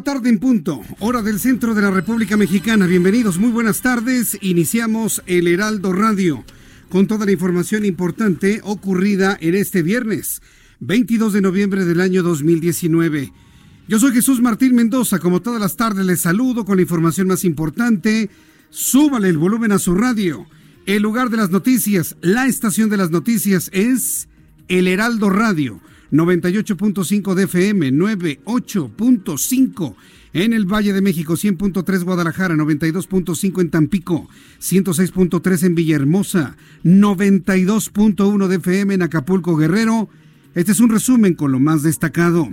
Tarde 0.00 0.30
en 0.30 0.38
punto, 0.38 0.80
hora 1.00 1.20
del 1.20 1.38
centro 1.38 1.74
de 1.74 1.82
la 1.82 1.90
República 1.90 2.38
Mexicana. 2.38 2.86
Bienvenidos, 2.86 3.38
muy 3.38 3.50
buenas 3.50 3.82
tardes. 3.82 4.38
Iniciamos 4.40 5.22
el 5.26 5.46
Heraldo 5.46 5.92
Radio 5.92 6.44
con 6.88 7.06
toda 7.06 7.26
la 7.26 7.32
información 7.32 7.84
importante 7.84 8.60
ocurrida 8.64 9.36
en 9.38 9.54
este 9.54 9.82
viernes, 9.82 10.40
22 10.80 11.34
de 11.34 11.42
noviembre 11.42 11.84
del 11.84 12.00
año 12.00 12.22
2019. 12.22 13.32
Yo 13.86 13.98
soy 13.98 14.12
Jesús 14.12 14.40
Martín 14.40 14.74
Mendoza, 14.74 15.18
como 15.18 15.42
todas 15.42 15.60
las 15.60 15.76
tardes 15.76 16.06
les 16.06 16.20
saludo 16.20 16.64
con 16.64 16.76
la 16.76 16.82
información 16.82 17.28
más 17.28 17.44
importante. 17.44 18.30
Súbale 18.70 19.28
el 19.28 19.36
volumen 19.36 19.72
a 19.72 19.78
su 19.78 19.94
radio. 19.94 20.46
El 20.86 21.02
lugar 21.02 21.28
de 21.28 21.36
las 21.36 21.50
noticias, 21.50 22.16
la 22.22 22.46
estación 22.46 22.88
de 22.88 22.96
las 22.96 23.10
noticias 23.10 23.68
es 23.74 24.28
el 24.68 24.88
Heraldo 24.88 25.28
Radio 25.28 25.80
98.5 26.12 27.34
de 27.34 27.44
FM, 27.44 27.92
98.5 27.92 29.94
en 30.34 30.52
el 30.52 30.66
Valle 30.66 30.92
de 30.92 31.00
México, 31.00 31.34
100.3 31.34 32.04
Guadalajara, 32.04 32.54
92.5 32.54 33.60
en 33.60 33.70
Tampico, 33.70 34.28
106.3 34.60 35.64
en 35.64 35.74
Villahermosa, 35.74 36.56
92.1 36.84 38.46
de 38.46 38.56
FM 38.56 38.94
en 38.94 39.02
Acapulco 39.02 39.56
Guerrero. 39.56 40.08
Este 40.54 40.72
es 40.72 40.80
un 40.80 40.90
resumen 40.90 41.34
con 41.34 41.50
lo 41.50 41.60
más 41.60 41.82
destacado. 41.82 42.50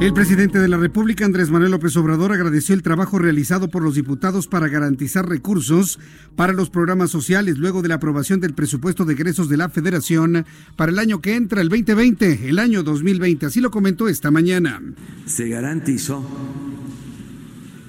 El 0.00 0.14
presidente 0.14 0.58
de 0.58 0.66
la 0.66 0.78
República, 0.78 1.26
Andrés 1.26 1.50
Manuel 1.50 1.72
López 1.72 1.94
Obrador, 1.98 2.32
agradeció 2.32 2.74
el 2.74 2.82
trabajo 2.82 3.18
realizado 3.18 3.68
por 3.68 3.82
los 3.82 3.96
diputados 3.96 4.48
para 4.48 4.66
garantizar 4.66 5.28
recursos 5.28 5.98
para 6.36 6.54
los 6.54 6.70
programas 6.70 7.10
sociales 7.10 7.58
luego 7.58 7.82
de 7.82 7.88
la 7.88 7.96
aprobación 7.96 8.40
del 8.40 8.54
presupuesto 8.54 9.04
de 9.04 9.12
egresos 9.12 9.50
de 9.50 9.58
la 9.58 9.68
Federación 9.68 10.46
para 10.74 10.90
el 10.90 10.98
año 10.98 11.20
que 11.20 11.34
entra, 11.34 11.60
el 11.60 11.68
2020, 11.68 12.48
el 12.48 12.58
año 12.58 12.82
2020. 12.82 13.44
Así 13.44 13.60
lo 13.60 13.70
comentó 13.70 14.08
esta 14.08 14.30
mañana. 14.30 14.80
Se 15.26 15.50
garantizó 15.50 16.26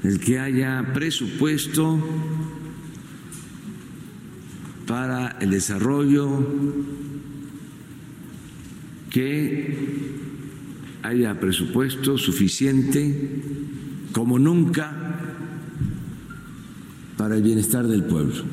el 0.04 0.20
que 0.20 0.38
haya 0.38 0.92
presupuesto 0.94 1.98
para 4.86 5.38
el 5.40 5.52
desarrollo 5.52 6.46
que 9.10 10.21
haya 11.04 11.40
presupuesto 11.40 12.18
suficiente 12.18 13.42
como 14.12 14.40
nunca 14.40 14.94
para 17.18 17.36
el 17.36 17.44
bienestar 17.44 17.88
del 17.88 18.04
pueblo. 18.04 18.44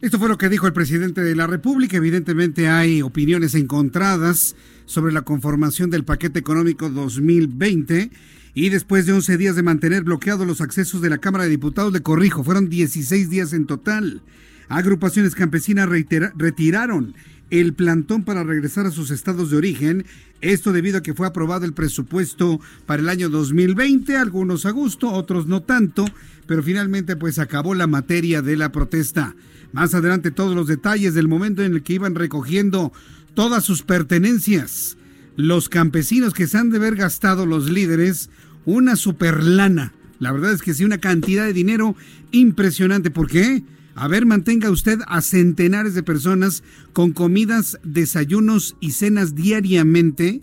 Esto 0.00 0.18
fue 0.18 0.28
lo 0.28 0.38
que 0.38 0.48
dijo 0.48 0.66
el 0.66 0.72
presidente 0.72 1.20
de 1.22 1.36
la 1.36 1.46
República. 1.46 1.98
Evidentemente 1.98 2.68
hay 2.68 3.02
opiniones 3.02 3.54
encontradas 3.54 4.56
sobre 4.86 5.12
la 5.12 5.22
conformación 5.22 5.90
del 5.90 6.04
paquete 6.04 6.38
económico 6.38 6.88
2020 6.88 8.10
y 8.54 8.68
después 8.70 9.06
de 9.06 9.12
11 9.12 9.36
días 9.36 9.56
de 9.56 9.62
mantener 9.62 10.04
bloqueados 10.04 10.46
los 10.46 10.60
accesos 10.60 11.02
de 11.02 11.10
la 11.10 11.18
Cámara 11.18 11.44
de 11.44 11.50
Diputados, 11.50 11.92
le 11.92 12.00
corrijo, 12.00 12.42
fueron 12.42 12.68
16 12.68 13.28
días 13.28 13.52
en 13.52 13.66
total. 13.66 14.22
Agrupaciones 14.70 15.34
campesinas 15.34 15.88
retiraron 15.88 17.14
el 17.50 17.74
plantón 17.74 18.22
para 18.22 18.44
regresar 18.44 18.86
a 18.86 18.92
sus 18.92 19.10
estados 19.10 19.50
de 19.50 19.56
origen. 19.56 20.06
Esto 20.40 20.72
debido 20.72 20.98
a 20.98 21.02
que 21.02 21.12
fue 21.12 21.26
aprobado 21.26 21.64
el 21.64 21.72
presupuesto 21.72 22.60
para 22.86 23.02
el 23.02 23.08
año 23.08 23.28
2020, 23.30 24.16
algunos 24.16 24.66
a 24.66 24.70
gusto, 24.70 25.10
otros 25.10 25.48
no 25.48 25.60
tanto, 25.60 26.04
pero 26.46 26.62
finalmente 26.62 27.16
pues 27.16 27.40
acabó 27.40 27.74
la 27.74 27.88
materia 27.88 28.42
de 28.42 28.56
la 28.56 28.70
protesta. 28.70 29.34
Más 29.72 29.92
adelante 29.92 30.30
todos 30.30 30.54
los 30.54 30.68
detalles 30.68 31.14
del 31.14 31.26
momento 31.26 31.64
en 31.64 31.74
el 31.74 31.82
que 31.82 31.94
iban 31.94 32.14
recogiendo 32.14 32.92
todas 33.34 33.64
sus 33.64 33.82
pertenencias. 33.82 34.96
Los 35.34 35.68
campesinos 35.68 36.32
que 36.32 36.46
se 36.46 36.58
han 36.58 36.70
de 36.70 36.76
haber 36.76 36.94
gastado 36.94 37.44
los 37.44 37.68
líderes 37.68 38.30
una 38.66 38.94
superlana. 38.94 39.94
La 40.20 40.30
verdad 40.30 40.52
es 40.52 40.62
que 40.62 40.74
sí, 40.74 40.84
una 40.84 40.98
cantidad 40.98 41.44
de 41.44 41.54
dinero 41.54 41.96
impresionante. 42.30 43.10
¿Por 43.10 43.28
qué? 43.28 43.64
A 44.00 44.08
ver, 44.08 44.24
mantenga 44.24 44.70
usted 44.70 44.98
a 45.08 45.20
centenares 45.20 45.92
de 45.92 46.02
personas 46.02 46.62
con 46.94 47.12
comidas, 47.12 47.78
desayunos 47.84 48.74
y 48.80 48.92
cenas 48.92 49.34
diariamente, 49.34 50.40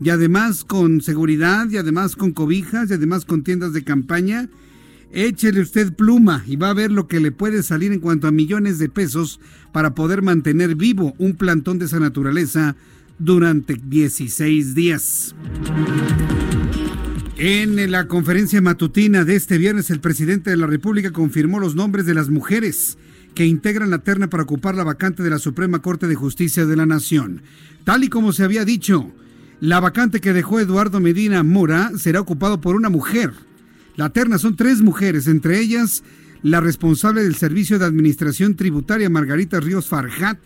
y 0.00 0.08
además 0.08 0.64
con 0.64 1.02
seguridad, 1.02 1.68
y 1.68 1.76
además 1.76 2.16
con 2.16 2.32
cobijas, 2.32 2.88
y 2.88 2.94
además 2.94 3.26
con 3.26 3.44
tiendas 3.44 3.74
de 3.74 3.84
campaña. 3.84 4.48
Échele 5.12 5.60
usted 5.60 5.92
pluma 5.92 6.42
y 6.46 6.56
va 6.56 6.70
a 6.70 6.74
ver 6.74 6.90
lo 6.90 7.06
que 7.06 7.20
le 7.20 7.32
puede 7.32 7.62
salir 7.62 7.92
en 7.92 8.00
cuanto 8.00 8.28
a 8.28 8.32
millones 8.32 8.78
de 8.78 8.88
pesos 8.88 9.40
para 9.72 9.94
poder 9.94 10.22
mantener 10.22 10.74
vivo 10.74 11.14
un 11.18 11.34
plantón 11.34 11.78
de 11.78 11.84
esa 11.84 12.00
naturaleza 12.00 12.76
durante 13.18 13.74
16 13.74 14.74
días. 14.74 15.34
En 17.38 17.90
la 17.90 18.08
conferencia 18.08 18.62
matutina 18.62 19.24
de 19.24 19.36
este 19.36 19.58
viernes, 19.58 19.90
el 19.90 20.00
presidente 20.00 20.48
de 20.48 20.56
la 20.56 20.66
República 20.66 21.10
confirmó 21.10 21.60
los 21.60 21.74
nombres 21.74 22.06
de 22.06 22.14
las 22.14 22.30
mujeres 22.30 22.96
que 23.34 23.44
integran 23.44 23.90
la 23.90 23.98
terna 23.98 24.30
para 24.30 24.44
ocupar 24.44 24.74
la 24.74 24.84
vacante 24.84 25.22
de 25.22 25.28
la 25.28 25.38
Suprema 25.38 25.82
Corte 25.82 26.06
de 26.06 26.14
Justicia 26.14 26.64
de 26.64 26.76
la 26.76 26.86
Nación. 26.86 27.42
Tal 27.84 28.04
y 28.04 28.08
como 28.08 28.32
se 28.32 28.42
había 28.42 28.64
dicho, 28.64 29.12
la 29.60 29.80
vacante 29.80 30.22
que 30.22 30.32
dejó 30.32 30.60
Eduardo 30.60 30.98
Medina 30.98 31.42
Mora 31.42 31.90
será 31.98 32.22
ocupado 32.22 32.62
por 32.62 32.74
una 32.74 32.88
mujer. 32.88 33.34
La 33.96 34.08
terna 34.08 34.38
son 34.38 34.56
tres 34.56 34.80
mujeres, 34.80 35.26
entre 35.26 35.60
ellas 35.60 36.04
la 36.42 36.62
responsable 36.62 37.22
del 37.22 37.34
Servicio 37.34 37.78
de 37.78 37.84
Administración 37.84 38.56
Tributaria, 38.56 39.10
Margarita 39.10 39.60
Ríos 39.60 39.88
Farjat, 39.88 40.38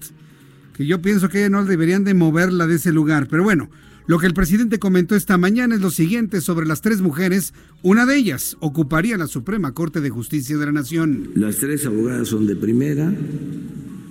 que 0.75 0.87
yo 0.87 1.01
pienso 1.01 1.29
que 1.29 1.39
ella 1.39 1.51
no 1.51 1.65
deberían 1.65 2.03
de 2.03 2.15
moverla 2.15 2.67
de 2.67 2.75
ese 2.75 2.91
lugar. 2.91 3.29
Pero 3.31 3.45
bueno, 3.45 3.71
lo 4.07 4.19
que 4.19 4.27
el 4.27 4.35
presidente 4.35 4.79
comentó 4.79 5.15
esta 5.15 5.39
mañana 5.39 5.75
es 5.75 5.81
lo 5.81 5.91
siguiente 5.91 6.41
sobre 6.41 6.67
las 6.67 6.81
tres 6.81 7.01
mujeres. 7.01 7.55
Una 7.83 8.07
de 8.07 8.17
ellas 8.17 8.57
ocuparía 8.61 9.17
la 9.17 9.27
Suprema 9.27 9.73
Corte 9.73 10.01
de 10.01 10.11
Justicia 10.11 10.57
de 10.57 10.67
la 10.67 10.73
Nación. 10.73 11.31
Las 11.35 11.59
tres 11.59 11.87
abogadas 11.87 12.29
son 12.29 12.47
de 12.47 12.57
primera. 12.57 13.13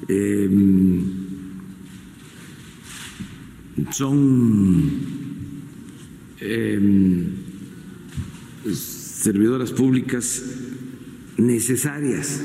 Eh, 0.08 0.50
son 3.92 4.92
eh, 6.42 6.80
servidoras 8.74 9.72
públicas 9.72 10.44
necesarias. 11.38 12.42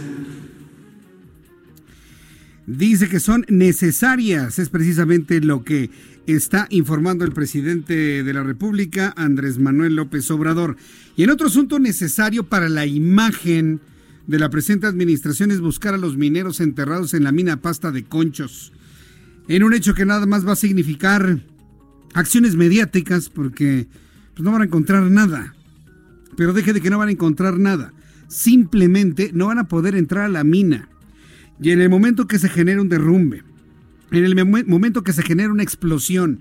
Dice 2.67 3.09
que 3.09 3.21
son 3.21 3.45
necesarias, 3.49 4.59
es 4.59 4.71
precisamente 4.71 5.41
lo 5.41 5.65
que 5.65 5.91
está 6.27 6.67
informando 6.71 7.25
el 7.25 7.33
presidente 7.33 8.23
de 8.23 8.33
la 8.33 8.43
República, 8.43 9.13
Andrés 9.17 9.59
Manuel 9.59 9.97
López 9.97 10.31
Obrador. 10.31 10.77
Y 11.17 11.25
en 11.25 11.31
otro 11.31 11.49
asunto 11.49 11.79
necesario 11.79 12.45
para 12.45 12.69
la 12.69 12.87
imagen 12.87 13.81
de 14.27 14.39
la 14.39 14.51
presente 14.51 14.87
administración 14.87 15.51
es 15.51 15.61
buscar 15.61 15.95
a 15.95 15.99
los 15.99 16.17
mineros 16.17 16.61
enterrados 16.61 17.15
en 17.15 17.25
la 17.25 17.33
mina 17.33 17.59
pasta 17.59 17.91
de 17.93 18.05
conchos. 18.05 18.73
En 19.49 19.63
un 19.63 19.75
hecho 19.75 19.95
que 19.95 20.07
nada 20.07 20.27
más 20.27 20.47
va 20.47 20.53
a 20.53 20.57
significar 20.57 21.41
acciones 22.15 22.57
mediáticas 22.57 23.29
porque 23.29 23.87
pues, 24.35 24.45
no 24.45 24.53
van 24.53 24.63
a 24.63 24.67
encontrar 24.67 25.03
nada. 25.11 25.55
pero 26.37 26.53
deje 26.53 26.73
de 26.73 26.81
que 26.81 26.91
no 26.91 26.99
van 26.99 27.09
a 27.09 27.13
encontrar 27.13 27.59
nada. 27.59 27.93
Simplemente 28.29 29.31
no 29.35 29.49
van 29.49 29.59
a 29.59 29.69
poder 29.69 29.95
entrar 29.95 30.25
a 30.25 30.29
la 30.29 30.43
mina. 30.43 30.89
Y 31.61 31.71
en 31.71 31.81
el 31.81 31.91
momento 31.91 32.27
que 32.27 32.39
se 32.39 32.49
genere 32.49 32.81
un 32.81 32.89
derrumbe, 32.89 33.45
en 34.17 34.25
el 34.25 34.67
momento 34.67 35.03
que 35.03 35.13
se 35.13 35.23
genere 35.23 35.51
una 35.51 35.63
explosión 35.63 36.41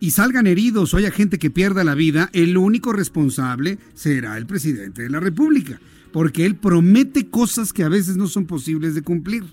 y 0.00 0.12
salgan 0.12 0.46
heridos 0.46 0.94
o 0.94 0.96
haya 0.96 1.10
gente 1.10 1.38
que 1.38 1.50
pierda 1.50 1.84
la 1.84 1.94
vida, 1.94 2.30
el 2.32 2.56
único 2.56 2.92
responsable 2.92 3.78
será 3.94 4.36
el 4.38 4.46
presidente 4.46 5.02
de 5.02 5.10
la 5.10 5.20
República, 5.20 5.80
porque 6.12 6.46
él 6.46 6.56
promete 6.56 7.28
cosas 7.28 7.72
que 7.72 7.84
a 7.84 7.88
veces 7.88 8.16
no 8.16 8.26
son 8.28 8.46
posibles 8.46 8.94
de 8.94 9.02
cumplir. 9.02 9.44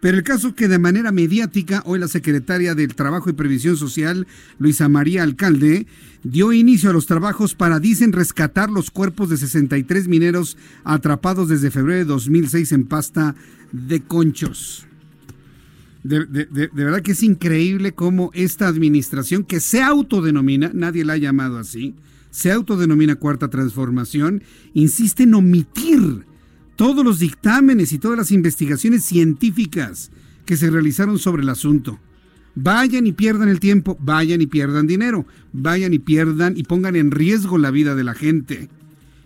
Pero 0.00 0.16
el 0.16 0.22
caso 0.22 0.54
que 0.54 0.68
de 0.68 0.78
manera 0.78 1.10
mediática, 1.10 1.82
hoy 1.84 1.98
la 1.98 2.06
secretaria 2.06 2.76
del 2.76 2.94
Trabajo 2.94 3.30
y 3.30 3.32
Previsión 3.32 3.76
Social, 3.76 4.28
Luisa 4.58 4.88
María 4.88 5.24
Alcalde, 5.24 5.86
dio 6.22 6.52
inicio 6.52 6.90
a 6.90 6.92
los 6.92 7.06
trabajos 7.06 7.56
para, 7.56 7.80
dicen, 7.80 8.12
rescatar 8.12 8.70
los 8.70 8.92
cuerpos 8.92 9.28
de 9.28 9.36
63 9.36 10.06
mineros 10.06 10.56
atrapados 10.84 11.48
desde 11.48 11.72
febrero 11.72 11.98
de 11.98 12.04
2006 12.04 12.72
en 12.72 12.84
pasta 12.84 13.34
de 13.72 14.00
conchos. 14.00 14.86
De, 16.04 16.70
verdad 16.72 17.02
que 17.02 17.12
es 17.12 17.22
increíble 17.22 17.92
cómo 17.92 18.30
esta 18.34 18.68
administración, 18.68 19.44
que 19.44 19.60
se 19.60 19.82
autodenomina, 19.82 20.70
nadie 20.72 21.04
la 21.04 21.14
ha 21.14 21.18
llamado 21.18 21.58
así, 21.58 21.94
se 22.30 22.52
autodenomina 22.52 23.16
Cuarta 23.16 23.48
Transformación, 23.48 24.42
insiste 24.74 25.24
en 25.24 25.34
omitir 25.34 26.24
todos 26.76 27.04
los 27.04 27.18
dictámenes 27.18 27.92
y 27.92 27.98
todas 27.98 28.16
las 28.16 28.30
investigaciones 28.30 29.04
científicas 29.04 30.10
que 30.44 30.56
se 30.56 30.70
realizaron 30.70 31.18
sobre 31.18 31.42
el 31.42 31.48
asunto. 31.48 31.98
Vayan 32.54 33.06
y 33.06 33.12
pierdan 33.12 33.48
el 33.48 33.60
tiempo, 33.60 33.96
vayan 34.00 34.40
y 34.40 34.46
pierdan 34.46 34.86
dinero, 34.86 35.26
vayan 35.52 35.92
y 35.92 35.98
pierdan 35.98 36.56
y 36.56 36.62
pongan 36.62 36.96
en 36.96 37.10
riesgo 37.10 37.58
la 37.58 37.70
vida 37.70 37.94
de 37.94 38.04
la 38.04 38.14
gente. 38.14 38.68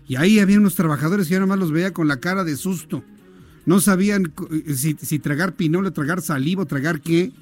Y 0.08 0.16
ahí 0.16 0.38
había 0.38 0.58
unos 0.58 0.74
trabajadores 0.74 1.28
y 1.28 1.32
yo 1.32 1.40
nomás 1.40 1.58
los 1.58 1.70
veía 1.70 1.92
con 1.92 2.08
la 2.08 2.20
cara 2.20 2.44
de 2.44 2.56
susto. 2.56 3.04
No 3.64 3.80
sabían 3.80 4.32
eh, 4.50 4.74
si, 4.74 5.18
tragar 5.18 5.54
pinole, 5.54 5.90
tragar 5.90 6.20
saliva, 6.20 6.64
tragar 6.64 7.00
qué. 7.00 7.32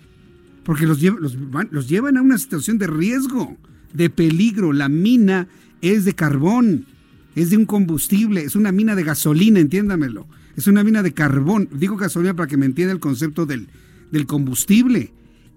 Porque 0.65 0.87
los, 0.87 1.03
los, 1.03 1.37
los 1.71 1.89
llevan 1.89 2.17
a 2.17 2.23
una 2.23 2.39
situación 2.39 2.79
de 2.79 2.87
riesgo, 2.87 3.57
de 3.95 4.11
peligro. 4.11 4.73
La 4.73 4.89
mina 4.89 5.49
es 5.81 6.05
de 6.05 6.15
carbón 6.15 6.87
es 7.35 7.51
de 7.51 7.57
un 7.57 7.65
combustible, 7.65 8.43
es 8.43 8.57
una 8.57 8.73
mina 8.73 8.95
de 8.95 9.05
gasolina, 9.05 9.61
entiéndamelo. 9.61 10.27
Es 10.57 10.67
una 10.67 10.83
mina 10.85 11.03
de 11.03 11.13
carbón. 11.13 11.69
Digo 11.73 11.97
gasolina 11.97 12.35
para 12.35 12.49
que 12.49 12.57
me 12.57 12.67
entienda 12.67 12.93
el 12.93 13.01
concepto 13.01 13.47
del, 13.47 13.69
del 14.11 14.27
combustible. 14.27 15.13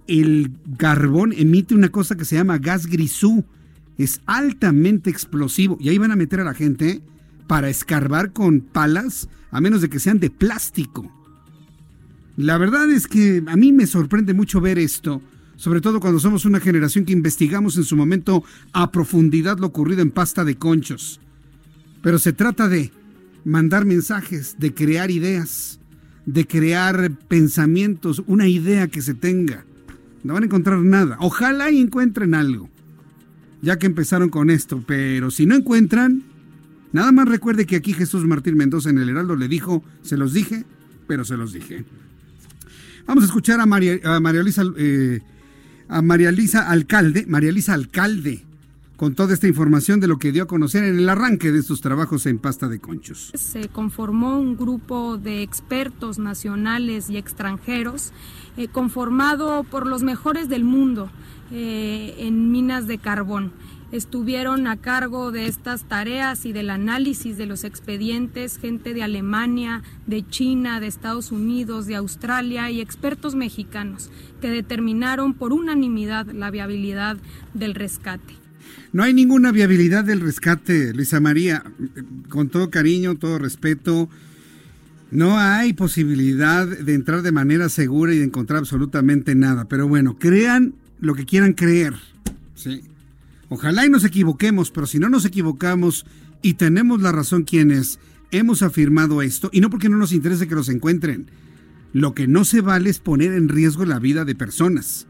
El 0.07 0.51
carbón 0.77 1.33
emite 1.33 1.73
una 1.73 1.89
cosa 1.89 2.15
que 2.15 2.25
se 2.25 2.35
llama 2.35 2.59
gas 2.59 2.85
grisú. 2.87 3.43
Es 3.97 4.21
altamente 4.25 5.09
explosivo. 5.09 5.77
Y 5.79 5.89
ahí 5.89 5.97
van 5.97 6.11
a 6.11 6.15
meter 6.15 6.39
a 6.39 6.43
la 6.43 6.53
gente 6.53 7.01
para 7.47 7.69
escarbar 7.69 8.31
con 8.31 8.61
palas, 8.61 9.29
a 9.51 9.61
menos 9.61 9.81
de 9.81 9.89
que 9.89 9.99
sean 9.99 10.19
de 10.19 10.29
plástico. 10.29 11.11
La 12.35 12.57
verdad 12.57 12.89
es 12.89 13.07
que 13.07 13.43
a 13.45 13.55
mí 13.55 13.71
me 13.71 13.85
sorprende 13.85 14.33
mucho 14.33 14.59
ver 14.59 14.79
esto, 14.79 15.21
sobre 15.55 15.81
todo 15.81 15.99
cuando 15.99 16.19
somos 16.19 16.45
una 16.45 16.59
generación 16.59 17.05
que 17.05 17.13
investigamos 17.13 17.77
en 17.77 17.83
su 17.83 17.95
momento 17.95 18.43
a 18.73 18.91
profundidad 18.91 19.59
lo 19.59 19.67
ocurrido 19.67 20.01
en 20.01 20.11
pasta 20.11 20.43
de 20.43 20.55
conchos. 20.55 21.19
Pero 22.01 22.17
se 22.17 22.33
trata 22.33 22.67
de 22.67 22.91
mandar 23.45 23.85
mensajes, 23.85 24.55
de 24.57 24.73
crear 24.73 25.11
ideas, 25.11 25.79
de 26.25 26.47
crear 26.47 27.11
pensamientos, 27.27 28.23
una 28.25 28.47
idea 28.47 28.87
que 28.87 29.01
se 29.01 29.13
tenga. 29.13 29.65
No 30.23 30.33
van 30.33 30.43
a 30.43 30.45
encontrar 30.47 30.79
nada. 30.79 31.17
Ojalá 31.19 31.69
y 31.69 31.79
encuentren 31.79 32.33
algo, 32.33 32.69
ya 33.61 33.77
que 33.77 33.85
empezaron 33.85 34.29
con 34.29 34.49
esto. 34.49 34.83
Pero 34.87 35.31
si 35.31 35.45
no 35.45 35.55
encuentran, 35.55 36.23
nada 36.93 37.11
más 37.11 37.27
recuerde 37.27 37.65
que 37.65 37.75
aquí 37.75 37.93
Jesús 37.93 38.25
Martín 38.25 38.55
Mendoza 38.55 38.89
en 38.89 38.97
el 38.97 39.09
Heraldo 39.09 39.35
le 39.35 39.49
dijo, 39.49 39.83
se 40.01 40.15
los 40.15 40.31
dije, 40.33 40.63
pero 41.07 41.25
se 41.25 41.35
los 41.35 41.51
dije. 41.51 41.83
Vamos 43.05 43.23
a 43.23 43.27
escuchar 43.27 43.59
a 43.59 43.65
María, 43.65 43.99
a 44.03 44.19
Luisa, 44.19 44.63
eh, 44.77 45.21
a 45.89 46.01
Alcalde, 46.69 47.25
María 47.27 47.51
Luisa 47.51 47.73
Alcalde, 47.73 48.45
con 48.95 49.15
toda 49.15 49.33
esta 49.33 49.47
información 49.47 49.99
de 49.99 50.07
lo 50.07 50.17
que 50.17 50.31
dio 50.31 50.43
a 50.43 50.47
conocer 50.47 50.85
en 50.85 50.97
el 50.97 51.09
arranque 51.09 51.51
de 51.51 51.63
sus 51.63 51.81
trabajos 51.81 52.25
en 52.25 52.39
pasta 52.39 52.69
de 52.69 52.79
conchos. 52.79 53.31
Se 53.35 53.67
conformó 53.67 54.39
un 54.39 54.55
grupo 54.55 55.17
de 55.17 55.41
expertos 55.41 56.19
nacionales 56.19 57.09
y 57.09 57.17
extranjeros 57.17 58.13
eh, 58.55 58.69
conformado 58.69 59.63
por 59.63 59.87
los 59.87 60.03
mejores 60.03 60.47
del 60.47 60.63
mundo 60.63 61.09
eh, 61.51 62.15
en 62.19 62.51
minas 62.51 62.87
de 62.87 62.97
carbón. 62.99 63.51
Estuvieron 63.93 64.65
a 64.65 64.77
cargo 64.77 65.31
de 65.31 65.45
estas 65.45 65.87
tareas 65.87 66.47
y 66.47 66.51
del 66.51 66.71
análisis 66.71 67.37
de 67.37 67.45
los 67.45 67.63
expedientes 67.63 68.57
gente 68.57 68.91
de 68.95 69.03
Alemania, 69.03 69.83
de 70.07 70.27
China, 70.27 70.79
de 70.79 70.87
Estados 70.87 71.31
Unidos, 71.31 71.85
de 71.85 71.95
Australia 71.95 72.71
y 72.71 72.81
expertos 72.81 73.35
mexicanos 73.35 74.09
que 74.41 74.49
determinaron 74.49 75.35
por 75.35 75.53
unanimidad 75.53 76.25
la 76.25 76.49
viabilidad 76.49 77.17
del 77.53 77.75
rescate. 77.75 78.33
No 78.93 79.03
hay 79.03 79.13
ninguna 79.13 79.51
viabilidad 79.51 80.03
del 80.03 80.21
rescate, 80.21 80.91
Luisa 80.95 81.19
María. 81.19 81.63
Con 82.29 82.49
todo 82.49 82.71
cariño, 82.71 83.13
todo 83.13 83.37
respeto, 83.37 84.09
no 85.11 85.37
hay 85.37 85.73
posibilidad 85.73 86.65
de 86.65 86.95
entrar 86.95 87.21
de 87.21 87.31
manera 87.31 87.69
segura 87.69 88.15
y 88.15 88.17
de 88.17 88.25
encontrar 88.25 88.57
absolutamente 88.57 89.35
nada. 89.35 89.65
Pero 89.65 89.87
bueno, 89.87 90.17
crean 90.17 90.73
lo 90.99 91.13
que 91.13 91.25
quieran 91.25 91.53
creer. 91.53 91.93
¿sí? 92.55 92.81
Ojalá 93.53 93.85
y 93.85 93.89
nos 93.91 94.03
equivoquemos, 94.03 94.71
pero 94.71 94.87
si 94.87 94.97
no 94.97 95.09
nos 95.09 95.25
equivocamos 95.25 96.07
y 96.41 96.55
tenemos 96.55 97.03
la 97.03 97.11
razón 97.11 97.43
quienes 97.43 97.99
hemos 98.31 98.63
afirmado 98.63 99.21
esto, 99.21 99.51
y 99.53 99.61
no 99.61 99.69
porque 99.69 99.89
no 99.89 99.97
nos 99.97 100.11
interese 100.11 100.47
que 100.47 100.55
los 100.55 100.69
encuentren, 100.69 101.29
lo 101.93 102.15
que 102.15 102.27
no 102.27 102.45
se 102.45 102.61
vale 102.61 102.89
es 102.89 102.97
poner 102.97 103.31
en 103.31 103.49
riesgo 103.49 103.85
la 103.85 103.99
vida 103.99 104.25
de 104.25 104.33
personas. 104.33 105.05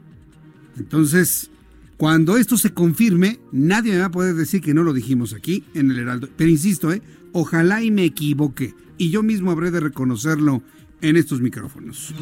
Entonces, 0.78 1.52
cuando 1.96 2.36
esto 2.36 2.58
se 2.58 2.74
confirme, 2.74 3.40
nadie 3.54 3.94
me 3.94 4.00
va 4.00 4.08
a 4.08 4.12
poder 4.12 4.36
decir 4.36 4.60
que 4.60 4.74
no 4.74 4.84
lo 4.84 4.92
dijimos 4.92 5.32
aquí 5.32 5.64
en 5.74 5.92
el 5.92 6.00
Heraldo. 6.00 6.28
Pero 6.36 6.50
insisto, 6.50 6.92
¿eh? 6.92 7.02
ojalá 7.32 7.82
y 7.82 7.92
me 7.92 8.04
equivoque. 8.04 8.76
Y 8.98 9.10
yo 9.10 9.24
mismo 9.24 9.52
habré 9.52 9.72
de 9.72 9.80
reconocerlo 9.80 10.64
en 11.04 11.18
estos 11.18 11.42
micrófonos. 11.42 12.16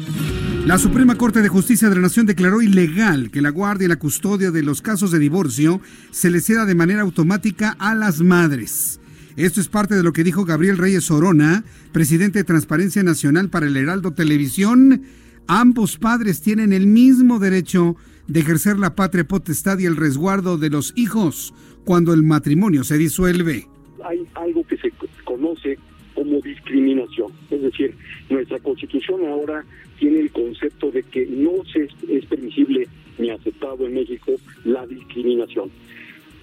La 0.66 0.76
Suprema 0.76 1.14
Corte 1.14 1.40
de 1.40 1.48
Justicia 1.48 1.88
de 1.88 1.94
la 1.94 2.02
Nación 2.02 2.26
declaró 2.26 2.60
ilegal 2.60 3.30
que 3.30 3.40
la 3.40 3.50
guardia 3.50 3.86
y 3.86 3.88
la 3.88 3.96
custodia 3.96 4.50
de 4.50 4.62
los 4.62 4.82
casos 4.82 5.12
de 5.12 5.20
divorcio 5.20 5.80
se 6.10 6.30
les 6.30 6.44
ceda 6.44 6.66
de 6.66 6.74
manera 6.74 7.02
automática 7.02 7.76
a 7.78 7.94
las 7.94 8.20
madres. 8.20 9.00
Esto 9.36 9.60
es 9.60 9.68
parte 9.68 9.94
de 9.94 10.02
lo 10.02 10.12
que 10.12 10.24
dijo 10.24 10.44
Gabriel 10.44 10.78
Reyes 10.78 11.10
Orona, 11.10 11.64
presidente 11.92 12.40
de 12.40 12.44
Transparencia 12.44 13.02
Nacional 13.02 13.48
para 13.48 13.66
el 13.66 13.76
Heraldo 13.76 14.12
Televisión. 14.12 15.02
Ambos 15.46 15.96
padres 15.96 16.42
tienen 16.42 16.72
el 16.72 16.86
mismo 16.86 17.38
derecho 17.38 17.96
de 18.26 18.40
ejercer 18.40 18.78
la 18.78 18.96
patria 18.96 19.24
potestad 19.24 19.78
y 19.78 19.86
el 19.86 19.96
resguardo 19.96 20.58
de 20.58 20.70
los 20.70 20.92
hijos 20.96 21.54
cuando 21.84 22.12
el 22.12 22.24
matrimonio 22.24 22.82
se 22.82 22.98
disuelve. 22.98 23.68
Hay 24.04 24.26
algo 24.34 24.66
que 24.66 24.76
se 24.76 24.92
conoce 25.24 25.78
como 26.14 26.40
discriminación, 26.40 27.32
es 27.50 27.62
decir, 27.62 27.94
nuestra 28.30 28.58
constitución 28.60 29.26
ahora 29.26 29.64
tiene 29.98 30.20
el 30.20 30.30
concepto 30.32 30.90
de 30.90 31.02
que 31.02 31.26
no 31.26 31.64
se 31.72 31.88
es 32.08 32.26
permisible 32.26 32.88
ni 33.18 33.30
aceptado 33.30 33.86
en 33.86 33.94
México 33.94 34.32
la 34.64 34.86
discriminación. 34.86 35.70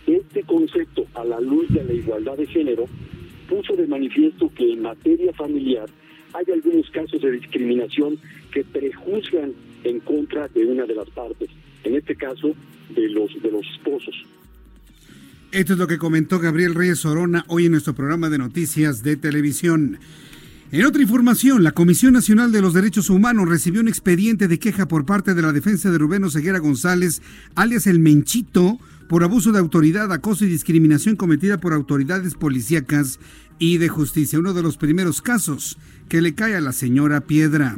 Este 0.07 0.43
concepto, 0.43 1.05
a 1.13 1.23
la 1.23 1.39
luz 1.39 1.67
de 1.69 1.83
la 1.83 1.93
igualdad 1.93 2.37
de 2.37 2.47
género, 2.47 2.85
puso 3.47 3.75
de 3.75 3.87
manifiesto 3.87 4.51
que 4.55 4.73
en 4.73 4.81
materia 4.81 5.33
familiar 5.33 5.87
hay 6.33 6.45
algunos 6.53 6.89
casos 6.91 7.21
de 7.21 7.31
discriminación 7.31 8.17
que 8.51 8.63
prejuzgan 8.63 9.53
en 9.83 9.99
contra 9.99 10.47
de 10.47 10.65
una 10.65 10.85
de 10.85 10.95
las 10.95 11.09
partes 11.09 11.49
en 11.83 11.95
este 11.95 12.15
caso 12.15 12.55
de 12.95 13.09
los, 13.09 13.29
de 13.41 13.51
los 13.51 13.65
esposos. 13.75 14.15
Esto 15.51 15.73
es 15.73 15.79
lo 15.79 15.87
que 15.87 15.97
comentó 15.97 16.39
Gabriel 16.39 16.75
Reyes 16.75 17.05
Orona 17.05 17.43
hoy 17.47 17.65
en 17.65 17.71
nuestro 17.71 17.95
programa 17.95 18.29
de 18.29 18.37
noticias 18.37 19.01
de 19.01 19.15
televisión. 19.17 19.97
En 20.71 20.85
otra 20.85 21.01
información, 21.01 21.63
la 21.63 21.71
Comisión 21.71 22.13
Nacional 22.13 22.51
de 22.51 22.61
los 22.61 22.75
Derechos 22.75 23.09
Humanos 23.09 23.49
recibió 23.49 23.81
un 23.81 23.87
expediente 23.87 24.47
de 24.47 24.59
queja 24.59 24.87
por 24.87 25.03
parte 25.03 25.33
de 25.33 25.41
la 25.41 25.51
defensa 25.51 25.89
de 25.89 25.97
Rubén 25.97 26.23
Oseguera 26.23 26.59
González, 26.59 27.23
alias 27.55 27.87
el 27.87 27.97
Menchito, 27.97 28.77
por 29.07 29.23
abuso 29.23 29.51
de 29.51 29.57
autoridad, 29.57 30.13
acoso 30.13 30.45
y 30.45 30.47
discriminación 30.47 31.15
cometida 31.15 31.57
por 31.59 31.73
autoridades 31.73 32.35
policíacas 32.35 33.19
y 33.57 33.79
de 33.79 33.89
justicia. 33.89 34.37
Uno 34.37 34.53
de 34.53 34.61
los 34.61 34.77
primeros 34.77 35.23
casos 35.23 35.79
que 36.07 36.21
le 36.21 36.35
cae 36.35 36.55
a 36.55 36.61
la 36.61 36.71
señora 36.71 37.21
Piedra. 37.21 37.75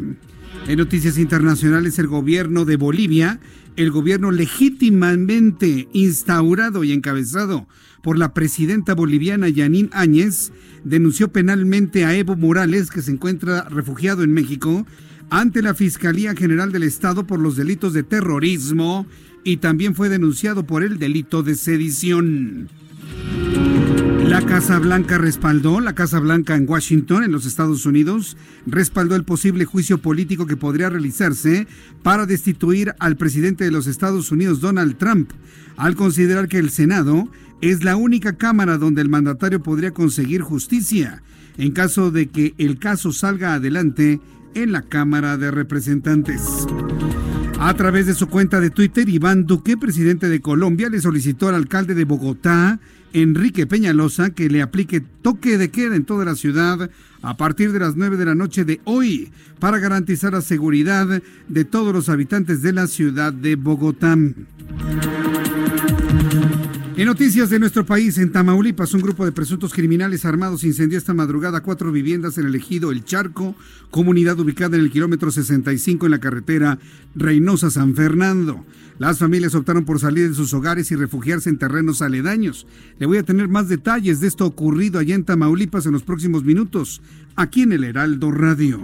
En 0.68 0.78
noticias 0.78 1.18
internacionales, 1.18 1.98
el 1.98 2.08
gobierno 2.08 2.66
de 2.66 2.76
Bolivia 2.76 3.40
el 3.76 3.92
gobierno 3.92 4.32
legítimamente 4.32 5.88
instaurado 5.94 6.84
y 6.84 6.92
encabezado 6.92 7.68
por 8.02 8.18
la 8.18 8.34
presidenta 8.34 8.96
boliviana 8.96 9.50
Yanín 9.50 9.90
Áñez 9.94 10.52
denunció 10.84 11.32
penalmente 11.32 12.06
a 12.06 12.16
Evo 12.16 12.36
Morales, 12.36 12.90
que 12.90 13.02
se 13.02 13.12
encuentra 13.12 13.68
refugiado 13.70 14.24
en 14.24 14.34
México, 14.34 14.86
ante 15.30 15.62
la 15.62 15.74
Fiscalía 15.74 16.36
General 16.36 16.72
del 16.72 16.84
Estado 16.84 17.26
por 17.26 17.40
los 17.40 17.56
delitos 17.56 17.94
de 17.94 18.04
terrorismo 18.04 19.06
y 19.44 19.58
también 19.58 19.96
fue 19.96 20.10
denunciado 20.10 20.66
por 20.66 20.84
el 20.84 21.00
delito 21.00 21.44
de 21.44 21.56
sedición. 21.56 22.70
La 24.32 24.42
Casa 24.46 24.80
Blanca 24.80 25.18
respaldó, 25.18 25.82
la 25.82 25.94
Casa 25.94 26.18
Blanca 26.18 26.56
en 26.56 26.66
Washington, 26.66 27.26
en 27.26 27.34
los 27.34 27.46
Estados 27.46 27.86
Unidos, 27.86 28.38
respaldó 28.66 29.18
el 29.18 29.26
posible 29.26 29.66
juicio 29.66 29.98
político 29.98 30.46
que 30.46 30.56
podría 30.56 30.90
realizarse 30.90 31.68
para 32.02 32.26
destituir 32.26 32.96
al 33.00 33.18
presidente 33.18 33.66
de 33.66 33.72
los 33.72 33.88
Estados 33.88 34.32
Unidos, 34.32 34.62
Donald 34.62 34.96
Trump, 34.96 35.32
al 35.76 35.98
considerar 35.98 36.48
que 36.48 36.60
el 36.60 36.70
Senado 36.70 37.28
es 37.60 37.84
la 37.84 37.98
única 37.98 38.38
cámara 38.38 38.78
donde 38.78 39.02
el 39.02 39.10
mandatario 39.10 39.62
podría 39.62 39.92
conseguir 39.92 40.44
justicia 40.44 41.22
en 41.58 41.74
caso 41.74 42.10
de 42.10 42.30
que 42.30 42.54
el 42.58 42.80
caso 42.80 43.12
salga 43.12 43.56
adelante 43.56 44.22
en 44.56 44.72
la 44.72 44.84
Cámara 44.84 45.36
de 45.36 45.52
Representantes. 45.52 46.42
A 47.60 47.74
través 47.74 48.06
de 48.06 48.16
su 48.16 48.28
cuenta 48.28 48.62
de 48.62 48.70
Twitter, 48.70 49.10
Iván 49.10 49.46
Duque, 49.46 49.76
presidente 49.76 50.30
de 50.30 50.40
Colombia, 50.40 50.90
le 50.90 51.02
solicitó 51.02 51.50
al 51.50 51.56
alcalde 51.56 51.96
de 51.96 52.06
Bogotá, 52.06 52.80
Enrique 53.14 53.68
Peñalosa, 53.68 54.32
que 54.32 54.50
le 54.50 54.62
aplique 54.62 55.04
toque 55.22 55.58
de 55.58 55.70
queda 55.70 55.96
en 55.96 56.06
toda 56.06 56.26
la 56.26 56.36
ciudad 56.36 56.90
a 57.22 57.38
partir 57.38 57.72
de 57.72 57.80
las 57.80 57.96
9 57.96 58.18
de 58.18 58.26
la 58.26 58.36
noche 58.36 58.66
de 58.66 58.82
hoy 58.86 59.32
para 59.60 59.80
garantizar 59.80 60.34
la 60.34 60.42
seguridad 60.42 61.22
de 61.48 61.66
todos 61.66 61.94
los 61.94 62.10
habitantes 62.10 62.62
de 62.62 62.74
la 62.74 62.88
ciudad 62.88 63.34
de 63.34 63.56
Bogotá. 63.56 64.18
En 66.98 67.06
noticias 67.06 67.50
de 67.50 67.58
nuestro 67.58 67.86
país, 67.86 68.18
en 68.18 68.34
Tamaulipas, 68.34 68.94
un 68.94 69.02
grupo 69.02 69.24
de 69.24 69.32
presuntos 69.32 69.74
criminales 69.74 70.26
armados 70.26 70.66
incendió 70.66 70.98
esta 70.98 71.14
madrugada 71.14 71.62
cuatro 71.62 71.90
viviendas 71.92 72.38
en 72.38 72.46
el 72.46 72.56
ejido 72.56 72.92
El 72.92 73.06
Charco, 73.06 73.56
comunidad 73.90 74.38
ubicada 74.40 74.76
en 74.76 74.84
el 74.84 74.92
kilómetro 74.92 75.32
65 75.32 76.06
en 76.06 76.12
la 76.12 76.20
carretera 76.20 76.80
Reynosa-San 77.16 77.96
Fernando. 77.96 78.66
Las 79.00 79.20
familias 79.20 79.56
optaron 79.56 79.86
por 79.86 80.00
salir 80.00 80.30
de 80.30 80.36
sus 80.36 80.54
hogares 80.54 80.92
y 80.92 80.96
refugiarse 80.96 81.50
en 81.50 81.58
terrenos 81.58 82.02
aledaños. 82.02 82.68
Le 83.00 83.06
voy 83.06 83.20
a 83.20 83.24
tener 83.24 83.48
más 83.48 83.70
detalles 83.70 84.20
de 84.20 84.28
esto 84.28 84.46
ocurrido 84.46 85.00
allá 85.00 85.16
en 85.16 85.24
Tamaulipas 85.24 85.86
en 85.86 85.94
los 85.94 86.04
próximos 86.04 86.44
minutos, 86.44 87.02
aquí 87.38 87.62
en 87.62 87.72
el 87.72 87.86
Heraldo 87.86 88.32
Radio. 88.32 88.82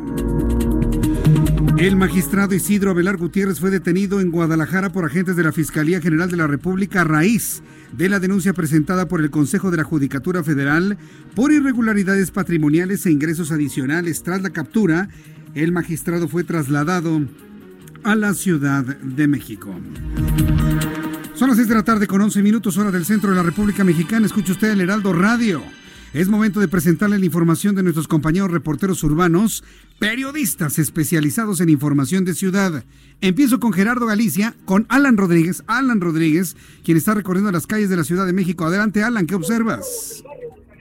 El 1.77 1.97
magistrado 1.97 2.55
Isidro 2.55 2.91
Abelar 2.91 3.17
Gutiérrez 3.17 3.59
fue 3.59 3.69
detenido 3.69 4.21
en 4.21 4.31
Guadalajara 4.31 4.91
por 4.91 5.05
agentes 5.05 5.35
de 5.35 5.43
la 5.43 5.51
Fiscalía 5.51 6.01
General 6.01 6.31
de 6.31 6.37
la 6.37 6.47
República 6.47 7.03
raíz 7.03 7.61
de 7.91 8.09
la 8.09 8.19
denuncia 8.19 8.53
presentada 8.53 9.07
por 9.07 9.21
el 9.21 9.29
Consejo 9.29 9.71
de 9.71 9.77
la 9.77 9.83
Judicatura 9.83 10.43
Federal 10.43 10.97
por 11.35 11.51
irregularidades 11.51 12.31
patrimoniales 12.31 13.05
e 13.05 13.11
ingresos 13.11 13.51
adicionales. 13.51 14.23
Tras 14.23 14.41
la 14.41 14.51
captura, 14.51 15.09
el 15.53 15.71
magistrado 15.71 16.27
fue 16.27 16.43
trasladado 16.43 17.21
a 18.03 18.15
la 18.15 18.33
Ciudad 18.33 18.83
de 18.83 19.27
México. 19.27 19.73
Son 21.33 21.49
las 21.49 21.57
6 21.57 21.69
de 21.69 21.75
la 21.75 21.83
tarde 21.83 22.07
con 22.07 22.21
11 22.21 22.41
minutos 22.41 22.77
hora 22.77 22.91
del 22.91 23.05
centro 23.05 23.29
de 23.29 23.35
la 23.35 23.43
República 23.43 23.83
Mexicana. 23.83 24.25
Escucha 24.25 24.53
usted 24.53 24.71
el 24.71 24.81
Heraldo 24.81 25.13
Radio. 25.13 25.61
Es 26.13 26.29
momento 26.29 26.59
de 26.61 26.69
presentarle 26.69 27.19
la 27.19 27.25
información 27.25 27.75
de 27.75 27.83
nuestros 27.83 28.07
compañeros 28.07 28.49
reporteros 28.49 29.03
urbanos, 29.03 29.63
periodistas 29.99 30.79
especializados 30.79 31.59
en 31.59 31.69
información 31.69 32.23
de 32.23 32.33
ciudad. 32.33 32.85
Empiezo 33.19 33.59
con 33.59 33.73
Gerardo 33.73 34.05
Galicia, 34.05 34.55
con 34.65 34.85
Alan 34.89 35.17
Rodríguez, 35.17 35.63
Alan 35.67 35.99
Rodríguez, 35.99 36.55
quien 36.83 36.97
está 36.97 37.13
recorriendo 37.13 37.51
las 37.51 37.67
calles 37.67 37.89
de 37.89 37.97
la 37.97 38.05
Ciudad 38.05 38.25
de 38.25 38.33
México. 38.33 38.65
Adelante, 38.65 39.03
Alan, 39.03 39.27
¿qué 39.27 39.35
observas? 39.35 40.23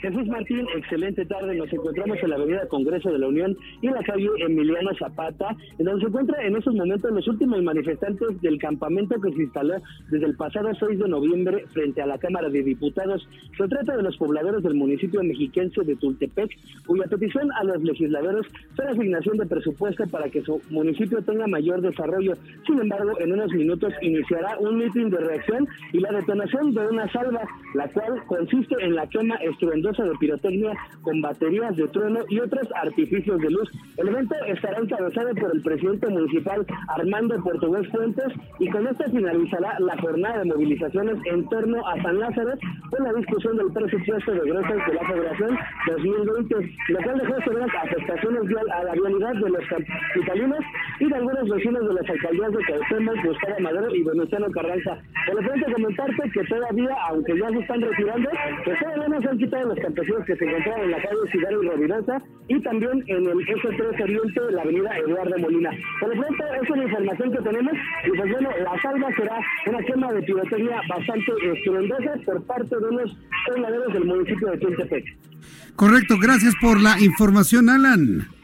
Jesús 0.06 0.28
Martín, 0.28 0.64
excelente 0.76 1.26
tarde. 1.26 1.56
Nos 1.56 1.72
encontramos 1.72 2.16
en 2.22 2.30
la 2.30 2.36
Avenida 2.36 2.68
Congreso 2.68 3.10
de 3.10 3.18
la 3.18 3.26
Unión 3.26 3.56
y 3.82 3.88
en 3.88 3.94
la 3.94 4.04
calle 4.04 4.28
Emiliano 4.38 4.94
Zapata, 4.96 5.56
en 5.80 5.84
donde 5.84 6.02
se 6.02 6.06
encuentran 6.06 6.46
en 6.46 6.56
estos 6.56 6.76
momentos 6.76 7.10
los 7.10 7.26
últimos 7.26 7.60
manifestantes 7.60 8.40
del 8.40 8.56
campamento 8.58 9.20
que 9.20 9.32
se 9.32 9.42
instaló 9.42 9.75
desde 10.08 10.26
el 10.26 10.36
pasado 10.36 10.70
6 10.78 11.00
de 11.00 11.08
noviembre 11.08 11.64
frente 11.72 12.02
a 12.02 12.06
la 12.06 12.18
Cámara 12.18 12.48
de 12.48 12.62
Diputados. 12.62 13.28
Se 13.58 13.66
trata 13.66 13.96
de 13.96 14.04
los 14.04 14.16
pobladores 14.16 14.62
del 14.62 14.75
municipio 14.75 15.25
mexiquense 15.25 15.82
de 15.82 15.96
Tultepec, 15.96 16.56
cuya 16.86 17.06
petición 17.06 17.50
a 17.50 17.64
los 17.64 17.82
legisladores 17.82 18.46
fue 18.76 18.84
la 18.84 18.92
asignación 18.92 19.38
de 19.38 19.46
presupuesto 19.46 20.06
para 20.06 20.28
que 20.28 20.40
su 20.42 20.62
municipio 20.70 21.20
tenga 21.22 21.48
mayor 21.48 21.80
desarrollo. 21.80 22.34
Sin 22.64 22.78
embargo, 22.78 23.10
en 23.18 23.32
unos 23.32 23.52
minutos 23.52 23.92
iniciará 24.02 24.56
un 24.60 24.78
mitin 24.78 25.10
de 25.10 25.18
reacción 25.18 25.66
y 25.92 25.98
la 25.98 26.12
detonación 26.12 26.72
de 26.75 26.86
una 26.86 27.10
salva, 27.10 27.42
la 27.75 27.88
cual 27.88 28.22
consiste 28.28 28.76
en 28.80 28.94
la 28.94 29.08
quema 29.08 29.34
estruendosa 29.36 29.95
de 30.04 30.12
pirotecnia 30.18 30.72
con 31.02 31.20
baterías 31.20 31.76
de 31.76 31.88
trueno 31.88 32.20
y 32.28 32.40
otros 32.40 32.68
artificios 32.74 33.40
de 33.40 33.50
luz. 33.50 33.70
El 33.96 34.08
evento 34.08 34.34
estará 34.46 34.78
encabezado 34.78 35.34
por 35.34 35.54
el 35.54 35.62
presidente 35.62 36.08
municipal 36.08 36.66
Armando 36.88 37.42
Portugués 37.42 37.88
Fuentes 37.90 38.32
y 38.58 38.68
con 38.70 38.86
esto 38.86 39.04
finalizará 39.10 39.78
la 39.80 39.96
jornada 39.98 40.38
de 40.38 40.44
movilizaciones 40.46 41.18
en 41.26 41.48
torno 41.48 41.86
a 41.86 42.02
San 42.02 42.18
Lázaro 42.18 42.52
con 42.90 43.04
la 43.04 43.12
discusión 43.14 43.56
del 43.56 43.72
presupuesto 43.72 44.32
de 44.32 44.38
egresos 44.38 44.86
de 44.86 44.94
la 44.94 45.08
Federación 45.08 45.58
2020, 45.88 46.54
lo 46.88 46.98
cual 47.02 47.18
dejó 47.18 47.40
severas 47.42 47.70
afectaciones 47.82 48.42
a 48.72 48.84
la 48.84 48.92
vialidad 48.92 49.34
de 49.34 49.50
los 49.50 49.64
capitalinos 49.68 50.60
y 51.00 51.08
de 51.08 51.14
algunos 51.14 51.48
vecinos 51.48 51.88
de 51.88 51.94
las 51.94 52.10
alcaldías 52.10 52.52
de 52.52 52.64
Caucemas, 52.64 53.24
Gustavo 53.24 53.60
Madero 53.60 53.94
y 53.94 54.02
Venustiano 54.02 54.50
Carranza. 54.50 54.98
Por 55.26 55.42
lo 55.42 55.72
comentarte 55.72 56.30
que 56.30 56.44
todavía, 56.44 56.96
aunque 57.08 57.38
ya 57.38 57.48
se 57.48 57.58
están 57.58 57.80
retirando, 57.80 58.30
pues 58.64 58.78
todavía 58.78 59.08
no 59.08 59.20
se 59.20 59.28
han 59.28 59.38
quitado 59.38 59.68
los 59.68 59.78
que 59.95 60.37
se 60.37 60.45
encontraban 60.45 60.83
en 60.83 60.90
la 60.90 61.02
calle 61.02 61.31
Ciudad 61.31 61.50
y 61.50 61.66
Rovirosa 61.66 62.23
y 62.49 62.61
también 62.62 63.05
en 63.07 63.26
el 63.26 63.38
S3 63.38 64.02
Oriente 64.02 64.40
de 64.40 64.52
la 64.52 64.62
avenida 64.62 64.99
Eduardo 64.99 65.38
Molina. 65.38 65.71
Por 66.00 66.14
lo 66.14 66.23
pronto, 66.23 66.45
esa 66.45 66.62
es 66.62 66.76
la 66.76 66.85
información 66.85 67.33
que 67.33 67.43
tenemos 67.43 67.73
y 68.05 68.11
pues 68.16 68.33
bueno, 68.33 68.50
la 68.64 68.83
salva 68.83 69.09
será 69.16 69.38
una 69.66 69.78
quema 69.85 70.12
de 70.12 70.23
pirotecnia 70.23 70.81
bastante 70.88 71.33
estruendosa 71.52 72.14
por 72.25 72.43
parte 72.45 72.76
de 72.76 72.93
los 72.93 73.16
pobladores 73.47 73.95
del 73.95 74.05
municipio 74.05 74.49
de 74.49 74.59
Chiltepec. 74.59 75.05
Correcto, 75.76 76.16
gracias 76.21 76.55
por 76.61 76.81
la 76.81 76.99
información, 77.00 77.69
Alan. 77.69 78.36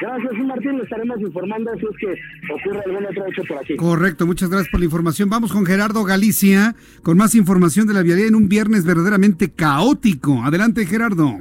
Gracias, 0.00 0.32
Martín. 0.46 0.76
Le 0.76 0.84
estaremos 0.84 1.20
informando 1.20 1.70
si 1.78 1.86
es 1.86 1.96
que 1.98 2.52
ocurre 2.52 2.82
algún 2.84 3.06
otro 3.06 3.26
hecho 3.26 3.42
por 3.46 3.58
aquí. 3.58 3.76
Correcto, 3.76 4.26
muchas 4.26 4.50
gracias 4.50 4.70
por 4.70 4.80
la 4.80 4.86
información. 4.86 5.28
Vamos 5.28 5.52
con 5.52 5.64
Gerardo 5.66 6.04
Galicia 6.04 6.74
con 7.02 7.16
más 7.16 7.34
información 7.34 7.86
de 7.86 7.94
la 7.94 8.02
vialidad 8.02 8.28
en 8.28 8.34
un 8.34 8.48
viernes 8.48 8.84
verdaderamente 8.84 9.52
caótico. 9.52 10.42
Adelante, 10.44 10.86
Gerardo. 10.86 11.38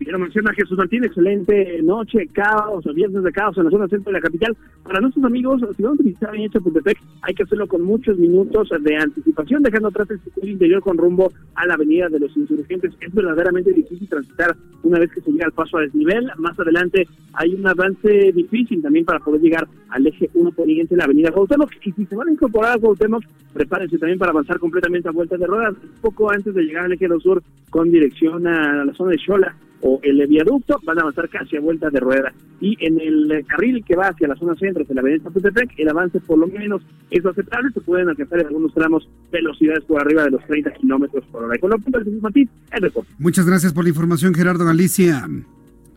Bien, 0.00 0.18
menciona 0.18 0.54
Jesús 0.54 0.78
Martín, 0.78 1.04
excelente 1.04 1.82
noche, 1.82 2.26
caos, 2.32 2.82
viernes 2.94 3.22
de 3.22 3.32
caos 3.32 3.58
en 3.58 3.66
la 3.66 3.70
zona 3.70 3.86
centro 3.86 4.10
de 4.10 4.18
la 4.18 4.22
capital. 4.22 4.56
Para 4.82 4.98
nuestros 4.98 5.22
amigos, 5.26 5.60
si 5.76 5.82
van 5.82 5.90
a 5.90 5.94
utilizar 5.94 6.34
en 6.34 6.50
Chapultepec, 6.50 6.98
hay 7.20 7.34
que 7.34 7.42
hacerlo 7.42 7.66
con 7.66 7.82
muchos 7.82 8.16
minutos 8.16 8.70
de 8.80 8.96
anticipación, 8.96 9.62
dejando 9.62 9.88
atrás 9.88 10.10
el 10.10 10.18
circuito 10.20 10.48
interior 10.48 10.80
con 10.80 10.96
rumbo 10.96 11.30
a 11.54 11.66
la 11.66 11.74
avenida 11.74 12.08
de 12.08 12.18
los 12.18 12.34
insurgentes. 12.34 12.94
Es 12.98 13.12
verdaderamente 13.12 13.74
difícil 13.74 14.08
transitar 14.08 14.56
una 14.84 14.98
vez 14.98 15.12
que 15.12 15.20
se 15.20 15.32
llega 15.32 15.44
al 15.44 15.52
paso 15.52 15.76
a 15.76 15.82
desnivel. 15.82 16.30
Más 16.38 16.58
adelante 16.58 17.06
hay 17.34 17.52
un 17.52 17.66
avance 17.66 18.32
difícil 18.32 18.80
también 18.80 19.04
para 19.04 19.18
poder 19.18 19.42
llegar 19.42 19.68
al 19.90 20.06
eje 20.06 20.30
1 20.32 20.50
poniente 20.52 20.94
de 20.94 20.98
la 20.98 21.04
avenida 21.04 21.30
Cuauhtémoc. 21.30 21.72
Y 21.84 21.92
si 21.92 22.06
se 22.06 22.16
van 22.16 22.28
a 22.28 22.32
incorporar 22.32 22.78
a 22.78 22.80
Cuauhtémoc, 22.80 23.22
prepárense 23.52 23.98
también 23.98 24.18
para 24.18 24.30
avanzar 24.30 24.58
completamente 24.58 25.10
a 25.10 25.12
vuelta 25.12 25.36
de 25.36 25.46
ruedas, 25.46 25.74
poco 26.00 26.30
antes 26.30 26.54
de 26.54 26.62
llegar 26.62 26.86
al 26.86 26.92
eje 26.94 27.06
2 27.06 27.22
sur 27.22 27.42
con 27.68 27.90
dirección 27.90 28.46
a 28.46 28.82
la 28.86 28.94
zona 28.94 29.10
de 29.10 29.18
Xola 29.18 29.54
o 29.82 30.00
el 30.02 30.26
viaducto 30.26 30.78
van 30.84 30.98
a 30.98 31.02
avanzar 31.02 31.28
casi 31.28 31.56
a 31.56 31.60
vuelta 31.60 31.90
de 31.90 32.00
rueda. 32.00 32.32
Y 32.60 32.76
en 32.84 33.00
el 33.00 33.44
carril 33.46 33.82
que 33.84 33.96
va 33.96 34.08
hacia 34.08 34.28
la 34.28 34.36
zona 34.36 34.54
centro, 34.56 34.84
de 34.84 34.94
la 34.94 35.00
avenida 35.00 35.24
Chapultepec, 35.24 35.78
el 35.78 35.88
avance 35.88 36.20
por 36.20 36.38
lo 36.38 36.46
menos 36.46 36.82
es 37.10 37.24
aceptable, 37.24 37.72
se 37.72 37.80
pueden 37.80 38.08
alcanzar 38.08 38.40
en 38.40 38.46
algunos 38.48 38.74
tramos 38.74 39.08
velocidades 39.32 39.84
por 39.84 40.00
arriba 40.00 40.24
de 40.24 40.30
los 40.30 40.44
30 40.46 40.72
kilómetros 40.74 41.24
por 41.26 41.44
hora. 41.44 41.56
Y 41.56 41.58
con 41.58 41.70
lo 41.70 41.76
del 41.78 42.20
Martín, 42.20 42.50
el 42.72 42.82
reporte. 42.82 43.10
Muchas 43.18 43.46
gracias 43.46 43.72
por 43.72 43.84
la 43.84 43.90
información, 43.90 44.34
Gerardo 44.34 44.64
Galicia. 44.64 45.26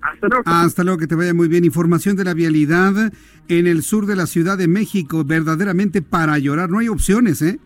Hasta 0.02 0.28
luego. 0.28 0.44
Hasta 0.46 0.84
luego, 0.84 1.00
que 1.00 1.08
te 1.08 1.16
vaya 1.16 1.34
muy 1.34 1.48
bien. 1.48 1.64
Información 1.66 2.16
de 2.16 2.26
la 2.26 2.34
vialidad 2.34 3.12
en 3.48 3.68
el 3.68 3.84
sur 3.84 4.06
de 4.06 4.16
la 4.16 4.28
Ciudad 4.28 4.58
de 4.58 4.68
México, 4.68 5.24
verdaderamente 5.24 6.02
para 6.02 6.38
llorar. 6.40 6.70
No 6.70 6.80
hay 6.80 6.88
opciones, 6.90 7.42
¿eh? 7.42 7.60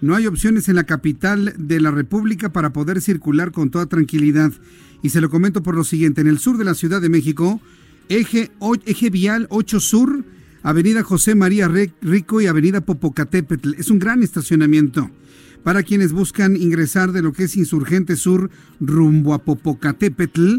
No 0.00 0.14
hay 0.14 0.26
opciones 0.26 0.68
en 0.68 0.76
la 0.76 0.84
capital 0.84 1.54
de 1.56 1.80
la 1.80 1.90
República 1.90 2.52
para 2.52 2.72
poder 2.72 3.00
circular 3.00 3.52
con 3.52 3.70
toda 3.70 3.86
tranquilidad. 3.86 4.52
Y 5.04 5.10
se 5.10 5.20
lo 5.20 5.28
comento 5.28 5.62
por 5.62 5.76
lo 5.76 5.84
siguiente, 5.84 6.22
en 6.22 6.28
el 6.28 6.38
sur 6.38 6.56
de 6.56 6.64
la 6.64 6.72
Ciudad 6.72 6.98
de 6.98 7.10
México, 7.10 7.60
eje, 8.08 8.50
eje 8.86 9.10
vial 9.10 9.46
8 9.50 9.78
Sur, 9.78 10.24
Avenida 10.62 11.02
José 11.02 11.34
María 11.34 11.70
Rico 12.00 12.40
y 12.40 12.46
Avenida 12.46 12.80
Popocatépetl. 12.80 13.74
Es 13.74 13.90
un 13.90 13.98
gran 13.98 14.22
estacionamiento 14.22 15.10
para 15.62 15.82
quienes 15.82 16.14
buscan 16.14 16.56
ingresar 16.56 17.12
de 17.12 17.20
lo 17.20 17.34
que 17.34 17.44
es 17.44 17.56
Insurgente 17.58 18.16
Sur 18.16 18.48
rumbo 18.80 19.34
a 19.34 19.44
Popocatépetl. 19.44 20.56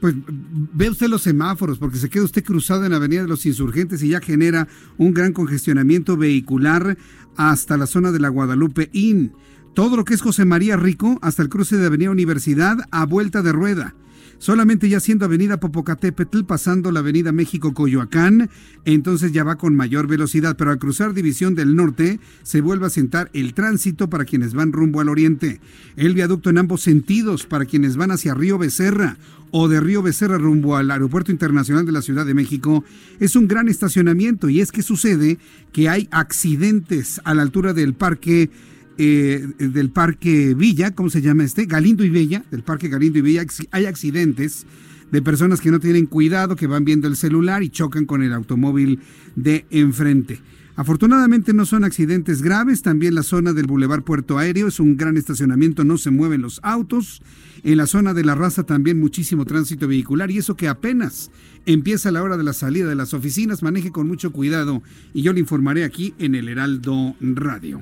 Pues 0.00 0.14
ve 0.26 0.88
usted 0.88 1.08
los 1.08 1.20
semáforos, 1.20 1.78
porque 1.78 1.98
se 1.98 2.08
queda 2.08 2.24
usted 2.24 2.44
cruzado 2.44 2.86
en 2.86 2.92
la 2.92 2.96
Avenida 2.96 3.20
de 3.20 3.28
los 3.28 3.44
Insurgentes 3.44 4.02
y 4.02 4.08
ya 4.08 4.22
genera 4.22 4.68
un 4.96 5.12
gran 5.12 5.34
congestionamiento 5.34 6.16
vehicular 6.16 6.96
hasta 7.36 7.76
la 7.76 7.86
zona 7.86 8.10
de 8.10 8.20
la 8.20 8.30
Guadalupe 8.30 8.88
Inn 8.94 9.32
todo 9.74 9.96
lo 9.96 10.04
que 10.04 10.14
es 10.14 10.22
José 10.22 10.44
María 10.44 10.76
Rico 10.76 11.18
hasta 11.20 11.42
el 11.42 11.48
cruce 11.48 11.76
de 11.76 11.86
Avenida 11.86 12.10
Universidad 12.10 12.78
a 12.90 13.04
vuelta 13.06 13.42
de 13.42 13.52
rueda. 13.52 13.94
solamente 14.38 14.88
ya 14.88 15.00
siendo 15.00 15.24
Avenida 15.24 15.58
Popocatépetl, 15.58 16.42
pasando 16.42 16.90
la 16.92 17.00
Avenida 17.00 17.32
México 17.32 17.72
Coyoacán, 17.72 18.50
entonces 18.84 19.32
ya 19.32 19.42
va 19.42 19.56
con 19.56 19.74
mayor 19.74 20.06
velocidad, 20.06 20.56
pero 20.56 20.70
al 20.70 20.78
cruzar 20.78 21.14
División 21.14 21.54
del 21.54 21.76
Norte 21.76 22.20
se 22.42 22.60
vuelve 22.60 22.86
a 22.86 22.90
sentar 22.90 23.30
el 23.32 23.54
tránsito 23.54 24.10
para 24.10 24.24
quienes 24.24 24.52
van 24.52 24.72
rumbo 24.72 25.00
al 25.00 25.08
oriente. 25.08 25.60
El 25.96 26.14
viaducto 26.14 26.50
en 26.50 26.58
ambos 26.58 26.82
sentidos 26.82 27.46
para 27.46 27.64
quienes 27.64 27.96
van 27.96 28.10
hacia 28.10 28.34
Río 28.34 28.58
Becerra 28.58 29.16
o 29.50 29.68
de 29.68 29.80
Río 29.80 30.02
Becerra 30.02 30.36
rumbo 30.36 30.76
al 30.76 30.90
Aeropuerto 30.90 31.32
Internacional 31.32 31.86
de 31.86 31.92
la 31.92 32.02
Ciudad 32.02 32.26
de 32.26 32.34
México 32.34 32.84
es 33.20 33.36
un 33.36 33.48
gran 33.48 33.68
estacionamiento 33.68 34.50
y 34.50 34.60
es 34.60 34.72
que 34.72 34.82
sucede 34.82 35.38
que 35.72 35.88
hay 35.88 36.08
accidentes 36.10 37.20
a 37.24 37.34
la 37.34 37.42
altura 37.42 37.72
del 37.72 37.94
parque 37.94 38.50
eh, 38.98 39.48
del 39.58 39.90
Parque 39.90 40.54
Villa, 40.54 40.94
¿cómo 40.94 41.10
se 41.10 41.22
llama 41.22 41.44
este? 41.44 41.66
Galindo 41.66 42.04
y 42.04 42.10
Bella, 42.10 42.44
del 42.50 42.62
Parque 42.62 42.88
Galindo 42.88 43.18
y 43.18 43.22
Bella, 43.22 43.44
hay 43.70 43.86
accidentes 43.86 44.66
de 45.10 45.22
personas 45.22 45.60
que 45.60 45.70
no 45.70 45.80
tienen 45.80 46.06
cuidado, 46.06 46.56
que 46.56 46.66
van 46.66 46.84
viendo 46.84 47.08
el 47.08 47.16
celular 47.16 47.62
y 47.62 47.70
chocan 47.70 48.04
con 48.04 48.22
el 48.22 48.32
automóvil 48.32 49.00
de 49.36 49.66
enfrente. 49.70 50.40
Afortunadamente 50.76 51.52
no 51.52 51.66
son 51.66 51.84
accidentes 51.84 52.42
graves, 52.42 52.82
también 52.82 53.14
la 53.14 53.22
zona 53.22 53.52
del 53.52 53.68
Boulevard 53.68 54.02
Puerto 54.02 54.38
Aéreo 54.38 54.66
es 54.66 54.80
un 54.80 54.96
gran 54.96 55.16
estacionamiento, 55.16 55.84
no 55.84 55.98
se 55.98 56.10
mueven 56.10 56.42
los 56.42 56.58
autos. 56.64 57.22
En 57.62 57.76
la 57.76 57.86
zona 57.86 58.12
de 58.12 58.24
la 58.24 58.34
raza 58.34 58.64
también 58.64 58.98
muchísimo 58.98 59.44
tránsito 59.44 59.86
vehicular 59.86 60.32
y 60.32 60.38
eso 60.38 60.56
que 60.56 60.68
apenas 60.68 61.30
empieza 61.64 62.10
la 62.10 62.24
hora 62.24 62.36
de 62.36 62.42
la 62.42 62.52
salida 62.52 62.88
de 62.88 62.96
las 62.96 63.14
oficinas, 63.14 63.62
maneje 63.62 63.92
con 63.92 64.08
mucho 64.08 64.32
cuidado 64.32 64.82
y 65.14 65.22
yo 65.22 65.32
le 65.32 65.40
informaré 65.40 65.84
aquí 65.84 66.12
en 66.18 66.34
el 66.34 66.48
Heraldo 66.48 67.14
Radio. 67.20 67.80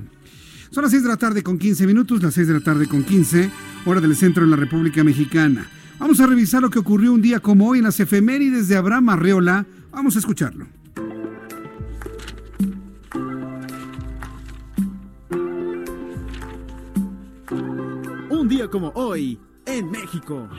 Son 0.73 0.81
las 0.81 0.89
6 0.89 1.03
de 1.03 1.09
la 1.09 1.17
tarde 1.17 1.43
con 1.43 1.59
15 1.59 1.85
minutos, 1.85 2.23
las 2.23 2.33
6 2.33 2.47
de 2.47 2.53
la 2.55 2.59
tarde 2.59 2.87
con 2.87 3.03
15, 3.03 3.47
hora 3.85 4.01
del 4.01 4.15
centro 4.15 4.43
de 4.43 4.49
la 4.49 4.55
República 4.55 5.03
Mexicana. 5.03 5.69
Vamos 5.99 6.19
a 6.19 6.25
revisar 6.25 6.63
lo 6.63 6.71
que 6.71 6.79
ocurrió 6.79 7.13
un 7.13 7.21
día 7.21 7.39
como 7.39 7.69
hoy 7.69 7.77
en 7.77 7.83
las 7.83 7.99
efemérides 7.99 8.67
de 8.69 8.75
Abraham 8.75 9.09
Arreola. 9.09 9.67
Vamos 9.91 10.15
a 10.15 10.19
escucharlo. 10.19 10.65
Un 18.31 18.47
día 18.49 18.67
como 18.67 18.91
hoy 18.95 19.37
en 19.67 19.91
México. 19.91 20.49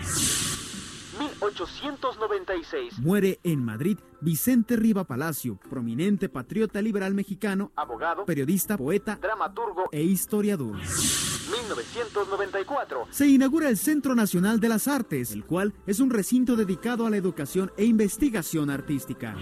1896. 1.52 2.98
Muere 2.98 3.38
en 3.42 3.64
Madrid 3.64 3.98
Vicente 4.20 4.76
Riva 4.76 5.04
Palacio, 5.04 5.58
prominente 5.68 6.28
patriota 6.28 6.80
liberal 6.80 7.14
mexicano, 7.14 7.72
abogado, 7.76 8.24
periodista, 8.24 8.78
poeta, 8.78 9.18
dramaturgo 9.20 9.88
e 9.92 10.02
historiador. 10.02 10.76
1994. 10.76 13.08
Se 13.10 13.26
inaugura 13.26 13.68
el 13.68 13.76
Centro 13.76 14.14
Nacional 14.14 14.60
de 14.60 14.70
las 14.70 14.88
Artes, 14.88 15.32
el 15.32 15.44
cual 15.44 15.74
es 15.86 16.00
un 16.00 16.08
recinto 16.10 16.56
dedicado 16.56 17.06
a 17.06 17.10
la 17.10 17.18
educación 17.18 17.70
e 17.76 17.84
investigación 17.84 18.70
artística. 18.70 19.36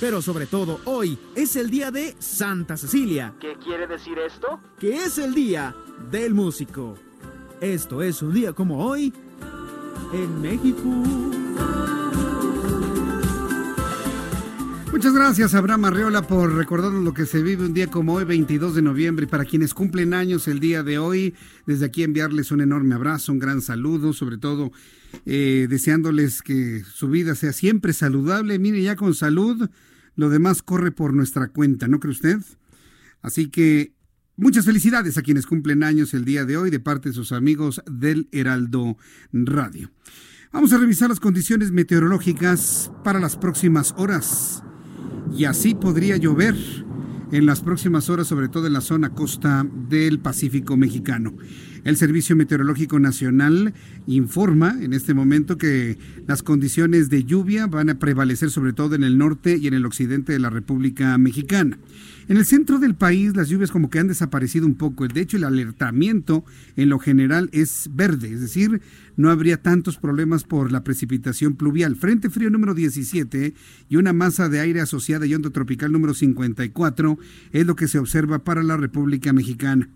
Pero 0.00 0.20
sobre 0.20 0.46
todo, 0.46 0.80
hoy 0.84 1.16
es 1.36 1.54
el 1.54 1.70
día 1.70 1.92
de 1.92 2.16
Santa 2.18 2.76
Cecilia. 2.76 3.34
¿Qué 3.38 3.56
quiere 3.62 3.86
decir 3.86 4.18
esto? 4.18 4.58
Que 4.80 4.96
es 4.96 5.18
el 5.18 5.32
día 5.32 5.76
del 6.10 6.34
músico. 6.34 6.96
Esto 7.60 8.02
es 8.02 8.20
un 8.22 8.34
día 8.34 8.52
como 8.52 8.84
hoy 8.84 9.12
en 10.12 10.40
México. 10.40 11.32
Muchas 14.92 15.14
gracias, 15.14 15.54
Abraham 15.54 15.86
Arreola, 15.86 16.22
por 16.22 16.54
recordarnos 16.54 17.02
lo 17.02 17.14
que 17.14 17.24
se 17.24 17.42
vive 17.42 17.64
un 17.64 17.72
día 17.72 17.86
como 17.86 18.14
hoy, 18.14 18.24
22 18.24 18.74
de 18.74 18.82
noviembre. 18.82 19.24
Y 19.24 19.26
para 19.26 19.46
quienes 19.46 19.72
cumplen 19.72 20.12
años 20.12 20.46
el 20.48 20.60
día 20.60 20.82
de 20.82 20.98
hoy, 20.98 21.34
desde 21.66 21.86
aquí 21.86 22.02
enviarles 22.02 22.52
un 22.52 22.60
enorme 22.60 22.94
abrazo, 22.94 23.32
un 23.32 23.38
gran 23.38 23.62
saludo, 23.62 24.12
sobre 24.12 24.36
todo 24.36 24.70
eh, 25.24 25.66
deseándoles 25.68 26.42
que 26.42 26.84
su 26.84 27.08
vida 27.08 27.34
sea 27.34 27.52
siempre 27.52 27.94
saludable. 27.94 28.58
Mire, 28.58 28.82
ya 28.82 28.94
con 28.94 29.14
salud, 29.14 29.70
lo 30.14 30.28
demás 30.28 30.62
corre 30.62 30.92
por 30.92 31.14
nuestra 31.14 31.48
cuenta, 31.48 31.88
¿no 31.88 31.98
cree 31.98 32.12
usted? 32.12 32.38
Así 33.22 33.48
que 33.48 33.94
Muchas 34.36 34.64
felicidades 34.64 35.18
a 35.18 35.22
quienes 35.22 35.44
cumplen 35.44 35.82
años 35.82 36.14
el 36.14 36.24
día 36.24 36.46
de 36.46 36.56
hoy 36.56 36.70
de 36.70 36.80
parte 36.80 37.10
de 37.10 37.14
sus 37.14 37.32
amigos 37.32 37.82
del 37.84 38.28
Heraldo 38.32 38.96
Radio. 39.30 39.90
Vamos 40.52 40.72
a 40.72 40.78
revisar 40.78 41.10
las 41.10 41.20
condiciones 41.20 41.70
meteorológicas 41.70 42.90
para 43.04 43.20
las 43.20 43.36
próximas 43.36 43.94
horas. 43.98 44.64
Y 45.36 45.44
así 45.44 45.74
podría 45.74 46.16
llover 46.16 46.56
en 47.30 47.44
las 47.44 47.60
próximas 47.60 48.08
horas, 48.08 48.26
sobre 48.26 48.48
todo 48.48 48.66
en 48.66 48.72
la 48.72 48.80
zona 48.80 49.10
costa 49.10 49.66
del 49.88 50.18
Pacífico 50.18 50.78
mexicano. 50.78 51.34
El 51.84 51.96
Servicio 51.96 52.36
Meteorológico 52.36 53.00
Nacional 53.00 53.74
informa 54.06 54.76
en 54.80 54.92
este 54.92 55.14
momento 55.14 55.58
que 55.58 55.98
las 56.28 56.44
condiciones 56.44 57.10
de 57.10 57.24
lluvia 57.24 57.66
van 57.66 57.90
a 57.90 57.98
prevalecer 57.98 58.50
sobre 58.50 58.72
todo 58.72 58.94
en 58.94 59.02
el 59.02 59.18
norte 59.18 59.56
y 59.56 59.66
en 59.66 59.74
el 59.74 59.84
occidente 59.84 60.32
de 60.32 60.38
la 60.38 60.48
República 60.50 61.18
Mexicana. 61.18 61.78
En 62.28 62.36
el 62.36 62.46
centro 62.46 62.78
del 62.78 62.94
país 62.94 63.34
las 63.34 63.48
lluvias 63.48 63.72
como 63.72 63.90
que 63.90 63.98
han 63.98 64.06
desaparecido 64.06 64.64
un 64.64 64.76
poco. 64.76 65.08
De 65.08 65.20
hecho, 65.20 65.36
el 65.36 65.44
alertamiento 65.44 66.44
en 66.76 66.88
lo 66.88 67.00
general 67.00 67.50
es 67.52 67.90
verde, 67.92 68.32
es 68.32 68.40
decir, 68.40 68.80
no 69.16 69.30
habría 69.30 69.60
tantos 69.60 69.98
problemas 69.98 70.44
por 70.44 70.70
la 70.70 70.84
precipitación 70.84 71.56
pluvial. 71.56 71.96
Frente 71.96 72.30
frío 72.30 72.48
número 72.48 72.74
17 72.74 73.54
y 73.88 73.96
una 73.96 74.12
masa 74.12 74.48
de 74.48 74.60
aire 74.60 74.80
asociada 74.80 75.26
y 75.26 75.34
onda 75.34 75.50
tropical 75.50 75.90
número 75.90 76.14
54 76.14 77.18
es 77.50 77.66
lo 77.66 77.74
que 77.74 77.88
se 77.88 77.98
observa 77.98 78.44
para 78.44 78.62
la 78.62 78.76
República 78.76 79.32
Mexicana. 79.32 79.88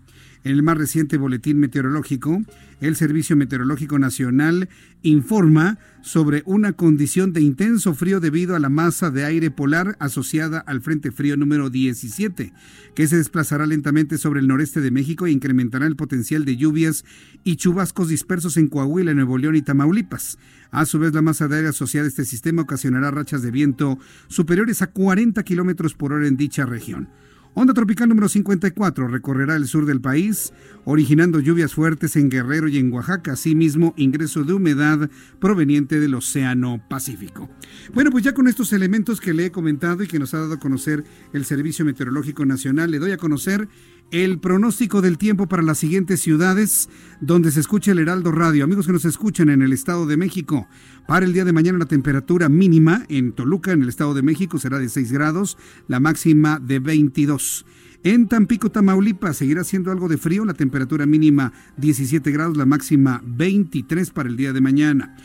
En 0.43 0.51
el 0.51 0.63
más 0.63 0.77
reciente 0.77 1.17
boletín 1.17 1.59
meteorológico, 1.59 2.41
el 2.79 2.95
Servicio 2.95 3.35
Meteorológico 3.35 3.97
Nacional 3.99 4.69
informa 5.01 5.79
sobre 6.01 6.43
una 6.45 6.73
condición 6.73 7.33
de 7.33 7.41
intenso 7.41 7.93
frío 7.93 8.19
debido 8.19 8.55
a 8.55 8.59
la 8.59 8.69
masa 8.69 9.09
de 9.09 9.25
aire 9.25 9.51
polar 9.51 9.97
asociada 9.99 10.59
al 10.59 10.81
Frente 10.81 11.11
Frío 11.11 11.37
número 11.37 11.69
17, 11.69 12.53
que 12.95 13.07
se 13.07 13.17
desplazará 13.17 13.65
lentamente 13.65 14.17
sobre 14.17 14.39
el 14.39 14.47
noreste 14.47 14.79
de 14.79 14.91
México 14.91 15.25
e 15.25 15.31
incrementará 15.31 15.87
el 15.87 15.95
potencial 15.95 16.45
de 16.45 16.55
lluvias 16.55 17.03
y 17.43 17.55
chubascos 17.55 18.09
dispersos 18.09 18.57
en 18.57 18.67
Coahuila, 18.67 19.13
Nuevo 19.13 19.37
León 19.37 19.55
y 19.55 19.61
Tamaulipas. 19.63 20.37
A 20.71 20.85
su 20.85 20.99
vez, 20.99 21.13
la 21.13 21.21
masa 21.21 21.47
de 21.47 21.57
aire 21.57 21.69
asociada 21.69 22.05
a 22.05 22.09
este 22.09 22.25
sistema 22.25 22.61
ocasionará 22.61 23.11
rachas 23.11 23.41
de 23.41 23.51
viento 23.51 23.97
superiores 24.27 24.81
a 24.81 24.87
40 24.87 25.41
kilómetros 25.43 25.93
por 25.93 26.13
hora 26.13 26.27
en 26.27 26.37
dicha 26.37 26.65
región. 26.65 27.09
Onda 27.59 27.73
tropical 27.73 28.07
número 28.07 28.29
54 28.29 29.07
recorrerá 29.07 29.55
el 29.55 29.65
sur 29.65 29.87
del 29.87 29.99
país, 29.99 30.53
originando 30.85 31.39
lluvias 31.39 31.73
fuertes 31.73 32.15
en 32.15 32.29
Guerrero 32.29 32.67
y 32.67 32.77
en 32.77 32.93
Oaxaca, 32.93 33.31
asimismo 33.31 33.95
ingreso 33.97 34.43
de 34.43 34.53
humedad 34.53 35.09
proveniente 35.39 35.99
del 35.99 36.13
Océano 36.13 36.79
Pacífico. 36.87 37.49
Bueno, 37.95 38.11
pues 38.11 38.23
ya 38.23 38.35
con 38.35 38.47
estos 38.47 38.73
elementos 38.73 39.19
que 39.19 39.33
le 39.33 39.47
he 39.47 39.51
comentado 39.51 40.03
y 40.03 40.07
que 40.07 40.19
nos 40.19 40.35
ha 40.35 40.37
dado 40.37 40.53
a 40.53 40.59
conocer 40.59 41.03
el 41.33 41.45
Servicio 41.45 41.83
Meteorológico 41.83 42.45
Nacional, 42.45 42.91
le 42.91 42.99
doy 42.99 43.09
a 43.09 43.17
conocer 43.17 43.67
el 44.11 44.39
pronóstico 44.39 45.01
del 45.01 45.17
tiempo 45.17 45.47
para 45.47 45.63
las 45.63 45.79
siguientes 45.79 46.21
ciudades 46.21 46.89
donde 47.19 47.51
se 47.51 47.59
escucha 47.59 47.91
el 47.91 47.99
Heraldo 47.99 48.31
Radio. 48.31 48.63
Amigos 48.63 48.87
que 48.87 48.93
nos 48.93 49.05
escuchan 49.05 49.49
en 49.49 49.61
el 49.61 49.73
Estado 49.73 50.05
de 50.05 50.17
México, 50.17 50.67
para 51.07 51.25
el 51.25 51.33
día 51.33 51.45
de 51.45 51.53
mañana 51.53 51.77
la 51.77 51.85
temperatura 51.85 52.49
mínima 52.49 53.05
en 53.09 53.33
Toluca, 53.33 53.71
en 53.71 53.81
el 53.81 53.89
Estado 53.89 54.13
de 54.13 54.21
México, 54.21 54.59
será 54.59 54.79
de 54.79 54.89
6 54.89 55.11
grados, 55.11 55.57
la 55.87 55.99
máxima 55.99 56.59
de 56.59 56.79
22. 56.79 57.65
En 58.03 58.27
Tampico, 58.27 58.71
Tamaulipas, 58.71 59.37
seguirá 59.37 59.63
siendo 59.63 59.91
algo 59.91 60.07
de 60.07 60.17
frío, 60.17 60.45
la 60.45 60.53
temperatura 60.53 61.05
mínima 61.05 61.51
17 61.77 62.31
grados, 62.31 62.55
la 62.55 62.65
máxima 62.65 63.21
23 63.25 64.11
para 64.11 64.29
el 64.29 64.37
día 64.37 64.53
de 64.53 64.61
mañana. 64.61 65.17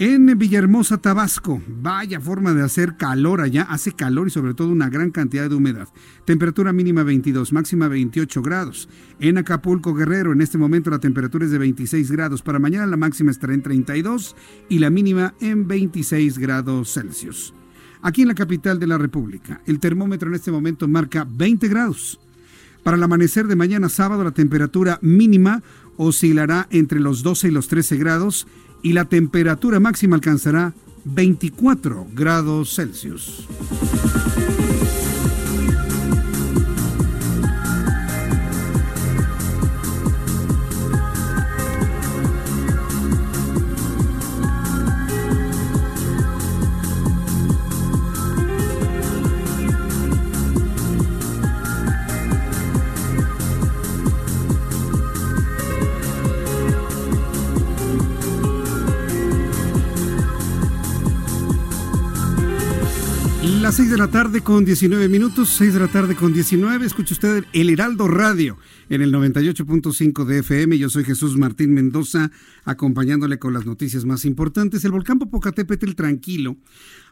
En 0.00 0.38
Villahermosa, 0.38 0.98
Tabasco, 0.98 1.60
vaya 1.66 2.20
forma 2.20 2.54
de 2.54 2.62
hacer 2.62 2.96
calor 2.96 3.40
allá, 3.40 3.62
hace 3.62 3.90
calor 3.90 4.28
y 4.28 4.30
sobre 4.30 4.54
todo 4.54 4.68
una 4.68 4.88
gran 4.88 5.10
cantidad 5.10 5.48
de 5.48 5.56
humedad. 5.56 5.88
Temperatura 6.24 6.72
mínima 6.72 7.02
22, 7.02 7.52
máxima 7.52 7.88
28 7.88 8.40
grados. 8.40 8.88
En 9.18 9.38
Acapulco, 9.38 9.94
Guerrero, 9.94 10.32
en 10.32 10.40
este 10.40 10.56
momento 10.56 10.88
la 10.88 11.00
temperatura 11.00 11.46
es 11.46 11.50
de 11.50 11.58
26 11.58 12.12
grados. 12.12 12.42
Para 12.42 12.60
mañana 12.60 12.86
la 12.86 12.96
máxima 12.96 13.32
estará 13.32 13.54
en 13.54 13.62
32 13.62 14.36
y 14.68 14.78
la 14.78 14.88
mínima 14.88 15.34
en 15.40 15.66
26 15.66 16.38
grados 16.38 16.92
Celsius. 16.94 17.52
Aquí 18.00 18.22
en 18.22 18.28
la 18.28 18.34
capital 18.34 18.78
de 18.78 18.86
la 18.86 18.98
República, 18.98 19.62
el 19.66 19.80
termómetro 19.80 20.28
en 20.28 20.36
este 20.36 20.52
momento 20.52 20.86
marca 20.86 21.26
20 21.28 21.66
grados. 21.66 22.20
Para 22.84 22.96
el 22.96 23.02
amanecer 23.02 23.48
de 23.48 23.56
mañana 23.56 23.88
sábado 23.88 24.22
la 24.22 24.30
temperatura 24.30 25.00
mínima 25.02 25.60
oscilará 25.96 26.68
entre 26.70 27.00
los 27.00 27.24
12 27.24 27.48
y 27.48 27.50
los 27.50 27.66
13 27.66 27.96
grados 27.96 28.46
y 28.82 28.92
la 28.92 29.04
temperatura 29.04 29.80
máxima 29.80 30.16
alcanzará 30.16 30.74
24 31.04 32.06
grados 32.14 32.74
Celsius. 32.74 33.46
Las 63.68 63.76
6 63.76 63.90
de 63.90 63.98
la 63.98 64.08
tarde 64.08 64.40
con 64.40 64.64
19 64.64 65.10
minutos, 65.10 65.50
6 65.50 65.74
de 65.74 65.80
la 65.80 65.88
tarde 65.88 66.16
con 66.16 66.32
19. 66.32 66.86
Escucha 66.86 67.12
usted 67.12 67.44
el 67.52 67.68
Heraldo 67.68 68.08
Radio 68.08 68.56
en 68.88 69.02
el 69.02 69.12
98.5 69.12 70.24
de 70.24 70.38
FM. 70.38 70.78
Yo 70.78 70.88
soy 70.88 71.04
Jesús 71.04 71.36
Martín 71.36 71.74
Mendoza, 71.74 72.30
acompañándole 72.64 73.38
con 73.38 73.52
las 73.52 73.66
noticias 73.66 74.06
más 74.06 74.24
importantes. 74.24 74.86
El 74.86 74.92
volcán 74.92 75.18
Popocatépetl 75.18 75.92
tranquilo, 75.92 76.56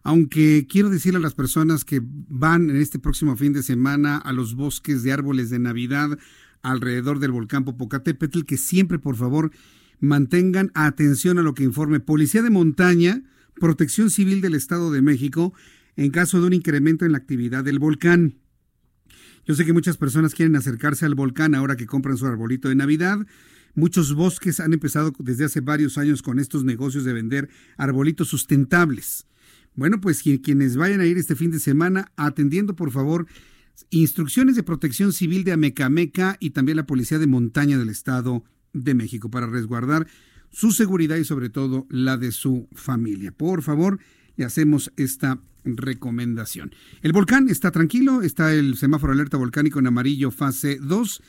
aunque 0.02 0.66
quiero 0.66 0.88
decirle 0.88 1.18
a 1.18 1.20
las 1.20 1.34
personas 1.34 1.84
que 1.84 2.00
van 2.02 2.70
en 2.70 2.76
este 2.76 2.98
próximo 2.98 3.36
fin 3.36 3.52
de 3.52 3.62
semana 3.62 4.16
a 4.16 4.32
los 4.32 4.54
bosques 4.54 5.02
de 5.02 5.12
árboles 5.12 5.50
de 5.50 5.58
Navidad 5.58 6.18
alrededor 6.62 7.18
del 7.18 7.32
volcán 7.32 7.66
Popocatépetl 7.66 8.44
que 8.44 8.56
siempre, 8.56 8.98
por 8.98 9.16
favor, 9.16 9.50
mantengan 10.00 10.70
atención 10.72 11.38
a 11.38 11.42
lo 11.42 11.52
que 11.52 11.64
informe 11.64 12.00
Policía 12.00 12.40
de 12.40 12.48
Montaña, 12.48 13.24
Protección 13.60 14.08
Civil 14.08 14.40
del 14.40 14.54
Estado 14.54 14.90
de 14.90 15.02
México 15.02 15.52
en 15.96 16.10
caso 16.10 16.40
de 16.40 16.46
un 16.46 16.52
incremento 16.52 17.04
en 17.04 17.12
la 17.12 17.18
actividad 17.18 17.64
del 17.64 17.78
volcán. 17.78 18.38
Yo 19.46 19.54
sé 19.54 19.64
que 19.64 19.72
muchas 19.72 19.96
personas 19.96 20.34
quieren 20.34 20.56
acercarse 20.56 21.06
al 21.06 21.14
volcán 21.14 21.54
ahora 21.54 21.76
que 21.76 21.86
compran 21.86 22.16
su 22.16 22.26
arbolito 22.26 22.68
de 22.68 22.74
Navidad. 22.74 23.18
Muchos 23.74 24.14
bosques 24.14 24.60
han 24.60 24.72
empezado 24.72 25.12
desde 25.18 25.44
hace 25.44 25.60
varios 25.60 25.98
años 25.98 26.22
con 26.22 26.38
estos 26.38 26.64
negocios 26.64 27.04
de 27.04 27.12
vender 27.12 27.48
arbolitos 27.76 28.28
sustentables. 28.28 29.26
Bueno, 29.74 30.00
pues 30.00 30.22
quienes 30.22 30.76
vayan 30.76 31.00
a 31.00 31.06
ir 31.06 31.18
este 31.18 31.36
fin 31.36 31.50
de 31.50 31.60
semana, 31.60 32.10
atendiendo 32.16 32.74
por 32.74 32.90
favor 32.90 33.26
instrucciones 33.90 34.56
de 34.56 34.62
protección 34.62 35.12
civil 35.12 35.44
de 35.44 35.52
Amecameca 35.52 36.36
y 36.40 36.50
también 36.50 36.76
la 36.76 36.86
Policía 36.86 37.18
de 37.18 37.26
Montaña 37.26 37.78
del 37.78 37.90
Estado 37.90 38.42
de 38.72 38.94
México 38.94 39.30
para 39.30 39.46
resguardar 39.46 40.06
su 40.50 40.72
seguridad 40.72 41.16
y 41.16 41.24
sobre 41.24 41.50
todo 41.50 41.86
la 41.90 42.16
de 42.16 42.32
su 42.32 42.68
familia. 42.72 43.32
Por 43.32 43.62
favor, 43.62 44.00
le 44.36 44.44
hacemos 44.44 44.92
esta 44.96 45.40
recomendación. 45.64 46.74
El 47.02 47.12
volcán 47.12 47.48
está 47.48 47.70
tranquilo, 47.70 48.22
está 48.22 48.52
el 48.54 48.76
semáforo 48.76 49.12
alerta 49.12 49.36
volcánico 49.36 49.78
en 49.78 49.88
amarillo 49.88 50.30
fase 50.30 50.78
2 50.80 51.22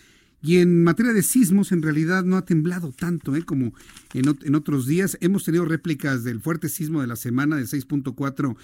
y 0.43 0.57
en 0.57 0.83
materia 0.83 1.13
de 1.13 1.23
sismos 1.23 1.71
en 1.71 1.81
realidad 1.81 2.23
no 2.23 2.37
ha 2.37 2.45
temblado 2.45 2.91
tanto 2.91 3.35
¿eh? 3.35 3.43
como 3.43 3.73
en, 4.13 4.37
en, 4.43 4.55
otros 4.55 4.85
días. 4.85 5.17
Hemos 5.21 5.43
tenido 5.43 5.65
réplicas 5.65 6.23
del 6.23 6.41
fuerte 6.41 6.69
sismo 6.69 7.01
de 7.01 7.07
la 7.07 7.15
semana 7.15 7.55
de 7.55 7.63
6.4 7.63 8.55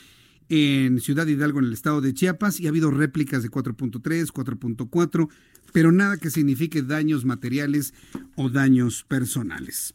en 0.50 1.00
Ciudad 1.00 1.26
Hidalgo 1.26 1.60
en 1.60 1.66
el 1.66 1.74
estado 1.74 2.02
de 2.02 2.14
Chiapas 2.14 2.60
y 2.60 2.68
ha 2.68 2.70
habido 2.70 2.92
réplicas 2.92 3.42
de 3.44 3.50
4.3, 3.50 4.28
4.4, 4.28 5.30
pero 5.72 5.92
nada 5.92 6.18
que 6.18 6.30
signifique 6.30 6.84
daños 6.84 7.26
materiales 7.26 7.94
o 8.36 8.50
daños 8.50 9.04
personales. 9.04 9.94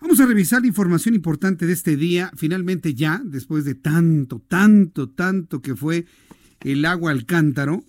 Vamos 0.00 0.20
a 0.20 0.26
revisar 0.26 0.60
la 0.60 0.68
información 0.68 1.14
importante 1.14 1.66
de 1.66 1.72
este 1.72 1.96
día. 1.96 2.30
Finalmente 2.36 2.94
ya, 2.94 3.22
después 3.24 3.64
de 3.64 3.74
tanto, 3.74 4.40
tanto, 4.46 5.08
tanto 5.08 5.62
que 5.62 5.76
fue 5.76 6.06
el 6.60 6.84
agua 6.84 7.10
al 7.10 7.26
cántaro, 7.26 7.84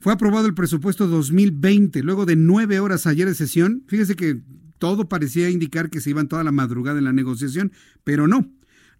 fue 0.00 0.12
aprobado 0.12 0.46
el 0.46 0.54
presupuesto 0.54 1.06
2020 1.06 2.02
luego 2.02 2.26
de 2.26 2.36
nueve 2.36 2.80
horas 2.80 3.06
ayer 3.06 3.28
de 3.28 3.34
sesión. 3.34 3.82
Fíjese 3.86 4.14
que 4.14 4.40
todo 4.78 5.08
parecía 5.08 5.50
indicar 5.50 5.90
que 5.90 6.00
se 6.00 6.10
iban 6.10 6.28
toda 6.28 6.44
la 6.44 6.52
madrugada 6.52 6.98
en 6.98 7.04
la 7.04 7.12
negociación, 7.12 7.72
pero 8.04 8.28
no. 8.28 8.50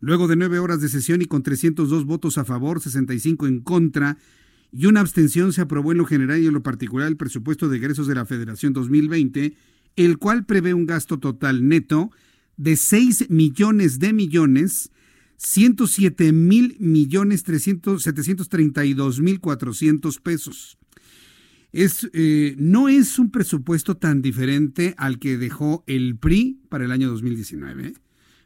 Luego 0.01 0.29
de 0.29 0.37
nueve 0.37 0.59
horas 0.59 0.81
de 0.81 0.89
sesión 0.89 1.23
y 1.23 1.27
con 1.27 1.43
302 1.43 2.05
votos 2.05 2.39
a 2.39 2.45
favor, 2.45 2.81
65 2.81 3.47
en 3.47 3.61
contra 3.61 4.17
y 4.71 4.87
una 4.87 5.01
abstención, 5.01 5.53
se 5.53 5.63
aprobó 5.63 5.93
en 5.93 5.99
lo 5.99 6.05
general 6.05 6.41
y 6.41 6.47
en 6.47 6.55
lo 6.55 6.63
particular 6.63 7.09
el 7.09 7.17
presupuesto 7.17 7.69
de 7.69 7.79
egresos 7.79 8.07
de 8.07 8.15
la 8.15 8.27
Federación 8.27 8.73
2020, 8.73 9.57
el 9.97 10.19
cual 10.19 10.45
prevé 10.45 10.75
un 10.75 10.87
gasto 10.87 11.19
total 11.19 11.67
neto 11.67 12.11
de 12.59 12.77
6 12.77 13.31
millones 13.31 13.99
de 13.99 14.13
millones, 14.13 14.91
107 15.39 16.33
mil 16.33 16.77
millones 16.81 17.43
732 17.43 19.21
mil 19.21 19.41
400 19.41 20.19
pesos. 20.19 20.77
Es, 21.73 22.11
eh, 22.13 22.57
no 22.59 22.89
es 22.89 23.19
un 23.19 23.31
presupuesto 23.31 23.97
tan 23.97 24.21
diferente 24.21 24.95
al 24.99 25.19
que 25.19 25.39
dejó 25.39 25.85
el 25.87 26.17
PRI 26.17 26.61
para 26.69 26.85
el 26.85 26.91
año 26.91 27.09
2019. 27.09 27.89
¿eh? 27.89 27.95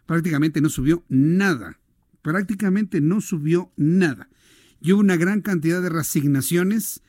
Prácticamente 0.06 0.60
no 0.60 0.68
subió 0.68 1.04
nada. 1.08 1.80
Prácticamente 2.20 3.00
no 3.00 3.20
subió 3.20 3.72
nada. 3.76 4.28
Y 4.80 4.92
hubo 4.92 5.00
una 5.00 5.16
gran 5.16 5.40
cantidad 5.40 5.80
de 5.80 5.88
resignaciones 5.88 7.00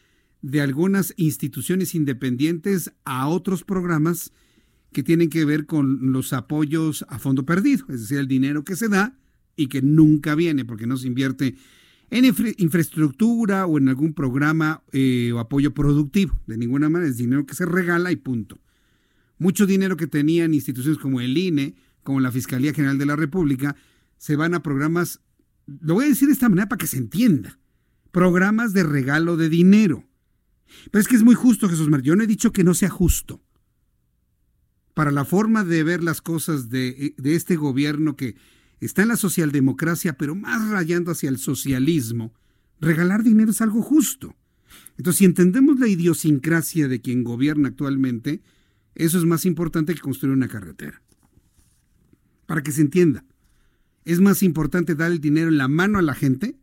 de 0.42 0.62
algunas 0.62 1.14
instituciones 1.18 1.96
independientes 1.96 2.94
a 3.04 3.28
otros 3.28 3.64
programas 3.64 4.32
que 4.94 5.04
tienen 5.04 5.30
que 5.30 5.44
ver 5.44 5.66
con 5.66 6.12
los 6.14 6.32
apoyos 6.32 7.06
a 7.10 7.20
fondo 7.20 7.46
perdido, 7.46 7.86
es 7.90 8.02
decir, 8.02 8.18
el 8.20 8.28
dinero 8.28 8.64
que 8.64 8.76
se 8.76 8.88
da 8.88 9.18
y 9.56 9.68
que 9.68 9.82
nunca 9.82 10.36
viene 10.36 10.66
porque 10.66 10.88
no 10.88 10.98
se 10.98 11.08
invierte 11.08 11.56
en 12.10 12.26
infraestructura 12.58 13.66
o 13.66 13.78
en 13.78 13.90
algún 13.90 14.14
programa 14.14 14.84
eh, 14.92 15.32
o 15.34 15.40
apoyo 15.40 15.74
productivo. 15.74 16.40
De 16.46 16.58
ninguna 16.58 16.90
manera 16.90 17.10
es 17.10 17.18
dinero 17.18 17.46
que 17.46 17.56
se 17.56 17.66
regala 17.66 18.12
y 18.12 18.16
punto. 18.16 18.60
Mucho 19.40 19.66
dinero 19.66 19.98
que 19.98 20.08
tenían 20.08 20.54
instituciones 20.54 21.00
como 21.00 21.22
el 21.22 21.38
INE, 21.38 21.76
como 22.04 22.20
la 22.20 22.32
Fiscalía 22.32 22.74
General 22.74 22.98
de 22.98 23.06
la 23.06 23.16
República, 23.16 23.76
se 24.18 24.36
van 24.36 24.54
a 24.54 24.62
programas, 24.62 25.22
lo 25.66 25.96
voy 25.96 26.06
a 26.06 26.10
decir 26.10 26.28
de 26.28 26.34
esta 26.34 26.50
manera 26.50 26.70
para 26.70 26.78
que 26.78 26.88
se 26.88 26.98
entienda, 26.98 27.60
programas 28.12 28.74
de 28.74 28.84
regalo 28.84 29.36
de 29.36 29.50
dinero. 29.50 30.08
Pero 30.92 31.02
es 31.02 31.08
que 31.08 31.16
es 31.16 31.24
muy 31.24 31.36
justo, 31.36 31.68
Jesús 31.68 31.90
María. 31.90 32.06
Yo 32.06 32.16
no 32.16 32.24
he 32.24 32.28
dicho 32.28 32.52
que 32.54 32.64
no 32.64 32.74
sea 32.74 32.90
justo 32.90 33.42
para 34.94 35.12
la 35.12 35.26
forma 35.26 35.64
de 35.64 35.84
ver 35.84 36.04
las 36.04 36.22
cosas 36.22 36.70
de, 36.70 37.16
este 37.24 37.56
gobierno 37.56 38.16
que 38.16 38.36
está 38.80 39.02
en 39.02 39.08
la 39.10 39.18
socialdemocracia, 39.18 40.18
pero 40.18 40.36
más 40.36 40.68
rayando 40.70 41.12
hacia 41.12 41.30
el 41.30 41.38
socialismo, 41.38 42.34
regalar 42.80 43.24
dinero 43.24 43.52
es 43.52 43.62
algo 43.62 43.82
justo. 43.82 44.36
Entonces, 44.98 45.20
si 45.20 45.26
entendemos 45.26 45.80
la 45.80 45.88
idiosincrasia 45.88 46.88
de 46.88 47.02
quien 47.02 47.24
gobierna 47.24 47.70
actualmente, 47.70 48.42
eso 48.96 49.18
es 49.18 49.26
más 49.26 49.46
importante 49.46 49.96
que 49.96 50.02
construir 50.02 50.36
una 50.36 50.48
carretera. 50.48 51.02
Para 52.46 52.62
que 52.62 52.72
se 52.72 52.82
entienda, 52.82 53.26
es 54.06 54.20
más 54.20 54.44
importante 54.44 54.96
dar 54.96 55.12
el 55.12 55.22
dinero 55.22 55.48
en 55.48 55.58
la 55.58 55.68
mano 55.68 55.98
a 55.98 56.04
la 56.04 56.14
gente 56.14 56.56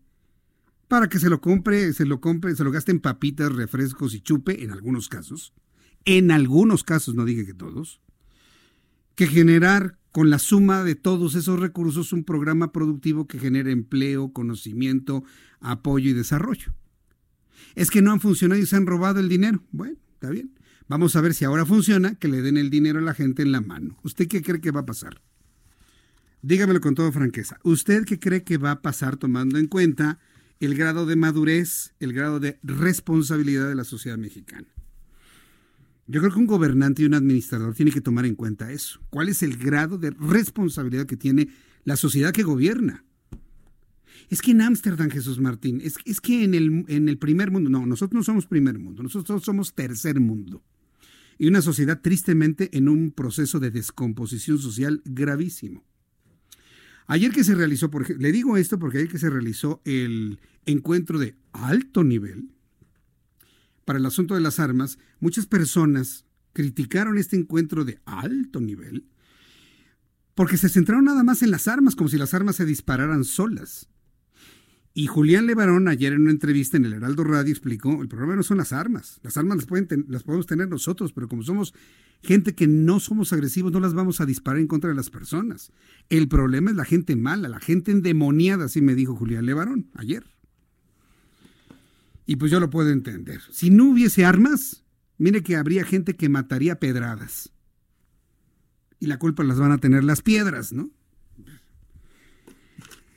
para 0.87 1.09
que 1.09 1.19
se 1.19 1.31
lo 1.31 1.41
compre, 1.41 1.93
se 1.93 2.05
lo 2.05 2.21
compre, 2.21 2.55
se 2.55 2.65
lo 2.65 2.71
gaste 2.71 2.93
en 2.93 3.01
papitas, 3.01 3.53
refrescos 3.53 4.15
y 4.15 4.21
chupe, 4.21 4.63
en 4.63 4.73
algunos 4.73 5.09
casos. 5.09 5.53
En 6.05 6.31
algunos 6.31 6.85
casos, 6.85 7.15
no 7.15 7.25
dije 7.25 7.47
que 7.47 7.55
todos 7.55 8.01
que 9.21 9.27
generar 9.27 9.99
con 10.13 10.31
la 10.31 10.39
suma 10.39 10.83
de 10.83 10.95
todos 10.95 11.35
esos 11.35 11.61
recursos 11.61 12.15
un 12.15 12.25
programa 12.25 12.73
productivo 12.73 13.27
que 13.27 13.39
genere 13.39 13.71
empleo, 13.71 14.33
conocimiento, 14.33 15.25
apoyo 15.61 16.09
y 16.09 16.15
desarrollo. 16.15 16.73
Es 17.75 17.91
que 17.91 18.01
no 18.01 18.13
han 18.13 18.21
funcionado 18.21 18.59
y 18.59 18.65
se 18.65 18.77
han 18.77 18.87
robado 18.87 19.21
el 19.21 19.29
dinero. 19.29 19.63
Bueno, 19.73 19.99
está 20.15 20.31
bien. 20.31 20.55
Vamos 20.89 21.17
a 21.17 21.21
ver 21.21 21.35
si 21.35 21.45
ahora 21.45 21.67
funciona, 21.67 22.15
que 22.15 22.29
le 22.29 22.41
den 22.41 22.57
el 22.57 22.71
dinero 22.71 22.99
a 22.99 23.03
la 23.03 23.13
gente 23.13 23.43
en 23.43 23.53
la 23.53 23.61
mano. 23.61 23.99
¿Usted 24.05 24.27
qué 24.27 24.41
cree 24.41 24.63
que 24.63 24.71
va 24.71 24.81
a 24.81 24.87
pasar? 24.87 25.21
Dígamelo 26.41 26.81
con 26.81 26.95
toda 26.95 27.13
franqueza. 27.13 27.59
¿Usted 27.63 28.07
qué 28.07 28.19
cree 28.19 28.43
que 28.43 28.57
va 28.57 28.71
a 28.71 28.81
pasar 28.81 29.19
tomando 29.19 29.59
en 29.59 29.67
cuenta 29.67 30.19
el 30.61 30.75
grado 30.75 31.05
de 31.05 31.17
madurez, 31.17 31.93
el 32.01 32.15
grado 32.15 32.41
de 32.41 32.59
responsabilidad 32.63 33.69
de 33.69 33.75
la 33.75 33.85
sociedad 33.85 34.17
mexicana? 34.17 34.69
Yo 36.11 36.19
creo 36.19 36.33
que 36.33 36.41
un 36.41 36.47
gobernante 36.47 37.03
y 37.03 37.05
un 37.05 37.15
administrador 37.15 37.73
tiene 37.73 37.93
que 37.93 38.01
tomar 38.01 38.27
en 38.27 38.35
cuenta 38.35 38.73
eso. 38.73 39.01
¿Cuál 39.11 39.29
es 39.29 39.45
el 39.45 39.57
grado 39.57 39.97
de 39.97 40.11
responsabilidad 40.11 41.07
que 41.07 41.17
tiene 41.17 41.49
la 41.85 41.95
sociedad 41.95 42.33
que 42.33 42.43
gobierna? 42.43 43.05
Es 44.29 44.43
que 44.43 44.51
en 44.51 44.61
Ámsterdam, 44.61 45.09
Jesús 45.09 45.39
Martín, 45.39 45.81
es, 45.85 45.95
es 46.05 46.21
que 46.21 46.43
en 46.43 46.55
el, 46.55 46.85
en 46.89 47.09
el 47.09 47.17
primer 47.17 47.53
mundo, 47.53 47.71
no, 47.71 47.87
nosotros 47.87 48.19
no 48.19 48.25
somos 48.25 48.47
primer 48.47 48.77
mundo, 48.81 49.05
nosotros 49.05 49.45
somos 49.45 49.73
tercer 49.73 50.19
mundo. 50.19 50.65
Y 51.39 51.47
una 51.47 51.63
sociedad 51.63 52.01
tristemente 52.01 52.77
en 52.77 52.89
un 52.89 53.13
proceso 53.13 53.61
de 53.61 53.71
descomposición 53.71 54.59
social 54.59 55.03
gravísimo. 55.05 55.85
Ayer 57.07 57.31
que 57.31 57.45
se 57.45 57.55
realizó, 57.55 57.89
por, 57.89 58.21
le 58.21 58.33
digo 58.33 58.57
esto 58.57 58.81
porque 58.81 58.99
ayer 58.99 59.11
que 59.11 59.19
se 59.19 59.31
realizó 59.31 59.81
el 59.85 60.41
encuentro 60.67 61.21
de 61.21 61.37
alto 61.53 62.03
nivel, 62.03 62.51
para 63.91 63.99
el 63.99 64.07
asunto 64.07 64.37
de 64.37 64.41
las 64.41 64.61
armas, 64.61 65.01
muchas 65.19 65.47
personas 65.47 66.25
criticaron 66.53 67.19
este 67.19 67.35
encuentro 67.35 67.85
de 67.85 67.99
alto 68.05 68.61
nivel 68.61 69.09
porque 70.37 70.57
se 70.57 70.69
centraron 70.69 71.07
nada 71.07 71.25
más 71.25 71.43
en 71.43 71.51
las 71.51 71.67
armas, 71.67 71.97
como 71.97 72.09
si 72.09 72.17
las 72.17 72.33
armas 72.33 72.55
se 72.55 72.65
dispararan 72.65 73.25
solas. 73.25 73.89
Y 74.95 75.09
Julián 75.09 75.49
Levarón 75.49 75.89
ayer 75.89 76.13
en 76.13 76.21
una 76.21 76.31
entrevista 76.31 76.77
en 76.77 76.85
el 76.85 76.93
Heraldo 76.93 77.25
Radio 77.25 77.51
explicó, 77.51 78.01
el 78.01 78.07
problema 78.07 78.37
no 78.37 78.45
son 78.45 78.59
las 78.59 78.73
armas, 78.73 79.19
las 79.25 79.37
armas 79.37 79.57
las, 79.57 79.67
pueden 79.67 80.07
las 80.07 80.23
podemos 80.23 80.47
tener 80.47 80.69
nosotros, 80.69 81.13
pero 81.13 81.27
como 81.27 81.43
somos 81.43 81.75
gente 82.23 82.55
que 82.55 82.69
no 82.69 83.01
somos 83.01 83.33
agresivos, 83.33 83.73
no 83.73 83.81
las 83.81 83.95
vamos 83.95 84.21
a 84.21 84.27
disparar 84.27 84.61
en 84.61 84.69
contra 84.69 84.91
de 84.91 84.95
las 84.95 85.11
personas. 85.11 85.73
El 86.11 86.29
problema 86.29 86.71
es 86.71 86.77
la 86.77 86.85
gente 86.85 87.17
mala, 87.17 87.49
la 87.49 87.59
gente 87.59 87.91
endemoniada, 87.91 88.67
así 88.67 88.83
me 88.83 88.95
dijo 88.95 89.17
Julián 89.17 89.47
Levarón 89.47 89.91
ayer. 89.95 90.23
Y 92.31 92.37
pues 92.37 92.53
yo 92.53 92.61
lo 92.61 92.71
puedo 92.71 92.91
entender. 92.91 93.41
Si 93.51 93.71
no 93.71 93.87
hubiese 93.87 94.25
armas, 94.25 94.85
mire 95.19 95.43
que 95.43 95.57
habría 95.57 95.83
gente 95.83 96.15
que 96.15 96.29
mataría 96.29 96.79
pedradas. 96.79 97.53
Y 99.01 99.07
la 99.07 99.19
culpa 99.19 99.43
las 99.43 99.59
van 99.59 99.73
a 99.73 99.79
tener 99.79 100.05
las 100.05 100.23
piedras, 100.23 100.73
¿no? 100.73 100.93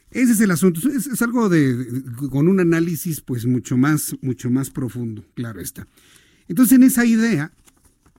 Ese 0.09 0.31
es 0.31 0.41
el 0.41 0.49
asunto. 0.49 0.79
Es, 0.89 1.21
algo 1.21 1.47
de, 1.47 2.03
con 2.31 2.47
un 2.47 2.59
análisis 2.59 3.21
pues 3.21 3.45
mucho 3.45 3.77
más, 3.77 4.15
mucho 4.23 4.49
más 4.49 4.71
profundo, 4.71 5.23
claro 5.35 5.61
está. 5.61 5.87
Entonces 6.47 6.75
en 6.75 6.81
esa 6.81 7.05
idea, 7.05 7.53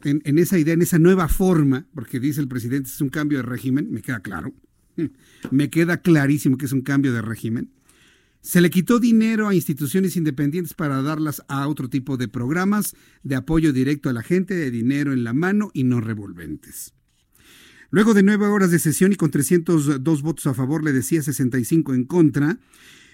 en, 0.04 0.22
en, 0.24 0.38
esa 0.38 0.61
idea, 0.61 0.74
en 0.74 0.83
esa 0.83 1.00
nueva 1.00 1.26
forma, 1.26 1.88
porque 1.92 2.20
dice 2.20 2.40
el 2.40 2.46
presidente 2.46 2.88
es 2.88 3.00
un 3.00 3.09
cambio 3.09 3.38
de 3.38 3.42
régimen, 3.42 3.90
me 3.90 4.00
queda 4.00 4.20
claro, 4.20 4.54
me 5.50 5.70
queda 5.70 6.02
clarísimo 6.02 6.57
que 6.57 6.66
es 6.66 6.72
un 6.72 6.83
cambio 6.83 7.12
de 7.12 7.20
régimen. 7.20 7.72
Se 8.44 8.61
le 8.61 8.68
quitó 8.68 9.00
dinero 9.00 9.48
a 9.48 9.54
instituciones 9.54 10.18
independientes 10.18 10.74
para 10.74 11.00
darlas 11.00 11.42
a 11.48 11.66
otro 11.66 11.88
tipo 11.88 12.18
de 12.18 12.28
programas 12.28 12.94
de 13.22 13.37
apoyo 13.37 13.72
directo 13.72 14.11
a 14.11 14.12
la 14.12 14.22
gente, 14.22 14.54
de 14.54 14.70
dinero 14.70 15.14
en 15.14 15.24
la 15.24 15.33
mano 15.33 15.70
y 15.72 15.85
no 15.85 16.02
revolventes. 16.02 16.92
Luego 17.88 18.12
de 18.12 18.22
nueve 18.22 18.44
horas 18.44 18.70
de 18.70 18.78
sesión 18.78 19.14
y 19.14 19.16
con 19.16 19.30
302 19.30 20.20
votos 20.20 20.46
a 20.46 20.52
favor, 20.52 20.85
le 20.85 20.92
decía 20.92 21.22
65 21.22 21.94
en 21.94 22.04
contra, 22.04 22.59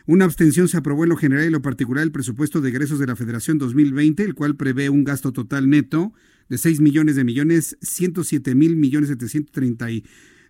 una 0.05 0.25
abstención 0.25 0.67
se 0.67 0.79
aprobó 0.79 1.05
en 1.05 1.11
lo 1.11 1.17
general 1.17 1.47
y 1.47 1.51
lo 1.51 1.63
particular 1.63 2.03
el 2.03 2.11
presupuesto 2.11 2.61
de 2.61 2.71
egresos 2.71 2.99
de 2.99 3.07
la 3.07 3.15
Federación 3.15 3.57
2020, 3.59 4.25
el 4.25 4.35
cual 4.35 4.57
prevé 4.57 4.91
un 4.91 5.05
gasto 5.05 5.31
total 5.31 5.71
neto 5.71 6.13
de 6.49 6.59
6 6.59 6.81
millones 6.81 7.15
de 7.15 7.23
millones, 7.23 7.79
107 7.83 8.57
mil 8.57 8.75
millones 8.75 9.09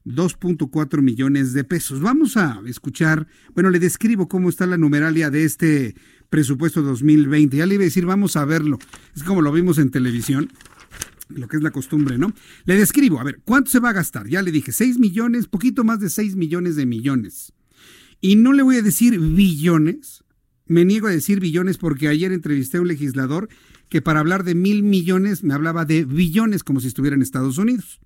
2.4 0.04 1.02
millones 1.02 1.52
de 1.52 1.64
pesos. 1.64 2.00
Vamos 2.00 2.36
a 2.36 2.60
escuchar, 2.66 3.26
bueno, 3.54 3.70
le 3.70 3.78
describo 3.78 4.28
cómo 4.28 4.48
está 4.48 4.66
la 4.66 4.78
numeralia 4.78 5.30
de 5.30 5.44
este 5.44 5.94
presupuesto 6.30 6.82
2020. 6.82 7.56
Ya 7.56 7.66
le 7.66 7.74
iba 7.74 7.82
a 7.82 7.84
decir, 7.84 8.06
vamos 8.06 8.36
a 8.36 8.44
verlo. 8.44 8.78
Es 9.14 9.22
como 9.22 9.42
lo 9.42 9.52
vimos 9.52 9.78
en 9.78 9.90
televisión, 9.90 10.50
lo 11.28 11.48
que 11.48 11.56
es 11.56 11.62
la 11.62 11.70
costumbre, 11.70 12.18
¿no? 12.18 12.32
Le 12.64 12.76
describo, 12.76 13.20
a 13.20 13.24
ver, 13.24 13.40
¿cuánto 13.44 13.70
se 13.70 13.80
va 13.80 13.90
a 13.90 13.94
gastar? 13.94 14.28
Ya 14.28 14.42
le 14.42 14.52
dije, 14.52 14.72
6 14.72 14.98
millones, 14.98 15.46
poquito 15.46 15.84
más 15.84 16.00
de 16.00 16.10
6 16.10 16.36
millones 16.36 16.76
de 16.76 16.86
millones. 16.86 17.52
Y 18.20 18.36
no 18.36 18.52
le 18.52 18.62
voy 18.62 18.76
a 18.76 18.82
decir 18.82 19.18
billones, 19.18 20.24
me 20.66 20.84
niego 20.84 21.08
a 21.08 21.10
decir 21.10 21.40
billones 21.40 21.78
porque 21.78 22.08
ayer 22.08 22.32
entrevisté 22.32 22.78
a 22.78 22.80
un 22.80 22.88
legislador 22.88 23.48
que 23.88 24.02
para 24.02 24.20
hablar 24.20 24.44
de 24.44 24.54
mil 24.54 24.82
millones 24.82 25.42
me 25.42 25.52
hablaba 25.52 25.84
de 25.84 26.04
billones 26.04 26.62
como 26.62 26.80
si 26.80 26.86
estuviera 26.86 27.16
en 27.16 27.22
Estados 27.22 27.58
Unidos. 27.58 28.00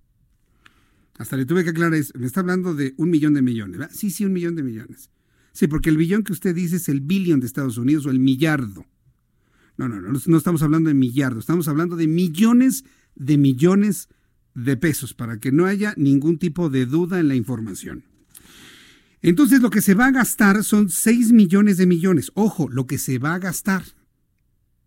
Hasta 1.19 1.37
le 1.37 1.47
tuve 1.47 1.65
que 1.65 1.71
aclarar 1.71 1.95
eso. 1.95 2.13
Me 2.19 2.27
está 2.27 2.41
hablando 2.41 2.75
de 2.75 2.95
un 2.97 3.11
millón 3.11 3.35
de 3.35 3.43
millones. 3.43 3.79
¿verdad? 3.79 3.95
Sí, 3.95 4.11
sí, 4.11 4.25
un 4.25 4.33
millón 4.33 4.57
de 4.57 4.63
millones. 4.63 5.11
Sí, 5.53 5.69
porque 5.69 5.91
el 5.91 5.97
billón 5.97 6.25
que 6.25 6.33
usted 6.33 6.55
dice 6.55 6.77
es 6.77 6.89
el 6.89 7.01
billón 7.01 7.41
de 7.41 7.47
Estados 7.47 7.79
Unidos 7.79 8.07
o 8.07 8.11
el 8.11 8.19
millardo. 8.19 8.85
No, 9.77 9.89
no, 9.89 10.01
no, 10.01 10.19
no 10.25 10.37
estamos 10.37 10.63
hablando 10.63 10.89
de 10.89 10.95
millardo, 10.95 11.41
estamos 11.41 11.69
hablando 11.69 11.97
de 11.97 12.07
millones 12.07 12.85
de 13.15 13.39
millones 13.39 14.09
de 14.55 14.77
pesos 14.77 15.15
para 15.15 15.39
que 15.39 15.53
no 15.53 15.67
haya 15.67 15.95
ningún 15.97 16.39
tipo 16.39 16.71
de 16.71 16.87
duda 16.87 17.21
en 17.21 17.29
la 17.29 17.37
información. 17.37 18.05
Entonces 19.23 19.63
lo 19.63 19.71
que 19.71 19.81
se 19.81 19.95
va 19.95 20.07
a 20.07 20.13
gastar 20.13 20.63
son 20.65 20.91
6 20.91 21.33
millones 21.33 21.77
de 21.77 21.87
millones. 21.87 22.31
Ojo, 22.35 22.69
lo 22.69 22.87
que 22.87 22.99
se 22.99 23.19
va 23.19 23.35
a 23.35 23.39
gastar. 23.39 23.85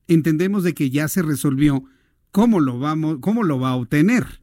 Entendemos 0.08 0.64
de 0.64 0.74
que 0.74 0.90
ya 0.90 1.08
se 1.08 1.22
resolvió 1.22 1.86
cómo 2.32 2.60
lo, 2.60 2.78
vamos, 2.78 3.18
cómo 3.22 3.44
lo 3.44 3.60
va 3.60 3.70
a 3.70 3.76
obtener 3.76 4.42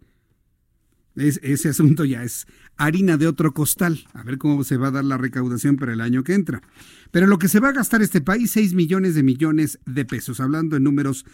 ese 1.16 1.68
asunto 1.68 2.05
ya 2.05 2.24
es 2.24 2.46
harina 2.77 3.16
de 3.16 3.27
otro 3.27 3.53
costal. 3.53 4.05
A 4.12 4.22
ver 4.22 4.38
cómo 4.38 4.64
se 4.64 4.77
va 4.77 4.88
a 4.88 4.92
dar 4.92 5.05
la 5.05 5.16
recaudación 5.16 5.77
para 5.77 5.92
el 5.92 6.00
año 6.00 6.24
que 6.24 6.35
entra. 6.35 6.62
Pero 7.11 7.27
lo 7.27 7.38
que 7.38 7.48
se 7.48 7.61
va 7.61 7.68
a 7.68 7.72
gastar 7.72 8.03
este 8.03 8.20
país, 8.20 8.50
6 8.53 8.74
millones 8.74 9.14
de 9.14 9.22
millones 9.22 9.79
de 9.87 10.05
pesos, 10.05 10.40
hablando 10.40 10.77
en 10.77 10.85
números 10.85 11.24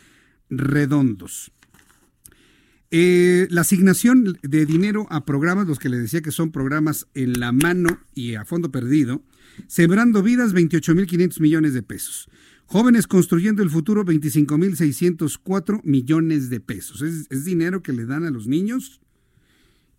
redondos. 0.51 1.53
Eh, 2.93 3.47
la 3.51 3.61
asignación 3.61 4.39
de 4.43 4.67
dinero 4.67 5.07
a 5.11 5.25
programas, 5.25 5.69
los 5.69 5.79
que 5.79 5.89
le 5.89 5.99
decía 5.99 6.23
que 6.23 6.33
son 6.33 6.51
programas 6.51 7.07
en 7.15 7.39
la 7.39 7.53
mano 7.53 8.01
y 8.15 8.35
a 8.35 8.45
fondo 8.45 8.71
perdido, 8.71 9.23
Sembrando 9.67 10.23
Vidas, 10.23 10.55
28.500 10.55 11.41
millones 11.41 11.75
de 11.75 11.83
pesos. 11.83 12.29
Jóvenes 12.67 13.07
Construyendo 13.07 13.63
el 13.63 13.71
Futuro, 13.71 14.05
25.604 14.05 15.83
millones 15.85 16.51
de 16.51 16.61
pesos. 16.61 17.03
es 17.03 17.45
dinero 17.45 17.83
que 17.83 17.93
le 17.93 18.07
dan 18.07 18.25
a 18.25 18.31
los 18.31 18.47
niños 18.47 19.01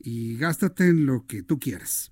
y 0.04 0.38
gástate 0.38 0.88
en 0.88 1.06
lo 1.06 1.26
que 1.26 1.44
tú 1.44 1.60
quieras. 1.60 2.12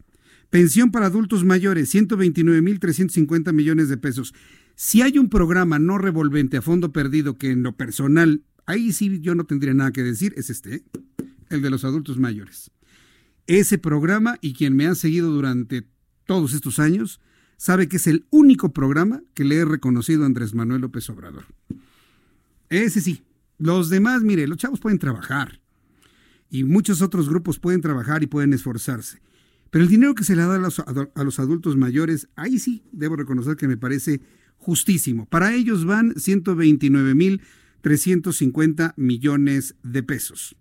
Pensión 0.49 0.91
para 0.91 1.08
adultos 1.08 1.45
mayores, 1.45 1.93
129.350 1.93 3.54
millones 3.54 3.89
de 3.89 3.97
pesos. 3.97 4.34
Si 4.75 5.02
hay 5.02 5.17
un 5.17 5.30
programa 5.30 5.78
no 5.78 5.97
revolvente 5.97 6.58
a 6.58 6.62
fondo 6.62 6.91
perdido 6.91 7.38
que 7.38 7.52
en 7.52 7.62
lo 7.62 7.78
personal, 7.78 8.43
ahí 8.65 8.91
sí 8.91 9.19
yo 9.21 9.36
no 9.36 9.45
tendría 9.45 9.73
nada 9.73 9.91
que 9.91 10.04
decir, 10.04 10.34
es 10.38 10.49
este, 10.49 10.84
el 11.49 11.62
de 11.62 11.69
los 11.69 11.84
adultos 11.84 12.17
mayores. 12.17 12.71
Ese 13.45 13.78
programa 13.78 14.38
y 14.41 14.54
quien 14.54 14.75
me 14.75 14.88
ha 14.88 14.95
seguido 14.95 15.32
durante 15.32 15.88
todos 16.25 16.54
estos 16.54 16.80
años 16.80 17.19
sabe 17.58 17.88
que 17.88 17.97
es 17.97 18.08
el 18.08 18.25
único 18.30 18.73
programa 18.73 19.21
que 19.34 19.43
le 19.43 19.58
he 19.58 19.65
reconocido 19.65 20.23
a 20.23 20.28
Andrés 20.28 20.54
Manuel 20.54 20.82
López 20.82 21.10
Obrador. 21.10 21.45
Ese 22.69 23.02
sí. 23.02 23.23
Los 23.58 23.89
demás, 23.89 24.21
mire, 24.21 24.47
los 24.47 24.58
chavos 24.58 24.80
pueden 24.80 24.99
trabajar 24.99 25.60
y 26.49 26.63
muchos 26.63 27.01
otros 27.01 27.27
grupos 27.29 27.59
pueden 27.59 27.81
trabajar 27.81 28.23
y 28.23 28.27
pueden 28.27 28.53
esforzarse. 28.53 29.19
Pero 29.69 29.83
el 29.83 29.89
dinero 29.89 30.15
que 30.15 30.23
se 30.23 30.35
le 30.35 30.41
da 30.41 30.55
a 30.55 30.59
los, 30.59 30.79
a 30.79 31.23
los 31.23 31.39
adultos 31.39 31.77
mayores, 31.77 32.27
ahí 32.35 32.57
sí 32.59 32.83
debo 32.91 33.15
reconocer 33.15 33.55
que 33.55 33.67
me 33.67 33.77
parece 33.77 34.21
justísimo. 34.57 35.27
Para 35.27 35.53
ellos 35.53 35.85
van 35.85 36.15
129.350 36.15 38.93
millones 38.97 39.75
de 39.83 40.01
pesos. 40.03 40.55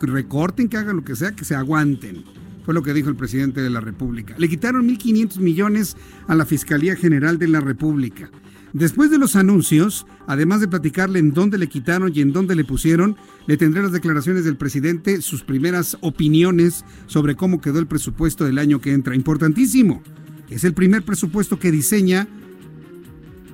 recorten, 0.00 0.68
que 0.68 0.76
hagan 0.76 0.96
lo 0.96 1.04
que 1.04 1.16
sea, 1.16 1.32
que 1.32 1.46
se 1.46 1.54
aguanten. 1.54 2.24
Fue 2.66 2.74
lo 2.74 2.82
que 2.82 2.92
dijo 2.92 3.08
el 3.08 3.16
presidente 3.16 3.62
de 3.62 3.70
la 3.70 3.80
República. 3.80 4.34
Le 4.36 4.50
quitaron 4.50 4.86
1.500 4.86 5.38
millones 5.38 5.96
a 6.28 6.34
la 6.34 6.44
Fiscalía 6.44 6.94
General 6.94 7.38
de 7.38 7.48
la 7.48 7.60
República. 7.60 8.30
Después 8.74 9.08
de 9.08 9.18
los 9.18 9.36
anuncios, 9.36 10.04
además 10.26 10.60
de 10.60 10.66
platicarle 10.66 11.20
en 11.20 11.32
dónde 11.32 11.58
le 11.58 11.68
quitaron 11.68 12.10
y 12.12 12.20
en 12.20 12.32
dónde 12.32 12.56
le 12.56 12.64
pusieron, 12.64 13.16
le 13.46 13.56
tendré 13.56 13.80
las 13.80 13.92
declaraciones 13.92 14.44
del 14.44 14.56
presidente, 14.56 15.22
sus 15.22 15.44
primeras 15.44 15.96
opiniones 16.00 16.84
sobre 17.06 17.36
cómo 17.36 17.60
quedó 17.60 17.78
el 17.78 17.86
presupuesto 17.86 18.44
del 18.44 18.58
año 18.58 18.80
que 18.80 18.92
entra. 18.92 19.14
Importantísimo. 19.14 20.02
Es 20.50 20.64
el 20.64 20.74
primer 20.74 21.04
presupuesto 21.04 21.60
que 21.60 21.70
diseña 21.70 22.26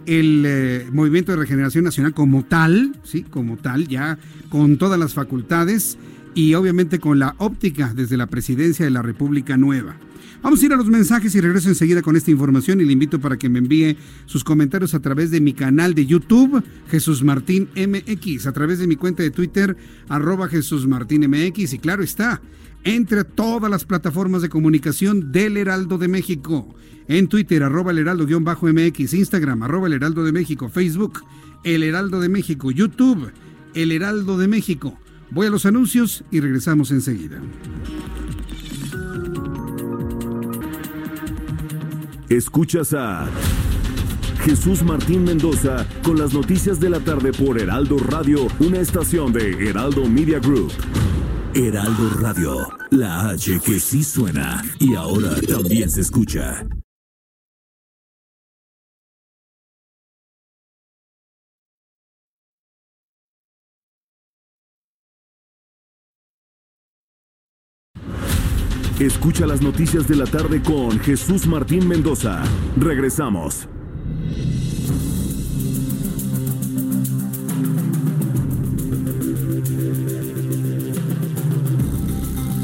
el 0.06 0.42
eh, 0.46 0.88
Movimiento 0.90 1.32
de 1.32 1.36
Regeneración 1.36 1.84
Nacional 1.84 2.14
como 2.14 2.42
tal, 2.46 2.96
sí, 3.02 3.22
como 3.22 3.58
tal, 3.58 3.88
ya 3.88 4.18
con 4.48 4.78
todas 4.78 4.98
las 4.98 5.12
facultades 5.12 5.98
y 6.34 6.54
obviamente 6.54 6.98
con 6.98 7.18
la 7.18 7.34
óptica 7.36 7.92
desde 7.94 8.16
la 8.16 8.26
presidencia 8.26 8.86
de 8.86 8.90
la 8.90 9.02
República 9.02 9.58
Nueva. 9.58 9.96
Vamos 10.42 10.62
a 10.62 10.66
ir 10.66 10.72
a 10.72 10.76
los 10.76 10.86
mensajes 10.86 11.34
y 11.34 11.40
regreso 11.40 11.68
enseguida 11.68 12.00
con 12.00 12.16
esta 12.16 12.30
información 12.30 12.80
y 12.80 12.86
le 12.86 12.94
invito 12.94 13.20
para 13.20 13.36
que 13.36 13.50
me 13.50 13.58
envíe 13.58 13.98
sus 14.24 14.42
comentarios 14.42 14.94
a 14.94 15.00
través 15.00 15.30
de 15.30 15.40
mi 15.40 15.52
canal 15.52 15.94
de 15.94 16.06
YouTube, 16.06 16.64
Jesús 16.88 17.22
Martín 17.22 17.68
MX, 17.76 18.46
a 18.46 18.52
través 18.52 18.78
de 18.78 18.86
mi 18.86 18.96
cuenta 18.96 19.22
de 19.22 19.30
Twitter, 19.30 19.76
arroba 20.08 20.48
Jesús 20.48 20.86
Martín 20.86 21.30
y 21.54 21.78
claro 21.78 22.02
está, 22.02 22.40
entre 22.84 23.24
todas 23.24 23.70
las 23.70 23.84
plataformas 23.84 24.40
de 24.40 24.48
comunicación 24.48 25.30
del 25.30 25.58
Heraldo 25.58 25.98
de 25.98 26.08
México. 26.08 26.74
En 27.06 27.28
Twitter, 27.28 27.62
arroba 27.62 27.90
el 27.90 27.98
heraldo-mx, 27.98 29.12
Instagram, 29.12 29.62
arroba 29.62 29.88
el 29.88 29.92
heraldo 29.92 30.24
de 30.24 30.32
México, 30.32 30.70
Facebook, 30.70 31.20
el 31.64 31.82
heraldo 31.82 32.18
de 32.18 32.30
México, 32.30 32.70
YouTube, 32.70 33.30
el 33.74 33.92
heraldo 33.92 34.38
de 34.38 34.48
México. 34.48 34.98
Voy 35.30 35.48
a 35.48 35.50
los 35.50 35.66
anuncios 35.66 36.24
y 36.30 36.40
regresamos 36.40 36.90
enseguida. 36.92 37.42
Escuchas 42.30 42.94
a 42.94 43.28
Jesús 44.44 44.84
Martín 44.84 45.24
Mendoza 45.24 45.84
con 46.04 46.16
las 46.16 46.32
noticias 46.32 46.78
de 46.78 46.88
la 46.88 47.00
tarde 47.00 47.32
por 47.32 47.60
Heraldo 47.60 47.98
Radio, 47.98 48.46
una 48.60 48.78
estación 48.78 49.32
de 49.32 49.68
Heraldo 49.68 50.04
Media 50.04 50.38
Group. 50.38 50.70
Heraldo 51.54 52.08
Radio, 52.20 52.68
la 52.90 53.30
H 53.30 53.58
que 53.64 53.80
sí 53.80 54.04
suena 54.04 54.62
y 54.78 54.94
ahora 54.94 55.34
también 55.48 55.90
se 55.90 56.02
escucha. 56.02 56.64
Escucha 69.00 69.46
las 69.46 69.62
noticias 69.62 70.06
de 70.06 70.14
la 70.14 70.26
tarde 70.26 70.60
con 70.60 71.00
Jesús 71.00 71.46
Martín 71.46 71.88
Mendoza. 71.88 72.42
Regresamos. 72.76 73.66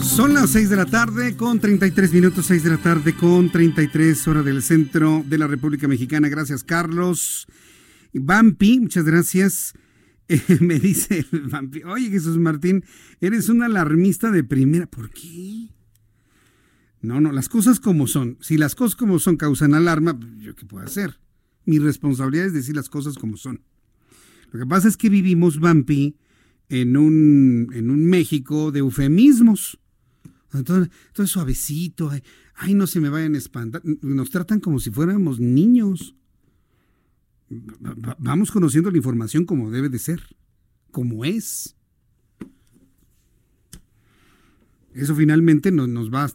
Son 0.03 0.35
las 0.35 0.51
6 0.51 0.69
de 0.69 0.77
la 0.77 0.85
tarde 0.85 1.39
con 1.39 1.59
33 1.59 2.13
minutos, 2.13 2.45
6 2.45 2.65
de 2.65 2.69
la 2.71 2.77
tarde 2.77 3.17
con 3.17 3.51
33 3.51 4.29
horas 4.29 4.45
del 4.45 4.63
centro 4.63 5.25
de 5.27 5.39
la 5.39 5.47
República 5.47 5.89
Mexicana. 5.89 6.29
Gracias, 6.29 6.63
Carlos. 6.63 7.47
Vampi, 8.13 8.81
muchas 8.81 9.05
gracias. 9.05 9.73
Eh, 10.29 10.43
me 10.59 10.81
dice 10.81 11.25
el 11.31 11.43
Vampi, 11.43 11.85
oye 11.85 12.11
Jesús 12.11 12.37
Martín, 12.37 12.85
eres 13.21 13.49
un 13.49 13.63
alarmista 13.63 14.33
de 14.33 14.43
primera. 14.43 14.87
¿Por 14.87 15.09
qué? 15.11 15.69
No, 17.07 17.21
no, 17.21 17.31
las 17.31 17.49
cosas 17.49 17.79
como 17.79 18.09
son. 18.09 18.37
Si 18.41 18.57
las 18.57 18.75
cosas 18.75 18.97
como 18.97 19.21
son 19.21 19.37
causan 19.37 19.75
alarma, 19.75 20.19
¿yo 20.39 20.57
qué 20.57 20.67
puedo 20.67 20.85
hacer? 20.85 21.21
Mi 21.65 21.79
responsabilidad 21.79 22.47
es 22.47 22.53
decir 22.53 22.75
las 22.75 22.89
cosas 22.89 23.15
como 23.15 23.37
son. 23.37 23.63
Lo 24.51 24.59
que 24.59 24.67
pasa 24.67 24.89
es 24.89 24.97
que 24.97 25.09
vivimos, 25.09 25.61
Vampi, 25.61 26.17
en 26.69 26.97
un, 26.97 27.71
en 27.73 27.91
un 27.91 28.07
México 28.07 28.73
de 28.73 28.81
eufemismos. 28.81 29.79
Entonces, 30.53 30.93
todo 31.13 31.29
suavecito, 31.29 32.11
ay, 32.11 32.25
ay, 32.57 32.75
no 32.75 32.89
se 32.89 32.99
me 32.99 33.09
vayan 33.09 33.37
a 33.37 33.39
espantar. 33.39 33.83
Nos 33.85 34.31
tratan 34.31 34.59
como 34.59 34.81
si 34.81 34.91
fuéramos 34.91 35.39
niños. 35.39 36.17
Vamos 38.19 38.51
conociendo 38.51 38.91
la 38.91 38.97
información 38.97 39.45
como 39.45 39.71
debe 39.71 39.89
de 39.89 40.01
ser, 40.01 40.23
como 40.91 41.25
es. 41.25 41.77
Eso 44.97 45.15
finalmente 45.15 45.71
nos, 45.71 45.89
nos 45.89 46.13
va 46.13 46.25
a 46.25 46.31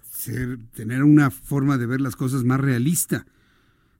tener 0.76 1.04
una 1.04 1.32
forma 1.32 1.80
de 1.80 1.88
ver 1.88 2.00
las 2.00 2.16
cosas 2.16 2.44
más 2.44 2.60
realista. 2.60 3.26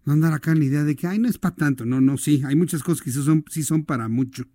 No 0.06 0.14
andar 0.14 0.34
acá 0.34 0.52
en 0.52 0.60
la 0.60 0.66
idea 0.66 0.84
de 0.84 0.96
que, 0.96 1.08
ay, 1.08 1.18
no 1.18 1.28
es 1.28 1.40
para 1.40 1.56
tanto. 1.56 1.84
No, 1.86 2.00
no, 2.00 2.18
sí, 2.18 2.44
hay 2.46 2.56
muchas 2.56 2.84
cosas 2.84 3.02
que 3.02 3.12
sí 3.12 3.24
son, 3.24 3.44
sí 3.50 3.64
son 3.64 3.86
para 3.86 4.08
mucho. 4.08 4.46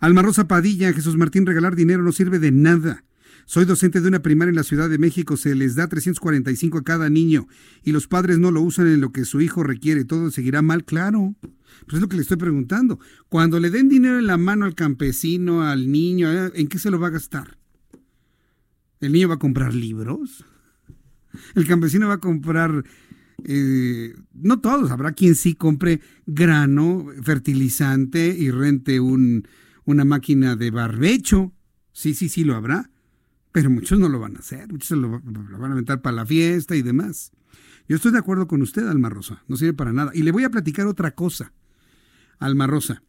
Alma 0.00 0.22
Rosa 0.22 0.48
Padilla, 0.48 0.92
Jesús 0.92 1.16
Martín, 1.16 1.44
regalar 1.44 1.76
dinero 1.76 2.02
no 2.02 2.12
sirve 2.12 2.38
de 2.38 2.50
nada. 2.50 3.04
Soy 3.44 3.66
docente 3.66 4.00
de 4.00 4.08
una 4.08 4.22
primaria 4.22 4.50
en 4.50 4.56
la 4.56 4.64
Ciudad 4.64 4.88
de 4.88 4.98
México, 4.98 5.36
se 5.36 5.54
les 5.54 5.76
da 5.76 5.86
345 5.86 6.78
a 6.78 6.82
cada 6.82 7.08
niño 7.08 7.46
y 7.84 7.92
los 7.92 8.08
padres 8.08 8.38
no 8.38 8.50
lo 8.50 8.60
usan 8.60 8.88
en 8.88 9.00
lo 9.00 9.12
que 9.12 9.24
su 9.24 9.40
hijo 9.40 9.62
requiere, 9.62 10.04
todo 10.04 10.32
seguirá 10.32 10.62
mal, 10.62 10.84
claro. 10.84 11.36
Pues 11.84 11.94
es 11.94 12.00
lo 12.00 12.08
que 12.08 12.16
le 12.16 12.22
estoy 12.22 12.38
preguntando. 12.38 12.98
Cuando 13.28 13.60
le 13.60 13.70
den 13.70 13.88
dinero 13.88 14.18
en 14.18 14.26
la 14.26 14.36
mano 14.36 14.64
al 14.64 14.74
campesino, 14.74 15.62
al 15.62 15.92
niño, 15.92 16.32
¿eh? 16.32 16.50
¿en 16.54 16.66
qué 16.66 16.78
se 16.78 16.90
lo 16.90 16.98
va 16.98 17.08
a 17.08 17.10
gastar? 17.10 17.56
¿El 19.06 19.12
niño 19.12 19.28
va 19.28 19.34
a 19.34 19.38
comprar 19.38 19.74
libros? 19.74 20.44
¿El 21.54 21.66
campesino 21.66 22.08
va 22.08 22.14
a 22.14 22.20
comprar... 22.20 22.84
Eh, 23.44 24.14
no 24.32 24.60
todos, 24.60 24.90
habrá 24.90 25.12
quien 25.12 25.34
sí 25.34 25.54
compre 25.54 26.00
grano, 26.26 27.06
fertilizante 27.22 28.34
y 28.36 28.50
rente 28.50 28.98
un, 28.98 29.46
una 29.84 30.04
máquina 30.04 30.56
de 30.56 30.70
barbecho. 30.70 31.52
Sí, 31.92 32.14
sí, 32.14 32.28
sí 32.28 32.44
lo 32.44 32.54
habrá 32.54 32.90
pero 33.56 33.70
muchos 33.70 33.98
no 33.98 34.10
lo 34.10 34.20
van 34.20 34.36
a 34.36 34.40
hacer, 34.40 34.70
muchos 34.70 34.88
se 34.88 34.96
lo, 34.96 35.18
van 35.18 35.70
a 35.70 35.72
aventar 35.72 36.02
para 36.02 36.14
la 36.14 36.26
fiesta 36.26 36.76
y 36.76 36.82
demás. 36.82 37.32
Yo 37.88 37.96
estoy 37.96 38.12
de 38.12 38.18
acuerdo 38.18 38.46
con 38.46 38.60
usted, 38.60 38.86
Alma 38.86 39.08
Rosa, 39.08 39.42
no 39.48 39.56
sirve 39.56 39.72
para 39.72 39.94
nada. 39.94 40.10
Y 40.12 40.24
le 40.24 40.30
voy 40.30 40.44
a 40.44 40.50
platicar 40.50 40.86
otra 40.86 41.14
cosa, 41.14 41.54
Alma 42.38 42.66
Rosa. 42.66 43.02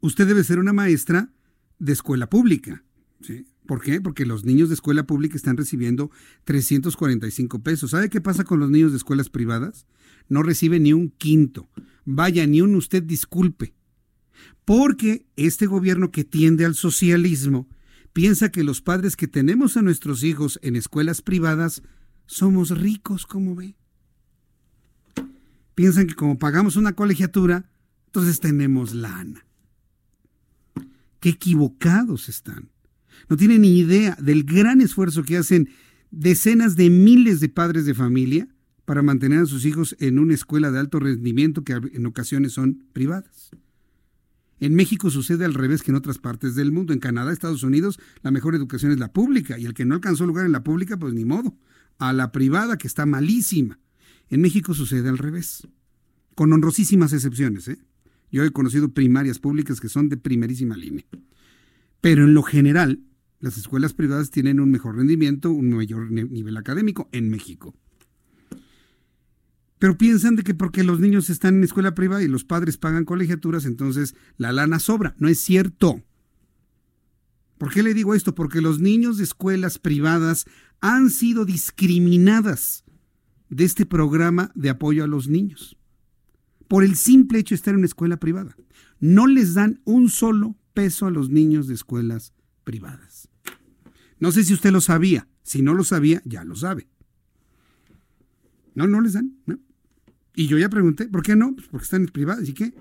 Usted 0.00 0.28
debe 0.28 0.44
ser 0.44 0.60
una 0.60 0.72
maestra 0.72 1.32
de 1.80 1.92
escuela 1.92 2.30
pública. 2.30 2.84
¿sí? 3.22 3.44
¿Por 3.66 3.82
qué? 3.82 4.00
Porque 4.00 4.26
los 4.26 4.44
niños 4.44 4.68
de 4.68 4.74
escuela 4.74 5.06
pública 5.06 5.36
están 5.36 5.56
recibiendo 5.56 6.10
345 6.44 7.60
pesos. 7.60 7.90
¿Sabe 7.90 8.08
qué 8.08 8.20
pasa 8.20 8.44
con 8.44 8.60
los 8.60 8.70
niños 8.70 8.92
de 8.92 8.98
escuelas 8.98 9.28
privadas? 9.28 9.86
No 10.28 10.42
reciben 10.42 10.84
ni 10.84 10.92
un 10.92 11.10
quinto. 11.10 11.68
Vaya, 12.04 12.46
ni 12.46 12.60
un 12.60 12.74
usted 12.76 13.02
disculpe. 13.02 13.74
Porque 14.64 15.26
este 15.36 15.66
gobierno 15.66 16.10
que 16.10 16.24
tiende 16.24 16.64
al 16.64 16.74
socialismo 16.74 17.68
piensa 18.12 18.50
que 18.50 18.64
los 18.64 18.80
padres 18.80 19.16
que 19.16 19.28
tenemos 19.28 19.76
a 19.76 19.82
nuestros 19.82 20.22
hijos 20.24 20.58
en 20.62 20.76
escuelas 20.76 21.22
privadas 21.22 21.82
somos 22.26 22.70
ricos, 22.70 23.26
como 23.26 23.54
ve. 23.54 23.76
Piensan 25.74 26.06
que 26.06 26.14
como 26.14 26.38
pagamos 26.38 26.76
una 26.76 26.94
colegiatura, 26.94 27.68
entonces 28.06 28.40
tenemos 28.40 28.94
lana. 28.94 29.46
Qué 31.20 31.28
equivocados 31.30 32.28
están. 32.28 32.70
No 33.28 33.36
tienen 33.36 33.62
ni 33.62 33.78
idea 33.78 34.16
del 34.20 34.44
gran 34.44 34.80
esfuerzo 34.80 35.22
que 35.22 35.36
hacen 35.36 35.68
decenas 36.10 36.76
de 36.76 36.90
miles 36.90 37.40
de 37.40 37.48
padres 37.48 37.84
de 37.84 37.94
familia 37.94 38.48
para 38.84 39.02
mantener 39.02 39.40
a 39.40 39.46
sus 39.46 39.64
hijos 39.64 39.96
en 39.98 40.18
una 40.18 40.34
escuela 40.34 40.70
de 40.70 40.78
alto 40.78 41.00
rendimiento 41.00 41.64
que 41.64 41.72
en 41.72 42.06
ocasiones 42.06 42.52
son 42.52 42.84
privadas. 42.92 43.50
En 44.58 44.74
México 44.74 45.10
sucede 45.10 45.44
al 45.44 45.54
revés 45.54 45.82
que 45.82 45.90
en 45.90 45.96
otras 45.96 46.18
partes 46.18 46.54
del 46.54 46.72
mundo. 46.72 46.92
En 46.92 46.98
Canadá, 46.98 47.32
Estados 47.32 47.62
Unidos, 47.62 47.98
la 48.22 48.30
mejor 48.30 48.54
educación 48.54 48.92
es 48.92 48.98
la 48.98 49.12
pública 49.12 49.58
y 49.58 49.66
el 49.66 49.74
que 49.74 49.84
no 49.84 49.94
alcanzó 49.94 50.24
lugar 50.26 50.46
en 50.46 50.52
la 50.52 50.64
pública, 50.64 50.96
pues 50.96 51.12
ni 51.12 51.24
modo. 51.24 51.58
A 51.98 52.12
la 52.12 52.32
privada, 52.32 52.78
que 52.78 52.86
está 52.86 53.04
malísima. 53.04 53.78
En 54.30 54.40
México 54.40 54.72
sucede 54.72 55.08
al 55.08 55.18
revés. 55.18 55.68
Con 56.34 56.52
honrosísimas 56.52 57.12
excepciones. 57.12 57.68
¿eh? 57.68 57.78
Yo 58.30 58.44
he 58.44 58.50
conocido 58.50 58.88
primarias 58.88 59.38
públicas 59.38 59.80
que 59.80 59.88
son 59.88 60.08
de 60.08 60.16
primerísima 60.16 60.76
línea. 60.76 61.04
Pero 62.06 62.22
en 62.22 62.34
lo 62.34 62.44
general, 62.44 63.00
las 63.40 63.58
escuelas 63.58 63.92
privadas 63.92 64.30
tienen 64.30 64.60
un 64.60 64.70
mejor 64.70 64.94
rendimiento, 64.94 65.50
un 65.50 65.70
mayor 65.70 66.12
nivel 66.12 66.56
académico 66.56 67.08
en 67.10 67.28
México. 67.30 67.74
Pero 69.80 69.98
piensan 69.98 70.36
de 70.36 70.44
que 70.44 70.54
porque 70.54 70.84
los 70.84 71.00
niños 71.00 71.30
están 71.30 71.56
en 71.56 71.64
escuela 71.64 71.96
privada 71.96 72.22
y 72.22 72.28
los 72.28 72.44
padres 72.44 72.76
pagan 72.76 73.04
colegiaturas, 73.04 73.64
entonces 73.64 74.14
la 74.36 74.52
lana 74.52 74.78
sobra. 74.78 75.16
No 75.18 75.26
es 75.26 75.40
cierto. 75.40 76.00
¿Por 77.58 77.72
qué 77.72 77.82
le 77.82 77.92
digo 77.92 78.14
esto? 78.14 78.36
Porque 78.36 78.60
los 78.60 78.78
niños 78.78 79.18
de 79.18 79.24
escuelas 79.24 79.80
privadas 79.80 80.44
han 80.80 81.10
sido 81.10 81.44
discriminadas 81.44 82.84
de 83.48 83.64
este 83.64 83.84
programa 83.84 84.52
de 84.54 84.70
apoyo 84.70 85.02
a 85.02 85.08
los 85.08 85.26
niños. 85.26 85.76
Por 86.68 86.84
el 86.84 86.94
simple 86.94 87.40
hecho 87.40 87.56
de 87.56 87.56
estar 87.56 87.74
en 87.74 87.78
una 87.78 87.86
escuela 87.86 88.18
privada. 88.18 88.56
No 89.00 89.26
les 89.26 89.54
dan 89.54 89.80
un 89.84 90.08
solo 90.08 90.56
peso 90.76 91.06
a 91.06 91.10
los 91.10 91.30
niños 91.30 91.66
de 91.66 91.74
escuelas 91.74 92.34
privadas. 92.62 93.30
No 94.20 94.30
sé 94.30 94.44
si 94.44 94.52
usted 94.52 94.70
lo 94.70 94.82
sabía. 94.82 95.26
Si 95.42 95.62
no 95.62 95.72
lo 95.72 95.84
sabía, 95.84 96.20
ya 96.26 96.44
lo 96.44 96.54
sabe. 96.54 96.86
No, 98.74 98.86
no 98.86 99.00
les 99.00 99.14
dan. 99.14 99.38
¿no? 99.46 99.58
Y 100.34 100.48
yo 100.48 100.58
ya 100.58 100.68
pregunté, 100.68 101.08
¿por 101.08 101.22
qué 101.22 101.34
no? 101.34 101.54
Pues 101.54 101.66
porque 101.68 101.84
están 101.84 102.06
privadas. 102.06 102.46
¿Y 102.46 102.52
qué? 102.52 102.74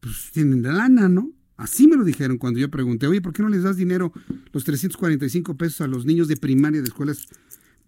Pues 0.00 0.30
tienen 0.32 0.62
lana, 0.62 1.08
¿no? 1.10 1.32
Así 1.58 1.86
me 1.86 1.96
lo 1.96 2.04
dijeron 2.04 2.38
cuando 2.38 2.60
yo 2.60 2.70
pregunté, 2.70 3.06
oye, 3.06 3.20
¿por 3.20 3.34
qué 3.34 3.42
no 3.42 3.50
les 3.50 3.62
das 3.62 3.76
dinero, 3.76 4.12
los 4.52 4.64
345 4.64 5.56
pesos 5.56 5.82
a 5.82 5.86
los 5.86 6.06
niños 6.06 6.28
de 6.28 6.36
primaria 6.36 6.80
de 6.80 6.88
escuelas 6.88 7.28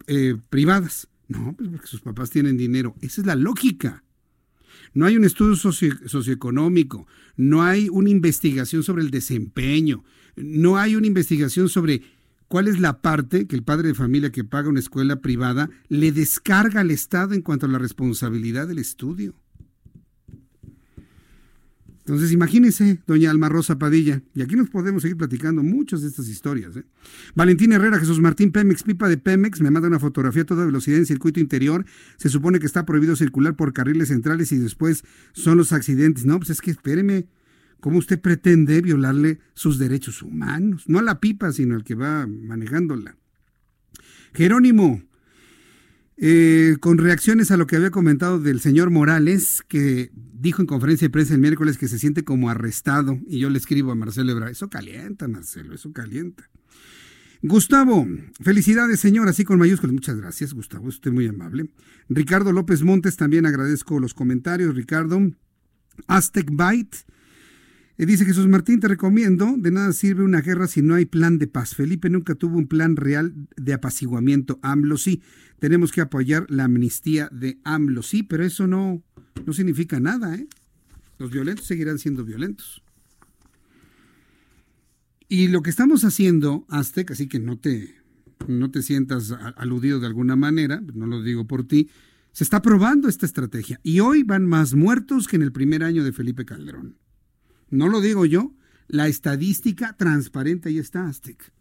eh, 0.07 0.37
privadas? 0.51 1.09
No, 1.29 1.55
pues 1.57 1.71
porque 1.71 1.87
sus 1.87 2.03
papás 2.03 2.29
tienen 2.29 2.59
dinero. 2.59 2.95
Esa 3.01 3.23
es 3.23 3.27
la 3.27 3.35
lógica. 3.37 4.05
No 4.95 5.07
hay 5.07 5.17
un 5.17 5.25
estudio 5.25 5.57
socioeconómico, 5.57 7.07
no 7.37 7.63
hay 7.63 7.89
una 7.89 8.11
investigación 8.11 8.83
sobre 8.83 9.03
el 9.03 9.11
desempeño, 9.11 10.05
no 10.37 10.77
hay 10.79 10.97
una 10.97 11.07
investigación 11.07 11.69
sobre 11.69 12.03
¿Cuál 12.49 12.69
es 12.69 12.79
la 12.79 13.01
parte 13.01 13.49
que 13.49 13.57
el 13.57 13.65
padre 13.65 13.89
de 13.89 13.95
familia 13.95 14.31
que 14.31 14.45
paga 14.45 14.69
una 14.69 14.79
escuela 14.79 15.17
privada 15.17 15.69
le 15.89 16.13
descarga 16.13 16.81
al 16.81 16.93
Estado 16.93 17.35
en 17.35 17.43
cuanto 17.43 17.67
a 17.67 17.69
la 17.69 17.79
responsabilidad 17.79 18.69
del 18.69 18.79
estudio? 18.79 19.35
Entonces, 22.07 22.31
imagínese, 22.31 23.01
doña 23.05 23.33
Alma 23.33 23.49
Rosa 23.49 23.81
Padilla, 23.81 24.23
y 24.33 24.41
aquí 24.41 24.55
nos 24.55 24.71
podemos 24.71 25.03
seguir 25.03 25.17
platicando 25.17 25.65
muchas 25.65 26.03
de 26.03 26.07
estas 26.07 26.29
historias. 26.29 26.77
¿eh? 26.77 26.85
Valentín 27.35 27.73
Herrera, 27.73 27.99
Jesús 27.99 28.21
Martín 28.21 28.53
Pemex, 28.53 28.85
pipa 28.85 29.09
de 29.09 29.17
Pemex, 29.17 29.61
me 29.61 29.73
manda 29.73 29.89
una 29.89 29.99
fotografía 29.99 30.43
a 30.43 30.47
toda 30.47 30.65
velocidad 30.65 30.99
en 30.99 31.07
circuito 31.07 31.41
interior. 31.41 31.85
Se 32.17 32.29
supone 32.29 32.61
que 32.61 32.67
está 32.67 32.87
prohibido 32.87 33.17
circular 33.17 33.57
por 33.57 33.73
carriles 33.73 34.07
centrales 34.07 34.53
y 34.53 34.59
después 34.59 35.03
son 35.33 35.59
los 35.59 35.73
accidentes. 35.73 36.25
No, 36.25 36.39
pues 36.39 36.51
es 36.51 36.61
que 36.61 36.71
espéreme, 36.71 37.27
¿Cómo 37.81 37.99
usted 37.99 38.21
pretende 38.21 38.81
violarle 38.81 39.39
sus 39.55 39.79
derechos 39.79 40.23
humanos? 40.23 40.85
No 40.89 40.99
a 40.99 41.03
la 41.03 41.21
pipa, 41.21 41.53
sino 41.53 41.75
al 41.75 41.85
que 41.85 41.95
va 41.95 42.27
manejándola. 42.27 43.17
Jerónimo, 44.33 45.03
eh, 46.19 46.77
con 46.81 46.99
reacciones 46.99 47.51
a 47.51 47.57
lo 47.57 47.67
que 47.67 47.77
había 47.77 47.91
comentado 47.91 48.39
del 48.39 48.61
señor 48.61 48.91
Morales, 48.91 49.63
que 49.69 50.11
dijo 50.15 50.63
en 50.63 50.67
conferencia 50.67 51.07
de 51.07 51.13
prensa 51.13 51.35
el 51.35 51.41
miércoles 51.41 51.79
que 51.79 51.89
se 51.89 51.99
siente 51.99 52.25
como 52.25 52.49
arrestado 52.49 53.19
y 53.27 53.39
yo 53.39 53.51
le 53.51 53.59
escribo 53.59 53.93
a 53.93 53.95
Marcelo 53.95 54.33
Ebrard, 54.33 54.51
eso 54.51 54.69
calienta, 54.69 55.29
Marcelo, 55.29 55.75
eso 55.75 55.93
calienta. 55.93 56.49
Gustavo, 57.43 58.07
felicidades 58.41 58.99
señor, 58.99 59.29
así 59.29 59.45
con 59.45 59.59
mayúsculas. 59.59 59.93
Muchas 59.93 60.17
gracias, 60.17 60.55
Gustavo, 60.55 60.89
usted 60.89 61.13
muy 61.13 61.27
amable. 61.27 61.71
Ricardo 62.09 62.53
López 62.53 62.83
Montes, 62.83 63.17
también 63.17 63.47
agradezco 63.47 64.01
los 64.01 64.15
comentarios. 64.15 64.75
Ricardo, 64.75 65.21
Aztec 66.07 66.49
Byte, 66.51 67.05
dice 68.05 68.27
Jesús 68.27 68.47
Martín, 68.47 68.79
te 68.79 68.89
recomiendo, 68.89 69.55
de 69.57 69.71
nada 69.71 69.93
sirve 69.95 70.23
una 70.23 70.43
guerra 70.43 70.67
si 70.67 70.83
no 70.83 70.95
hay 70.95 71.07
plan 71.07 71.39
de 71.39 71.47
paz. 71.47 71.75
Felipe 71.75 72.11
nunca 72.11 72.35
tuvo 72.35 72.59
un 72.59 72.67
plan 72.67 72.97
real 72.97 73.33
de 73.57 73.73
apaciguamiento. 73.73 74.59
AMLO 74.61 74.99
sí, 74.99 75.23
tenemos 75.59 75.93
que 75.93 76.03
apoyar 76.03 76.45
la 76.51 76.65
amnistía 76.65 77.31
de 77.33 77.59
AMLO 77.65 78.03
sí, 78.03 78.23
pero 78.23 78.45
eso 78.45 78.67
no, 78.67 79.03
no 79.47 79.53
significa 79.55 79.99
nada. 79.99 80.35
¿eh? 80.35 80.47
Los 81.19 81.31
violentos 81.31 81.67
seguirán 81.67 81.99
siendo 81.99 82.23
violentos. 82.25 82.83
Y 85.29 85.49
lo 85.49 85.63
que 85.63 85.71
estamos 85.71 86.05
haciendo, 86.05 86.67
Aztec, 86.69 87.11
así 87.11 87.29
que 87.29 87.41
no 87.41 87.59
te, 87.59 87.95
no 88.47 88.71
te 88.71 88.83
sientas 88.83 89.33
aludido 89.57 90.01
de 90.01 90.07
alguna 90.07 90.37
manera, 90.37 90.83
no 90.95 91.07
lo 91.07 91.23
digo 91.23 91.47
por 91.47 91.67
ti, 91.67 91.89
se 92.33 92.45
está 92.45 92.61
probando 92.61 93.09
esta 93.09 93.25
estrategia. 93.25 93.81
Y 93.83 94.01
hoy 94.01 94.23
van 94.23 94.47
más 94.47 94.75
muertos 94.75 95.27
que 95.27 95.37
en 95.37 95.43
el 95.43 95.53
primer 95.53 95.83
año 95.83 96.05
de 96.05 96.13
Felipe 96.13 96.45
Calderón. 96.45 96.99
No 97.71 97.89
lo 97.89 98.01
digo 98.01 98.27
yo, 98.27 98.55
la 98.89 99.09
estadística 99.09 99.97
transparente 99.97 100.69
ahí 100.69 100.79
está, 100.79 101.09
Aztec. 101.09 101.53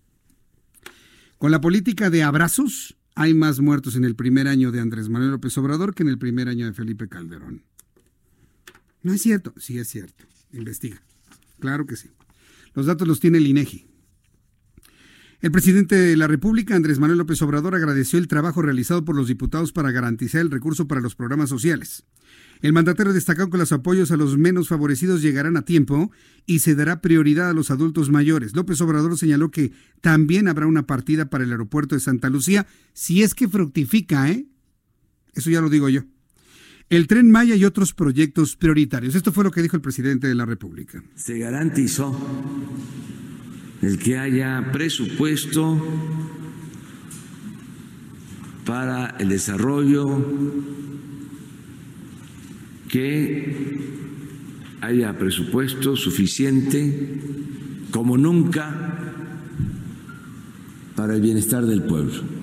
Con 1.38 1.52
la 1.52 1.62
política 1.62 2.10
de 2.10 2.24
abrazos, 2.24 2.98
hay 3.16 3.34
más 3.34 3.60
muertos 3.60 3.96
en 3.96 4.04
el 4.04 4.16
primer 4.16 4.48
año 4.48 4.72
de 4.72 4.80
Andrés 4.80 5.10
Manuel 5.10 5.32
López 5.32 5.58
Obrador 5.58 5.96
que 5.96 6.04
en 6.04 6.10
el 6.10 6.18
primer 6.18 6.48
año 6.48 6.66
de 6.66 6.74
Felipe 6.74 7.08
Calderón. 7.08 7.64
No 9.02 9.14
es 9.14 9.22
cierto, 9.22 9.54
sí 9.58 9.78
es 9.78 9.88
cierto. 9.88 10.26
Investiga. 10.52 11.02
Claro 11.60 11.86
que 11.86 11.96
sí. 11.96 12.10
Los 12.74 12.86
datos 12.86 13.08
los 13.08 13.20
tiene 13.20 13.38
el 13.38 13.48
INEGI. 13.48 13.88
El 15.42 15.52
presidente 15.52 15.96
de 15.96 16.18
la 16.18 16.28
República, 16.28 16.76
Andrés 16.76 17.00
Manuel 17.00 17.20
López 17.20 17.42
Obrador, 17.42 17.76
agradeció 17.76 18.18
el 18.18 18.28
trabajo 18.28 18.62
realizado 18.62 19.06
por 19.06 19.16
los 19.16 19.28
diputados 19.28 19.72
para 19.72 19.92
garantizar 19.92 20.42
el 20.42 20.52
recurso 20.52 20.88
para 20.88 21.02
los 21.02 21.16
programas 21.16 21.50
sociales. 21.50 22.04
El 22.62 22.74
mandatario 22.74 23.14
destacó 23.14 23.50
que 23.50 23.58
los 23.58 23.72
apoyos 23.72 24.12
a 24.12 24.18
los 24.18 24.38
menos 24.38 24.68
favorecidos 24.68 25.22
llegarán 25.22 25.58
a 25.58 25.64
tiempo 25.64 26.12
y 26.46 26.60
se 26.60 26.76
dará 26.76 27.02
prioridad 27.02 27.50
a 27.50 27.54
los 27.54 27.72
adultos 27.72 28.10
mayores. 28.10 28.56
López 28.56 28.80
Obrador 28.82 29.18
señaló 29.18 29.52
que 29.52 29.72
también 30.02 30.48
habrá 30.48 30.68
una 30.68 30.88
partida 30.88 31.30
para 31.30 31.44
el 31.44 31.52
aeropuerto 31.52 31.96
de 31.96 32.02
Santa 32.02 32.30
Lucía, 32.30 32.68
si 32.94 33.24
es 33.24 33.34
que 33.34 33.48
fructifica, 33.48 34.30
¿eh? 34.30 34.46
Eso 35.34 35.50
ya 35.50 35.62
lo 35.62 35.70
digo 35.70 35.90
yo 35.90 36.04
el 36.90 37.08
tren 37.08 37.32
Maya 37.32 37.56
y 37.56 37.66
otros 37.66 37.94
proyectos 37.94 38.56
prioritarios. 38.56 39.16
Esto 39.16 39.32
fue 39.32 39.44
lo 39.44 39.52
que 39.52 39.62
dijo 39.62 39.76
el 39.76 39.82
presidente 39.82 40.28
de 40.28 40.36
la 40.36 40.46
República. 40.46 41.04
Se 41.16 41.40
garantizó 41.40 42.16
el 43.82 43.98
que 43.98 44.18
haya 44.18 44.72
presupuesto 44.72 45.82
para 48.66 49.16
el 49.20 49.30
desarrollo, 49.30 50.06
que 52.90 53.80
haya 54.82 55.18
presupuesto 55.18 55.96
suficiente 55.96 57.20
como 57.92 58.18
nunca 58.18 59.14
para 60.96 61.16
el 61.16 61.22
bienestar 61.22 61.66
del 61.66 61.84
pueblo. 61.84 62.36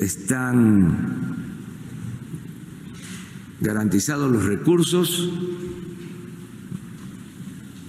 están 0.00 0.96
garantizados 3.60 4.32
los 4.32 4.44
recursos 4.44 5.30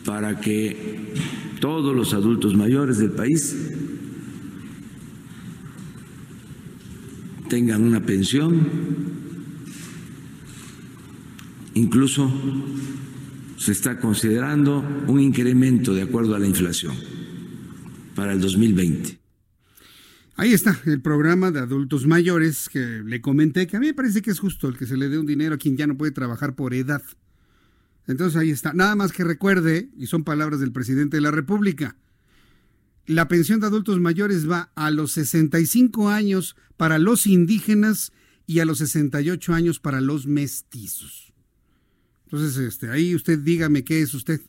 para 0.06 0.42
que 0.42 1.14
todos 1.62 1.96
los 1.96 2.14
adultos 2.14 2.56
mayores 2.56 2.98
del 2.98 3.12
país 3.12 3.56
tengan 7.52 7.84
una 7.84 8.00
pensión, 8.00 8.66
incluso 11.74 12.32
se 13.58 13.74
está 13.74 14.00
considerando 14.00 14.80
un 15.08 15.20
incremento 15.20 15.94
de 15.94 16.04
acuerdo 16.04 16.34
a 16.34 16.40
la 16.40 16.48
inflación 16.48 16.96
para 18.16 18.32
el 18.32 18.40
2020. 18.40 19.20
Ahí 20.38 20.54
está 20.54 20.80
el 20.86 21.02
programa 21.02 21.52
de 21.52 21.60
adultos 21.60 22.08
mayores 22.08 22.70
que 22.70 23.02
le 23.04 23.20
comenté 23.20 23.68
que 23.68 23.76
a 23.76 23.82
mí 23.82 23.88
me 23.88 23.94
parece 23.94 24.22
que 24.22 24.32
es 24.32 24.40
justo 24.40 24.70
el 24.70 24.78
que 24.78 24.86
se 24.86 24.96
le 24.96 25.10
dé 25.10 25.20
un 25.20 25.26
dinero 25.26 25.56
a 25.56 25.58
quien 25.58 25.76
ya 25.76 25.88
no 25.88 25.98
puede 25.98 26.14
trabajar 26.14 26.56
por 26.56 26.74
edad. 26.74 27.04
Entonces 28.08 28.40
ahí 28.40 28.52
está. 28.52 28.72
Nada 28.72 28.96
más 28.96 29.12
que 29.12 29.26
recuerde, 29.26 29.90
y 29.98 30.08
son 30.08 30.24
palabras 30.24 30.62
del 30.62 30.72
presidente 30.72 31.18
de 31.18 31.22
la 31.22 31.32
República, 31.32 31.98
la 33.12 33.28
pensión 33.28 33.60
de 33.60 33.68
adultos 33.68 34.00
mayores 34.00 34.50
va 34.50 34.72
a 34.76 34.90
los 34.92 35.12
65 35.14 36.10
años 36.10 36.56
para 36.78 36.98
los 36.98 37.28
indígenas 37.28 38.12
y 38.48 38.60
a 38.60 38.66
los 38.66 38.80
68 38.80 39.54
años 39.54 39.80
para 39.80 40.02
los 40.02 40.28
mestizos. 40.28 41.34
Entonces, 42.26 42.58
este, 42.58 42.90
ahí 42.90 43.14
usted 43.14 43.40
dígame 43.40 43.84
qué 43.84 44.02
es 44.02 44.14
usted. 44.14 44.42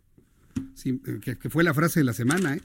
que, 1.20 1.36
que, 1.36 1.50
fue 1.50 1.64
la 1.64 1.74
frase 1.74 2.00
de 2.00 2.04
la 2.04 2.12
semana, 2.12 2.56
¿eh? 2.56 2.62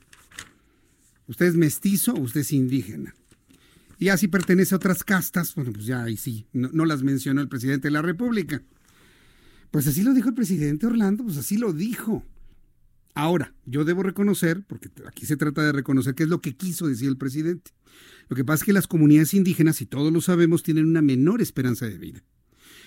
¿Usted 1.27 1.47
es 1.47 1.55
mestizo 1.55 2.13
o 2.13 2.21
usted 2.21 2.41
es 2.41 2.51
indígena? 2.53 3.15
Y 3.99 4.09
así 4.09 4.27
pertenece 4.27 4.75
a 4.75 4.77
otras 4.77 5.03
castas, 5.03 5.55
bueno, 5.55 5.73
pues 5.73 5.85
ya 5.85 6.03
ahí 6.03 6.17
sí, 6.17 6.45
no, 6.53 6.85
las 6.85 7.01
mencionó 7.01 7.41
el 7.41 7.49
presidente 7.49 7.87
de 7.87 7.91
la 7.91 8.01
República. 8.01 8.61
Pues 9.71 9.87
así 9.87 10.03
lo 10.03 10.13
dijo 10.13 10.29
el 10.29 10.35
presidente 10.35 10.85
Orlando, 10.85 11.23
pues 11.23 11.37
así 11.37 11.57
lo 11.57 11.73
dijo. 11.73 12.23
Ahora, 13.17 13.55
yo 13.65 13.83
debo 13.83 14.03
reconocer, 14.03 14.63
porque 14.67 14.91
aquí 15.07 15.25
se 15.25 15.37
trata 15.37 15.63
de 15.63 15.71
reconocer 15.71 16.13
qué 16.13 16.21
es 16.21 16.29
lo 16.29 16.39
que 16.39 16.55
quiso 16.55 16.85
decir 16.85 17.07
el 17.07 17.17
presidente. 17.17 17.71
Lo 18.29 18.35
que 18.35 18.45
pasa 18.45 18.61
es 18.61 18.65
que 18.65 18.73
las 18.73 18.85
comunidades 18.85 19.33
indígenas, 19.33 19.81
y 19.81 19.87
todos 19.87 20.13
lo 20.13 20.21
sabemos, 20.21 20.61
tienen 20.61 20.85
una 20.85 21.01
menor 21.01 21.41
esperanza 21.41 21.87
de 21.87 21.97
vida. 21.97 22.23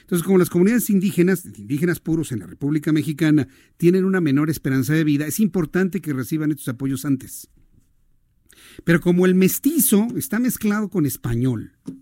Entonces, 0.03 0.25
como 0.25 0.39
las 0.39 0.49
comunidades 0.49 0.89
indígenas, 0.89 1.45
indígenas 1.47 1.99
puros 1.99 2.31
en 2.31 2.39
la 2.39 2.47
República 2.47 2.93
Mexicana, 2.93 3.49
tienen 3.77 4.05
una 4.05 4.21
menor 4.21 4.51
esperanza 4.51 4.93
de 4.93 5.03
vida, 5.03 5.27
es 5.27 5.41
importante 5.41 6.01
que 6.01 6.13
reciban 6.13 6.53
estos 6.53 6.69
apoyos 6.69 7.05
antes. 7.05 7.49
Pero 8.85 9.01
como 9.01 9.27
el 9.27 9.35
mestizo 9.35 10.07
está 10.15 10.39
mezclado 10.39 10.91
con 10.91 11.07
español, 11.07 11.73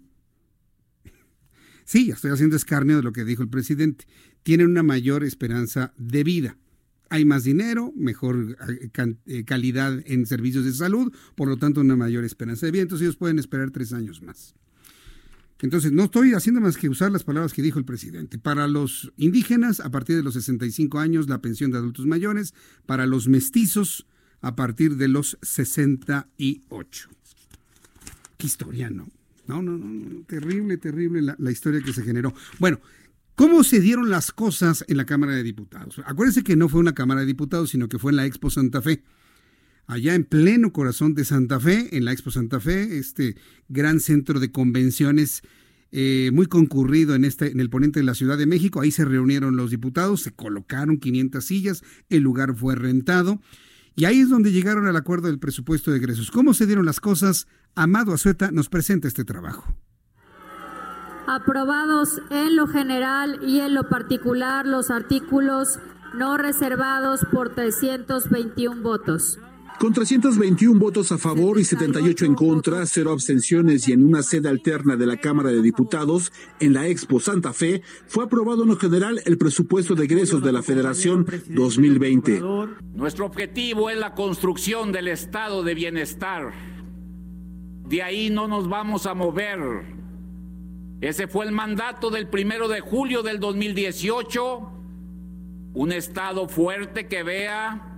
sí, 1.86 2.10
estoy 2.10 2.32
haciendo 2.32 2.56
escarnio 2.56 2.98
de 2.98 3.04
lo 3.04 3.12
que 3.12 3.24
dijo 3.24 3.42
el 3.42 3.48
presidente, 3.48 4.04
tienen 4.42 4.66
una 4.66 4.82
mayor 4.82 5.24
esperanza 5.24 5.94
de 5.96 6.24
vida. 6.24 6.58
Hay 7.10 7.24
más 7.24 7.44
dinero, 7.44 7.92
mejor 7.96 8.56
eh, 8.68 8.90
eh, 9.26 9.44
calidad 9.44 10.02
en 10.06 10.26
servicios 10.26 10.64
de 10.64 10.72
salud, 10.72 11.12
por 11.34 11.48
lo 11.48 11.56
tanto 11.56 11.80
una 11.80 11.96
mayor 11.96 12.24
esperanza 12.24 12.66
de 12.66 12.72
vida. 12.72 12.82
Entonces 12.82 13.06
ellos 13.06 13.16
pueden 13.16 13.38
esperar 13.38 13.70
tres 13.70 13.92
años 13.92 14.22
más. 14.22 14.54
Entonces, 15.60 15.90
no 15.90 16.04
estoy 16.04 16.34
haciendo 16.34 16.60
más 16.60 16.76
que 16.76 16.88
usar 16.88 17.10
las 17.10 17.24
palabras 17.24 17.52
que 17.52 17.62
dijo 17.62 17.80
el 17.80 17.84
presidente. 17.84 18.38
Para 18.38 18.68
los 18.68 19.12
indígenas, 19.16 19.80
a 19.80 19.90
partir 19.90 20.16
de 20.16 20.22
los 20.22 20.34
65 20.34 21.00
años, 21.00 21.28
la 21.28 21.40
pensión 21.40 21.72
de 21.72 21.78
adultos 21.78 22.06
mayores. 22.06 22.54
Para 22.86 23.06
los 23.06 23.26
mestizos, 23.26 24.06
a 24.40 24.54
partir 24.54 24.96
de 24.96 25.08
los 25.08 25.36
68. 25.42 27.08
Qué 28.36 28.46
historia, 28.46 28.88
¿no? 28.88 29.08
No, 29.48 29.62
no, 29.62 29.78
no, 29.78 30.22
terrible, 30.26 30.76
terrible 30.76 31.22
la, 31.22 31.34
la 31.38 31.50
historia 31.50 31.80
que 31.80 31.92
se 31.92 32.04
generó. 32.04 32.34
Bueno, 32.60 32.78
¿Cómo 33.38 33.62
se 33.62 33.78
dieron 33.78 34.10
las 34.10 34.32
cosas 34.32 34.84
en 34.88 34.96
la 34.96 35.06
Cámara 35.06 35.32
de 35.32 35.44
Diputados? 35.44 36.00
Acuérdense 36.04 36.42
que 36.42 36.56
no 36.56 36.68
fue 36.68 36.80
una 36.80 36.96
Cámara 36.96 37.20
de 37.20 37.26
Diputados, 37.28 37.70
sino 37.70 37.88
que 37.88 37.96
fue 37.96 38.10
en 38.10 38.16
la 38.16 38.26
Expo 38.26 38.50
Santa 38.50 38.82
Fe. 38.82 39.04
Allá 39.86 40.16
en 40.16 40.24
pleno 40.24 40.72
corazón 40.72 41.14
de 41.14 41.24
Santa 41.24 41.60
Fe, 41.60 41.96
en 41.96 42.04
la 42.04 42.10
Expo 42.10 42.32
Santa 42.32 42.58
Fe, 42.58 42.98
este 42.98 43.36
gran 43.68 44.00
centro 44.00 44.40
de 44.40 44.50
convenciones 44.50 45.42
eh, 45.92 46.32
muy 46.32 46.46
concurrido 46.46 47.14
en, 47.14 47.24
este, 47.24 47.52
en 47.52 47.60
el 47.60 47.70
poniente 47.70 48.00
de 48.00 48.06
la 48.06 48.14
Ciudad 48.14 48.36
de 48.38 48.46
México. 48.46 48.80
Ahí 48.80 48.90
se 48.90 49.04
reunieron 49.04 49.54
los 49.54 49.70
diputados, 49.70 50.22
se 50.22 50.32
colocaron 50.32 50.98
500 50.98 51.44
sillas, 51.44 51.84
el 52.08 52.24
lugar 52.24 52.56
fue 52.56 52.74
rentado 52.74 53.40
y 53.94 54.06
ahí 54.06 54.18
es 54.18 54.30
donde 54.30 54.50
llegaron 54.50 54.88
al 54.88 54.96
acuerdo 54.96 55.28
del 55.28 55.38
presupuesto 55.38 55.92
de 55.92 55.98
egresos. 55.98 56.32
¿Cómo 56.32 56.54
se 56.54 56.66
dieron 56.66 56.86
las 56.86 56.98
cosas? 56.98 57.46
Amado 57.76 58.12
Azueta 58.12 58.50
nos 58.50 58.68
presenta 58.68 59.06
este 59.06 59.24
trabajo. 59.24 59.76
Aprobados 61.30 62.22
en 62.30 62.56
lo 62.56 62.66
general 62.68 63.40
y 63.46 63.60
en 63.60 63.74
lo 63.74 63.86
particular 63.90 64.66
los 64.66 64.90
artículos 64.90 65.78
no 66.14 66.38
reservados 66.38 67.20
por 67.30 67.54
321 67.54 68.80
votos. 68.80 69.38
Con 69.78 69.92
321 69.92 70.80
votos 70.80 71.12
a 71.12 71.18
favor 71.18 71.60
y 71.60 71.64
78 71.64 72.24
en 72.24 72.34
contra, 72.34 72.86
cero 72.86 73.12
abstenciones 73.12 73.86
y 73.88 73.92
en 73.92 74.06
una 74.06 74.22
sede 74.22 74.48
alterna 74.48 74.96
de 74.96 75.04
la 75.04 75.18
Cámara 75.18 75.50
de 75.50 75.60
Diputados, 75.60 76.32
en 76.60 76.72
la 76.72 76.86
Expo 76.86 77.20
Santa 77.20 77.52
Fe, 77.52 77.82
fue 78.06 78.24
aprobado 78.24 78.62
en 78.62 78.70
lo 78.70 78.76
general 78.76 79.20
el 79.26 79.36
presupuesto 79.36 79.94
de 79.94 80.06
egresos 80.06 80.42
de 80.42 80.52
la 80.52 80.62
Federación 80.62 81.26
2020. 81.50 82.40
Nuestro 82.94 83.26
objetivo 83.26 83.90
es 83.90 83.98
la 83.98 84.14
construcción 84.14 84.92
del 84.92 85.08
estado 85.08 85.62
de 85.62 85.74
bienestar. 85.74 86.54
De 87.86 88.02
ahí 88.02 88.30
no 88.30 88.48
nos 88.48 88.66
vamos 88.66 89.04
a 89.04 89.12
mover. 89.12 89.97
Ese 91.00 91.28
fue 91.28 91.44
el 91.44 91.52
mandato 91.52 92.10
del 92.10 92.26
primero 92.26 92.66
de 92.66 92.80
julio 92.80 93.22
del 93.22 93.38
2018. 93.38 94.72
Un 95.74 95.92
Estado 95.92 96.48
fuerte 96.48 97.06
que 97.06 97.22
vea 97.22 97.94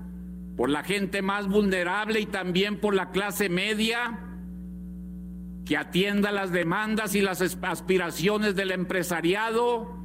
por 0.56 0.68
la 0.68 0.84
gente 0.84 1.22
más 1.22 1.48
vulnerable 1.48 2.20
y 2.20 2.26
también 2.26 2.78
por 2.78 2.94
la 2.94 3.10
clase 3.10 3.48
media, 3.48 4.18
que 5.64 5.78
atienda 5.78 6.30
las 6.32 6.52
demandas 6.52 7.14
y 7.14 7.22
las 7.22 7.40
aspiraciones 7.40 8.54
del 8.54 8.72
empresariado, 8.72 9.96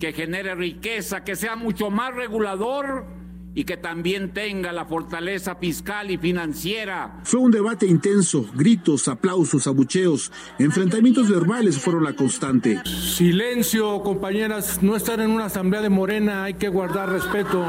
que 0.00 0.14
genere 0.14 0.54
riqueza, 0.54 1.24
que 1.24 1.36
sea 1.36 1.56
mucho 1.56 1.90
más 1.90 2.14
regulador 2.14 3.17
y 3.54 3.64
que 3.64 3.76
también 3.76 4.32
tenga 4.32 4.72
la 4.72 4.84
fortaleza 4.84 5.56
fiscal 5.56 6.10
y 6.10 6.18
financiera. 6.18 7.20
Fue 7.24 7.40
un 7.40 7.50
debate 7.50 7.86
intenso, 7.86 8.46
gritos, 8.54 9.08
aplausos, 9.08 9.66
abucheos, 9.66 10.30
enfrentamientos 10.58 11.28
verbales 11.28 11.78
fueron 11.78 12.04
la 12.04 12.14
constante. 12.14 12.80
Silencio, 12.84 14.02
compañeras, 14.02 14.82
no 14.82 14.96
estar 14.96 15.20
en 15.20 15.30
una 15.30 15.46
asamblea 15.46 15.82
de 15.82 15.88
Morena, 15.88 16.44
hay 16.44 16.54
que 16.54 16.68
guardar 16.68 17.10
respeto. 17.10 17.64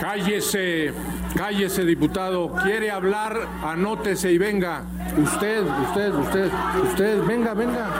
Cállese, 0.00 0.92
cállese, 1.36 1.84
diputado. 1.84 2.52
Quiere 2.64 2.90
hablar, 2.90 3.48
anótese 3.62 4.32
y 4.32 4.38
venga. 4.38 4.84
Usted, 5.16 5.62
usted, 5.62 6.14
usted, 6.14 6.50
usted, 6.82 7.24
venga, 7.26 7.54
venga. 7.54 7.90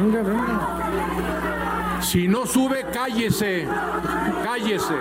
Venga, 0.00 0.22
venga. 0.22 0.79
Si 2.02 2.26
no 2.26 2.46
sube, 2.46 2.86
cállese, 2.92 3.66
cállese. 4.42 4.94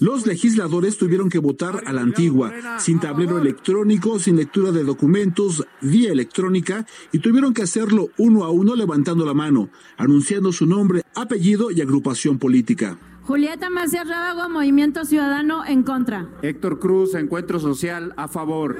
Los 0.00 0.26
legisladores 0.26 0.96
tuvieron 0.96 1.28
que 1.28 1.40
votar 1.40 1.82
a 1.84 1.92
la 1.92 2.02
antigua, 2.02 2.52
sin 2.78 3.00
tablero 3.00 3.38
electrónico, 3.38 4.18
sin 4.18 4.36
lectura 4.36 4.70
de 4.70 4.84
documentos, 4.84 5.66
vía 5.80 6.12
electrónica, 6.12 6.86
y 7.12 7.18
tuvieron 7.18 7.52
que 7.52 7.62
hacerlo 7.62 8.08
uno 8.16 8.44
a 8.44 8.50
uno 8.50 8.76
levantando 8.76 9.26
la 9.26 9.34
mano, 9.34 9.70
anunciando 9.96 10.52
su 10.52 10.66
nombre, 10.66 11.02
apellido 11.14 11.70
y 11.70 11.80
agrupación 11.80 12.38
política. 12.38 12.96
Julieta 13.22 13.70
Macías 13.70 14.08
Rábago, 14.08 14.48
Movimiento 14.48 15.04
Ciudadano, 15.04 15.64
en 15.66 15.82
contra. 15.82 16.28
Héctor 16.42 16.78
Cruz, 16.78 17.14
Encuentro 17.14 17.58
Social, 17.58 18.14
a 18.16 18.28
favor. 18.28 18.78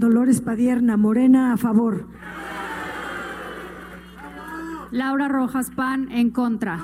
Dolores 0.00 0.40
Padierna, 0.40 0.96
Morena, 0.96 1.52
a 1.52 1.58
favor. 1.58 2.06
Laura 4.90 5.28
Rojas 5.28 5.70
Pan, 5.70 6.10
en 6.10 6.30
contra. 6.30 6.80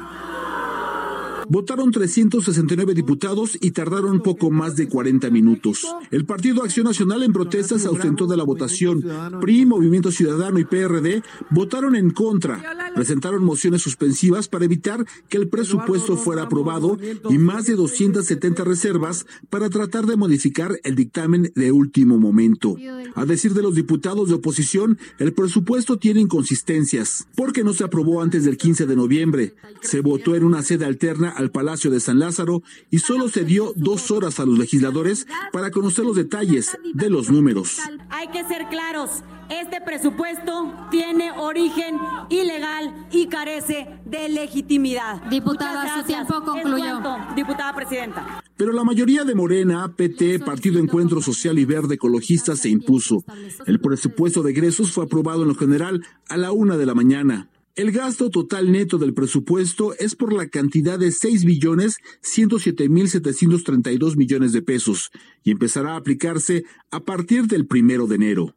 Votaron 1.49 1.91
369 1.91 2.95
diputados 2.95 3.57
y 3.61 3.71
tardaron 3.71 4.21
poco 4.21 4.51
más 4.51 4.77
de 4.77 4.89
40 4.89 5.31
minutos. 5.31 5.87
El 6.11 6.25
Partido 6.25 6.63
Acción 6.63 6.87
Nacional 6.87 7.23
en 7.23 7.33
protesta 7.33 7.79
se 7.79 7.89
ausentó 7.89 8.27
de 8.27 8.37
la 8.37 8.45
votación. 8.45 9.05
PRI, 9.41 9.67
Movimiento 9.67 10.11
Ciudadano 10.11 10.59
y 10.59 10.65
PRD 10.65 11.23
votaron 11.51 11.95
en 11.95 12.11
contra. 12.11 12.63
Presentaron 12.95 13.45
mociones 13.45 13.83
suspensivas 13.83 14.49
para 14.49 14.65
evitar 14.65 15.05
que 15.29 15.37
el 15.37 15.49
presupuesto 15.49 16.17
fuera 16.17 16.43
aprobado 16.43 16.99
y 17.31 17.39
más 17.39 17.67
de 17.67 17.77
270 17.77 18.65
reservas 18.65 19.27
para 19.51 19.71
tratar 19.71 20.07
de 20.07 20.17
modificar 20.17 20.79
el 20.83 20.95
dictamen 20.95 21.53
de 21.55 21.73
último 21.73 22.19
momento. 22.19 22.77
A 23.15 23.25
decir 23.25 23.55
de 23.55 23.63
los 23.63 23.75
diputados 23.75 24.29
de 24.29 24.35
oposición, 24.35 24.99
el 25.19 25.33
presupuesto 25.33 25.97
tiene 25.99 26.21
inconsistencias 26.21 27.27
porque 27.37 27.65
no 27.65 27.73
se 27.73 27.85
aprobó 27.85 28.23
antes 28.23 28.45
del 28.45 28.57
15 28.57 28.87
de 28.87 28.97
noviembre. 28.97 29.55
Se 29.81 30.01
votó 30.01 30.35
en 30.35 30.45
una 30.45 30.63
sede 30.63 30.85
alterna 30.85 31.36
al 31.37 31.51
Palacio 31.51 31.91
de 31.91 32.01
San 32.01 32.19
Lázaro 32.19 32.63
y 32.91 32.99
solo 32.99 33.29
se 33.29 33.45
dio 33.45 33.73
dos 33.77 34.11
horas 34.11 34.41
a 34.41 34.47
los 34.47 34.59
legisladores 34.59 35.27
para 35.53 35.71
conocer 35.71 36.05
los 36.05 36.17
detalles 36.17 36.77
de 36.95 37.11
los 37.11 37.31
números. 37.31 37.79
Hay 38.11 38.29
que 38.29 38.45
ser 38.45 38.69
claros, 38.69 39.23
este 39.49 39.81
presupuesto 39.81 40.75
tiene 40.91 41.31
origen 41.33 41.99
ilegal 42.31 43.07
y 43.13 43.29
carece 43.29 43.87
de 44.05 44.29
legitimidad. 44.29 45.23
Diputada, 45.31 46.01
su 46.01 46.07
tiempo 46.07 46.43
concluyó. 46.43 47.01
diputada 47.37 47.75
presidenta. 47.75 48.43
Pero 48.57 48.73
la 48.73 48.85
mayoría 48.85 49.25
de 49.25 49.35
Morena, 49.35 49.95
PT, 49.95 50.41
Partido 50.41 50.81
Encuentro 50.81 51.21
Social 51.21 51.59
y 51.59 51.65
Verde 51.65 51.97
Ecologista 51.97 52.57
se 52.57 52.71
impuso. 52.71 53.23
El 53.67 53.81
presupuesto 53.81 54.43
de 54.43 54.51
egresos 54.53 54.93
fue 54.93 55.05
aprobado 55.05 55.43
en 55.43 55.49
lo 55.49 55.55
general 55.55 56.05
a 56.29 56.37
la 56.37 56.53
una 56.53 56.77
de 56.77 56.87
la 56.87 56.95
mañana. 56.95 57.49
El 57.77 57.93
gasto 57.93 58.31
total 58.31 58.73
neto 58.73 58.97
del 58.97 59.13
presupuesto 59.13 59.95
es 59.99 60.15
por 60.17 60.33
la 60.33 60.49
cantidad 60.49 60.99
de 60.99 61.13
6 61.13 61.45
billones 61.45 61.99
107 62.23 62.89
mil 62.89 63.07
732 63.07 64.17
millones 64.17 64.53
de 64.53 64.63
pesos 64.63 65.11
y 65.45 65.51
empezará 65.51 65.93
a 65.93 65.97
aplicarse 65.97 66.65
a 66.91 67.01
partir 67.01 67.49
del 67.49 67.67
primero 67.67 68.07
de 68.07 68.15
enero. 68.15 68.57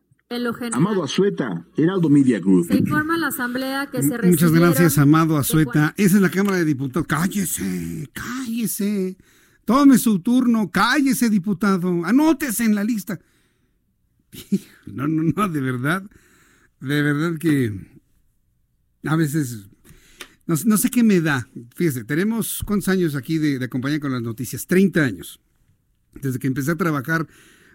Amado 0.71 1.03
Azueta, 1.03 1.65
Heraldo 1.75 2.07
Media 2.07 2.39
Group. 2.39 2.67
Se 2.67 2.77
informa 2.77 3.17
la 3.17 3.27
asamblea 3.27 3.87
que 3.87 4.01
se 4.01 4.17
Muchas 4.19 4.53
gracias, 4.53 4.97
Amado 4.97 5.35
Azueta. 5.35 5.93
Esa 5.97 6.15
es 6.15 6.21
la 6.21 6.29
Cámara 6.29 6.55
de 6.55 6.63
Diputados. 6.63 7.05
Cállese, 7.05 8.09
cállese. 8.13 9.17
Tome 9.65 9.97
su 9.97 10.19
turno, 10.19 10.71
cállese, 10.71 11.29
diputado. 11.29 12.05
Anótese 12.05 12.63
en 12.63 12.73
la 12.73 12.85
lista. 12.85 13.19
No, 14.85 15.07
no, 15.07 15.21
no, 15.21 15.49
de 15.49 15.61
verdad. 15.61 16.03
De 16.79 17.03
verdad 17.03 17.37
que 17.37 17.98
a 19.03 19.15
veces, 19.15 19.67
no, 20.45 20.77
sé 20.77 20.89
qué 20.89 21.03
me 21.03 21.21
da. 21.21 21.47
Fíjese, 21.75 22.03
tenemos 22.03 22.63
cuántos 22.65 22.89
años 22.89 23.15
aquí 23.15 23.37
de, 23.37 23.63
acompañar 23.63 23.99
con 23.99 24.11
las 24.11 24.21
noticias, 24.21 24.67
30 24.67 25.03
años. 25.03 25.39
Desde 26.21 26.39
que 26.39 26.47
empecé 26.47 26.71
a 26.71 26.75
trabajar 26.75 27.27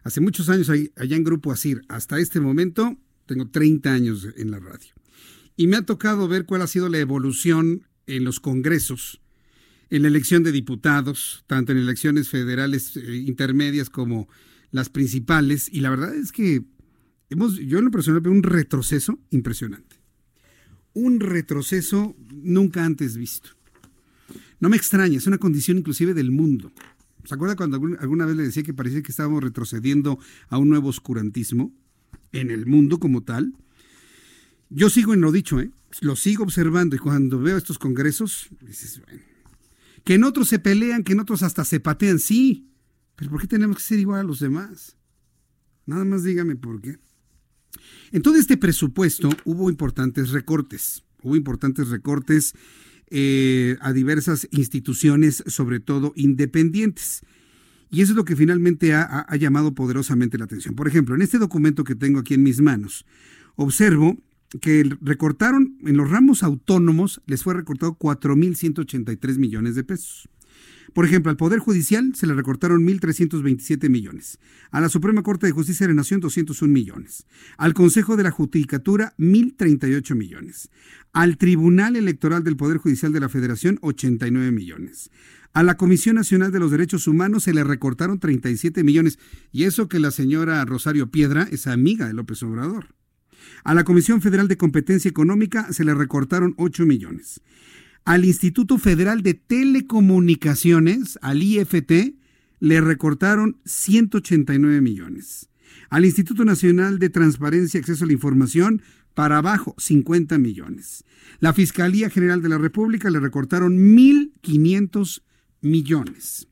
hace 0.03 0.21
muchos 0.21 0.49
años 0.49 0.69
allá 0.69 1.17
en 1.17 1.25
Grupo 1.25 1.53
Asir, 1.53 1.83
hasta 1.89 2.19
este 2.19 2.41
momento, 2.41 2.97
tengo 3.27 3.49
30 3.49 3.93
años 3.93 4.29
en 4.37 4.51
la 4.51 4.59
radio. 4.59 4.93
Y 5.57 5.67
me 5.67 5.77
ha 5.77 5.83
tocado 5.83 6.29
ver 6.29 6.47
cuál 6.47 6.63
ha 6.63 6.67
sido 6.67 6.89
la 6.89 6.99
evolución 6.99 7.87
en 8.07 8.25
los 8.25 8.41
congresos, 8.41 9.21
en 9.89 10.03
la 10.03 10.09
elección 10.09 10.43
de 10.43 10.53
diputados, 10.53 11.45
tanto 11.47 11.73
en 11.73 11.79
elecciones 11.79 12.29
federales 12.29 12.97
eh, 12.97 13.17
intermedias 13.17 13.89
como 13.89 14.29
las 14.73 14.89
principales. 14.89 15.69
Y 15.73 15.81
la 15.81 15.91
verdad 15.91 16.15
es 16.15 16.33
que 16.33 16.65
hemos, 17.31 17.57
yo 17.57 17.79
en 17.79 17.85
lo 17.85 17.91
personal 17.93 18.21
veo 18.21 18.33
un 18.33 18.43
retroceso 18.43 19.21
impresionante 19.31 19.94
un 20.95 21.21
retroceso 21.21 22.17
nunca 22.31 22.85
antes 22.85 23.17
visto. 23.17 23.51
No 24.61 24.69
me 24.69 24.77
extraña, 24.77 25.19
es 25.19 25.27
una 25.27 25.39
condición 25.39 25.79
inclusive 25.79 26.15
del 26.15 26.31
mundo. 26.31 26.73
¿Se 27.25 27.35
acuerda 27.35 27.57
cuando 27.57 27.77
alguna 27.77 28.27
vez 28.27 28.37
le 28.37 28.45
decía 28.45 28.63
que 28.63 28.75
parecía 28.75 29.03
que 29.03 29.13
estábamos 29.13 29.43
retrocediendo 29.43 30.19
a 30.49 30.59
un 30.59 30.69
nuevo 30.69 30.89
oscurantismo 30.89 31.73
en 32.33 32.51
el 32.51 32.67
mundo 32.67 32.99
como 32.99 33.23
tal? 33.23 33.55
Yo 34.71 34.91
sigo 34.91 35.15
en 35.15 35.21
lo 35.21 35.33
dicho, 35.33 35.61
¿eh? 35.61 35.71
lo 36.01 36.17
sigo 36.17 36.45
observando 36.45 36.97
y 36.97 36.99
cuando 36.99 37.39
veo 37.39 37.57
estos 37.57 37.79
congresos, 37.79 38.49
dices, 38.61 39.01
bueno, 39.05 39.23
que 40.05 40.15
en 40.15 40.25
otros 40.25 40.49
se 40.49 40.59
pelean, 40.59 41.03
que 41.03 41.13
en 41.13 41.21
otros 41.21 41.43
hasta 41.43 41.65
se 41.65 41.81
patean, 41.81 42.19
sí, 42.19 42.69
pero 43.17 43.31
¿por 43.31 43.41
qué 43.41 43.47
tenemos 43.47 43.77
que 43.77 43.83
ser 43.83 43.99
igual 43.99 44.21
a 44.21 44.25
los 44.25 44.41
demás? 44.41 44.97
Nada 45.87 46.05
más 46.05 46.25
dígame 46.25 46.57
por 46.57 46.81
qué. 46.81 46.99
En 48.15 48.23
todo 48.23 48.37
este 48.37 48.57
presupuesto 48.57 49.29
hubo 49.45 49.69
importantes 49.69 50.31
recortes, 50.31 51.03
hubo 51.25 51.35
importantes 51.35 51.89
recortes 51.89 52.55
eh, 53.11 53.77
a 53.81 53.93
diversas 53.93 54.47
instituciones, 54.53 55.43
sobre 55.49 55.81
todo 55.81 56.13
independientes. 56.15 57.23
Y 57.91 58.03
eso 58.03 58.13
es 58.13 58.17
lo 58.17 58.25
que 58.25 58.37
finalmente 58.37 58.95
ha, 58.95 59.27
llamado 59.37 59.75
poderosamente 59.75 60.39
la 60.39 60.45
atención. 60.45 60.77
Por 60.77 60.87
ejemplo, 60.87 61.17
en 61.17 61.23
este 61.23 61.41
documento 61.41 61.83
que 61.83 61.97
tengo 61.97 62.21
aquí 62.21 62.35
en 62.35 62.45
mis 62.45 62.61
manos, 62.61 63.05
observo 63.57 64.17
que 64.61 64.89
recortaron 65.01 65.77
en 65.85 65.97
los 65.97 66.09
ramos 66.09 66.45
autónomos, 66.45 67.21
les 67.27 67.43
fue 67.43 67.55
recortado 67.55 67.99
4.183 67.99 69.39
millones 69.39 69.75
de 69.75 69.83
pesos. 69.83 70.29
Por 70.95 71.05
ejemplo, 71.05 71.31
al 71.31 71.37
Poder 71.37 71.59
Judicial 71.59 72.15
se 72.15 72.27
le 72.27 72.35
recortaron 72.35 72.87
1.327 72.87 73.91
millones. 73.91 74.39
A 74.71 74.81
la 74.81 74.89
Suprema 74.89 75.25
Corte 75.25 75.47
de 75.47 75.53
Justicia 75.53 75.87
de 75.87 75.93
la 75.93 75.97
Nación, 75.97 76.21
201 76.21 76.73
millones. 76.73 77.27
Al 77.59 77.75
Consejo 77.75 78.17
de 78.17 78.23
la 78.23 78.31
Judicatura, 78.31 79.13
1.038 79.19 80.15
millones. 80.15 80.71
Al 81.13 81.37
Tribunal 81.37 81.97
Electoral 81.97 82.45
del 82.45 82.57
Poder 82.57 82.79
Judicial 82.79 83.13
de 83.13 83.19
la 83.19 83.29
Federación, 83.29 83.79
89 83.83 84.53
millones. 84.53 85.11
A 85.53 85.65
la 85.65 85.77
Comisión 85.77 86.15
Nacional 86.15 86.53
de 86.53 86.61
los 86.61 86.71
Derechos 86.71 87.09
Humanos 87.09 87.45
se 87.45 87.55
le 87.55 87.65
recortaron 87.65 88.21
37 88.21 88.85
millones. 88.85 89.19
Y 89.51 89.65
eso 89.65 89.89
que 89.89 89.99
la 89.99 90.13
señora 90.13 90.65
Rosario 90.65 91.11
Piedra 91.11 91.49
es 91.51 91.67
amiga 91.67 92.07
de 92.07 92.15
López 92.15 92.41
Obrador. 92.45 92.95
A 93.65 93.75
la 93.75 93.83
Comisión 93.83 94.23
Federal 94.23 94.47
de 94.47 94.57
Competencia 94.57 95.09
Económica 95.09 95.73
se 95.73 95.85
le 95.85 95.95
recortaron 95.95 96.55
8 96.57 96.87
millones. 96.87 97.41
Al 98.05 98.25
Instituto 98.25 98.77
Federal 98.77 99.23
de 99.23 99.35
Telecomunicaciones, 99.35 101.19
al 101.23 101.43
IFT, 101.43 102.15
le 102.61 102.81
recortaron 102.81 103.59
189 103.65 104.83
millones. 104.83 105.49
Al 105.89 106.05
Instituto 106.05 106.45
Nacional 106.45 106.99
de 106.99 107.09
Transparencia 107.09 107.79
y 107.79 107.81
Acceso 107.81 108.05
a 108.05 108.07
la 108.07 108.13
Información, 108.13 108.83
para 109.15 109.39
abajo, 109.39 109.75
50 109.79 110.39
millones. 110.39 111.05
La 111.41 111.53
Fiscalía 111.53 112.11
General 112.11 112.43
de 112.43 112.49
la 112.49 112.59
República 112.59 113.09
le 113.11 113.21
recortaron 113.21 113.97
1.500 113.97 115.23
millones. 115.63 116.49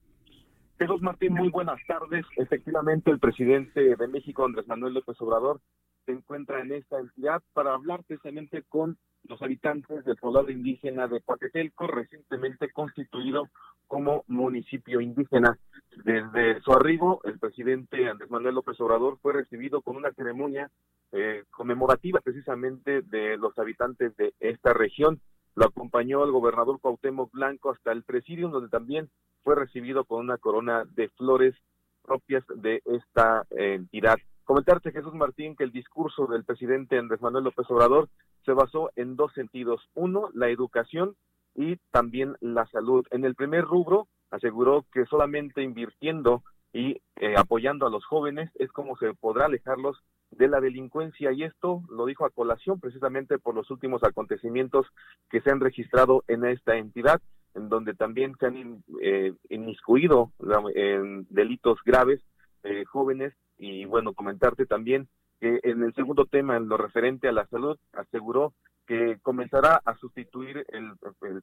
Jesús 0.78 1.00
Martín, 1.02 1.34
muy 1.34 1.50
buenas 1.50 1.80
tardes. 1.86 2.26
Efectivamente, 2.36 3.10
el 3.10 3.20
presidente 3.20 3.96
de 3.96 4.08
México, 4.08 4.44
Andrés 4.44 4.66
Manuel 4.66 4.94
López 4.94 5.20
Obrador, 5.20 5.60
se 6.04 6.12
encuentra 6.12 6.60
en 6.60 6.72
esta 6.72 6.98
entidad 6.98 7.42
para 7.52 7.74
hablar 7.74 8.02
precisamente 8.04 8.62
con 8.68 8.98
los 9.24 9.40
habitantes 9.40 10.04
del 10.04 10.16
poblado 10.16 10.50
indígena 10.50 11.08
de 11.08 11.20
Coatetelco, 11.20 11.86
recientemente 11.86 12.70
constituido 12.72 13.48
como 13.86 14.24
municipio 14.26 15.00
indígena. 15.00 15.56
Desde 16.04 16.60
su 16.60 16.72
arribo, 16.72 17.20
el 17.24 17.38
presidente 17.38 18.08
Andrés 18.08 18.30
Manuel 18.30 18.56
López 18.56 18.78
Obrador 18.80 19.18
fue 19.22 19.32
recibido 19.32 19.80
con 19.80 19.96
una 19.96 20.12
ceremonia 20.12 20.70
eh, 21.12 21.44
conmemorativa 21.50 22.20
precisamente 22.20 23.02
de 23.02 23.36
los 23.36 23.58
habitantes 23.58 24.16
de 24.16 24.34
esta 24.40 24.72
región. 24.72 25.20
Lo 25.56 25.66
acompañó 25.66 26.24
el 26.24 26.32
gobernador 26.32 26.80
Cuauhtémoc 26.80 27.32
Blanco 27.32 27.70
hasta 27.70 27.92
el 27.92 28.02
presidio, 28.02 28.48
donde 28.48 28.68
también 28.68 29.08
fue 29.42 29.54
recibido 29.54 30.04
con 30.04 30.20
una 30.20 30.38
corona 30.38 30.84
de 30.94 31.08
flores 31.10 31.54
propias 32.02 32.44
de 32.56 32.82
esta 32.84 33.46
entidad. 33.50 34.16
Comentarte, 34.44 34.92
Jesús 34.92 35.14
Martín, 35.14 35.56
que 35.56 35.64
el 35.64 35.72
discurso 35.72 36.26
del 36.26 36.44
presidente 36.44 36.98
Andrés 36.98 37.22
Manuel 37.22 37.44
López 37.44 37.70
Obrador 37.70 38.08
se 38.44 38.52
basó 38.52 38.90
en 38.96 39.16
dos 39.16 39.32
sentidos. 39.32 39.80
Uno, 39.94 40.28
la 40.34 40.48
educación 40.48 41.16
y 41.54 41.76
también 41.90 42.36
la 42.40 42.66
salud. 42.66 43.06
En 43.10 43.24
el 43.24 43.34
primer 43.34 43.64
rubro, 43.64 44.08
aseguró 44.30 44.84
que 44.92 45.06
solamente 45.06 45.62
invirtiendo 45.62 46.42
y 46.74 47.00
eh, 47.16 47.36
apoyando 47.38 47.86
a 47.86 47.90
los 47.90 48.04
jóvenes 48.04 48.50
es 48.56 48.70
como 48.72 48.96
se 48.96 49.14
podrá 49.14 49.46
alejarlos 49.46 50.02
de 50.32 50.48
la 50.48 50.60
delincuencia. 50.60 51.32
Y 51.32 51.44
esto 51.44 51.82
lo 51.88 52.04
dijo 52.04 52.26
a 52.26 52.30
colación 52.30 52.80
precisamente 52.80 53.38
por 53.38 53.54
los 53.54 53.70
últimos 53.70 54.02
acontecimientos 54.02 54.88
que 55.30 55.40
se 55.40 55.50
han 55.50 55.60
registrado 55.60 56.24
en 56.26 56.44
esta 56.44 56.76
entidad 56.76 57.22
en 57.54 57.68
donde 57.68 57.94
también 57.94 58.34
se 58.40 58.46
han 58.46 58.82
eh, 59.00 59.32
inmiscuido 59.48 60.32
en 60.74 61.26
delitos 61.30 61.78
graves 61.86 62.20
eh, 62.64 62.84
jóvenes. 62.84 63.32
Y 63.56 63.84
bueno 63.84 64.12
comentarte 64.12 64.66
también 64.66 65.06
que 65.40 65.60
en 65.62 65.84
el 65.84 65.94
segundo 65.94 66.26
tema 66.26 66.56
en 66.56 66.68
lo 66.68 66.76
referente 66.76 67.28
a 67.28 67.32
la 67.32 67.46
salud 67.46 67.78
aseguró 67.92 68.52
que 68.88 69.18
comenzará 69.22 69.80
a 69.84 69.96
sustituir 69.96 70.66
el, 70.68 70.92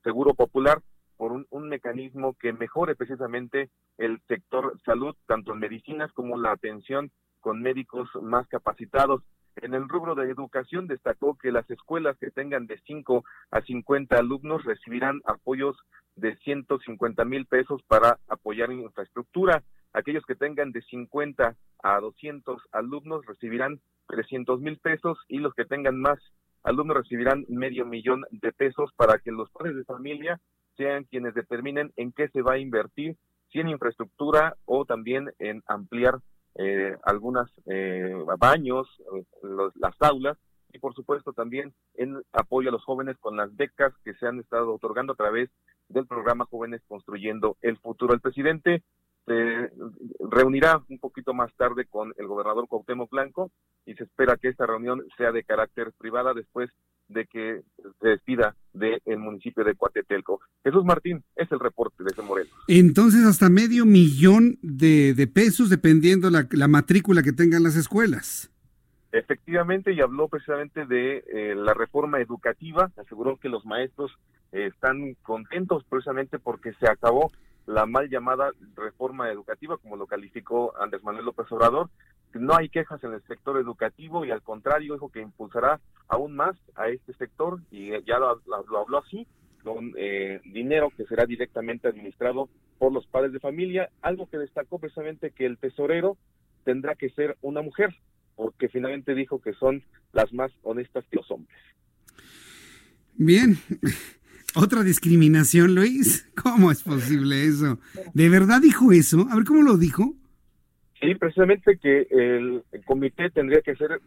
seguro 0.04 0.34
popular 0.34 0.82
por 1.22 1.34
un, 1.34 1.46
un, 1.52 1.70
mecanismo 1.70 2.34
que 2.34 2.52
mejore 2.52 2.96
precisamente 2.96 3.70
el 4.00 4.20
sector 4.28 4.76
salud, 4.84 5.16
tanto 5.28 5.54
en 5.54 5.60
medicinas 5.60 6.12
como 6.14 6.36
la 6.36 6.52
atención 6.52 7.12
con 7.42 7.62
médicos 7.62 8.10
más 8.24 8.48
capacitados. 8.48 9.22
En 9.58 9.76
el 9.76 9.88
rubro 9.88 10.16
de 10.16 10.32
educación 10.32 10.88
destacó 10.88 11.38
que 11.38 11.52
las 11.52 11.70
escuelas 11.70 12.18
que 12.18 12.32
tengan 12.32 12.66
de 12.66 12.82
5 12.88 13.24
a 13.52 13.62
50 13.62 14.16
alumnos 14.16 14.64
recibirán 14.64 15.22
apoyos 15.26 15.78
de 16.16 16.36
150 16.38 17.24
mil 17.26 17.46
pesos 17.46 17.84
para 17.84 18.18
apoyar 18.28 18.72
infraestructura. 18.72 19.62
Aquellos 19.94 20.26
que 20.26 20.34
tengan 20.34 20.72
de 20.72 20.82
50 20.82 21.56
a 21.84 22.00
200 22.00 22.64
alumnos 22.72 23.24
recibirán 23.28 23.80
300 24.08 24.60
mil 24.60 24.80
pesos 24.80 25.20
y 25.28 25.38
los 25.38 25.54
que 25.54 25.66
tengan 25.66 26.02
más 26.02 26.18
alumnos 26.64 26.98
recibirán 26.98 27.46
medio 27.48 27.86
millón 27.86 28.26
de 28.32 28.52
pesos 28.52 28.90
para 28.96 29.20
que 29.20 29.32
los 29.32 29.52
padres 29.52 29.76
de 29.76 29.84
familia 29.84 30.40
sean 30.78 31.06
quienes 31.06 31.34
determinen 31.34 31.92
en 31.96 32.12
qué 32.12 32.30
se 32.30 32.42
va 32.42 32.54
a 32.54 32.60
invertir, 32.60 33.18
si 33.52 33.60
en 33.60 33.70
infraestructura 33.70 34.56
o 34.66 34.86
también 34.86 35.32
en 35.40 35.62
ampliar 35.68 36.20
eh, 36.56 36.96
algunas 37.04 37.50
eh, 37.66 38.14
baños, 38.38 38.88
eh, 39.14 39.24
las 39.76 39.96
aulas 40.00 40.38
y 40.74 40.80
por 40.80 40.94
supuesto 40.94 41.34
también 41.34 41.74
en 41.96 42.22
apoyo 42.34 42.70
a 42.70 42.72
los 42.72 42.84
jóvenes 42.84 43.18
con 43.20 43.36
las 43.36 43.56
becas 43.56 43.94
que 44.04 44.14
se 44.16 44.28
han 44.28 44.40
estado 44.40 44.74
otorgando 44.74 45.14
a 45.14 45.18
través 45.18 45.50
del 45.90 46.08
programa 46.08 46.46
Jóvenes 46.46 46.82
Construyendo 46.88 47.58
el 47.62 47.78
Futuro. 47.78 48.14
El 48.14 48.22
presidente 48.22 48.84
se 49.26 49.70
reunirá 50.20 50.82
un 50.90 51.00
poquito 51.00 51.34
más 51.34 51.54
tarde 51.56 51.86
con 51.86 52.14
el 52.18 52.28
gobernador 52.28 52.68
Cuauhtémoc 52.68 53.12
Blanco 53.12 53.52
y 53.86 53.94
se 53.96 54.06
espera 54.06 54.38
que 54.38 54.48
esta 54.48 54.66
reunión 54.66 55.04
sea 55.18 55.32
de 55.32 55.44
carácter 55.44 55.92
privada 55.98 56.34
después 56.34 56.70
de 57.12 57.26
que 57.26 57.62
se 58.02 58.08
despida 58.08 58.56
del 58.74 59.02
municipio 59.18 59.64
de 59.64 59.76
Coatetelco. 59.76 60.40
Jesús 60.64 60.84
Martín, 60.86 61.24
es 61.36 61.52
el 61.52 61.60
reporte 61.60 62.04
de 62.04 62.12
ese 62.12 62.22
Morelos. 62.22 62.54
Entonces, 62.68 63.26
hasta 63.26 63.50
medio 63.50 63.86
millón 63.86 64.58
de, 64.62 65.30
pesos 65.34 65.70
dependiendo 65.70 66.30
la, 66.30 66.48
la 66.52 66.68
matrícula 66.68 67.22
que 67.22 67.34
tengan 67.34 67.64
las 67.64 67.76
escuelas. 67.76 68.52
Efectivamente, 69.12 69.94
y 69.94 70.00
habló 70.00 70.30
precisamente 70.30 70.86
de 70.86 71.24
eh, 71.34 71.54
la 71.56 71.74
reforma 71.74 72.22
educativa, 72.22 72.92
aseguró 72.96 73.38
que 73.38 73.50
los 73.50 73.66
maestros 73.66 74.12
eh, 74.54 74.68
están 74.68 75.16
contentos 75.22 75.84
precisamente 75.90 76.40
porque 76.40 76.74
se 76.80 76.88
acabó 76.88 77.30
la 77.66 77.86
mal 77.86 78.10
llamada 78.10 78.52
reforma 78.76 79.30
educativa, 79.30 79.78
como 79.78 79.98
lo 79.98 80.08
calificó 80.08 80.74
Andrés 80.82 81.04
Manuel 81.04 81.26
López 81.26 81.52
Obrador. 81.52 81.90
No 82.34 82.56
hay 82.56 82.70
quejas 82.70 83.04
en 83.04 83.14
el 83.14 83.22
sector 83.24 83.58
educativo 83.58 84.26
y 84.26 84.32
al 84.32 84.42
contrario 84.42 84.94
dijo 84.94 85.12
que 85.12 85.22
impulsará 85.22 85.80
aún 86.08 86.36
más 86.36 86.56
a 86.76 86.90
este 86.90 87.14
sector 87.14 87.60
y 87.72 87.90
ya 88.06 88.20
lo, 88.20 88.42
habló 88.78 88.98
así, 89.00 89.28
con 89.64 89.94
eh, 89.98 90.42
dinero 90.46 90.92
que 90.96 91.06
será 91.06 91.26
directamente 91.26 91.88
administrado 91.88 92.50
por 92.80 92.92
los 92.92 93.06
padres 93.08 93.32
de 93.34 93.40
familia, 93.40 93.90
algo 94.02 94.28
que 94.30 94.38
destacó 94.38 94.80
precisamente 94.80 95.32
que 95.32 95.46
el 95.46 95.58
tesorero 95.58 96.18
tendrá 96.64 96.96
que 96.96 97.10
ser 97.12 97.38
una 97.42 97.62
mujer, 97.62 97.96
porque 98.36 98.70
finalmente 98.70 99.14
dijo 99.14 99.40
que 99.40 99.54
son 99.54 99.84
las 100.14 100.34
más 100.34 100.52
honestas 100.64 101.06
que 101.10 101.18
los 101.18 101.30
hombres. 101.30 101.58
Bien, 103.16 103.58
otra 104.56 104.84
discriminación, 104.84 105.76
Luis. 105.76 106.28
¿Cómo 106.42 106.72
es 106.72 106.82
posible 106.82 107.46
eso? 107.46 107.80
¿De 108.14 108.30
verdad 108.30 108.62
dijo 108.62 108.92
eso? 108.92 109.28
A 109.30 109.36
ver, 109.36 109.46
¿cómo 109.46 109.62
lo 109.62 109.78
dijo? 109.78 110.16
Sí, 111.02 111.16
precisamente 111.16 111.78
que 111.78 112.08
el, 112.12 112.64
comité 112.86 113.30
tendría 113.32 113.62
que 113.62 113.76
ser 113.76 114.00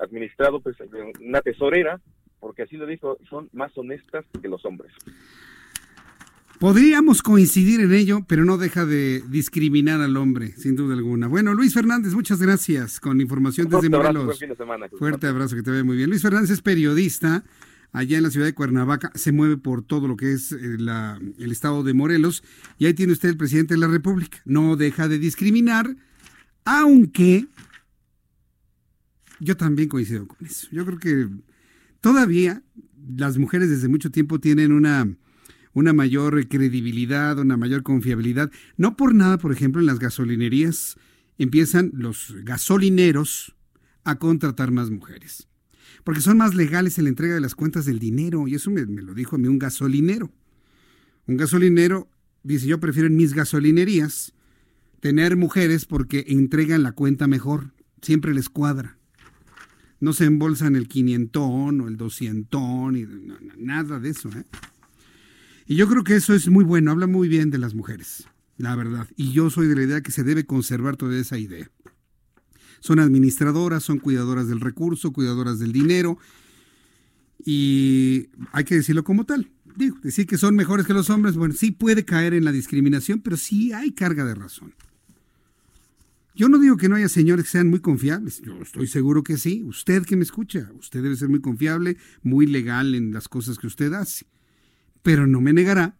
administrado 0.00 0.60
pues, 0.60 0.76
una 1.20 1.40
tesorera, 1.40 2.00
porque 2.38 2.62
así 2.62 2.76
lo 2.76 2.86
dijo, 2.86 3.18
son 3.28 3.48
más 3.52 3.76
honestas 3.78 4.24
que 4.40 4.48
los 4.48 4.64
hombres. 4.64 4.92
Podríamos 6.60 7.22
coincidir 7.22 7.80
en 7.80 7.92
ello, 7.92 8.20
pero 8.28 8.44
no 8.44 8.58
deja 8.58 8.86
de 8.86 9.22
discriminar 9.28 10.00
al 10.00 10.16
hombre, 10.16 10.48
sin 10.48 10.76
duda 10.76 10.94
alguna. 10.94 11.26
Bueno, 11.26 11.52
Luis 11.52 11.74
Fernández, 11.74 12.14
muchas 12.14 12.40
gracias 12.40 13.00
con 13.00 13.20
información 13.20 13.68
desde 13.68 13.90
Morelos. 13.90 14.38
Fuerte 14.98 15.26
abrazo, 15.26 15.56
que 15.56 15.62
te 15.62 15.70
ve 15.70 15.82
muy 15.82 15.96
bien. 15.96 16.10
Luis 16.10 16.22
Fernández 16.22 16.50
es 16.50 16.62
periodista 16.62 17.42
allá 17.92 18.16
en 18.16 18.22
la 18.24 18.30
ciudad 18.30 18.46
de 18.46 18.54
Cuernavaca, 18.54 19.10
se 19.14 19.32
mueve 19.32 19.56
por 19.56 19.82
todo 19.82 20.08
lo 20.08 20.16
que 20.16 20.32
es 20.32 20.52
eh, 20.52 20.76
el 21.38 21.52
estado 21.52 21.82
de 21.82 21.94
Morelos, 21.94 22.42
y 22.78 22.86
ahí 22.86 22.94
tiene 22.94 23.12
usted 23.12 23.28
el 23.28 23.36
presidente 23.36 23.74
de 23.74 23.80
la 23.80 23.86
República. 23.86 24.38
No 24.44 24.76
deja 24.76 25.06
de 25.06 25.18
discriminar, 25.18 25.94
aunque 26.64 27.46
yo 29.40 29.56
también 29.56 29.88
coincido 29.88 30.26
con 30.26 30.46
eso. 30.46 30.68
Yo 30.70 30.84
creo 30.86 30.98
que 30.98 31.28
todavía 32.00 32.62
las 33.16 33.38
mujeres 33.38 33.70
desde 33.70 33.88
mucho 33.88 34.10
tiempo 34.10 34.40
tienen 34.40 34.72
una 34.72 35.08
una 35.74 35.92
mayor 35.92 36.48
credibilidad, 36.48 37.38
una 37.38 37.56
mayor 37.56 37.82
confiabilidad. 37.82 38.50
No 38.76 38.96
por 38.96 39.14
nada, 39.14 39.38
por 39.38 39.52
ejemplo, 39.52 39.80
en 39.80 39.86
las 39.86 39.98
gasolinerías 39.98 40.96
empiezan 41.36 41.90
los 41.94 42.32
gasolineros 42.44 43.56
a 44.04 44.18
contratar 44.18 44.70
más 44.70 44.90
mujeres. 44.90 45.48
Porque 46.04 46.20
son 46.20 46.38
más 46.38 46.54
legales 46.54 46.98
en 46.98 47.04
la 47.04 47.10
entrega 47.10 47.34
de 47.34 47.40
las 47.40 47.54
cuentas 47.54 47.84
del 47.86 47.98
dinero. 47.98 48.46
Y 48.46 48.54
eso 48.54 48.70
me, 48.70 48.84
lo 48.84 49.14
dijo 49.14 49.36
a 49.36 49.38
mí 49.38 49.48
un 49.48 49.58
gasolinero. 49.58 50.32
Un 51.26 51.36
gasolinero 51.36 52.08
dice, 52.42 52.66
yo 52.66 52.78
prefiero 52.78 53.08
en 53.08 53.16
mis 53.16 53.34
gasolinerías 53.34 54.32
tener 55.04 55.36
mujeres 55.36 55.84
porque 55.84 56.24
entregan 56.28 56.82
la 56.82 56.92
cuenta 56.92 57.26
mejor. 57.26 57.74
siempre 58.00 58.32
les 58.32 58.48
cuadra. 58.48 58.96
No 60.00 60.14
se 60.14 60.24
embolsan 60.24 60.76
el 60.76 60.88
quinientón 60.88 61.82
o 61.82 61.88
el 61.88 61.98
doscientón, 61.98 62.96
y 62.96 63.04
nada 63.58 64.00
de 64.00 64.08
eso. 64.08 64.30
¿eh? 64.30 64.46
Y 65.66 65.76
yo 65.76 65.88
creo 65.88 66.04
que 66.04 66.16
eso 66.16 66.32
es 66.32 66.48
muy 66.48 66.64
bueno, 66.64 66.90
habla 66.90 67.06
muy 67.06 67.28
bien 67.28 67.50
de 67.50 67.58
las 67.58 67.74
mujeres, 67.74 68.26
la 68.56 68.74
verdad. 68.76 69.06
Y 69.14 69.32
yo 69.32 69.50
soy 69.50 69.66
de 69.66 69.74
la 69.76 69.82
idea 69.82 70.00
que 70.00 70.10
se 70.10 70.22
debe 70.22 70.46
conservar 70.46 70.96
toda 70.96 71.18
esa 71.18 71.36
idea. 71.36 71.70
Son 72.80 72.98
administradoras, 72.98 73.82
son 73.82 73.98
cuidadoras 73.98 74.48
del 74.48 74.62
recurso, 74.62 75.12
cuidadoras 75.12 75.58
del 75.58 75.72
dinero, 75.72 76.16
y 77.44 78.30
hay 78.52 78.64
que 78.64 78.76
decirlo 78.76 79.04
como 79.04 79.26
tal. 79.26 79.50
Digo, 79.76 79.98
decir 80.02 80.26
que 80.26 80.38
son 80.38 80.56
mejores 80.56 80.86
que 80.86 80.94
los 80.94 81.10
hombres, 81.10 81.36
bueno, 81.36 81.52
sí 81.52 81.72
puede 81.72 82.06
caer 82.06 82.32
en 82.32 82.46
la 82.46 82.52
discriminación, 82.52 83.20
pero 83.20 83.36
sí 83.36 83.74
hay 83.74 83.92
carga 83.92 84.24
de 84.24 84.34
razón. 84.34 84.72
Yo 86.34 86.48
no 86.48 86.58
digo 86.58 86.76
que 86.76 86.88
no 86.88 86.96
haya 86.96 87.08
señores 87.08 87.44
que 87.44 87.52
sean 87.52 87.70
muy 87.70 87.78
confiables, 87.78 88.42
yo 88.42 88.60
estoy 88.60 88.88
seguro 88.88 89.22
que 89.22 89.36
sí. 89.36 89.62
Usted 89.62 90.04
que 90.04 90.16
me 90.16 90.24
escucha, 90.24 90.68
usted 90.78 91.00
debe 91.00 91.14
ser 91.14 91.28
muy 91.28 91.40
confiable, 91.40 91.96
muy 92.22 92.46
legal 92.46 92.96
en 92.96 93.12
las 93.12 93.28
cosas 93.28 93.56
que 93.56 93.68
usted 93.68 93.92
hace. 93.92 94.26
Pero 95.02 95.28
no 95.28 95.40
me 95.40 95.52
negará 95.52 95.96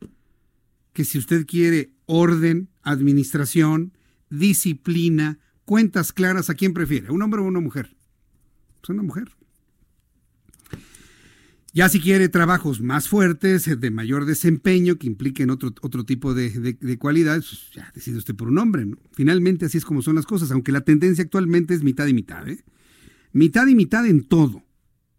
que 0.92 1.04
si 1.04 1.18
usted 1.18 1.46
quiere 1.46 1.92
orden, 2.06 2.68
administración, 2.82 3.96
disciplina, 4.28 5.38
cuentas 5.64 6.12
claras, 6.12 6.50
¿a 6.50 6.54
quién 6.54 6.74
prefiere? 6.74 7.12
¿Un 7.12 7.22
hombre 7.22 7.40
o 7.40 7.44
una 7.44 7.60
mujer? 7.60 7.96
Es 8.82 8.88
una 8.88 9.02
mujer. 9.02 9.30
Ya 11.76 11.88
si 11.88 11.98
quiere 11.98 12.28
trabajos 12.28 12.80
más 12.80 13.08
fuertes, 13.08 13.64
de 13.80 13.90
mayor 13.90 14.26
desempeño, 14.26 14.96
que 14.96 15.08
impliquen 15.08 15.50
otro, 15.50 15.74
otro 15.82 16.04
tipo 16.04 16.32
de, 16.32 16.76
cualidades, 17.00 17.46
pues 17.48 17.70
ya 17.74 17.90
decide 17.92 18.18
usted 18.18 18.36
por 18.36 18.46
un 18.46 18.58
hombre. 18.58 18.86
Finalmente 19.10 19.66
así 19.66 19.78
es 19.78 19.84
como 19.84 20.00
son 20.00 20.14
las 20.14 20.24
cosas, 20.24 20.52
aunque 20.52 20.70
la 20.70 20.82
tendencia 20.82 21.24
actualmente 21.24 21.74
es 21.74 21.82
mitad 21.82 22.06
y 22.06 22.14
mitad. 22.14 22.48
¿eh? 22.48 22.62
Mitad 23.32 23.66
y 23.66 23.74
mitad 23.74 24.06
en 24.06 24.22
todo. 24.22 24.62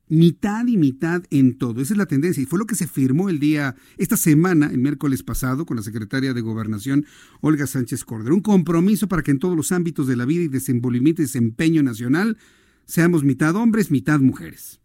Mitad 0.07 0.65
y 0.65 0.77
mitad 0.77 1.25
en 1.29 1.57
todo. 1.57 1.81
Esa 1.81 1.93
es 1.93 1.97
la 1.97 2.05
tendencia. 2.05 2.41
Y 2.41 2.45
fue 2.45 2.57
lo 2.57 2.67
que 2.67 2.75
se 2.75 2.87
firmó 2.87 3.27
el 3.27 3.39
día, 3.39 3.75
esta 3.97 4.15
semana, 4.15 4.67
el 4.67 4.77
miércoles 4.77 5.23
pasado, 5.23 5.65
con 5.65 5.75
la 5.75 5.83
secretaria 5.83 6.33
de 6.33 6.39
Gobernación, 6.39 7.05
Olga 7.41 7.67
Sánchez 7.67 8.05
Cordero. 8.05 8.33
Un 8.33 8.39
compromiso 8.39 9.09
para 9.09 9.23
que 9.23 9.31
en 9.31 9.39
todos 9.39 9.57
los 9.57 9.73
ámbitos 9.73 10.07
de 10.07 10.15
la 10.15 10.23
vida 10.23 10.43
y 10.43 10.47
desenvolvimiento 10.47 11.21
y 11.21 11.25
desempeño 11.25 11.83
nacional 11.83 12.37
seamos 12.85 13.25
mitad 13.25 13.57
hombres, 13.57 13.91
mitad 13.91 14.21
mujeres 14.21 14.79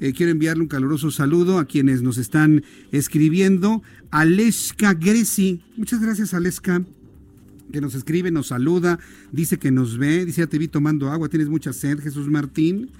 Eh, 0.00 0.12
quiero 0.12 0.32
enviarle 0.32 0.62
un 0.62 0.68
caluroso 0.68 1.10
saludo 1.10 1.58
a 1.58 1.66
quienes 1.66 2.02
nos 2.02 2.18
están 2.18 2.64
escribiendo. 2.90 3.82
Aleska 4.10 4.94
Gresi. 4.94 5.62
Muchas 5.76 6.00
gracias, 6.00 6.34
Aleska 6.34 6.82
que 7.72 7.80
nos 7.80 7.96
escribe, 7.96 8.30
nos 8.30 8.48
saluda, 8.48 9.00
dice 9.32 9.58
que 9.58 9.72
nos 9.72 9.98
ve, 9.98 10.24
dice 10.24 10.42
ya 10.42 10.46
te 10.46 10.58
vi 10.58 10.68
tomando 10.68 11.10
agua, 11.10 11.28
tienes 11.28 11.48
mucha 11.48 11.72
sed, 11.72 11.98
Jesús 11.98 12.28
Martín. 12.28 12.90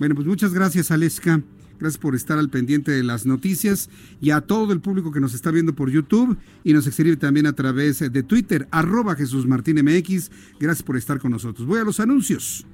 Bueno, 0.00 0.16
pues 0.16 0.26
muchas 0.26 0.52
gracias, 0.52 0.90
Aleska. 0.90 1.42
Gracias 1.78 1.98
por 1.98 2.14
estar 2.14 2.38
al 2.38 2.50
pendiente 2.50 2.90
de 2.90 3.02
las 3.02 3.26
noticias 3.26 3.90
y 4.20 4.30
a 4.30 4.40
todo 4.40 4.72
el 4.72 4.80
público 4.80 5.12
que 5.12 5.20
nos 5.20 5.34
está 5.34 5.50
viendo 5.50 5.74
por 5.74 5.90
YouTube 5.90 6.36
y 6.64 6.72
nos 6.72 6.86
escribe 6.86 7.16
también 7.16 7.46
a 7.46 7.54
través 7.54 7.98
de 7.98 8.22
Twitter, 8.22 8.68
arroba 8.70 9.14
Jesús 9.14 9.46
Martín 9.46 9.76
MX. 9.84 10.30
Gracias 10.58 10.82
por 10.82 10.96
estar 10.96 11.18
con 11.18 11.32
nosotros. 11.32 11.66
Voy 11.66 11.80
a 11.80 11.84
los 11.84 12.00
anuncios. 12.00 12.66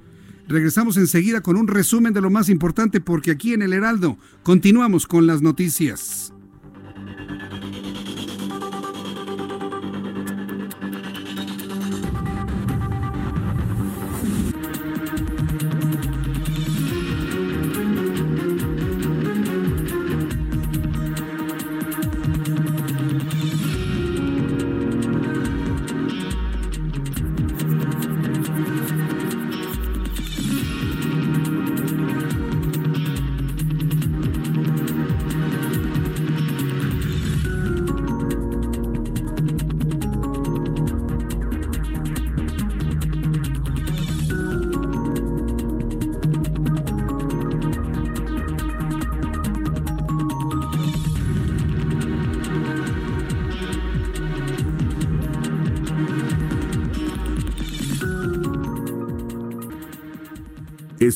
Regresamos 0.47 0.97
enseguida 0.97 1.41
con 1.41 1.55
un 1.55 1.67
resumen 1.67 2.13
de 2.13 2.21
lo 2.21 2.29
más 2.29 2.49
importante 2.49 2.99
porque 2.99 3.31
aquí 3.31 3.53
en 3.53 3.61
el 3.61 3.73
Heraldo 3.73 4.17
continuamos 4.43 5.07
con 5.07 5.25
las 5.25 5.41
noticias. 5.41 6.32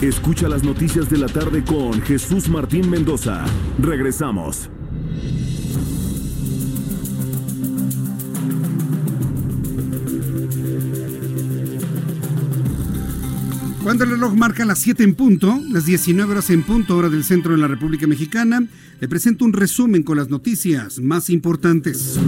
Escucha 0.00 0.48
las 0.48 0.62
noticias 0.62 1.10
de 1.10 1.18
la 1.18 1.26
tarde 1.26 1.64
con 1.64 2.00
Jesús 2.02 2.48
Martín 2.48 2.88
Mendoza. 2.88 3.44
Regresamos. 3.80 4.70
Cuando 13.82 14.04
el 14.04 14.10
reloj 14.10 14.34
marca 14.34 14.64
las 14.64 14.78
7 14.78 15.02
en 15.02 15.16
punto, 15.16 15.60
las 15.68 15.84
19 15.84 16.30
horas 16.30 16.50
en 16.50 16.62
punto, 16.62 16.96
hora 16.96 17.08
del 17.08 17.24
centro 17.24 17.50
de 17.50 17.58
la 17.58 17.66
República 17.66 18.06
Mexicana, 18.06 18.62
le 19.00 19.08
presento 19.08 19.44
un 19.44 19.52
resumen 19.52 20.04
con 20.04 20.16
las 20.16 20.30
noticias 20.30 21.00
más 21.00 21.28
importantes. 21.28 22.20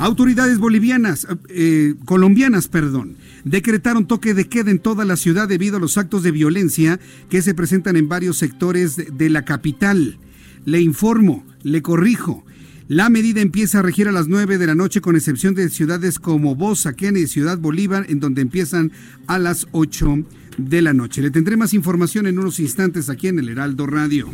Autoridades 0.00 0.58
bolivianas, 0.58 1.28
eh, 1.48 1.94
colombianas, 2.06 2.66
perdón, 2.66 3.16
decretaron 3.44 4.06
toque 4.06 4.34
de 4.34 4.48
queda 4.48 4.70
en 4.70 4.78
toda 4.78 5.04
la 5.04 5.16
ciudad 5.16 5.48
debido 5.48 5.76
a 5.76 5.80
los 5.80 5.98
actos 5.98 6.22
de 6.22 6.30
violencia 6.30 7.00
que 7.28 7.42
se 7.42 7.54
presentan 7.54 7.96
en 7.96 8.08
varios 8.08 8.38
sectores 8.38 8.96
de, 8.96 9.30
la 9.30 9.44
capital. 9.44 10.18
Le 10.64 10.80
informo, 10.80 11.44
le 11.62 11.82
corrijo. 11.82 12.44
La 12.88 13.08
medida 13.08 13.40
empieza 13.40 13.78
a 13.78 13.82
regir 13.82 14.08
a 14.08 14.12
las 14.12 14.26
9 14.26 14.58
de 14.58 14.66
la 14.66 14.74
noche 14.74 15.00
con 15.00 15.14
excepción 15.14 15.54
de 15.54 15.68
ciudades 15.68 16.18
como 16.18 16.56
Bosa, 16.56 16.94
Kennedy 16.94 17.24
y 17.24 17.28
Ciudad 17.28 17.58
Bolívar, 17.58 18.06
en 18.08 18.18
donde 18.18 18.42
empiezan 18.42 18.90
a 19.26 19.38
las 19.38 19.68
8 19.70 20.24
de 20.58 20.82
la 20.82 20.92
noche. 20.92 21.22
Le 21.22 21.30
tendré 21.30 21.56
más 21.56 21.74
información 21.74 22.26
en 22.26 22.38
unos 22.38 22.60
instantes 22.60 23.08
aquí 23.08 23.28
en 23.28 23.38
el 23.38 23.48
Heraldo 23.48 23.86
Radio. 23.86 24.28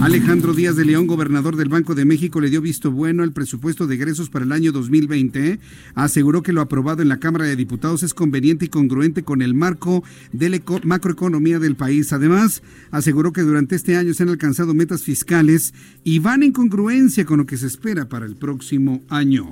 Alejandro 0.00 0.54
Díaz 0.54 0.76
de 0.76 0.84
León, 0.84 1.06
gobernador 1.06 1.56
del 1.56 1.68
Banco 1.68 1.94
de 1.94 2.04
México, 2.04 2.40
le 2.40 2.50
dio 2.50 2.60
visto 2.60 2.90
bueno 2.90 3.22
al 3.22 3.32
presupuesto 3.32 3.86
de 3.86 3.94
egresos 3.94 4.30
para 4.30 4.44
el 4.44 4.52
año 4.52 4.72
2020. 4.72 5.60
Aseguró 5.94 6.42
que 6.42 6.52
lo 6.52 6.60
aprobado 6.60 7.02
en 7.02 7.08
la 7.08 7.18
Cámara 7.18 7.44
de 7.44 7.56
Diputados 7.56 8.02
es 8.02 8.14
conveniente 8.14 8.66
y 8.66 8.68
congruente 8.68 9.22
con 9.22 9.42
el 9.42 9.54
marco 9.54 10.02
de 10.32 10.48
la 10.48 10.60
macroeconomía 10.84 11.58
del 11.58 11.76
país. 11.76 12.12
Además, 12.12 12.62
aseguró 12.90 13.32
que 13.32 13.42
durante 13.42 13.76
este 13.76 13.96
año 13.96 14.14
se 14.14 14.22
han 14.22 14.28
alcanzado 14.28 14.74
metas 14.74 15.02
fiscales 15.02 15.74
y 16.04 16.18
van 16.18 16.42
en 16.42 16.52
congruencia 16.52 17.24
con 17.24 17.38
lo 17.38 17.46
que 17.46 17.56
se 17.56 17.66
espera 17.66 18.08
para 18.08 18.26
el 18.26 18.36
próximo 18.36 19.02
año. 19.08 19.48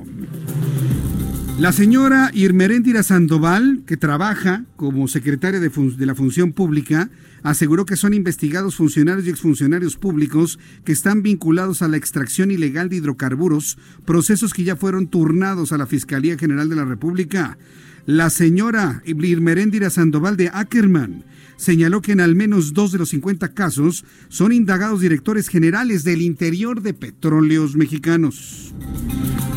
La 1.60 1.72
señora 1.72 2.30
Irmeréndira 2.32 3.02
Sandoval, 3.02 3.82
que 3.86 3.98
trabaja 3.98 4.64
como 4.76 5.08
secretaria 5.08 5.60
de, 5.60 6.06
la 6.06 6.14
Función 6.14 6.52
Pública, 6.52 7.10
aseguró 7.42 7.84
que 7.84 7.96
son 7.96 8.14
investigados 8.14 8.76
funcionarios 8.76 9.26
y 9.26 9.30
exfuncionarios 9.30 9.98
públicos 9.98 10.58
que 10.86 10.92
están 10.92 11.22
vinculados 11.22 11.82
a 11.82 11.88
la 11.88 11.98
extracción 11.98 12.50
ilegal 12.50 12.88
de 12.88 12.96
hidrocarburos, 12.96 13.76
procesos 14.06 14.54
que 14.54 14.64
ya 14.64 14.74
fueron 14.74 15.08
turnados 15.08 15.72
a 15.72 15.76
la 15.76 15.86
Fiscalía 15.86 16.38
General 16.38 16.70
de 16.70 16.76
la 16.76 16.86
República. 16.86 17.58
La 18.06 18.30
señora 18.30 19.02
Irmeréndira 19.04 19.90
Sandoval 19.90 20.38
de 20.38 20.48
Ackerman 20.48 21.24
señaló 21.58 22.00
que 22.00 22.12
en 22.12 22.20
al 22.20 22.36
menos 22.36 22.72
dos 22.72 22.90
de 22.90 22.96
los 22.96 23.10
50 23.10 23.52
casos 23.52 24.06
son 24.30 24.52
indagados 24.52 25.02
directores 25.02 25.48
generales 25.48 26.04
del 26.04 26.22
interior 26.22 26.80
de 26.80 26.94
petróleos 26.94 27.76
mexicanos. 27.76 28.72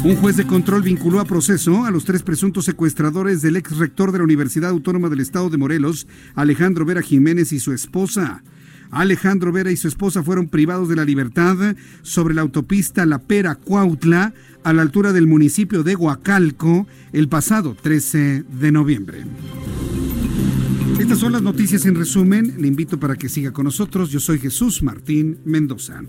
Un 0.03 0.17
juez 0.17 0.35
de 0.35 0.45
control 0.45 0.81
vinculó 0.81 1.21
a 1.21 1.25
proceso 1.25 1.85
a 1.85 1.91
los 1.91 2.03
tres 2.03 2.23
presuntos 2.23 2.65
secuestradores 2.65 3.41
del 3.41 3.55
ex 3.55 3.77
rector 3.77 4.11
de 4.11 4.17
la 4.17 4.25
Universidad 4.25 4.71
Autónoma 4.71 5.07
del 5.07 5.21
Estado 5.21 5.49
de 5.49 5.57
Morelos, 5.57 6.07
Alejandro 6.35 6.83
Vera 6.83 7.01
Jiménez 7.01 7.53
y 7.53 7.59
su 7.59 7.71
esposa. 7.71 8.43
Alejandro 8.91 9.53
Vera 9.53 9.71
y 9.71 9.77
su 9.77 9.87
esposa 9.87 10.21
fueron 10.21 10.49
privados 10.49 10.89
de 10.89 10.97
la 10.97 11.05
libertad 11.05 11.77
sobre 12.01 12.33
la 12.33 12.41
autopista 12.41 13.05
La 13.05 13.19
Pera 13.19 13.55
Cuautla 13.55 14.33
a 14.65 14.73
la 14.73 14.81
altura 14.81 15.13
del 15.13 15.25
municipio 15.25 15.83
de 15.83 15.95
Huacalco 15.95 16.85
el 17.13 17.29
pasado 17.29 17.73
13 17.81 18.43
de 18.59 18.71
noviembre. 18.73 19.23
Estas 20.99 21.17
son 21.17 21.31
las 21.31 21.41
noticias 21.41 21.85
en 21.85 21.95
resumen. 21.95 22.55
Le 22.59 22.67
invito 22.67 22.99
para 22.99 23.15
que 23.15 23.29
siga 23.29 23.51
con 23.51 23.63
nosotros. 23.63 24.11
Yo 24.11 24.19
soy 24.19 24.37
Jesús 24.39 24.83
Martín 24.83 25.39
Mendoza. 25.45 26.01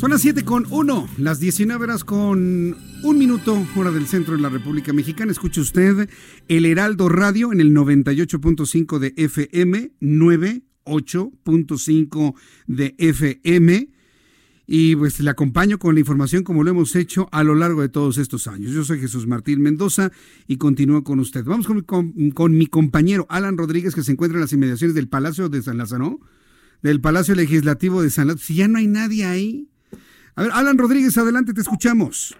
Son 0.00 0.08
las 0.08 0.22
7 0.22 0.46
con 0.46 0.64
1, 0.70 1.08
las 1.18 1.40
19 1.40 1.84
horas 1.84 2.04
con 2.04 2.74
un 3.02 3.18
minuto, 3.18 3.66
hora 3.76 3.90
del 3.90 4.06
centro 4.06 4.34
de 4.34 4.40
la 4.40 4.48
República 4.48 4.94
Mexicana. 4.94 5.30
Escuche 5.30 5.60
usted 5.60 6.08
el 6.48 6.64
Heraldo 6.64 7.10
Radio 7.10 7.52
en 7.52 7.60
el 7.60 7.74
98.5 7.74 8.98
de 8.98 9.12
FM, 9.18 9.92
98.5 10.00 12.34
de 12.66 12.94
FM. 12.96 13.90
Y 14.66 14.96
pues 14.96 15.20
le 15.20 15.28
acompaño 15.28 15.78
con 15.78 15.92
la 15.92 16.00
información 16.00 16.44
como 16.44 16.64
lo 16.64 16.70
hemos 16.70 16.96
hecho 16.96 17.28
a 17.30 17.44
lo 17.44 17.54
largo 17.54 17.82
de 17.82 17.90
todos 17.90 18.16
estos 18.16 18.46
años. 18.46 18.72
Yo 18.72 18.84
soy 18.84 19.00
Jesús 19.00 19.26
Martín 19.26 19.60
Mendoza 19.60 20.12
y 20.46 20.56
continúo 20.56 21.04
con 21.04 21.20
usted. 21.20 21.44
Vamos 21.44 21.66
con, 21.66 21.82
con, 21.82 22.30
con 22.30 22.56
mi 22.56 22.68
compañero 22.68 23.26
Alan 23.28 23.58
Rodríguez 23.58 23.94
que 23.94 24.02
se 24.02 24.12
encuentra 24.12 24.38
en 24.38 24.40
las 24.40 24.54
inmediaciones 24.54 24.94
del 24.94 25.08
Palacio 25.08 25.50
de 25.50 25.60
San 25.60 25.76
Lázaro, 25.76 26.20
del 26.80 27.02
Palacio 27.02 27.34
Legislativo 27.34 28.00
de 28.00 28.08
San 28.08 28.28
Lázaro. 28.28 28.42
Si 28.42 28.54
ya 28.54 28.66
no 28.66 28.78
hay 28.78 28.86
nadie 28.86 29.26
ahí. 29.26 29.66
A 30.36 30.42
ver, 30.42 30.52
Alan 30.52 30.78
Rodríguez, 30.78 31.16
adelante, 31.18 31.52
te 31.52 31.60
escuchamos. 31.60 32.36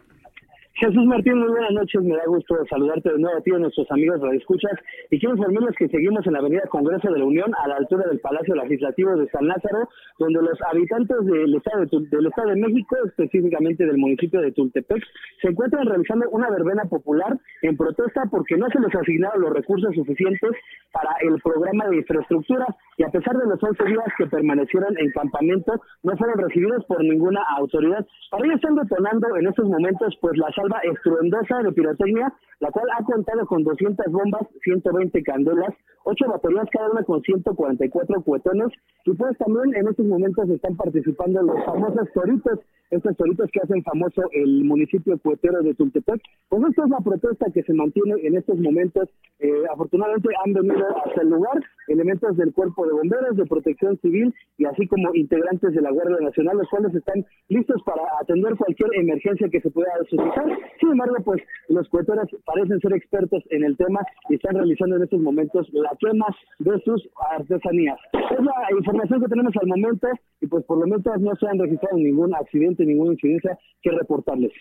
Jesús 0.81 1.05
Martín, 1.05 1.39
muy 1.39 1.49
buenas 1.51 1.73
noches. 1.73 2.03
Me 2.03 2.17
da 2.17 2.25
gusto 2.25 2.57
saludarte 2.71 3.13
de 3.13 3.19
nuevo 3.19 3.37
a 3.37 3.43
ti, 3.43 3.51
a 3.53 3.59
nuestros 3.59 3.87
amigos 3.91 4.19
de 4.23 4.35
escuchas. 4.35 4.73
Y 5.11 5.21
quiero 5.21 5.37
informarles 5.37 5.77
que 5.77 5.89
seguimos 5.89 6.27
en 6.27 6.33
la 6.33 6.39
Avenida 6.39 6.63
Congreso 6.71 7.13
de 7.13 7.19
la 7.19 7.25
Unión, 7.27 7.53
a 7.63 7.69
la 7.69 7.77
altura 7.77 8.09
del 8.09 8.19
Palacio 8.21 8.55
Legislativo 8.55 9.15
de 9.15 9.29
San 9.29 9.47
Lázaro, 9.47 9.91
donde 10.19 10.41
los 10.41 10.59
habitantes 10.73 11.19
del 11.27 11.55
Estado 11.55 11.85
de, 11.85 12.09
del 12.09 12.27
Estado 12.29 12.49
de 12.49 12.57
México, 12.57 12.97
específicamente 13.05 13.85
del 13.85 13.99
municipio 13.99 14.41
de 14.41 14.53
Tultepec, 14.53 15.05
se 15.43 15.49
encuentran 15.49 15.85
realizando 15.85 16.31
una 16.31 16.49
verbena 16.49 16.85
popular 16.85 17.39
en 17.61 17.77
protesta 17.77 18.23
porque 18.31 18.57
no 18.57 18.67
se 18.71 18.81
les 18.81 18.95
asignaron 18.95 19.43
los 19.43 19.53
recursos 19.53 19.95
suficientes 19.95 20.53
para 20.93 21.15
el 21.21 21.39
programa 21.43 21.89
de 21.89 21.97
infraestructura 21.97 22.67
y 22.97 23.03
a 23.03 23.11
pesar 23.11 23.37
de 23.37 23.47
los 23.47 23.63
11 23.63 23.85
días 23.85 24.13
que 24.17 24.27
permanecieron 24.29 24.97
en 24.99 25.11
campamento, 25.11 25.73
no 26.05 26.17
fueron 26.17 26.39
recibidos 26.39 26.85
por 26.87 27.03
ninguna 27.03 27.43
autoridad. 27.59 28.07
Ello 28.43 28.55
están 28.55 28.77
detonando 28.77 29.37
en 29.37 29.47
estos 29.47 29.69
momentos 29.69 30.17
pues 30.23 30.39
la 30.39 30.51
salva 30.71 30.81
estruendosa 30.83 31.63
de 31.63 31.73
pirotecnia, 31.73 32.33
la 32.61 32.71
cual 32.71 32.87
ha 32.97 33.05
contado 33.05 33.47
con 33.47 33.65
200 33.65 34.07
bombas, 34.13 34.43
120 34.63 35.23
candelas, 35.23 35.75
8 36.05 36.25
baterías 36.29 36.69
cada 36.73 36.91
una 36.91 37.03
con 37.03 37.21
144 37.23 38.23
cuetones 38.23 38.69
y 39.05 39.13
pues 39.13 39.37
también 39.39 39.75
en 39.75 39.89
estos 39.89 40.07
momentos 40.07 40.49
están 40.49 40.77
participando 40.77 41.43
los 41.43 41.65
famosos 41.65 42.09
toritos, 42.13 42.61
estos 42.91 43.17
toritos 43.17 43.49
que 43.53 43.61
hacen 43.61 43.83
famoso 43.83 44.23
el 44.33 44.65
municipio 44.65 45.19
cuetero 45.19 45.63
de 45.63 45.75
Tultepec. 45.75 46.21
Pues 46.49 46.63
esta 46.71 46.85
es 46.85 46.91
la 46.91 46.99
protesta 46.99 47.47
que 47.53 47.63
se 47.63 47.73
mantiene 47.73 48.15
en 48.23 48.37
estos 48.37 48.59
momentos. 48.59 49.09
Eh, 49.39 49.63
afortunadamente 49.73 50.29
han 50.45 50.53
venido 50.53 50.87
hasta 51.05 51.23
el 51.23 51.31
lugar 51.31 51.63
elementos 51.89 52.37
del 52.37 52.53
cuerpo 52.53 52.87
de 52.87 52.93
bomberos, 52.93 53.37
de 53.37 53.47
protección 53.47 53.99
civil 53.99 54.35
y 54.59 54.65
así 54.65 54.87
como 54.87 55.15
integrantes 55.15 55.73
de 55.73 55.81
la 55.81 55.91
Guardia 55.91 56.19
Nacional, 56.21 56.59
los 56.59 56.69
cuales 56.69 56.95
están 56.95 57.25
listos 57.49 57.81
para 57.85 58.03
atender 58.21 58.57
cualquier 58.57 58.91
emergencia 58.95 59.49
que 59.49 59.61
se 59.61 59.71
pueda 59.71 59.91
suscitar. 60.09 60.59
Sin 60.81 60.91
embargo, 60.93 61.17
pues 61.25 61.43
los 61.69 61.89
cueteros 61.89 62.29
parecen 62.45 62.81
ser 62.81 62.93
expertos 62.95 63.43
en 63.51 63.65
el 63.65 63.77
tema 63.77 64.01
y 64.29 64.35
están 64.35 64.55
realizando 64.55 64.97
en 64.97 65.03
estos 65.03 65.21
momentos 65.21 65.69
la 65.73 65.91
quema 65.99 66.27
de 66.59 66.81
sus 66.85 67.09
artesanías. 67.33 67.99
Es 68.13 68.45
la 68.45 68.77
información 68.77 69.21
que 69.21 69.29
tenemos 69.29 69.53
al 69.61 69.69
momento 69.69 70.09
y 70.41 70.47
pues 70.47 70.65
por 70.65 70.79
lo 70.79 70.87
menos 70.87 71.03
no 71.21 71.35
se 71.37 71.47
han 71.47 71.59
registrado 71.59 71.97
ningún 71.97 72.35
accidente, 72.35 72.85
ninguna 72.85 73.13
incidencia 73.13 73.59
que 73.83 73.91
reportarles. 73.91 74.53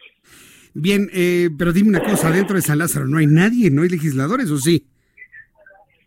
Bien, 0.73 1.07
eh, 1.13 1.49
pero 1.57 1.73
dime 1.73 1.89
una 1.89 2.01
cosa, 2.01 2.31
dentro 2.31 2.55
de 2.55 2.61
San 2.61 2.77
Lázaro 2.77 3.07
no 3.07 3.17
hay 3.17 3.27
nadie, 3.27 3.71
no 3.71 3.81
hay 3.81 3.89
legisladores, 3.89 4.51
¿o 4.51 4.57
sí? 4.57 4.85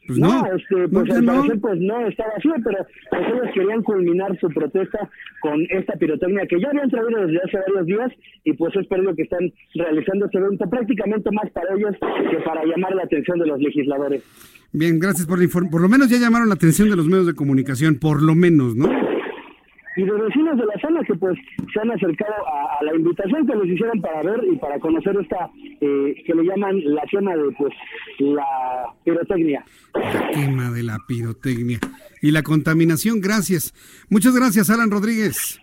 Pues 0.07 0.19
no, 0.19 0.45
este, 0.47 0.89
pues 0.89 1.11
al 1.11 1.25
parecer 1.25 1.61
pues 1.61 1.81
no 1.81 2.07
estaba 2.07 2.31
así, 2.37 2.49
pero 2.65 2.79
pues 3.11 3.23
ellos 3.29 3.55
querían 3.55 3.83
culminar 3.83 4.37
su 4.41 4.49
protesta 4.49 5.09
con 5.41 5.61
esta 5.71 5.95
pirotecnia 5.95 6.47
que 6.47 6.61
ya 6.61 6.69
habían 6.71 6.91
traído 6.91 7.27
desde 7.27 7.39
hace 7.39 7.59
varios 7.69 7.87
días 7.87 8.13
y 8.45 8.53
pues 8.55 8.75
es 8.75 8.87
por 8.87 9.15
que 9.15 9.23
están 9.23 9.53
realizando 9.75 10.27
este 10.27 10.39
evento 10.39 10.69
prácticamente 10.69 11.31
más 11.31 11.51
para 11.51 11.75
ellos 11.77 11.95
que 12.31 12.37
para 12.39 12.65
llamar 12.65 12.95
la 12.95 13.05
atención 13.05 13.39
de 13.39 13.47
los 13.47 13.61
legisladores. 13.61 14.23
Bien, 14.73 14.99
gracias 14.99 15.27
por 15.27 15.39
la 15.39 15.45
información. 15.45 15.71
Por 15.71 15.83
lo 15.83 15.89
menos 15.89 16.09
ya 16.09 16.19
llamaron 16.19 16.49
la 16.49 16.55
atención 16.55 16.89
de 16.89 16.97
los 16.97 17.07
medios 17.07 17.27
de 17.27 17.35
comunicación, 17.35 17.99
por 17.99 18.23
lo 18.23 18.35
menos, 18.35 18.75
¿no? 18.75 18.89
y 19.97 20.05
de 20.05 20.13
vecinos 20.13 20.57
de 20.57 20.67
la 20.67 20.81
zona 20.81 21.05
que 21.05 21.15
pues 21.15 21.39
se 21.73 21.81
han 21.81 21.91
acercado 21.91 22.35
a, 22.47 22.83
la 22.83 22.95
invitación 22.95 23.47
que 23.47 23.55
les 23.57 23.75
hicieron 23.75 24.01
para 24.01 24.23
ver 24.23 24.41
y 24.51 24.57
para 24.57 24.79
conocer 24.79 25.17
esta 25.21 25.51
eh, 25.81 26.23
que 26.27 26.35
le 26.35 26.45
llaman 26.45 26.81
la 26.85 27.03
quema 27.11 27.37
de 27.37 27.51
pues 27.59 27.73
la 28.19 28.47
pirotecnia. 29.05 29.65
La 29.95 30.31
quema 30.31 30.71
de 30.71 30.83
la 30.83 30.99
pirotecnia 31.07 31.79
y 32.21 32.31
la 32.31 32.43
contaminación, 32.43 33.21
gracias. 33.21 33.75
Muchas 34.09 34.35
gracias, 34.35 34.71
Alan 34.71 34.91
Rodríguez. 34.91 35.61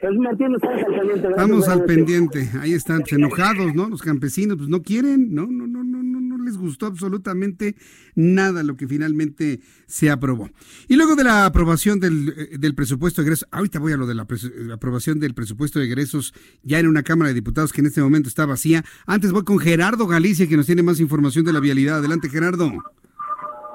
Al 0.00 0.16
pendiente. 0.16 1.28
estamos 1.28 1.68
al 1.68 1.84
pendiente. 1.84 2.50
Ahí 2.60 2.72
están, 2.72 3.00
pues, 3.00 3.14
enojados, 3.14 3.74
¿no? 3.74 3.88
Los 3.88 4.00
campesinos, 4.00 4.56
pues 4.56 4.68
no 4.68 4.82
quieren, 4.82 5.34
no, 5.34 5.46
no, 5.46 5.66
no, 5.66 5.82
no, 5.82 6.02
no, 6.02 6.20
no, 6.20 6.38
no 6.38 6.44
les 6.44 6.56
gustó 6.56 6.86
absolutamente 6.86 7.74
nada 8.14 8.62
lo 8.62 8.76
que 8.76 8.86
finalmente 8.86 9.60
se 9.86 10.08
aprobó. 10.08 10.50
Y 10.86 10.94
luego 10.94 11.16
de 11.16 11.24
la 11.24 11.46
aprobación 11.46 11.98
del, 11.98 12.32
eh, 12.36 12.58
del 12.58 12.76
presupuesto 12.76 13.22
de 13.22 13.26
egresos, 13.26 13.48
ahorita 13.50 13.80
voy 13.80 13.92
a 13.92 13.96
lo 13.96 14.06
de 14.06 14.14
la, 14.14 14.24
la, 14.66 14.74
aprobación 14.74 15.18
del 15.18 15.34
presupuesto 15.34 15.80
de 15.80 15.86
egresos 15.86 16.32
ya 16.62 16.78
en 16.78 16.86
una 16.86 17.02
Cámara 17.02 17.28
de 17.28 17.34
Diputados 17.34 17.72
que 17.72 17.80
en 17.80 17.88
este 17.88 18.00
momento 18.00 18.28
está 18.28 18.46
vacía. 18.46 18.84
Antes 19.04 19.32
voy 19.32 19.42
con 19.42 19.58
Gerardo 19.58 20.06
Galicia, 20.06 20.46
que 20.46 20.56
nos 20.56 20.66
tiene 20.66 20.84
más 20.84 21.00
información 21.00 21.44
de 21.44 21.52
la 21.52 21.58
vialidad. 21.58 21.98
Adelante, 21.98 22.28
Gerardo. 22.28 22.72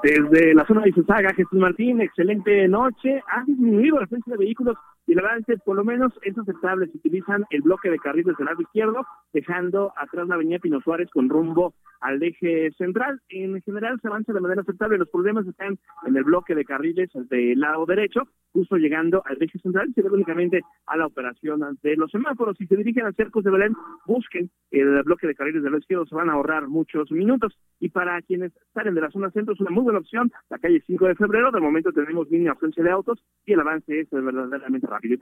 Desde 0.04 0.52
la 0.52 0.66
zona 0.66 0.82
de 0.82 0.90
Isosaga, 0.90 1.32
Jesús 1.32 1.58
Martín, 1.58 2.02
excelente 2.02 2.68
noche. 2.68 3.22
Ha 3.26 3.42
disminuido 3.46 3.98
la 3.98 4.06
presencia 4.06 4.32
de 4.32 4.44
vehículos 4.44 4.76
y 5.06 5.14
la 5.14 5.22
verdad 5.22 5.38
es 5.40 5.46
que 5.46 5.56
por 5.58 5.76
lo 5.76 5.84
menos 5.84 6.12
es 6.22 6.36
aceptable 6.36 6.86
si 6.86 6.98
utilizan 6.98 7.44
el 7.50 7.62
bloque 7.62 7.90
de 7.90 7.98
carriles 7.98 8.36
del 8.36 8.46
lado 8.46 8.62
izquierdo, 8.62 9.06
dejando 9.32 9.92
atrás 9.96 10.28
la 10.28 10.36
avenida 10.36 10.58
Pino 10.58 10.80
Suárez 10.80 11.10
con 11.10 11.28
rumbo 11.28 11.74
al 12.00 12.22
eje 12.22 12.70
central. 12.72 13.20
En 13.28 13.60
general 13.62 13.98
se 14.00 14.08
avanza 14.08 14.32
de 14.32 14.40
manera 14.40 14.62
aceptable. 14.62 14.98
Los 14.98 15.08
problemas 15.08 15.46
están 15.46 15.78
en 16.06 16.16
el 16.16 16.24
bloque 16.24 16.54
de 16.54 16.64
carriles 16.64 17.10
del 17.14 17.60
lado 17.60 17.86
derecho, 17.86 18.22
justo 18.52 18.76
llegando 18.76 19.22
al 19.26 19.42
eje 19.42 19.58
central, 19.58 19.90
se 19.94 20.02
debe 20.02 20.14
únicamente 20.14 20.62
a 20.86 20.96
la 20.96 21.06
operación 21.06 21.60
de 21.82 21.96
los 21.96 22.10
semáforos. 22.10 22.56
Si 22.56 22.66
se 22.66 22.76
dirigen 22.76 23.06
a 23.06 23.12
Cercos 23.12 23.42
de 23.44 23.50
Belén, 23.50 23.74
busquen 24.06 24.50
el 24.70 25.02
bloque 25.02 25.26
de 25.26 25.34
carriles 25.34 25.62
del 25.62 25.72
lado 25.72 25.80
izquierdo, 25.80 26.06
se 26.06 26.14
van 26.14 26.30
a 26.30 26.34
ahorrar 26.34 26.68
muchos 26.68 27.10
minutos. 27.10 27.58
Y 27.80 27.88
para 27.88 28.20
quienes 28.22 28.52
salen 28.72 28.94
de 28.94 29.00
la 29.00 29.10
zona 29.10 29.30
centro 29.30 29.54
es 29.54 29.60
una 29.60 29.70
muy 29.70 29.82
buena 29.82 29.98
opción, 29.98 30.30
la 30.50 30.58
calle 30.58 30.82
5 30.86 31.06
de 31.08 31.14
febrero. 31.16 31.50
De 31.50 31.60
momento 31.60 31.92
tenemos 31.92 32.30
mínima 32.30 32.52
ausencia 32.52 32.84
de 32.84 32.90
autos 32.90 33.22
y 33.44 33.52
el 33.52 33.60
avance 33.60 34.00
es 34.00 34.10
verdaderamente 34.10 34.86
rápido. 34.94 35.14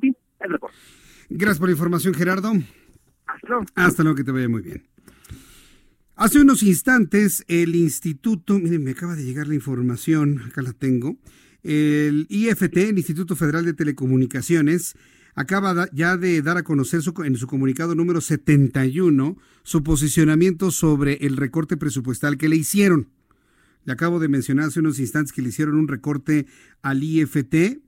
Y 0.00 0.16
el 0.40 0.50
reporte. 0.50 0.76
Gracias 1.28 1.58
por 1.58 1.68
la 1.68 1.72
información, 1.72 2.14
Gerardo. 2.14 2.52
Hasta 3.26 3.48
luego. 3.48 3.64
Hasta 3.74 4.02
luego, 4.02 4.16
que 4.16 4.24
te 4.24 4.32
vaya 4.32 4.48
muy 4.48 4.62
bien. 4.62 4.82
Hace 6.16 6.40
unos 6.40 6.62
instantes 6.62 7.44
el 7.48 7.74
instituto, 7.74 8.58
miren, 8.58 8.84
me 8.84 8.90
acaba 8.90 9.16
de 9.16 9.24
llegar 9.24 9.48
la 9.48 9.54
información, 9.54 10.42
acá 10.46 10.60
la 10.60 10.74
tengo, 10.74 11.16
el 11.62 12.26
IFT, 12.28 12.76
el 12.76 12.98
Instituto 12.98 13.36
Federal 13.36 13.64
de 13.64 13.72
Telecomunicaciones, 13.72 14.96
acaba 15.34 15.88
ya 15.92 16.18
de 16.18 16.42
dar 16.42 16.58
a 16.58 16.62
conocer 16.62 17.00
su, 17.00 17.14
en 17.24 17.36
su 17.36 17.46
comunicado 17.46 17.94
número 17.94 18.20
71 18.20 19.38
su 19.62 19.82
posicionamiento 19.82 20.70
sobre 20.70 21.14
el 21.26 21.36
recorte 21.36 21.76
presupuestal 21.76 22.36
que 22.36 22.48
le 22.48 22.56
hicieron. 22.56 23.08
Le 23.84 23.92
acabo 23.94 24.20
de 24.20 24.28
mencionar 24.28 24.66
hace 24.66 24.80
unos 24.80 24.98
instantes 24.98 25.32
que 25.32 25.40
le 25.40 25.48
hicieron 25.48 25.76
un 25.76 25.88
recorte 25.88 26.44
al 26.82 27.02
IFT, 27.02 27.80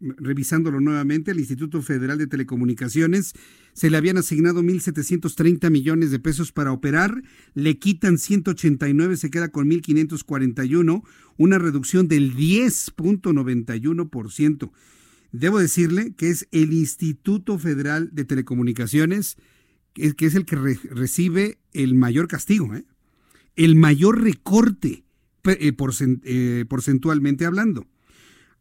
revisándolo 0.00 0.80
nuevamente, 0.80 1.30
al 1.30 1.38
Instituto 1.38 1.80
Federal 1.80 2.18
de 2.18 2.26
Telecomunicaciones. 2.26 3.34
Se 3.72 3.88
le 3.88 3.96
habían 3.96 4.18
asignado 4.18 4.62
1.730 4.62 5.70
millones 5.70 6.10
de 6.10 6.18
pesos 6.18 6.50
para 6.50 6.72
operar, 6.72 7.22
le 7.54 7.78
quitan 7.78 8.18
189, 8.18 9.16
se 9.16 9.30
queda 9.30 9.50
con 9.50 9.70
1.541, 9.70 11.04
una 11.36 11.58
reducción 11.58 12.08
del 12.08 12.34
10.91%. 12.34 14.72
Debo 15.30 15.60
decirle 15.60 16.14
que 16.16 16.30
es 16.30 16.48
el 16.50 16.72
Instituto 16.72 17.58
Federal 17.58 18.08
de 18.12 18.24
Telecomunicaciones, 18.24 19.36
que 19.94 20.26
es, 20.26 20.34
el 20.34 20.44
que 20.44 20.56
recibe 20.56 21.60
el 21.72 21.94
mayor 21.94 22.26
castigo, 22.28 22.74
¿eh? 22.74 22.84
el 23.56 23.76
mayor 23.76 24.20
recorte 24.22 25.04
porcentualmente 25.76 27.46
hablando. 27.46 27.86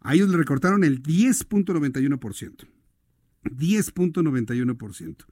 A 0.02 0.16
ellos 0.16 0.30
le 0.30 0.38
recortaron 0.38 0.84
el 0.84 1.02
10.91%. 1.04 2.68
10.91%. 3.44 5.26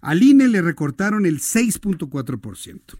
Al 0.00 0.22
INE 0.22 0.48
le 0.48 0.62
recortaron 0.62 1.26
el 1.26 1.38
6.4%. 1.40 2.98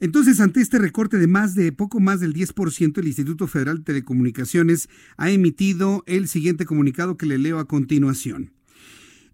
Entonces, 0.00 0.40
ante 0.40 0.60
este 0.60 0.78
recorte 0.78 1.18
de 1.18 1.26
más 1.26 1.54
de 1.54 1.72
poco 1.72 1.98
más 1.98 2.20
del 2.20 2.32
10%, 2.32 2.98
el 2.98 3.06
Instituto 3.08 3.48
Federal 3.48 3.78
de 3.78 3.84
Telecomunicaciones 3.84 4.88
ha 5.16 5.30
emitido 5.30 6.04
el 6.06 6.28
siguiente 6.28 6.66
comunicado 6.66 7.16
que 7.16 7.26
le 7.26 7.38
leo 7.38 7.58
a 7.58 7.66
continuación. 7.66 8.52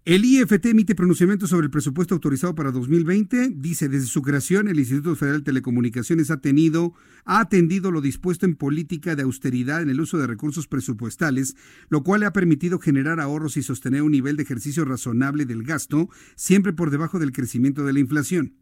El 0.05 0.23
IFT 0.23 0.67
emite 0.67 0.93
pronunciamiento 0.93 1.47
sobre 1.47 1.65
el 1.65 1.71
presupuesto 1.71 2.13
autorizado 2.13 2.53
para 2.53 2.69
2020. 2.69 3.53
Dice, 3.55 3.89
desde 3.89 4.05
su 4.05 4.21
creación, 4.21 4.67
el 4.67 4.77
Instituto 4.77 5.15
Federal 5.15 5.39
de 5.39 5.45
Telecomunicaciones 5.45 6.29
ha, 6.29 6.41
tenido, 6.41 6.93
ha 7.25 7.39
atendido 7.39 7.89
lo 7.89 8.01
dispuesto 8.01 8.45
en 8.45 8.53
política 8.53 9.15
de 9.15 9.23
austeridad 9.23 9.81
en 9.81 9.89
el 9.89 9.99
uso 9.99 10.19
de 10.19 10.27
recursos 10.27 10.67
presupuestales, 10.67 11.55
lo 11.89 12.03
cual 12.03 12.19
le 12.19 12.27
ha 12.27 12.33
permitido 12.33 12.77
generar 12.77 13.19
ahorros 13.19 13.57
y 13.57 13.63
sostener 13.63 14.03
un 14.03 14.11
nivel 14.11 14.37
de 14.37 14.43
ejercicio 14.43 14.85
razonable 14.85 15.45
del 15.45 15.63
gasto, 15.63 16.07
siempre 16.35 16.71
por 16.71 16.91
debajo 16.91 17.17
del 17.17 17.31
crecimiento 17.31 17.83
de 17.83 17.93
la 17.93 17.99
inflación. 17.99 18.53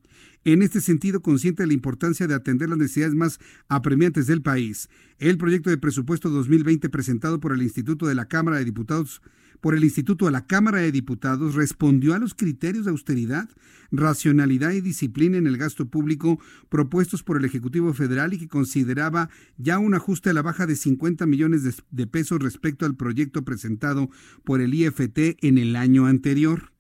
En 0.45 0.61
este 0.61 0.79
sentido, 0.79 1.21
consciente 1.21 1.63
de 1.63 1.67
la 1.67 1.73
importancia 1.73 2.25
de 2.25 2.35
atender 2.35 2.69
las 2.69 2.77
necesidades 2.77 3.15
más 3.15 3.41
apremiantes 3.67 4.27
del 4.27 4.41
país, 4.41 4.89
el 5.19 5.37
proyecto 5.37 5.69
de 5.69 5.77
presupuesto 5.77 6.29
2020 6.29 6.87
presentado 6.87 7.41
por 7.41 7.51
el 7.51 7.63
Instituto 7.63 8.07
de 8.07 8.15
la 8.15 8.29
Cámara 8.29 8.59
de 8.59 8.65
Diputados 8.65 9.21
por 9.63 9.75
el 9.75 9.85
Instituto 9.85 10.25
de 10.25 10.31
la 10.31 10.45
Cámara 10.45 10.79
de 10.79 10.91
Diputados 10.91 11.55
respondió 11.55 12.13
a 12.13 12.19
los 12.19 12.33
criterios 12.33 12.83
de 12.83 12.91
austeridad, 12.91 13.47
racionalidad 13.93 14.71
y 14.73 14.81
disciplina 14.81 15.37
en 15.37 15.47
el 15.47 15.55
gasto 15.55 15.85
público 15.85 16.37
propuestos 16.67 17.23
por 17.23 17.37
el 17.37 17.45
Ejecutivo 17.45 17.93
Federal 17.93 18.33
y 18.33 18.39
que 18.39 18.49
consideraba 18.49 19.29
ya 19.55 19.79
un 19.79 19.93
ajuste 19.93 20.31
a 20.31 20.33
la 20.33 20.41
baja 20.41 20.67
de 20.67 20.75
50 20.75 21.25
millones 21.27 21.63
de, 21.63 21.73
de 21.91 22.07
pesos 22.07 22.41
respecto 22.41 22.85
al 22.85 22.97
proyecto 22.97 23.45
presentado 23.45 24.09
por 24.43 24.59
el 24.59 24.73
IFT 24.73 25.37
en 25.39 25.57
el 25.57 25.77
año 25.77 26.07
anterior. 26.07 26.73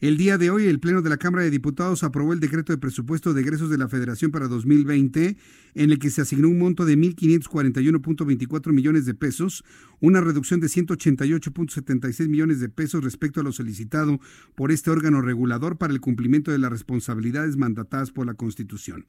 El 0.00 0.16
día 0.16 0.36
de 0.36 0.50
hoy, 0.50 0.66
el 0.68 0.80
Pleno 0.80 1.00
de 1.00 1.10
la 1.10 1.18
Cámara 1.18 1.44
de 1.44 1.50
Diputados 1.50 2.02
aprobó 2.02 2.32
el 2.32 2.40
decreto 2.40 2.72
de 2.72 2.78
presupuesto 2.78 3.34
de 3.34 3.42
egresos 3.42 3.68
de 3.68 3.78
la 3.78 3.88
Federación 3.88 4.30
para 4.30 4.48
2020, 4.48 5.36
en 5.74 5.90
el 5.90 5.98
que 5.98 6.10
se 6.10 6.22
asignó 6.22 6.48
un 6.48 6.58
monto 6.58 6.84
de 6.84 6.96
1.541.24 6.96 8.72
millones 8.72 9.06
de 9.06 9.14
pesos, 9.14 9.64
una 10.00 10.20
reducción 10.20 10.60
de 10.60 10.66
188.76 10.66 12.28
millones 12.28 12.60
de 12.60 12.68
pesos 12.68 13.04
respecto 13.04 13.40
a 13.40 13.42
lo 13.42 13.52
solicitado 13.52 14.20
por 14.54 14.72
este 14.72 14.90
órgano 14.90 15.22
regulador 15.22 15.78
para 15.78 15.92
el 15.92 16.00
cumplimiento 16.00 16.50
de 16.50 16.58
las 16.58 16.70
responsabilidades 16.70 17.56
mandatadas 17.56 18.10
por 18.10 18.26
la 18.26 18.34
Constitución. 18.34 19.06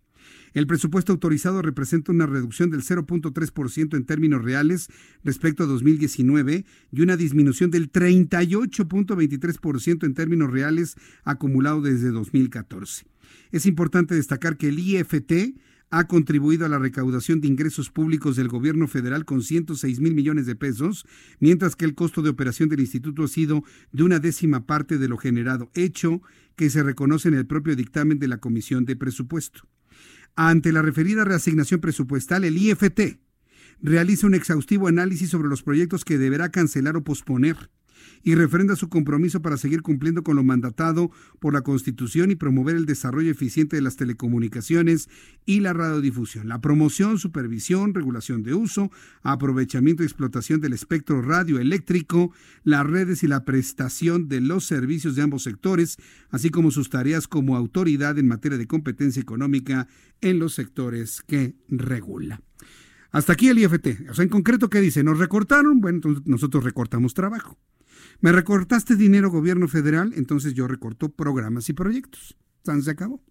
El 0.53 0.67
presupuesto 0.67 1.11
autorizado 1.11 1.61
representa 1.61 2.11
una 2.11 2.25
reducción 2.25 2.69
del 2.69 2.81
0.3% 2.81 3.97
en 3.97 4.05
términos 4.05 4.43
reales 4.43 4.89
respecto 5.23 5.63
a 5.63 5.67
2019 5.67 6.65
y 6.91 7.01
una 7.01 7.17
disminución 7.17 7.71
del 7.71 7.91
38.23% 7.91 10.05
en 10.05 10.13
términos 10.13 10.51
reales 10.51 10.95
acumulado 11.23 11.81
desde 11.81 12.11
2014. 12.11 13.05
Es 13.51 13.65
importante 13.65 14.15
destacar 14.15 14.57
que 14.57 14.69
el 14.69 14.79
IFT 14.79 15.55
ha 15.95 16.07
contribuido 16.07 16.65
a 16.65 16.69
la 16.69 16.79
recaudación 16.79 17.39
de 17.39 17.47
ingresos 17.47 17.91
públicos 17.91 18.35
del 18.35 18.47
gobierno 18.47 18.87
federal 18.87 19.25
con 19.25 19.43
106 19.43 19.99
mil 19.99 20.15
millones 20.15 20.47
de 20.47 20.55
pesos, 20.55 21.05
mientras 21.39 21.75
que 21.75 21.85
el 21.85 21.93
costo 21.93 22.23
de 22.23 22.31
operación 22.31 22.67
del 22.67 22.79
instituto 22.79 23.25
ha 23.25 23.27
sido 23.27 23.63
de 23.91 24.01
una 24.01 24.17
décima 24.17 24.65
parte 24.65 24.97
de 24.97 25.07
lo 25.07 25.17
generado, 25.17 25.69
hecho 25.75 26.23
que 26.55 26.71
se 26.71 26.81
reconoce 26.81 27.27
en 27.27 27.35
el 27.35 27.45
propio 27.45 27.75
dictamen 27.75 28.17
de 28.17 28.27
la 28.27 28.39
Comisión 28.39 28.85
de 28.85 28.95
Presupuesto. 28.95 29.67
Ante 30.35 30.71
la 30.71 30.81
referida 30.81 31.25
reasignación 31.25 31.79
presupuestal, 31.79 32.43
el 32.43 32.57
IFT 32.57 33.19
realiza 33.79 34.25
un 34.25 34.33
exhaustivo 34.33 34.87
análisis 34.87 35.29
sobre 35.29 35.47
los 35.47 35.61
proyectos 35.61 36.05
que 36.05 36.17
deberá 36.17 36.49
cancelar 36.49 36.97
o 36.97 37.03
posponer 37.03 37.69
y 38.23 38.35
refrenda 38.35 38.75
su 38.75 38.89
compromiso 38.89 39.41
para 39.41 39.57
seguir 39.57 39.81
cumpliendo 39.81 40.23
con 40.23 40.35
lo 40.35 40.43
mandatado 40.43 41.11
por 41.39 41.53
la 41.53 41.61
Constitución 41.61 42.31
y 42.31 42.35
promover 42.35 42.75
el 42.75 42.85
desarrollo 42.85 43.31
eficiente 43.31 43.75
de 43.75 43.81
las 43.81 43.95
telecomunicaciones 43.95 45.09
y 45.45 45.59
la 45.59 45.73
radiodifusión, 45.73 46.47
la 46.47 46.61
promoción, 46.61 47.19
supervisión, 47.19 47.93
regulación 47.93 48.43
de 48.43 48.53
uso, 48.53 48.91
aprovechamiento 49.21 50.03
y 50.03 50.05
explotación 50.05 50.61
del 50.61 50.73
espectro 50.73 51.21
radioeléctrico, 51.21 52.31
las 52.63 52.85
redes 52.85 53.23
y 53.23 53.27
la 53.27 53.45
prestación 53.45 54.27
de 54.27 54.41
los 54.41 54.65
servicios 54.65 55.15
de 55.15 55.21
ambos 55.21 55.43
sectores, 55.43 55.97
así 56.29 56.49
como 56.49 56.71
sus 56.71 56.89
tareas 56.89 57.27
como 57.27 57.55
autoridad 57.55 58.17
en 58.17 58.27
materia 58.27 58.57
de 58.57 58.67
competencia 58.67 59.21
económica 59.21 59.87
en 60.21 60.39
los 60.39 60.53
sectores 60.53 61.21
que 61.21 61.55
regula. 61.67 62.41
Hasta 63.11 63.33
aquí 63.33 63.47
el 63.47 63.59
IFT. 63.59 64.09
O 64.09 64.13
sea, 64.15 64.23
en 64.23 64.29
concreto, 64.29 64.69
¿qué 64.69 64.81
dice? 64.81 65.03
¿Nos 65.03 65.19
recortaron? 65.19 65.81
Bueno, 65.81 65.97
entonces 65.97 66.23
nosotros 66.25 66.63
recortamos 66.63 67.13
trabajo. 67.13 67.59
¿Me 68.23 68.31
recortaste 68.31 68.95
dinero 68.95 69.29
gobierno 69.29 69.67
federal? 69.67 70.13
Entonces 70.15 70.53
yo 70.53 70.65
recorto 70.65 71.09
programas 71.09 71.67
y 71.67 71.73
proyectos. 71.73 72.37
Se 72.63 72.89
acabó. 72.89 73.21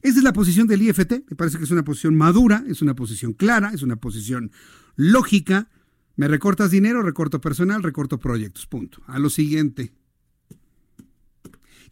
Esa 0.00 0.16
es 0.16 0.24
la 0.24 0.32
posición 0.32 0.66
del 0.66 0.80
IFT. 0.80 1.28
Me 1.28 1.36
parece 1.36 1.58
que 1.58 1.64
es 1.64 1.70
una 1.70 1.84
posición 1.84 2.16
madura, 2.16 2.64
es 2.66 2.80
una 2.80 2.94
posición 2.94 3.34
clara, 3.34 3.72
es 3.74 3.82
una 3.82 3.96
posición 3.96 4.52
lógica. 4.96 5.68
Me 6.16 6.28
recortas 6.28 6.70
dinero, 6.70 7.02
recorto 7.02 7.42
personal, 7.42 7.82
recorto 7.82 8.18
proyectos. 8.18 8.66
Punto. 8.66 9.02
A 9.06 9.18
lo 9.18 9.28
siguiente. 9.28 9.92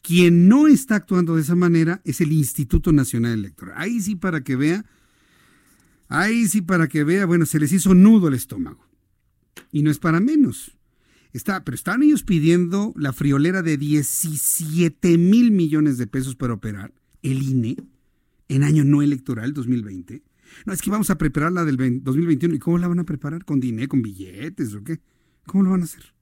Quien 0.00 0.48
no 0.48 0.66
está 0.66 0.94
actuando 0.94 1.36
de 1.36 1.42
esa 1.42 1.56
manera 1.56 2.00
es 2.06 2.22
el 2.22 2.32
Instituto 2.32 2.90
Nacional 2.90 3.34
Electoral. 3.34 3.74
Ahí 3.76 4.00
sí 4.00 4.16
para 4.16 4.42
que 4.42 4.56
vea, 4.56 4.86
ahí 6.08 6.48
sí 6.48 6.62
para 6.62 6.88
que 6.88 7.04
vea, 7.04 7.26
bueno, 7.26 7.44
se 7.44 7.61
les 7.61 7.70
hizo 7.70 7.94
nudo 7.94 8.28
el 8.28 8.34
estómago. 8.34 8.82
Y 9.70 9.82
no 9.82 9.90
es 9.90 9.98
para 9.98 10.20
menos. 10.20 10.80
Está, 11.33 11.64
pero 11.64 11.74
están 11.74 12.03
ellos 12.03 12.24
pidiendo 12.24 12.93
la 12.97 13.12
friolera 13.12 13.62
de 13.62 13.76
17 13.76 15.16
mil 15.18 15.53
millones 15.53 15.97
de 15.99 16.07
pesos 16.07 16.35
para 16.35 16.55
operar, 16.55 16.93
el 17.22 17.43
INE, 17.43 17.76
en 18.49 18.64
año 18.64 18.85
no 18.85 19.03
electoral 19.03 19.53
2020. 19.53 20.22
No, 20.66 20.72
es 20.72 20.83
que 20.83 20.91
vamos 20.91 21.11
a 21.11 21.18
preparar 21.18 21.53
la 21.53 21.64
del 21.64 22.03
2021. 22.03 22.55
¿Y 22.55 22.59
cómo 22.59 22.78
la 22.78 22.89
van 22.89 22.99
a 22.99 23.05
preparar? 23.05 23.45
¿Con 23.45 23.61
dinero, 23.61 23.89
con 23.89 24.03
billetes 24.03 24.74
o 24.74 24.83
qué? 24.83 25.01
¿Cómo 25.47 25.64
lo 25.64 25.70
van 25.70 25.83
a 25.83 25.85
hacer? 25.85 26.12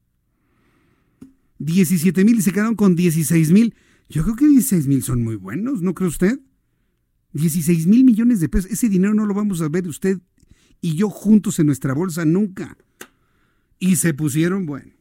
17 1.59 2.25
mil 2.25 2.39
y 2.39 2.43
se 2.43 2.53
quedaron 2.53 2.77
con 2.77 2.95
16 2.95 3.51
mil. 3.53 3.75
Yo 4.09 4.23
creo 4.23 4.37
que 4.37 4.47
16 4.47 4.87
mil 4.87 5.03
son 5.03 5.23
muy 5.23 5.37
buenos, 5.37 5.83
¿no 5.83 5.95
cree 5.95 6.09
usted? 6.09 6.41
16 7.33 7.87
mil 7.87 8.05
millones 8.05 8.41
de 8.41 8.49
pesos. 8.49 8.71
Ese 8.71 8.89
dinero 8.89 9.15
no 9.15 9.27
lo 9.27 9.35
vamos 9.35 9.61
a 9.61 9.69
ver 9.69 9.89
usted 9.89 10.21
y 10.81 10.95
yo 10.95 11.11
juntos 11.11 11.59
en 11.59 11.67
nuestra 11.67 11.95
bolsa 11.95 12.25
nunca. 12.25 12.77
Y 13.79 13.97
se 13.97 14.15
pusieron, 14.15 14.67
bueno. 14.67 14.98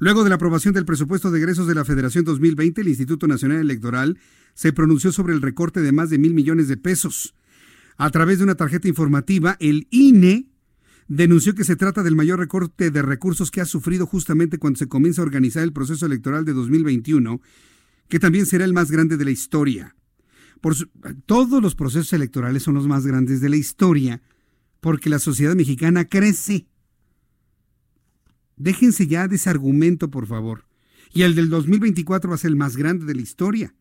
Luego 0.00 0.24
de 0.24 0.30
la 0.30 0.36
aprobación 0.36 0.72
del 0.72 0.86
presupuesto 0.86 1.30
de 1.30 1.38
egresos 1.38 1.66
de 1.66 1.74
la 1.74 1.84
Federación 1.84 2.24
2020, 2.24 2.80
el 2.80 2.88
Instituto 2.88 3.26
Nacional 3.26 3.58
Electoral 3.58 4.18
se 4.54 4.72
pronunció 4.72 5.12
sobre 5.12 5.34
el 5.34 5.42
recorte 5.42 5.82
de 5.82 5.92
más 5.92 6.08
de 6.08 6.16
mil 6.16 6.32
millones 6.32 6.68
de 6.68 6.78
pesos. 6.78 7.34
A 7.98 8.08
través 8.08 8.38
de 8.38 8.44
una 8.44 8.54
tarjeta 8.54 8.88
informativa, 8.88 9.58
el 9.60 9.88
INE 9.90 10.48
denunció 11.06 11.54
que 11.54 11.64
se 11.64 11.76
trata 11.76 12.02
del 12.02 12.16
mayor 12.16 12.38
recorte 12.38 12.90
de 12.90 13.02
recursos 13.02 13.50
que 13.50 13.60
ha 13.60 13.66
sufrido 13.66 14.06
justamente 14.06 14.56
cuando 14.56 14.78
se 14.78 14.88
comienza 14.88 15.20
a 15.20 15.26
organizar 15.26 15.64
el 15.64 15.74
proceso 15.74 16.06
electoral 16.06 16.46
de 16.46 16.54
2021, 16.54 17.42
que 18.08 18.18
también 18.18 18.46
será 18.46 18.64
el 18.64 18.72
más 18.72 18.90
grande 18.90 19.18
de 19.18 19.26
la 19.26 19.32
historia. 19.32 19.96
Todos 21.26 21.62
los 21.62 21.74
procesos 21.74 22.14
electorales 22.14 22.62
son 22.62 22.72
los 22.72 22.86
más 22.86 23.04
grandes 23.04 23.42
de 23.42 23.50
la 23.50 23.56
historia, 23.56 24.22
porque 24.80 25.10
la 25.10 25.18
sociedad 25.18 25.54
mexicana 25.54 26.06
crece. 26.06 26.68
Déjense 28.60 29.06
ya 29.06 29.26
de 29.26 29.36
ese 29.36 29.50
argumento, 29.50 30.10
por 30.10 30.26
favor. 30.26 30.66
Y 31.12 31.22
el 31.22 31.34
del 31.34 31.48
2024 31.48 32.30
va 32.30 32.36
a 32.36 32.38
ser 32.38 32.50
el 32.50 32.56
más 32.56 32.76
grande 32.76 33.04
de 33.04 33.14
la 33.14 33.22
historia. 33.22 33.74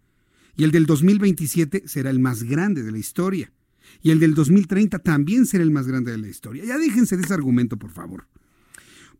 Y 0.55 0.63
el 0.63 0.71
del 0.71 0.85
2027 0.85 1.83
será 1.85 2.09
el 2.09 2.19
más 2.19 2.43
grande 2.43 2.81
de 2.81 2.91
la 2.91 2.97
historia 2.97 3.51
y 4.01 4.11
el 4.11 4.19
del 4.19 4.33
2030 4.33 4.99
también 4.99 5.45
será 5.45 5.63
el 5.63 5.71
más 5.71 5.87
grande 5.87 6.11
de 6.11 6.17
la 6.17 6.27
historia. 6.27 6.63
Ya 6.65 6.77
déjense 6.77 7.17
de 7.17 7.23
ese 7.23 7.33
argumento, 7.33 7.77
por 7.77 7.91
favor. 7.91 8.27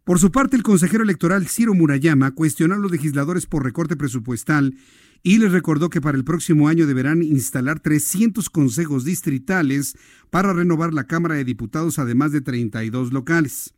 Por 0.03 0.19
su 0.19 0.31
parte, 0.31 0.55
el 0.55 0.63
consejero 0.63 1.03
electoral 1.03 1.47
Ciro 1.47 1.73
Murayama 1.73 2.31
cuestionó 2.31 2.75
a 2.75 2.77
los 2.77 2.91
legisladores 2.91 3.45
por 3.45 3.63
recorte 3.63 3.95
presupuestal 3.95 4.75
y 5.21 5.37
les 5.37 5.51
recordó 5.51 5.89
que 5.89 6.01
para 6.01 6.17
el 6.17 6.23
próximo 6.23 6.67
año 6.67 6.87
deberán 6.87 7.21
instalar 7.21 7.79
300 7.79 8.49
consejos 8.49 9.03
distritales 9.03 9.97
para 10.29 10.53
renovar 10.53 10.93
la 10.93 11.05
Cámara 11.05 11.35
de 11.35 11.43
Diputados, 11.43 11.99
además 11.99 12.31
de 12.31 12.41
32 12.41 13.11
locales. 13.11 13.73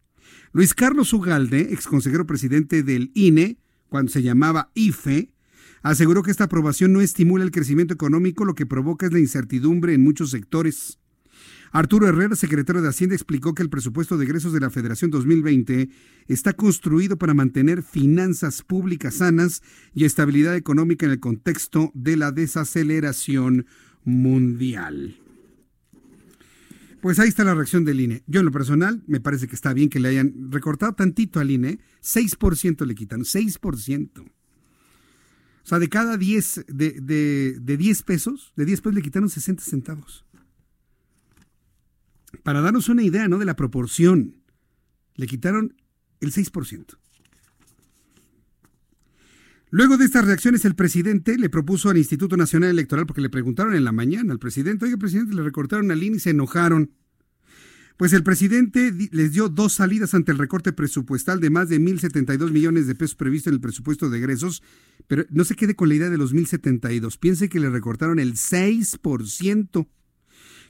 Luis 0.53 0.73
Carlos 0.73 1.13
Ugalde, 1.13 1.77
consejero 1.89 2.27
presidente 2.27 2.83
del 2.83 3.11
INE, 3.13 3.57
cuando 3.87 4.11
se 4.11 4.21
llamaba 4.21 4.69
IFE, 4.73 5.31
aseguró 5.81 6.23
que 6.23 6.31
esta 6.31 6.43
aprobación 6.45 6.91
no 6.91 6.99
estimula 6.99 7.45
el 7.45 7.51
crecimiento 7.51 7.93
económico, 7.93 8.43
lo 8.43 8.53
que 8.53 8.65
provoca 8.65 9.05
es 9.05 9.13
la 9.13 9.19
incertidumbre 9.19 9.93
en 9.93 10.03
muchos 10.03 10.29
sectores. 10.29 10.99
Arturo 11.71 12.05
Herrera, 12.05 12.35
secretario 12.35 12.81
de 12.81 12.89
Hacienda, 12.89 13.15
explicó 13.15 13.53
que 13.53 13.63
el 13.63 13.69
presupuesto 13.69 14.17
de 14.17 14.25
egresos 14.25 14.51
de 14.51 14.59
la 14.59 14.69
Federación 14.69 15.09
2020 15.09 15.89
está 16.27 16.51
construido 16.51 17.17
para 17.17 17.33
mantener 17.33 17.81
finanzas 17.81 18.61
públicas 18.61 19.15
sanas 19.15 19.63
y 19.93 20.03
estabilidad 20.03 20.57
económica 20.57 21.05
en 21.05 21.13
el 21.13 21.21
contexto 21.21 21.91
de 21.93 22.17
la 22.17 22.33
desaceleración 22.33 23.67
mundial. 24.03 25.20
Pues 27.01 27.17
ahí 27.17 27.29
está 27.29 27.43
la 27.43 27.55
reacción 27.55 27.83
del 27.83 27.99
INE. 27.99 28.23
Yo 28.27 28.41
en 28.41 28.45
lo 28.45 28.51
personal 28.51 29.03
me 29.07 29.19
parece 29.19 29.47
que 29.47 29.55
está 29.55 29.73
bien 29.73 29.89
que 29.89 29.99
le 29.99 30.09
hayan 30.09 30.51
recortado 30.51 30.93
tantito 30.93 31.39
al 31.39 31.49
INE. 31.49 31.79
6% 32.03 32.85
le 32.85 32.93
quitan, 32.93 33.21
6%. 33.21 34.21
O 34.21 35.67
sea, 35.67 35.79
de 35.79 35.89
cada 35.89 36.17
10, 36.17 36.65
de, 36.67 36.91
de, 37.01 37.57
de 37.59 37.77
10 37.77 38.03
pesos, 38.03 38.53
de 38.55 38.65
10 38.65 38.81
pesos 38.81 38.93
le 38.93 39.01
quitaron 39.01 39.29
60 39.29 39.63
centavos. 39.63 40.25
Para 42.43 42.61
darnos 42.61 42.87
una 42.87 43.03
idea, 43.03 43.27
¿no? 43.27 43.39
De 43.39 43.45
la 43.45 43.55
proporción. 43.55 44.35
Le 45.15 45.25
quitaron 45.25 45.75
el 46.19 46.31
6%. 46.31 46.97
Luego 49.73 49.95
de 49.95 50.03
estas 50.03 50.25
reacciones, 50.25 50.65
el 50.65 50.75
presidente 50.75 51.37
le 51.37 51.49
propuso 51.49 51.89
al 51.89 51.97
Instituto 51.97 52.35
Nacional 52.35 52.71
Electoral, 52.71 53.05
porque 53.05 53.21
le 53.21 53.29
preguntaron 53.29 53.73
en 53.73 53.85
la 53.85 53.93
mañana 53.93 54.33
al 54.33 54.39
presidente, 54.39 54.85
oye, 54.85 54.97
presidente, 54.97 55.33
le 55.33 55.43
recortaron 55.43 55.87
la 55.87 55.95
línea 55.95 56.17
y 56.17 56.19
se 56.19 56.31
enojaron. 56.31 56.91
Pues 57.95 58.11
el 58.11 58.21
presidente 58.21 58.91
les 59.11 59.31
dio 59.31 59.47
dos 59.47 59.73
salidas 59.73 60.13
ante 60.13 60.33
el 60.33 60.39
recorte 60.39 60.73
presupuestal 60.73 61.39
de 61.39 61.49
más 61.49 61.69
de 61.69 61.79
1.072 61.79 62.51
millones 62.51 62.85
de 62.85 62.95
pesos 62.95 63.15
previsto 63.15 63.49
en 63.49 63.55
el 63.55 63.61
presupuesto 63.61 64.09
de 64.09 64.17
egresos, 64.17 64.61
pero 65.07 65.23
no 65.29 65.45
se 65.45 65.55
quede 65.55 65.75
con 65.75 65.87
la 65.87 65.95
idea 65.95 66.09
de 66.09 66.17
los 66.17 66.33
1.072. 66.33 67.17
Piense 67.17 67.47
que 67.47 67.61
le 67.61 67.69
recortaron 67.69 68.19
el 68.19 68.33
6%. 68.33 69.87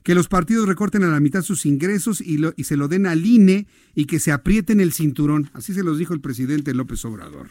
Que 0.04 0.14
los 0.14 0.28
partidos 0.28 0.68
recorten 0.68 1.02
a 1.02 1.08
la 1.08 1.20
mitad 1.20 1.42
sus 1.42 1.66
ingresos 1.66 2.20
y, 2.20 2.38
y 2.56 2.64
se 2.64 2.76
lo 2.76 2.86
den 2.86 3.06
al 3.06 3.24
INE 3.26 3.66
y 3.94 4.04
que 4.04 4.20
se 4.20 4.30
aprieten 4.30 4.80
el 4.80 4.92
cinturón. 4.92 5.50
Así 5.54 5.74
se 5.74 5.82
los 5.82 5.98
dijo 5.98 6.14
el 6.14 6.20
presidente 6.20 6.74
López 6.74 7.04
Obrador. 7.04 7.50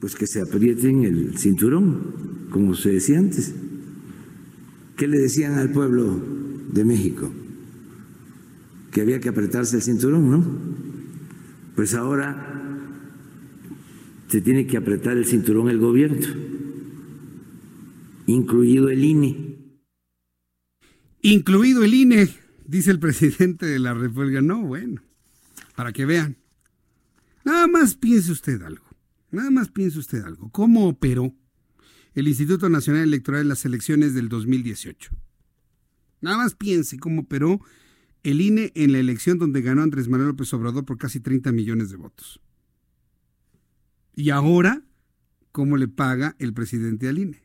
Pues 0.00 0.14
que 0.14 0.26
se 0.26 0.40
aprieten 0.40 1.04
el 1.04 1.38
cinturón, 1.38 2.48
como 2.50 2.74
se 2.74 2.92
decía 2.92 3.18
antes. 3.18 3.54
¿Qué 4.96 5.06
le 5.06 5.18
decían 5.18 5.54
al 5.54 5.70
pueblo 5.70 6.20
de 6.72 6.84
México? 6.84 7.30
que 8.90 9.02
había 9.02 9.20
que 9.20 9.28
apretarse 9.28 9.76
el 9.76 9.82
cinturón, 9.82 10.30
¿no? 10.30 10.44
Pues 11.76 11.94
ahora 11.94 12.74
se 14.28 14.40
tiene 14.40 14.66
que 14.66 14.76
apretar 14.76 15.16
el 15.16 15.24
cinturón 15.24 15.68
el 15.68 15.78
gobierno, 15.78 16.26
incluido 18.26 18.88
el 18.88 19.04
INE. 19.04 19.56
Incluido 21.22 21.84
el 21.84 21.94
INE, 21.94 22.28
dice 22.66 22.90
el 22.90 22.98
presidente 22.98 23.66
de 23.66 23.78
la 23.78 23.94
República. 23.94 24.40
No, 24.40 24.62
bueno, 24.62 25.02
para 25.76 25.92
que 25.92 26.04
vean. 26.04 26.36
Nada 27.44 27.66
más 27.66 27.94
piense 27.94 28.32
usted 28.32 28.60
algo, 28.62 28.84
nada 29.30 29.50
más 29.50 29.70
piense 29.70 29.98
usted 29.98 30.22
algo. 30.22 30.50
¿Cómo 30.50 30.88
operó 30.88 31.34
el 32.14 32.28
Instituto 32.28 32.68
Nacional 32.68 33.02
Electoral 33.02 33.42
en 33.42 33.48
las 33.48 33.64
elecciones 33.64 34.14
del 34.14 34.28
2018? 34.28 35.10
Nada 36.20 36.38
más 36.38 36.54
piense 36.54 36.98
cómo 36.98 37.22
operó 37.22 37.60
el 38.22 38.40
INE 38.40 38.72
en 38.74 38.92
la 38.92 38.98
elección 38.98 39.38
donde 39.38 39.62
ganó 39.62 39.82
Andrés 39.82 40.08
Manuel 40.08 40.30
López 40.30 40.52
Obrador 40.54 40.84
por 40.84 40.98
casi 40.98 41.20
30 41.20 41.52
millones 41.52 41.90
de 41.90 41.96
votos. 41.96 42.40
Y 44.14 44.30
ahora, 44.30 44.82
¿cómo 45.52 45.76
le 45.76 45.86
paga 45.86 46.34
el 46.38 46.52
presidente 46.52 47.08
al 47.08 47.18
INE? 47.18 47.42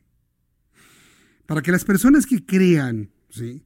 Para 1.46 1.62
que 1.62 1.70
las 1.70 1.84
personas 1.84 2.26
que 2.26 2.44
crean 2.44 3.10
¿sí? 3.30 3.64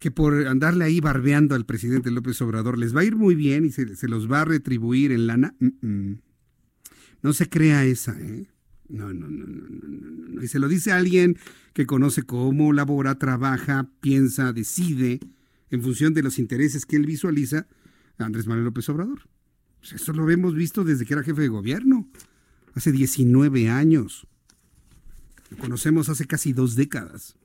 que 0.00 0.10
por 0.10 0.46
andarle 0.46 0.84
ahí 0.84 1.00
barbeando 1.00 1.54
al 1.54 1.66
presidente 1.66 2.10
López 2.10 2.40
Obrador 2.42 2.78
les 2.78 2.96
va 2.96 3.02
a 3.02 3.04
ir 3.04 3.16
muy 3.16 3.34
bien 3.34 3.64
y 3.66 3.70
se, 3.70 3.86
los 4.08 4.30
va 4.30 4.40
a 4.40 4.44
retribuir 4.46 5.12
en 5.12 5.26
lana, 5.26 5.54
no 7.22 7.32
se 7.32 7.48
crea 7.48 7.84
esa, 7.84 8.18
¿eh? 8.20 8.48
No, 8.88 9.12
no, 9.12 9.28
no, 9.28 9.46
no, 9.46 9.58
no, 9.58 10.28
no. 10.28 10.42
Y 10.42 10.48
se 10.48 10.58
lo 10.58 10.68
dice 10.68 10.90
alguien 10.90 11.38
que 11.72 11.86
conoce 11.86 12.24
cómo 12.24 12.72
labora, 12.72 13.18
trabaja, 13.18 13.88
piensa, 14.00 14.52
decide 14.52 15.20
en 15.70 15.82
función 15.82 16.12
de 16.12 16.22
los 16.22 16.38
intereses 16.38 16.86
que 16.86 16.96
él 16.96 17.06
visualiza 17.06 17.68
a 18.18 18.24
Andrés 18.24 18.46
Manuel 18.46 18.64
López 18.64 18.88
Obrador. 18.88 19.28
Eso 19.82 20.12
lo 20.12 20.28
hemos 20.28 20.54
visto 20.54 20.84
desde 20.84 21.06
que 21.06 21.14
era 21.14 21.22
jefe 21.22 21.42
de 21.42 21.48
gobierno, 21.48 22.08
hace 22.74 22.92
19 22.92 23.68
años. 23.68 24.26
Lo 25.50 25.56
conocemos 25.56 26.08
hace 26.08 26.26
casi 26.26 26.52
dos 26.52 26.74
décadas. 26.74 27.36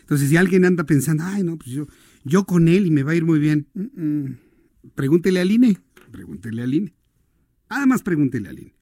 Entonces, 0.00 0.28
si 0.28 0.36
alguien 0.36 0.64
anda 0.64 0.84
pensando, 0.84 1.24
ay, 1.24 1.42
no, 1.42 1.56
pues 1.56 1.70
yo, 1.70 1.86
yo 2.24 2.44
con 2.44 2.68
él 2.68 2.86
y 2.86 2.90
me 2.90 3.02
va 3.02 3.12
a 3.12 3.16
ir 3.16 3.24
muy 3.24 3.38
bien, 3.38 3.66
pregúntele 4.94 5.40
al 5.40 5.50
INE, 5.50 5.78
pregúntele 6.12 6.62
al 6.62 6.74
INE. 6.74 6.95
Además, 7.68 8.02
pregúntele 8.02 8.48
al 8.48 8.58
INE. 8.58 8.76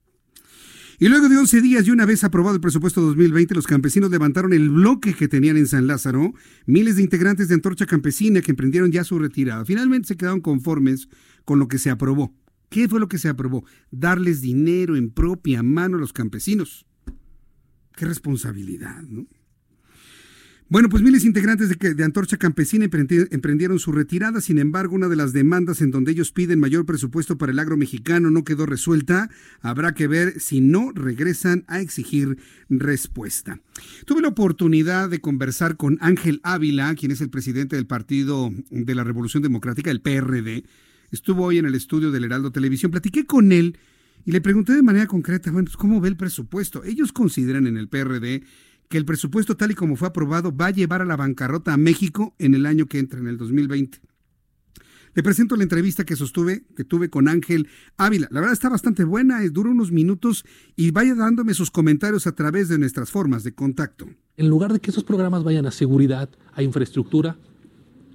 Y 0.98 1.08
luego 1.08 1.28
de 1.28 1.36
11 1.36 1.60
días 1.60 1.86
y 1.86 1.90
una 1.90 2.06
vez 2.06 2.22
aprobado 2.22 2.54
el 2.54 2.60
presupuesto 2.60 3.00
2020, 3.00 3.54
los 3.54 3.66
campesinos 3.66 4.10
levantaron 4.10 4.52
el 4.52 4.70
bloque 4.70 5.14
que 5.14 5.26
tenían 5.26 5.56
en 5.56 5.66
San 5.66 5.86
Lázaro. 5.86 6.32
Miles 6.66 6.96
de 6.96 7.02
integrantes 7.02 7.48
de 7.48 7.54
Antorcha 7.54 7.86
Campesina 7.86 8.40
que 8.40 8.52
emprendieron 8.52 8.92
ya 8.92 9.02
su 9.02 9.18
retirada. 9.18 9.64
Finalmente 9.64 10.08
se 10.08 10.16
quedaron 10.16 10.40
conformes 10.40 11.08
con 11.44 11.58
lo 11.58 11.66
que 11.66 11.78
se 11.78 11.90
aprobó. 11.90 12.32
¿Qué 12.68 12.88
fue 12.88 13.00
lo 13.00 13.08
que 13.08 13.18
se 13.18 13.28
aprobó? 13.28 13.64
Darles 13.90 14.40
dinero 14.40 14.96
en 14.96 15.10
propia 15.10 15.62
mano 15.62 15.96
a 15.96 16.00
los 16.00 16.12
campesinos. 16.12 16.86
Qué 17.96 18.04
responsabilidad, 18.04 19.02
¿no? 19.02 19.26
Bueno, 20.70 20.88
pues 20.88 21.02
miles 21.02 21.22
de 21.22 21.28
integrantes 21.28 21.68
de, 21.68 22.04
Antorcha 22.04 22.38
Campesina 22.38 22.86
emprendieron 22.86 23.78
su 23.78 23.92
retirada, 23.92 24.40
sin 24.40 24.58
embargo, 24.58 24.94
una 24.94 25.08
de 25.08 25.16
las 25.16 25.34
demandas 25.34 25.82
en 25.82 25.90
donde 25.90 26.12
ellos 26.12 26.32
piden 26.32 26.58
mayor 26.58 26.86
presupuesto 26.86 27.36
para 27.36 27.52
el 27.52 27.58
agro 27.58 27.76
mexicano 27.76 28.30
no 28.30 28.44
quedó 28.44 28.64
resuelta. 28.64 29.28
Habrá 29.60 29.92
que 29.92 30.08
ver 30.08 30.40
si 30.40 30.62
no 30.62 30.90
regresan 30.94 31.64
a 31.68 31.80
exigir 31.80 32.38
respuesta. 32.70 33.60
Tuve 34.06 34.22
la 34.22 34.28
oportunidad 34.28 35.10
de 35.10 35.20
conversar 35.20 35.76
con 35.76 35.98
Ángel 36.00 36.40
Ávila, 36.42 36.94
quien 36.94 37.12
es 37.12 37.20
el 37.20 37.28
presidente 37.28 37.76
del 37.76 37.86
Partido 37.86 38.50
de 38.70 38.94
la 38.94 39.04
Revolución 39.04 39.42
Democrática, 39.42 39.90
el 39.90 40.00
PRD. 40.00 40.64
Estuvo 41.10 41.44
hoy 41.44 41.58
en 41.58 41.66
el 41.66 41.74
estudio 41.74 42.10
del 42.10 42.24
Heraldo 42.24 42.52
Televisión. 42.52 42.90
Platiqué 42.90 43.26
con 43.26 43.52
él 43.52 43.76
y 44.24 44.32
le 44.32 44.40
pregunté 44.40 44.72
de 44.72 44.82
manera 44.82 45.06
concreta, 45.06 45.50
bueno, 45.50 45.66
pues, 45.66 45.76
¿cómo 45.76 46.00
ve 46.00 46.08
el 46.08 46.16
presupuesto? 46.16 46.82
Ellos 46.84 47.12
consideran 47.12 47.66
en 47.66 47.76
el 47.76 47.88
PRD 47.88 48.42
que 48.88 48.98
el 48.98 49.04
presupuesto 49.04 49.56
tal 49.56 49.70
y 49.70 49.74
como 49.74 49.96
fue 49.96 50.08
aprobado 50.08 50.54
va 50.54 50.66
a 50.66 50.70
llevar 50.70 51.02
a 51.02 51.04
la 51.04 51.16
bancarrota 51.16 51.72
a 51.72 51.76
México 51.76 52.34
en 52.38 52.54
el 52.54 52.66
año 52.66 52.86
que 52.86 52.98
entra, 52.98 53.20
en 53.20 53.28
el 53.28 53.38
2020. 53.38 54.00
Le 55.14 55.22
presento 55.22 55.54
la 55.54 55.62
entrevista 55.62 56.04
que 56.04 56.16
sostuve, 56.16 56.64
que 56.76 56.82
tuve 56.82 57.08
con 57.08 57.28
Ángel 57.28 57.68
Ávila. 57.96 58.26
La 58.32 58.40
verdad 58.40 58.52
está 58.52 58.68
bastante 58.68 59.04
buena, 59.04 59.40
dura 59.48 59.70
unos 59.70 59.92
minutos 59.92 60.44
y 60.74 60.90
vaya 60.90 61.14
dándome 61.14 61.54
sus 61.54 61.70
comentarios 61.70 62.26
a 62.26 62.34
través 62.34 62.68
de 62.68 62.78
nuestras 62.78 63.12
formas 63.12 63.44
de 63.44 63.54
contacto. 63.54 64.08
En 64.36 64.48
lugar 64.48 64.72
de 64.72 64.80
que 64.80 64.90
esos 64.90 65.04
programas 65.04 65.44
vayan 65.44 65.66
a 65.66 65.70
seguridad, 65.70 66.28
a 66.52 66.64
infraestructura, 66.64 67.38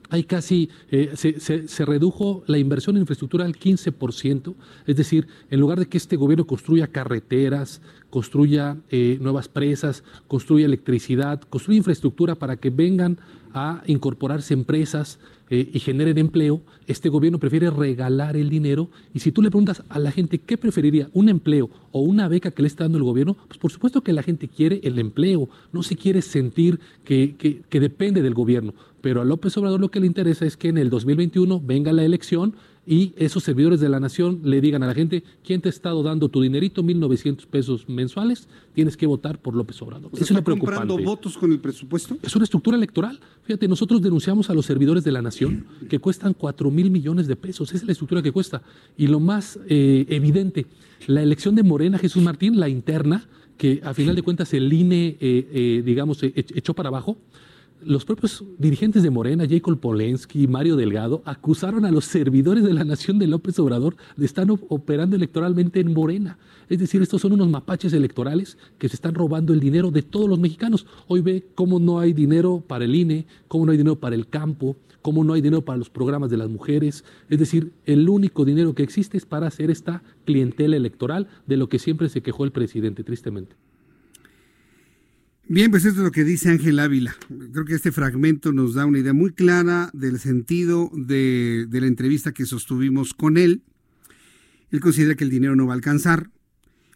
hay 0.09 0.23
casi, 0.23 0.69
eh, 0.89 1.11
se, 1.15 1.39
se, 1.67 1.85
redujo 1.85 2.43
la 2.47 2.57
inversión 2.57 2.95
en 2.95 3.01
infraestructura 3.01 3.45
al 3.45 3.55
15%, 3.55 4.55
es 4.87 4.95
decir, 4.95 5.27
en 5.51 5.59
lugar 5.59 5.79
de 5.79 5.87
que 5.87 5.97
este 5.97 6.15
gobierno 6.15 6.47
construya 6.47 6.87
carreteras, 6.87 7.81
construya 8.09 8.77
eh, 8.89 9.17
nuevas 9.21 9.47
presas, 9.47 10.03
construya 10.27 10.65
electricidad, 10.65 11.41
construya 11.41 11.77
infraestructura 11.77 12.35
para 12.35 12.57
que 12.57 12.71
vengan 12.71 13.19
a 13.53 13.83
incorporarse 13.85 14.53
empresas 14.53 15.19
eh, 15.49 15.69
y 15.73 15.79
generen 15.79 16.17
empleo, 16.17 16.61
este 16.87 17.09
gobierno 17.09 17.39
prefiere 17.39 17.69
regalar 17.69 18.37
el 18.37 18.49
dinero. 18.49 18.89
Y 19.13 19.19
si 19.19 19.31
tú 19.31 19.41
le 19.41 19.49
preguntas 19.49 19.83
a 19.89 19.99
la 19.99 20.11
gente 20.11 20.39
qué 20.39 20.57
preferiría, 20.57 21.09
un 21.13 21.29
empleo 21.29 21.69
o 21.91 22.01
una 22.01 22.27
beca 22.27 22.51
que 22.51 22.61
le 22.61 22.67
está 22.67 22.83
dando 22.83 22.97
el 22.97 23.03
gobierno, 23.03 23.35
pues 23.47 23.57
por 23.57 23.71
supuesto 23.71 24.01
que 24.01 24.13
la 24.13 24.23
gente 24.23 24.47
quiere 24.47 24.79
el 24.83 24.99
empleo, 24.99 25.49
no 25.71 25.83
se 25.83 25.95
quiere 25.95 26.21
sentir 26.21 26.79
que, 27.03 27.35
que, 27.37 27.61
que 27.67 27.79
depende 27.79 28.21
del 28.21 28.33
gobierno, 28.33 28.73
pero 29.01 29.21
a 29.21 29.25
López 29.25 29.57
Obrador 29.57 29.79
lo 29.79 29.89
que 29.89 29.99
le 29.99 30.07
interesa 30.07 30.45
es 30.45 30.57
que 30.57 30.69
en 30.69 30.77
el 30.77 30.89
2021 30.89 31.61
venga 31.61 31.93
la 31.93 32.03
elección 32.03 32.55
y 32.89 33.13
esos 33.17 33.43
servidores 33.43 33.79
de 33.79 33.87
la 33.87 33.99
nación 33.99 34.41
le 34.43 34.59
digan 34.61 34.81
a 34.81 34.87
la 34.87 34.95
gente, 34.95 35.23
¿quién 35.45 35.61
te 35.61 35.69
ha 35.69 35.71
estado 35.71 36.01
dando 36.01 36.27
tu 36.27 36.41
dinerito, 36.41 36.81
1.900 36.81 37.45
pesos 37.45 37.87
mensuales? 37.87 38.47
Tienes 38.73 38.97
que 38.97 39.05
votar 39.05 39.39
por 39.39 39.53
López 39.53 39.79
Obrador. 39.83 40.09
¿Es 40.15 40.21
¿Está 40.21 40.41
comprando 40.41 40.97
votos 40.97 41.37
con 41.37 41.51
el 41.51 41.59
presupuesto? 41.59 42.17
Es 42.23 42.35
una 42.35 42.45
estructura 42.45 42.75
electoral. 42.75 43.19
Fíjate, 43.43 43.67
nosotros 43.67 44.01
denunciamos 44.01 44.49
a 44.49 44.55
los 44.55 44.65
servidores 44.65 45.03
de 45.03 45.11
la 45.11 45.21
nación 45.21 45.67
que 45.87 45.99
cuestan 45.99 46.33
4 46.33 46.71
mil 46.71 46.89
millones 46.89 47.27
de 47.27 47.35
pesos. 47.35 47.69
Esa 47.69 47.77
es 47.77 47.83
la 47.83 47.91
estructura 47.91 48.23
que 48.23 48.31
cuesta. 48.31 48.63
Y 48.97 49.05
lo 49.05 49.19
más 49.19 49.59
eh, 49.67 50.07
evidente, 50.09 50.65
la 51.05 51.21
elección 51.21 51.53
de 51.53 51.61
Morena, 51.61 51.99
Jesús 51.99 52.23
Martín, 52.23 52.59
la 52.59 52.69
interna, 52.69 53.27
que 53.55 53.81
a 53.83 53.93
final 53.93 54.15
de 54.15 54.23
cuentas 54.23 54.51
el 54.55 54.73
INE, 54.73 55.09
eh, 55.09 55.15
eh, 55.21 55.83
digamos, 55.85 56.23
echó 56.23 56.73
para 56.73 56.89
abajo, 56.89 57.19
los 57.81 58.05
propios 58.05 58.43
dirigentes 58.57 59.03
de 59.03 59.09
Morena, 59.09 59.47
Jacob 59.49 59.79
Polensky 59.79 60.43
y 60.43 60.47
Mario 60.47 60.75
Delgado, 60.75 61.21
acusaron 61.25 61.85
a 61.85 61.91
los 61.91 62.05
servidores 62.05 62.63
de 62.63 62.73
la 62.73 62.83
nación 62.83 63.19
de 63.19 63.27
López 63.27 63.57
Obrador 63.59 63.95
de 64.17 64.25
estar 64.25 64.47
operando 64.49 65.15
electoralmente 65.15 65.79
en 65.79 65.93
Morena. 65.93 66.37
Es 66.67 66.79
decir, 66.79 67.01
estos 67.01 67.21
son 67.21 67.33
unos 67.33 67.49
mapaches 67.49 67.93
electorales 67.93 68.57
que 68.77 68.89
se 68.89 68.95
están 68.95 69.15
robando 69.15 69.53
el 69.53 69.59
dinero 69.59 69.91
de 69.91 70.01
todos 70.01 70.29
los 70.29 70.39
mexicanos. 70.39 70.85
Hoy 71.07 71.21
ve 71.21 71.47
cómo 71.55 71.79
no 71.79 71.99
hay 71.99 72.13
dinero 72.13 72.63
para 72.65 72.85
el 72.85 72.95
INE, 72.95 73.27
cómo 73.47 73.65
no 73.65 73.71
hay 73.71 73.77
dinero 73.77 73.99
para 73.99 74.15
el 74.15 74.27
campo, 74.27 74.75
cómo 75.01 75.23
no 75.23 75.33
hay 75.33 75.41
dinero 75.41 75.63
para 75.63 75.77
los 75.77 75.89
programas 75.89 76.29
de 76.29 76.37
las 76.37 76.49
mujeres. 76.49 77.05
Es 77.29 77.39
decir, 77.39 77.71
el 77.85 78.09
único 78.09 78.45
dinero 78.45 78.73
que 78.73 78.83
existe 78.83 79.17
es 79.17 79.25
para 79.25 79.47
hacer 79.47 79.71
esta 79.71 80.03
clientela 80.25 80.75
electoral 80.75 81.27
de 81.47 81.57
lo 81.57 81.69
que 81.69 81.79
siempre 81.79 82.09
se 82.09 82.21
quejó 82.21 82.43
el 82.43 82.51
presidente, 82.51 83.03
tristemente. 83.03 83.55
Bien, 85.51 85.71
pues 85.71 85.83
esto 85.83 86.01
es 86.01 86.05
lo 86.05 86.11
que 86.11 86.23
dice 86.23 86.51
Ángel 86.51 86.77
Ávila. 86.77 87.15
Creo 87.51 87.65
que 87.65 87.73
este 87.73 87.91
fragmento 87.91 88.53
nos 88.53 88.75
da 88.75 88.85
una 88.85 88.99
idea 88.99 89.13
muy 89.13 89.31
clara 89.31 89.89
del 89.93 90.19
sentido 90.19 90.91
de, 90.93 91.67
la 91.71 91.87
entrevista 91.87 92.33
que 92.33 92.45
sostuvimos 92.45 93.15
con 93.15 93.35
él. 93.35 93.63
Él 94.69 94.79
considera 94.79 95.15
que 95.15 95.23
el 95.23 95.31
dinero 95.31 95.55
no 95.55 95.65
va 95.65 95.73
a 95.73 95.75
alcanzar, 95.75 96.29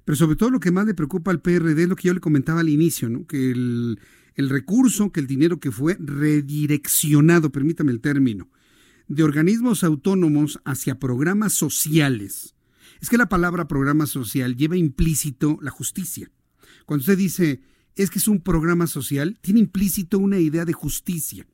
pero 0.05 0.15
sobre 0.15 0.35
todo 0.35 0.51
lo 0.51 0.59
que 0.59 0.69
más 0.69 0.85
le 0.85 0.93
preocupa 0.93 1.31
al 1.31 1.41
PRD 1.41 1.81
es 1.81 1.89
lo 1.89 1.95
que 1.95 2.09
yo 2.09 2.13
le 2.13 2.19
comentaba 2.19 2.59
al 2.59 2.69
inicio, 2.69 3.09
¿no? 3.09 3.25
que 3.25 3.49
el, 3.49 3.99
el 4.35 4.49
recurso, 4.51 5.11
que 5.11 5.21
el 5.21 5.25
dinero 5.25 5.59
que 5.59 5.71
fue 5.71 5.97
redireccionado, 5.99 7.51
permítame 7.51 7.91
el 7.91 8.01
término, 8.01 8.51
de 9.07 9.23
organismos 9.23 9.83
autónomos 9.83 10.59
hacia 10.63 10.99
programas 10.99 11.53
sociales. 11.53 12.53
Es 13.01 13.09
que 13.09 13.17
la 13.17 13.29
palabra 13.29 13.67
programa 13.67 14.05
social 14.05 14.55
lleva 14.55 14.77
implícito 14.77 15.57
la 15.59 15.71
justicia. 15.71 16.29
Cuando 16.85 17.01
usted 17.01 17.17
dice 17.17 17.72
es 17.95 18.09
que 18.09 18.19
es 18.19 18.27
un 18.27 18.41
programa 18.41 18.87
social, 18.87 19.37
tiene 19.41 19.59
implícito 19.59 20.19
una 20.19 20.39
idea 20.39 20.65
de 20.65 20.73
justicia. 20.73 21.45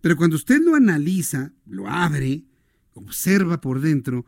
Pero 0.00 0.16
cuando 0.16 0.36
usted 0.36 0.60
lo 0.62 0.74
analiza, 0.74 1.52
lo 1.66 1.88
abre, 1.88 2.44
observa 2.94 3.60
por 3.60 3.80
dentro, 3.80 4.24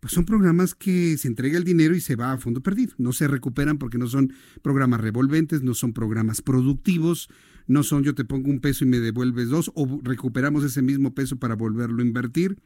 pues 0.00 0.12
son 0.12 0.24
programas 0.24 0.74
que 0.74 1.16
se 1.16 1.26
entrega 1.26 1.58
el 1.58 1.64
dinero 1.64 1.96
y 1.96 2.00
se 2.00 2.14
va 2.14 2.32
a 2.32 2.38
fondo 2.38 2.62
perdido. 2.62 2.94
No 2.98 3.12
se 3.12 3.26
recuperan 3.26 3.78
porque 3.78 3.98
no 3.98 4.06
son 4.06 4.32
programas 4.62 5.00
revolventes, 5.00 5.62
no 5.62 5.74
son 5.74 5.92
programas 5.92 6.40
productivos, 6.40 7.28
no 7.66 7.82
son 7.82 8.04
yo 8.04 8.14
te 8.14 8.24
pongo 8.24 8.50
un 8.50 8.60
peso 8.60 8.84
y 8.84 8.88
me 8.88 9.00
devuelves 9.00 9.48
dos, 9.48 9.72
o 9.74 10.00
recuperamos 10.02 10.62
ese 10.62 10.82
mismo 10.82 11.14
peso 11.14 11.38
para 11.38 11.56
volverlo 11.56 12.02
a 12.02 12.06
invertir. 12.06 12.58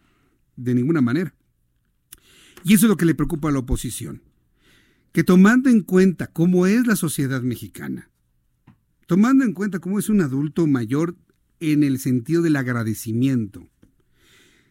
De 0.55 0.75
ninguna 0.75 1.01
manera. 1.01 1.35
Y 2.63 2.75
eso 2.75 2.85
es 2.85 2.91
lo 2.91 2.99
que 2.99 3.07
le 3.07 3.15
preocupa 3.15 3.49
a 3.49 3.53
la 3.53 3.61
oposición 3.61 4.21
que 5.13 5.25
tomando 5.25 5.69
en 5.69 5.83
cuenta 5.83 6.27
cómo 6.27 6.67
es 6.67 6.87
la 6.87 6.97
sociedad 6.97 7.43
mexicana, 7.43 8.11
tomando 9.07 9.45
en 9.45 9.53
cuenta 9.53 9.79
cómo 9.79 9.99
es 9.99 10.09
un 10.09 10.23
adulto 10.23 10.67
mayor 10.67 11.17
en 11.61 11.85
el 11.85 11.99
sentido 11.99 12.43
del 12.43 12.57
agradecimiento, 12.57 13.69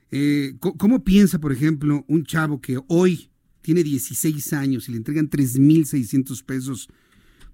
eh, 0.09 0.55
¿cómo 0.59 1.03
piensa, 1.03 1.39
por 1.39 1.53
ejemplo, 1.53 2.03
un 2.07 2.25
chavo 2.25 2.59
que 2.59 2.79
hoy 2.87 3.29
tiene 3.61 3.83
16 3.83 4.53
años 4.53 4.89
y 4.89 4.91
le 4.91 4.97
entregan 4.97 5.29
3.600 5.29 6.43
pesos, 6.43 6.89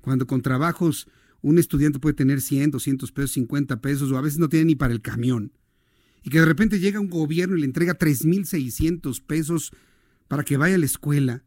cuando 0.01 0.25
con 0.25 0.41
trabajos 0.41 1.07
un 1.41 1.59
estudiante 1.59 1.99
puede 1.99 2.15
tener 2.15 2.41
100, 2.41 2.71
200 2.71 3.11
pesos, 3.11 3.31
50 3.33 3.79
pesos, 3.81 4.11
o 4.11 4.17
a 4.17 4.21
veces 4.21 4.39
no 4.39 4.49
tiene 4.49 4.65
ni 4.65 4.75
para 4.75 4.93
el 4.93 5.01
camión, 5.01 5.51
y 6.23 6.29
que 6.29 6.39
de 6.39 6.45
repente 6.45 6.79
llega 6.79 6.99
un 6.99 7.09
gobierno 7.09 7.55
y 7.57 7.59
le 7.59 7.65
entrega 7.65 7.99
3.600 7.99 9.21
pesos 9.21 9.71
para 10.27 10.43
que 10.43 10.57
vaya 10.57 10.75
a 10.75 10.79
la 10.79 10.85
escuela, 10.85 11.43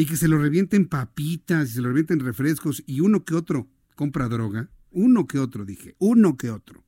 y 0.00 0.06
que 0.06 0.16
se 0.16 0.28
lo 0.28 0.38
revienten 0.38 0.86
papitas 0.86 1.68
y 1.68 1.72
se 1.74 1.82
lo 1.82 1.88
revienten 1.88 2.20
refrescos 2.20 2.82
y 2.86 3.00
uno 3.00 3.22
que 3.26 3.34
otro 3.34 3.68
compra 3.94 4.30
droga, 4.30 4.70
uno 4.90 5.26
que 5.26 5.38
otro 5.38 5.66
dije, 5.66 5.94
uno 5.98 6.38
que 6.38 6.50
otro. 6.50 6.82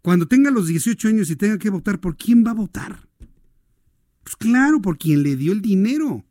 Cuando 0.00 0.28
tenga 0.28 0.52
los 0.52 0.68
18 0.68 1.08
años 1.08 1.30
y 1.30 1.36
tenga 1.36 1.58
que 1.58 1.70
votar, 1.70 1.98
¿por 1.98 2.16
quién 2.16 2.44
va 2.46 2.52
a 2.52 2.54
votar? 2.54 3.08
Pues 4.22 4.36
claro, 4.36 4.80
por 4.80 4.98
quien 4.98 5.24
le 5.24 5.34
dio 5.34 5.50
el 5.50 5.62
dinero, 5.62 6.24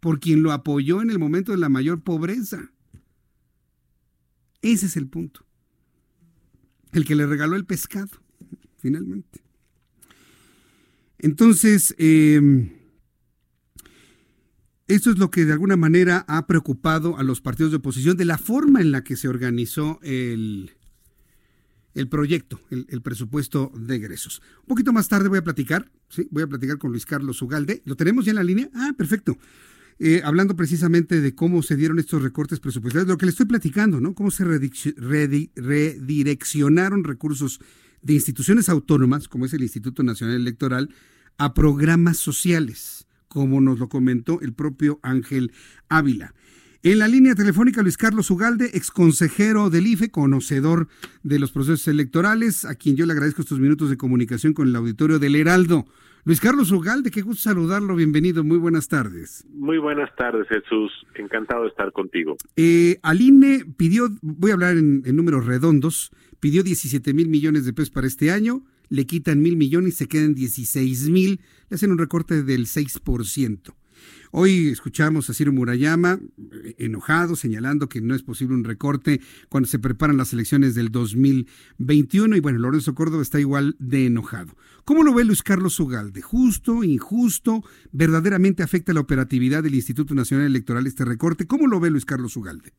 por 0.00 0.18
quien 0.18 0.42
lo 0.42 0.50
apoyó 0.50 1.00
en 1.00 1.10
el 1.10 1.20
momento 1.20 1.52
de 1.52 1.58
la 1.58 1.68
mayor 1.68 2.02
pobreza. 2.02 2.72
Ese 4.62 4.86
es 4.86 4.96
el 4.96 5.06
punto. 5.06 5.46
El 6.90 7.04
que 7.04 7.14
le 7.14 7.26
regaló 7.26 7.54
el 7.54 7.66
pescado, 7.66 8.10
finalmente. 8.78 9.44
Entonces, 11.18 11.94
eh, 11.98 12.80
esto 14.94 15.10
es 15.10 15.18
lo 15.18 15.30
que 15.30 15.44
de 15.44 15.52
alguna 15.52 15.76
manera 15.76 16.24
ha 16.28 16.46
preocupado 16.46 17.18
a 17.18 17.22
los 17.22 17.40
partidos 17.40 17.72
de 17.72 17.78
oposición 17.78 18.16
de 18.16 18.24
la 18.24 18.38
forma 18.38 18.80
en 18.80 18.92
la 18.92 19.04
que 19.04 19.16
se 19.16 19.28
organizó 19.28 19.98
el, 20.02 20.72
el 21.94 22.08
proyecto, 22.08 22.60
el, 22.70 23.02
presupuesto 23.02 23.72
de 23.74 23.96
egresos. 23.96 24.40
Un 24.60 24.66
poquito 24.66 24.92
más 24.92 25.08
tarde 25.08 25.28
voy 25.28 25.38
a 25.38 25.44
platicar, 25.44 25.90
¿sí? 26.08 26.28
voy 26.30 26.42
a 26.42 26.46
platicar 26.46 26.78
con 26.78 26.90
Luis 26.90 27.06
Carlos 27.06 27.40
Ugalde. 27.42 27.82
¿Lo 27.84 27.96
tenemos 27.96 28.24
ya 28.24 28.30
en 28.30 28.36
la 28.36 28.44
línea? 28.44 28.70
Ah, 28.74 28.94
perfecto. 28.96 29.36
Eh, 29.98 30.22
hablando 30.24 30.56
precisamente 30.56 31.20
de 31.20 31.34
cómo 31.34 31.62
se 31.62 31.76
dieron 31.76 31.98
estos 31.98 32.22
recortes 32.22 32.60
presupuestarios, 32.60 33.08
lo 33.08 33.18
que 33.18 33.26
le 33.26 33.30
estoy 33.30 33.46
platicando, 33.46 34.00
¿no? 34.00 34.14
Cómo 34.14 34.30
se 34.30 34.44
redireccionaron 34.44 37.04
recursos 37.04 37.60
de 38.00 38.14
instituciones 38.14 38.68
autónomas, 38.68 39.28
como 39.28 39.46
es 39.46 39.52
el 39.52 39.62
Instituto 39.62 40.02
Nacional 40.02 40.36
Electoral, 40.36 40.88
a 41.38 41.54
programas 41.54 42.16
sociales 42.16 43.01
como 43.32 43.60
nos 43.60 43.78
lo 43.78 43.88
comentó 43.88 44.40
el 44.42 44.52
propio 44.52 45.00
Ángel 45.02 45.52
Ávila. 45.88 46.34
En 46.82 46.98
la 46.98 47.08
línea 47.08 47.34
telefónica, 47.34 47.80
Luis 47.80 47.96
Carlos 47.96 48.30
Ugalde, 48.30 48.70
exconsejero 48.74 49.70
del 49.70 49.86
IFE, 49.86 50.10
conocedor 50.10 50.88
de 51.22 51.38
los 51.38 51.52
procesos 51.52 51.88
electorales, 51.88 52.64
a 52.64 52.74
quien 52.74 52.96
yo 52.96 53.06
le 53.06 53.12
agradezco 53.12 53.40
estos 53.40 53.60
minutos 53.60 53.88
de 53.88 53.96
comunicación 53.96 54.52
con 54.52 54.68
el 54.68 54.76
auditorio 54.76 55.18
del 55.18 55.36
Heraldo. 55.36 55.86
Luis 56.24 56.40
Carlos 56.40 56.70
Ugalde, 56.72 57.10
qué 57.10 57.22
gusto 57.22 57.42
saludarlo, 57.42 57.96
bienvenido, 57.96 58.44
muy 58.44 58.58
buenas 58.58 58.88
tardes. 58.88 59.46
Muy 59.54 59.78
buenas 59.78 60.14
tardes, 60.16 60.46
Jesús, 60.48 60.92
encantado 61.14 61.62
de 61.62 61.68
estar 61.68 61.92
contigo. 61.92 62.36
Eh, 62.56 62.98
al 63.02 63.20
INE 63.20 63.64
pidió, 63.76 64.08
voy 64.20 64.50
a 64.50 64.54
hablar 64.54 64.76
en, 64.76 65.02
en 65.06 65.16
números 65.16 65.46
redondos, 65.46 66.10
pidió 66.40 66.62
17 66.62 67.14
mil 67.14 67.28
millones 67.28 67.64
de 67.64 67.72
pesos 67.72 67.90
para 67.90 68.08
este 68.08 68.30
año, 68.30 68.62
le 68.92 69.06
quitan 69.06 69.40
mil 69.40 69.56
millones 69.56 69.94
y 69.94 69.96
se 69.96 70.06
quedan 70.06 70.34
16 70.34 71.08
mil, 71.08 71.40
le 71.70 71.74
hacen 71.74 71.92
un 71.92 71.98
recorte 71.98 72.42
del 72.42 72.66
6%. 72.66 73.74
Hoy 74.32 74.68
escuchamos 74.68 75.30
a 75.30 75.34
Ciro 75.34 75.50
Murayama 75.50 76.18
eh, 76.64 76.74
enojado, 76.76 77.34
señalando 77.34 77.88
que 77.88 78.02
no 78.02 78.14
es 78.14 78.22
posible 78.22 78.54
un 78.54 78.64
recorte 78.64 79.20
cuando 79.48 79.66
se 79.66 79.78
preparan 79.78 80.18
las 80.18 80.34
elecciones 80.34 80.74
del 80.74 80.90
2021 80.90 82.36
y 82.36 82.40
bueno, 82.40 82.58
Lorenzo 82.58 82.94
Córdoba 82.94 83.22
está 83.22 83.40
igual 83.40 83.76
de 83.78 84.06
enojado. 84.06 84.52
¿Cómo 84.84 85.04
lo 85.04 85.14
ve 85.14 85.24
Luis 85.24 85.42
Carlos 85.42 85.80
Ugalde? 85.80 86.20
¿Justo, 86.20 86.84
injusto? 86.84 87.62
¿Verdaderamente 87.92 88.62
afecta 88.62 88.92
la 88.92 89.00
operatividad 89.00 89.62
del 89.62 89.74
Instituto 89.74 90.14
Nacional 90.14 90.46
Electoral 90.48 90.86
este 90.86 91.06
recorte? 91.06 91.46
¿Cómo 91.46 91.66
lo 91.66 91.80
ve 91.80 91.90
Luis 91.90 92.04
Carlos 92.04 92.36
Ugalde? 92.36 92.72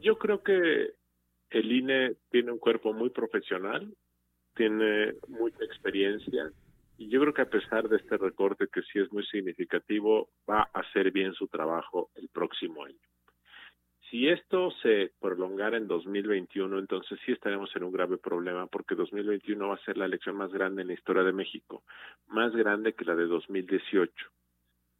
Yo 0.00 0.16
creo 0.16 0.42
que 0.42 0.94
el 1.50 1.70
INE 1.70 2.16
tiene 2.30 2.50
un 2.50 2.58
cuerpo 2.58 2.94
muy 2.94 3.10
profesional, 3.10 3.92
tiene 4.54 5.14
mucha 5.28 5.64
experiencia 5.64 6.50
y 6.98 7.08
yo 7.08 7.20
creo 7.20 7.34
que 7.34 7.42
a 7.42 7.50
pesar 7.50 7.88
de 7.88 7.96
este 7.96 8.16
recorte 8.16 8.68
que 8.72 8.82
sí 8.82 8.98
es 9.00 9.12
muy 9.12 9.24
significativo, 9.26 10.28
va 10.48 10.70
a 10.72 10.80
hacer 10.80 11.10
bien 11.10 11.32
su 11.34 11.48
trabajo 11.48 12.10
el 12.14 12.28
próximo 12.28 12.84
año. 12.84 12.98
Si 14.08 14.28
esto 14.28 14.70
se 14.82 15.10
prolongara 15.20 15.78
en 15.78 15.88
2021, 15.88 16.78
entonces 16.78 17.18
sí 17.24 17.32
estaremos 17.32 17.74
en 17.74 17.84
un 17.84 17.92
grave 17.92 18.18
problema 18.18 18.66
porque 18.66 18.94
2021 18.94 19.68
va 19.68 19.74
a 19.74 19.84
ser 19.84 19.96
la 19.96 20.04
elección 20.04 20.36
más 20.36 20.52
grande 20.52 20.82
en 20.82 20.88
la 20.88 20.94
historia 20.94 21.22
de 21.22 21.32
México, 21.32 21.82
más 22.28 22.54
grande 22.54 22.92
que 22.92 23.06
la 23.06 23.16
de 23.16 23.26
2018. 23.26 24.12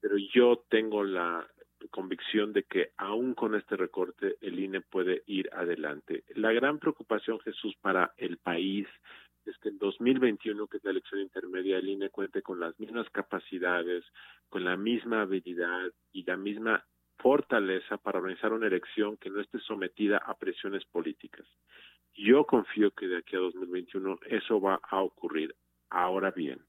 Pero 0.00 0.16
yo 0.34 0.64
tengo 0.70 1.04
la 1.04 1.46
convicción 1.90 2.52
de 2.52 2.62
que 2.64 2.92
aún 2.96 3.34
con 3.34 3.54
este 3.54 3.76
recorte 3.76 4.36
el 4.40 4.58
INE 4.58 4.80
puede 4.80 5.22
ir 5.26 5.50
adelante. 5.52 6.24
La 6.34 6.52
gran 6.52 6.78
preocupación, 6.78 7.38
Jesús, 7.40 7.76
para 7.80 8.14
el 8.16 8.38
país 8.38 8.88
es 9.50 9.58
que 9.58 9.70
en 9.70 9.78
2021, 9.78 10.66
que 10.66 10.76
es 10.78 10.84
la 10.84 10.90
elección 10.90 11.20
intermedia, 11.20 11.78
el 11.78 11.88
INE 11.88 12.10
cuente 12.10 12.42
con 12.42 12.60
las 12.60 12.78
mismas 12.78 13.08
capacidades, 13.10 14.04
con 14.48 14.64
la 14.64 14.76
misma 14.76 15.22
habilidad 15.22 15.90
y 16.12 16.24
la 16.24 16.36
misma 16.36 16.84
fortaleza 17.18 17.98
para 17.98 18.18
organizar 18.18 18.52
una 18.52 18.66
elección 18.66 19.16
que 19.16 19.30
no 19.30 19.40
esté 19.40 19.58
sometida 19.60 20.18
a 20.18 20.34
presiones 20.34 20.84
políticas. 20.84 21.46
Yo 22.14 22.44
confío 22.44 22.90
que 22.90 23.08
de 23.08 23.18
aquí 23.18 23.36
a 23.36 23.40
2021 23.40 24.18
eso 24.26 24.60
va 24.60 24.80
a 24.82 25.00
ocurrir. 25.00 25.54
Ahora 25.88 26.30
bien, 26.30 26.60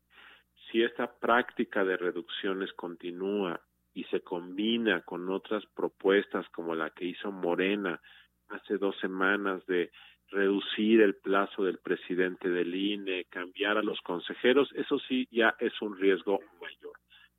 si 0.71 0.81
esta 0.81 1.11
práctica 1.19 1.83
de 1.83 1.97
reducciones 1.97 2.71
continúa 2.73 3.59
y 3.93 4.05
se 4.05 4.21
combina 4.21 5.01
con 5.01 5.29
otras 5.29 5.65
propuestas 5.75 6.47
como 6.49 6.75
la 6.75 6.89
que 6.91 7.05
hizo 7.05 7.31
Morena 7.31 8.01
hace 8.49 8.77
dos 8.77 8.97
semanas 8.99 9.65
de 9.65 9.91
reducir 10.33 11.01
el 11.01 11.15
plazo 11.15 11.63
del 11.63 11.77
presidente 11.77 12.49
del 12.49 12.73
INE, 12.75 13.25
cambiar 13.29 13.77
a 13.77 13.83
los 13.83 13.99
consejeros, 14.01 14.69
eso 14.75 14.99
sí 15.07 15.27
ya 15.31 15.55
es 15.59 15.73
un 15.81 15.97
riesgo 15.97 16.39
mayor. 16.59 16.93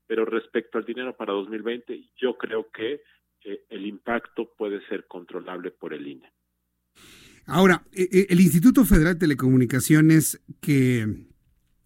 Pero 0.06 0.24
respecto 0.24 0.78
al 0.78 0.84
dinero 0.84 1.16
para 1.16 1.32
2020, 1.32 2.10
yo 2.16 2.36
creo 2.36 2.68
que 2.70 3.02
eh, 3.44 3.64
el 3.68 3.86
impacto 3.86 4.52
puede 4.56 4.86
ser 4.86 5.06
controlable 5.06 5.70
por 5.70 5.92
el 5.92 6.06
INE. 6.06 6.32
Ahora, 7.46 7.82
eh, 7.92 8.08
eh, 8.10 8.26
el 8.30 8.40
Instituto 8.40 8.84
Federal 8.84 9.14
de 9.14 9.20
Telecomunicaciones, 9.20 10.42
que, 10.60 11.06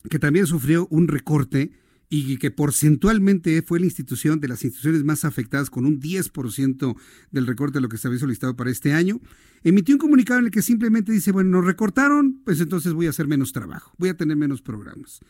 que 0.08 0.18
también 0.18 0.46
sufrió 0.46 0.86
un 0.90 1.08
recorte 1.08 1.72
y 2.10 2.38
que 2.38 2.50
porcentualmente 2.50 3.60
fue 3.62 3.80
la 3.80 3.86
institución 3.86 4.40
de 4.40 4.48
las 4.48 4.64
instituciones 4.64 5.04
más 5.04 5.24
afectadas 5.24 5.68
con 5.68 5.84
un 5.84 6.00
10% 6.00 6.96
del 7.30 7.46
recorte 7.46 7.74
de 7.74 7.80
lo 7.82 7.88
que 7.88 7.98
se 7.98 8.08
había 8.08 8.20
solicitado 8.20 8.56
para 8.56 8.70
este 8.70 8.92
año, 8.92 9.20
emitió 9.62 9.94
un 9.94 9.98
comunicado 9.98 10.40
en 10.40 10.46
el 10.46 10.50
que 10.50 10.62
simplemente 10.62 11.12
dice, 11.12 11.32
bueno, 11.32 11.50
nos 11.50 11.66
recortaron, 11.66 12.40
pues 12.44 12.60
entonces 12.60 12.94
voy 12.94 13.06
a 13.06 13.10
hacer 13.10 13.26
menos 13.26 13.52
trabajo, 13.52 13.92
voy 13.98 14.08
a 14.08 14.16
tener 14.16 14.36
menos 14.36 14.62
programas. 14.62 15.20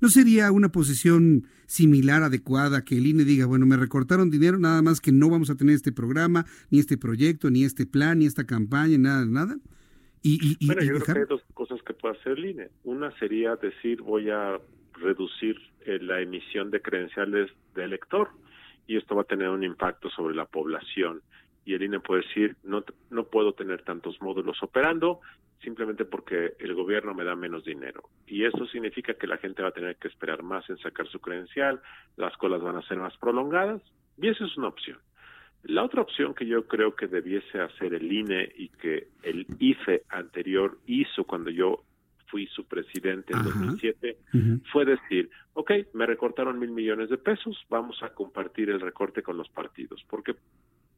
¿No 0.00 0.08
sería 0.08 0.50
una 0.50 0.70
posición 0.72 1.46
similar, 1.66 2.24
adecuada, 2.24 2.84
que 2.84 2.96
el 2.96 3.06
INE 3.06 3.24
diga, 3.24 3.46
bueno, 3.46 3.66
me 3.66 3.76
recortaron 3.76 4.30
dinero, 4.30 4.58
nada 4.58 4.82
más 4.82 5.00
que 5.00 5.12
no 5.12 5.30
vamos 5.30 5.48
a 5.48 5.54
tener 5.54 5.76
este 5.76 5.92
programa, 5.92 6.44
ni 6.70 6.80
este 6.80 6.96
proyecto, 6.96 7.50
ni 7.50 7.62
este 7.62 7.86
plan, 7.86 8.18
ni 8.18 8.26
esta 8.26 8.44
campaña, 8.44 8.98
nada, 8.98 9.24
nada? 9.26 9.58
Y, 10.22 10.56
y, 10.58 10.66
bueno, 10.66 10.82
yo 10.82 10.94
creo 10.94 11.14
que 11.14 11.20
hay 11.20 11.26
dos 11.28 11.42
cosas 11.54 11.80
que 11.82 11.94
puede 11.94 12.18
hacer 12.18 12.38
el 12.38 12.46
INE. 12.46 12.70
Una 12.84 13.16
sería 13.18 13.54
decir, 13.56 14.02
voy 14.02 14.30
a 14.30 14.58
reducir 15.02 15.56
eh, 15.84 15.98
la 16.00 16.20
emisión 16.20 16.70
de 16.70 16.80
credenciales 16.80 17.50
de 17.74 17.84
elector 17.84 18.30
y 18.86 18.96
esto 18.96 19.14
va 19.14 19.22
a 19.22 19.26
tener 19.26 19.48
un 19.48 19.64
impacto 19.64 20.10
sobre 20.10 20.34
la 20.34 20.46
población 20.46 21.22
y 21.64 21.74
el 21.74 21.82
INE 21.82 22.00
puede 22.00 22.22
decir 22.22 22.56
no 22.64 22.84
no 23.10 23.24
puedo 23.24 23.52
tener 23.52 23.82
tantos 23.82 24.20
módulos 24.20 24.62
operando 24.62 25.20
simplemente 25.62 26.04
porque 26.04 26.54
el 26.58 26.74
gobierno 26.74 27.14
me 27.14 27.24
da 27.24 27.36
menos 27.36 27.64
dinero. 27.64 28.02
Y 28.26 28.44
eso 28.44 28.66
significa 28.66 29.14
que 29.14 29.26
la 29.26 29.38
gente 29.38 29.62
va 29.62 29.68
a 29.68 29.72
tener 29.72 29.96
que 29.96 30.08
esperar 30.08 30.42
más 30.42 30.68
en 30.68 30.78
sacar 30.78 31.06
su 31.08 31.20
credencial, 31.20 31.80
las 32.16 32.36
colas 32.36 32.60
van 32.60 32.76
a 32.76 32.82
ser 32.82 32.98
más 32.98 33.16
prolongadas, 33.18 33.80
y 34.18 34.28
eso 34.28 34.44
es 34.44 34.56
una 34.56 34.68
opción. 34.68 34.98
La 35.64 35.84
otra 35.84 36.02
opción 36.02 36.34
que 36.34 36.46
yo 36.46 36.66
creo 36.66 36.96
que 36.96 37.06
debiese 37.06 37.60
hacer 37.60 37.94
el 37.94 38.12
INE 38.12 38.50
y 38.56 38.68
que 38.68 39.08
el 39.22 39.46
IFE 39.60 40.02
anterior 40.08 40.78
hizo 40.86 41.24
cuando 41.24 41.50
yo 41.50 41.84
fui 42.32 42.46
su 42.46 42.64
presidente 42.64 43.34
en 43.34 43.44
2007, 43.44 44.16
fue 44.72 44.86
decir, 44.86 45.28
ok, 45.52 45.70
me 45.92 46.06
recortaron 46.06 46.58
mil 46.58 46.70
millones 46.70 47.10
de 47.10 47.18
pesos, 47.18 47.62
vamos 47.68 48.02
a 48.02 48.14
compartir 48.14 48.70
el 48.70 48.80
recorte 48.80 49.22
con 49.22 49.36
los 49.36 49.50
partidos, 49.50 50.02
porque 50.08 50.34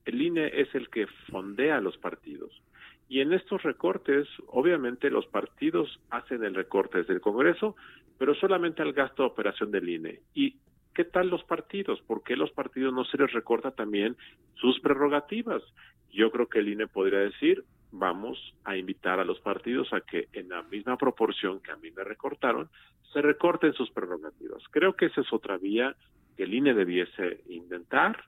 el 0.05 0.23
INE 0.23 0.47
es 0.55 0.73
el 0.77 0.89
que 0.91 1.09
fondea 1.31 1.81
los 1.81 1.99
partidos. 1.99 2.63
Y 3.09 3.21
en 3.21 3.33
estos 3.33 3.65
recortes, 3.65 4.29
obviamente 4.47 5.11
los 5.11 5.27
partidos 5.27 6.01
hacen 6.09 6.45
el 6.45 6.55
recorte 6.55 6.99
desde 6.99 7.15
el 7.15 7.21
Congreso, 7.21 7.75
pero 8.17 8.35
solamente 8.37 8.83
al 8.83 8.93
gasto 8.93 9.25
de 9.25 9.29
operación 9.29 9.73
del 9.73 9.89
INE. 9.89 10.21
¿Y 10.35 10.57
qué 10.95 11.05
tal 11.05 11.31
los 11.31 11.43
partidos? 11.43 12.01
¿Por 12.03 12.23
qué 12.23 12.37
los 12.37 12.53
partidos 12.53 12.95
no 12.95 13.05
se 13.05 13.19
les 13.19 13.33
recorta 13.33 13.73
también 13.73 14.17
sus 14.55 14.79
prerrogativas? 14.79 15.63
Yo 16.13 16.31
creo 16.31 16.49
que 16.49 16.61
el 16.61 16.69
INE 16.69 16.87
podría 16.87 17.19
decir, 17.19 17.65
vamos 17.99 18.39
a 18.65 18.77
invitar 18.77 19.21
a 19.21 19.25
los 19.25 19.41
partidos 19.41 19.93
a 19.93 20.01
que 20.01 20.29
en 20.33 20.49
la 20.49 20.63
misma 20.63 20.97
proporción 20.97 21.61
que 21.61 21.71
a 21.71 21.77
mí 21.77 21.91
me 21.91 22.05
recortaron, 22.05 22.69
se 23.13 23.23
recorten 23.23 23.73
sus 23.75 23.91
prerrogativas. 23.91 24.63
Creo 24.71 24.95
que 24.95 25.07
esa 25.07 25.21
es 25.21 25.33
otra 25.33 25.57
vía 25.57 25.97
que 26.37 26.45
el 26.45 26.55
INE 26.55 26.75
debiese 26.75 27.43
intentar. 27.49 28.25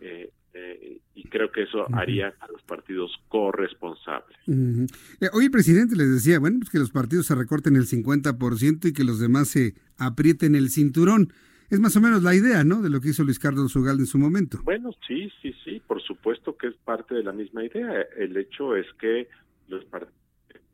Eh, 0.00 0.30
eh, 0.52 1.00
y 1.14 1.28
creo 1.28 1.52
que 1.52 1.62
eso 1.62 1.86
haría 1.94 2.34
a 2.40 2.48
los 2.48 2.60
partidos 2.62 3.12
corresponsables. 3.28 4.36
Eh, 4.48 5.28
hoy 5.32 5.44
el 5.44 5.50
presidente 5.50 5.94
les 5.94 6.10
decía, 6.12 6.40
bueno, 6.40 6.58
pues 6.58 6.70
que 6.70 6.78
los 6.78 6.90
partidos 6.90 7.26
se 7.26 7.36
recorten 7.36 7.76
el 7.76 7.86
50% 7.86 8.88
y 8.88 8.92
que 8.92 9.04
los 9.04 9.20
demás 9.20 9.48
se 9.48 9.74
aprieten 9.96 10.56
el 10.56 10.70
cinturón. 10.70 11.32
Es 11.70 11.78
más 11.78 11.96
o 11.96 12.00
menos 12.00 12.24
la 12.24 12.34
idea, 12.34 12.64
¿no? 12.64 12.82
De 12.82 12.90
lo 12.90 13.00
que 13.00 13.10
hizo 13.10 13.22
Luis 13.22 13.38
Carlos 13.38 13.76
Ugalde 13.76 14.02
en 14.02 14.06
su 14.06 14.18
momento. 14.18 14.58
Bueno, 14.64 14.90
sí, 15.06 15.30
sí, 15.40 15.54
sí, 15.64 15.80
por 15.86 16.02
supuesto 16.02 16.56
que 16.56 16.66
es 16.66 16.74
parte 16.74 17.14
de 17.14 17.22
la 17.22 17.32
misma 17.32 17.64
idea. 17.64 18.02
El 18.16 18.36
hecho 18.36 18.74
es 18.74 18.86
que 18.94 19.28
los 19.68 19.84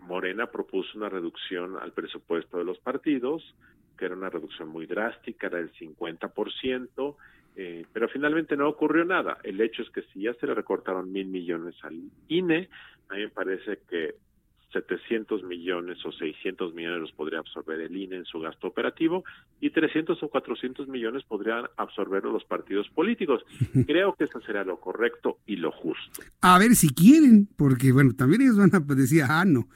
Morena 0.01 0.47
propuso 0.47 0.97
una 0.97 1.11
reducción 1.11 1.77
al 1.77 1.93
presupuesto 1.93 2.57
de 2.57 2.65
los 2.65 2.79
partidos, 2.79 3.43
que 3.99 4.07
era 4.07 4.15
una 4.15 4.31
reducción 4.31 4.69
muy 4.69 4.87
drástica, 4.87 5.49
era 5.49 5.59
del 5.59 5.73
50%, 5.73 7.17
eh, 7.57 7.85
pero 7.93 8.09
finalmente 8.09 8.57
no 8.57 8.69
ocurrió 8.69 9.05
nada. 9.05 9.37
El 9.43 9.61
hecho 9.61 9.83
es 9.83 9.91
que 9.91 10.03
si 10.13 10.23
ya 10.23 10.35
se 10.35 10.47
le 10.47 10.55
recortaron 10.55 11.13
mil 11.13 11.27
millones 11.27 11.75
al 11.83 12.01
INE, 12.29 12.71
a 13.11 13.15
mí 13.15 13.21
me 13.21 13.29
parece 13.29 13.81
que 13.89 14.15
700 14.77 15.43
millones 15.45 15.99
o 16.05 16.13
600 16.13 16.75
millones 16.75 17.01
los 17.01 17.13
podría 17.13 17.39
absorber 17.39 17.81
el 17.81 17.97
INE 17.97 18.17
en 18.17 18.25
su 18.25 18.41
gasto 18.41 18.67
operativo 18.67 19.25
y 19.61 19.71
300 19.71 20.23
o 20.23 20.29
400 20.29 20.89
millones 20.89 21.23
podrían 21.25 21.65
absorberlo 21.77 22.33
los 22.33 22.45
partidos 22.45 22.89
políticos. 22.91 23.43
Creo 23.87 24.15
que 24.15 24.25
eso 24.25 24.41
será 24.43 24.65
lo 24.65 24.79
correcto 24.79 25.39
y 25.47 25.57
lo 25.57 25.73
justo. 25.73 26.23
A 26.43 26.59
ver 26.59 26.75
si 26.75 26.91
quieren, 26.91 27.49
porque 27.57 27.93
bueno, 27.93 28.13
también 28.15 28.43
ellos 28.43 28.59
van 28.59 28.71
a 28.75 28.95
decir, 28.95 29.23
ah, 29.27 29.45
no. 29.47 29.69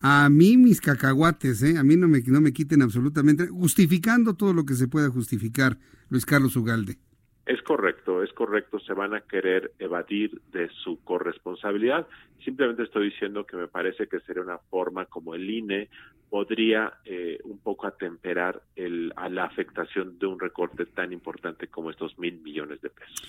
A 0.00 0.28
mí 0.28 0.56
mis 0.56 0.80
cacahuates, 0.80 1.62
¿eh? 1.62 1.78
a 1.78 1.82
mí 1.82 1.96
no 1.96 2.08
me, 2.08 2.20
no 2.26 2.40
me 2.40 2.52
quiten 2.52 2.82
absolutamente, 2.82 3.46
justificando 3.48 4.34
todo 4.34 4.52
lo 4.52 4.64
que 4.64 4.74
se 4.74 4.86
pueda 4.86 5.08
justificar, 5.08 5.78
Luis 6.10 6.26
Carlos 6.26 6.56
Ugalde. 6.56 6.98
Es 7.46 7.60
correcto, 7.62 8.22
es 8.22 8.32
correcto, 8.32 8.78
se 8.80 8.94
van 8.94 9.14
a 9.14 9.20
querer 9.20 9.72
evadir 9.78 10.40
de 10.52 10.70
su 10.82 11.02
corresponsabilidad. 11.04 12.06
Simplemente 12.42 12.84
estoy 12.84 13.10
diciendo 13.10 13.44
que 13.44 13.56
me 13.56 13.68
parece 13.68 14.06
que 14.06 14.20
sería 14.20 14.42
una 14.42 14.58
forma 14.58 15.04
como 15.06 15.34
el 15.34 15.48
INE 15.48 15.90
podría 16.30 16.94
eh, 17.04 17.38
un 17.44 17.58
poco 17.58 17.86
atemperar 17.86 18.62
el, 18.76 19.12
a 19.16 19.28
la 19.28 19.44
afectación 19.44 20.18
de 20.18 20.26
un 20.26 20.40
recorte 20.40 20.86
tan 20.86 21.12
importante 21.12 21.68
como 21.68 21.90
estos 21.90 22.18
mil 22.18 22.40
millones 22.40 22.80
de 22.80 22.90
pesos. 22.90 23.22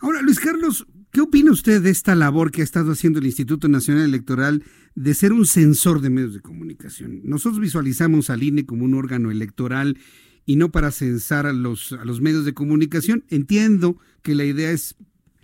Ahora, 0.00 0.22
Luis 0.22 0.38
Carlos, 0.38 0.86
¿qué 1.10 1.20
opina 1.20 1.50
usted 1.50 1.82
de 1.82 1.90
esta 1.90 2.14
labor 2.14 2.52
que 2.52 2.60
ha 2.60 2.64
estado 2.64 2.92
haciendo 2.92 3.18
el 3.18 3.26
Instituto 3.26 3.66
Nacional 3.66 4.04
Electoral 4.04 4.62
de 4.94 5.14
ser 5.14 5.32
un 5.32 5.44
censor 5.44 6.00
de 6.00 6.10
medios 6.10 6.34
de 6.34 6.40
comunicación? 6.40 7.20
Nosotros 7.24 7.60
visualizamos 7.60 8.30
al 8.30 8.44
INE 8.44 8.64
como 8.64 8.84
un 8.84 8.94
órgano 8.94 9.32
electoral 9.32 9.98
y 10.48 10.56
no 10.56 10.70
para 10.70 10.92
censar 10.92 11.44
a 11.44 11.52
los, 11.52 11.92
a 11.92 12.06
los 12.06 12.22
medios 12.22 12.46
de 12.46 12.54
comunicación. 12.54 13.22
Entiendo 13.28 13.98
que 14.22 14.34
la 14.34 14.46
idea 14.46 14.70
es 14.70 14.96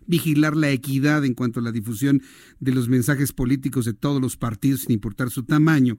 vigilar 0.06 0.56
la 0.56 0.70
equidad 0.70 1.26
en 1.26 1.35
cuanto 1.35 1.60
a 1.60 1.62
la 1.62 1.72
difusión 1.72 2.22
de 2.59 2.72
los 2.72 2.89
mensajes 2.89 3.35
políticos 3.35 3.85
de 3.85 3.93
todos 3.93 4.18
los 4.18 4.39
partidos, 4.39 4.81
sin 4.81 4.93
importar 4.93 5.28
su 5.28 5.43
tamaño. 5.43 5.98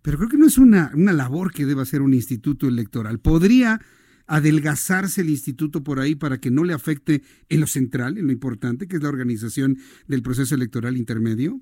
Pero 0.00 0.16
creo 0.16 0.30
que 0.30 0.38
no 0.38 0.46
es 0.46 0.56
una, 0.56 0.90
una 0.94 1.12
labor 1.12 1.52
que 1.52 1.66
deba 1.66 1.82
hacer 1.82 2.00
un 2.00 2.14
instituto 2.14 2.66
electoral. 2.66 3.18
¿Podría 3.18 3.82
adelgazarse 4.26 5.20
el 5.20 5.28
instituto 5.28 5.84
por 5.84 6.00
ahí 6.00 6.14
para 6.14 6.40
que 6.40 6.50
no 6.50 6.64
le 6.64 6.72
afecte 6.72 7.22
en 7.50 7.60
lo 7.60 7.66
central, 7.66 8.16
en 8.16 8.28
lo 8.28 8.32
importante, 8.32 8.88
que 8.88 8.96
es 8.96 9.02
la 9.02 9.10
organización 9.10 9.76
del 10.06 10.22
proceso 10.22 10.54
electoral 10.54 10.96
intermedio? 10.96 11.60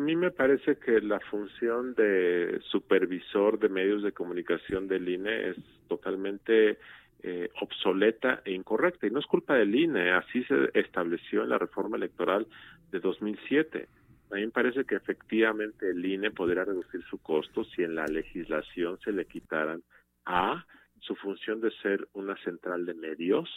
A 0.00 0.02
mí 0.02 0.16
me 0.16 0.30
parece 0.30 0.76
que 0.76 0.98
la 1.02 1.20
función 1.20 1.92
de 1.92 2.58
supervisor 2.70 3.58
de 3.58 3.68
medios 3.68 4.02
de 4.02 4.12
comunicación 4.12 4.88
del 4.88 5.06
INE 5.06 5.50
es 5.50 5.56
totalmente 5.88 6.78
eh, 7.22 7.50
obsoleta 7.60 8.40
e 8.46 8.52
incorrecta. 8.52 9.06
Y 9.06 9.10
no 9.10 9.18
es 9.18 9.26
culpa 9.26 9.56
del 9.56 9.74
INE, 9.74 10.12
así 10.12 10.42
se 10.44 10.70
estableció 10.72 11.42
en 11.42 11.50
la 11.50 11.58
reforma 11.58 11.98
electoral 11.98 12.46
de 12.90 12.98
2007. 12.98 13.88
A 14.30 14.36
mí 14.36 14.40
me 14.46 14.50
parece 14.50 14.86
que 14.86 14.94
efectivamente 14.94 15.90
el 15.90 16.02
INE 16.02 16.30
podría 16.30 16.64
reducir 16.64 17.02
su 17.02 17.18
costo 17.18 17.64
si 17.64 17.82
en 17.82 17.94
la 17.94 18.06
legislación 18.06 18.98
se 19.00 19.12
le 19.12 19.26
quitaran 19.26 19.82
a 20.24 20.64
su 21.00 21.14
función 21.16 21.60
de 21.60 21.70
ser 21.82 22.08
una 22.12 22.36
central 22.44 22.86
de 22.86 22.94
medios 22.94 23.48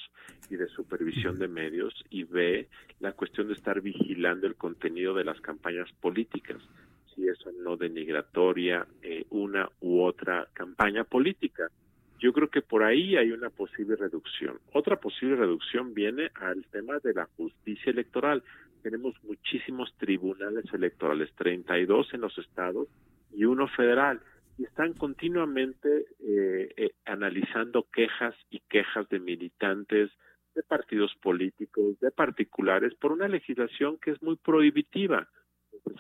y 0.50 0.56
de 0.56 0.68
supervisión 0.68 1.40
de 1.40 1.48
medios 1.48 1.94
y 2.10 2.24
B, 2.24 2.68
la 3.00 3.12
cuestión 3.14 3.48
de 3.48 3.54
estar 3.54 3.82
vigilando 3.82 4.48
el 4.48 4.56
contenido 4.56 5.14
de 5.14 5.26
las 5.26 5.40
campañas 5.42 5.92
políticas, 6.00 6.58
si 7.14 7.28
eso 7.28 7.52
no 7.52 7.78
denigratoria 7.78 8.88
eh, 9.02 9.26
una 9.30 9.70
u 9.82 10.02
otra 10.02 10.48
campaña 10.54 11.04
política. 11.04 11.68
Yo 12.20 12.32
creo 12.32 12.50
que 12.50 12.62
por 12.62 12.84
ahí 12.84 13.18
hay 13.18 13.32
una 13.32 13.50
posible 13.50 13.98
reducción. 13.98 14.60
Otra 14.72 14.96
posible 14.96 15.36
reducción 15.36 15.94
viene 15.94 16.32
al 16.36 16.66
tema 16.68 17.00
de 17.00 17.14
la 17.14 17.28
justicia 17.36 17.92
electoral. 17.92 18.44
Tenemos 18.82 19.16
muchísimos 19.24 19.94
tribunales 19.98 20.66
electorales, 20.74 21.30
32 21.36 22.14
en 22.14 22.22
los 22.22 22.38
estados 22.38 22.88
y 23.36 23.46
uno 23.46 23.68
federal 23.68 24.22
y 24.58 24.64
están 24.66 24.94
continuamente 24.94 26.06
eh, 26.20 26.74
eh, 26.78 26.92
analizando 27.06 27.88
quejas 27.92 28.36
y 28.50 28.60
quejas 28.70 29.08
de 29.10 29.20
militantes, 29.20 30.12
de 30.56 30.64
partidos 30.64 31.12
políticos, 31.22 32.00
de 32.00 32.12
particulares, 32.12 32.94
por 32.96 33.12
una 33.12 33.28
legislación 33.28 33.98
que 34.00 34.12
es 34.12 34.22
muy 34.22 34.36
prohibitiva. 34.36 35.28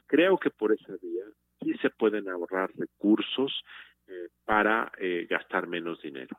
Creo 0.05 0.37
que 0.37 0.51
por 0.51 0.71
esa 0.71 0.93
vía 1.01 1.25
sí 1.61 1.73
se 1.81 1.89
pueden 1.89 2.29
ahorrar 2.29 2.71
recursos 2.77 3.63
eh, 4.07 4.27
para 4.45 4.91
gastar 5.29 5.67
menos 5.67 6.01
dinero. 6.01 6.37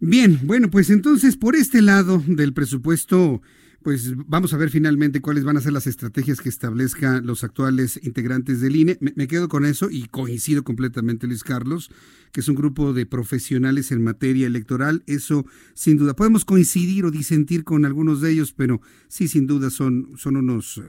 Bien, 0.00 0.38
bueno, 0.42 0.68
pues 0.70 0.90
entonces 0.90 1.36
por 1.36 1.54
este 1.54 1.80
lado 1.80 2.18
del 2.26 2.52
presupuesto 2.52 3.40
pues 3.84 4.14
vamos 4.16 4.54
a 4.54 4.56
ver 4.56 4.70
finalmente 4.70 5.20
cuáles 5.20 5.44
van 5.44 5.58
a 5.58 5.60
ser 5.60 5.74
las 5.74 5.86
estrategias 5.86 6.40
que 6.40 6.48
establezcan 6.48 7.26
los 7.26 7.44
actuales 7.44 8.00
integrantes 8.02 8.62
del 8.62 8.76
INE. 8.76 8.98
Me, 9.00 9.28
quedo 9.28 9.50
con 9.50 9.66
eso 9.66 9.90
y 9.90 10.06
coincido 10.06 10.64
completamente, 10.64 11.26
Luis 11.26 11.44
Carlos, 11.44 11.90
que 12.32 12.40
es 12.40 12.48
un 12.48 12.54
grupo 12.54 12.94
de 12.94 13.04
profesionales 13.04 13.92
en 13.92 14.02
materia 14.02 14.46
electoral. 14.46 15.02
Eso, 15.06 15.44
sin 15.74 15.98
duda, 15.98 16.16
podemos 16.16 16.46
coincidir 16.46 17.04
o 17.04 17.10
disentir 17.10 17.62
con 17.62 17.84
algunos 17.84 18.22
de 18.22 18.32
ellos, 18.32 18.54
pero 18.54 18.80
sí, 19.06 19.28
sin 19.28 19.46
duda, 19.46 19.68
son, 19.68 20.12
son 20.16 20.36
unos 20.36 20.82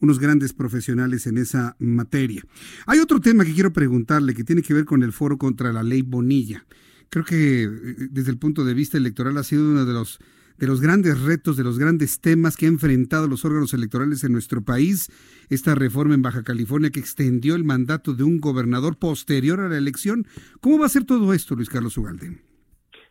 unos 0.00 0.20
grandes 0.20 0.52
profesionales 0.52 1.26
en 1.26 1.38
esa 1.38 1.74
materia. 1.80 2.42
Hay 2.86 3.00
otro 3.00 3.20
tema 3.20 3.44
que 3.44 3.52
quiero 3.52 3.72
preguntarle 3.72 4.32
que 4.32 4.44
tiene 4.44 4.62
que 4.62 4.72
ver 4.72 4.84
con 4.84 5.02
el 5.02 5.12
foro 5.12 5.36
contra 5.36 5.72
la 5.72 5.82
ley 5.82 6.02
Bonilla. 6.02 6.64
Creo 7.10 7.24
que 7.24 7.64
eh, 7.64 7.68
desde 8.10 8.30
el 8.30 8.38
punto 8.38 8.64
de 8.64 8.74
vista 8.74 8.96
electoral 8.96 9.36
ha 9.36 9.42
sido 9.42 9.68
uno 9.68 9.84
de 9.84 9.92
los 9.92 10.20
de 10.58 10.66
los 10.66 10.80
grandes 10.80 11.22
retos, 11.22 11.56
de 11.56 11.64
los 11.64 11.78
grandes 11.78 12.20
temas 12.20 12.56
que 12.56 12.66
han 12.66 12.74
enfrentado 12.74 13.28
los 13.28 13.44
órganos 13.44 13.72
electorales 13.74 14.24
en 14.24 14.32
nuestro 14.32 14.62
país, 14.62 15.08
esta 15.50 15.74
reforma 15.74 16.14
en 16.14 16.22
Baja 16.22 16.42
California 16.42 16.90
que 16.90 17.00
extendió 17.00 17.54
el 17.54 17.64
mandato 17.64 18.14
de 18.14 18.24
un 18.24 18.38
gobernador 18.40 18.98
posterior 18.98 19.60
a 19.60 19.68
la 19.68 19.78
elección. 19.78 20.26
¿Cómo 20.60 20.78
va 20.78 20.86
a 20.86 20.90
ser 20.90 21.04
todo 21.04 21.32
esto, 21.32 21.54
Luis 21.54 21.68
Carlos 21.68 21.96
Ugalde? 21.96 22.42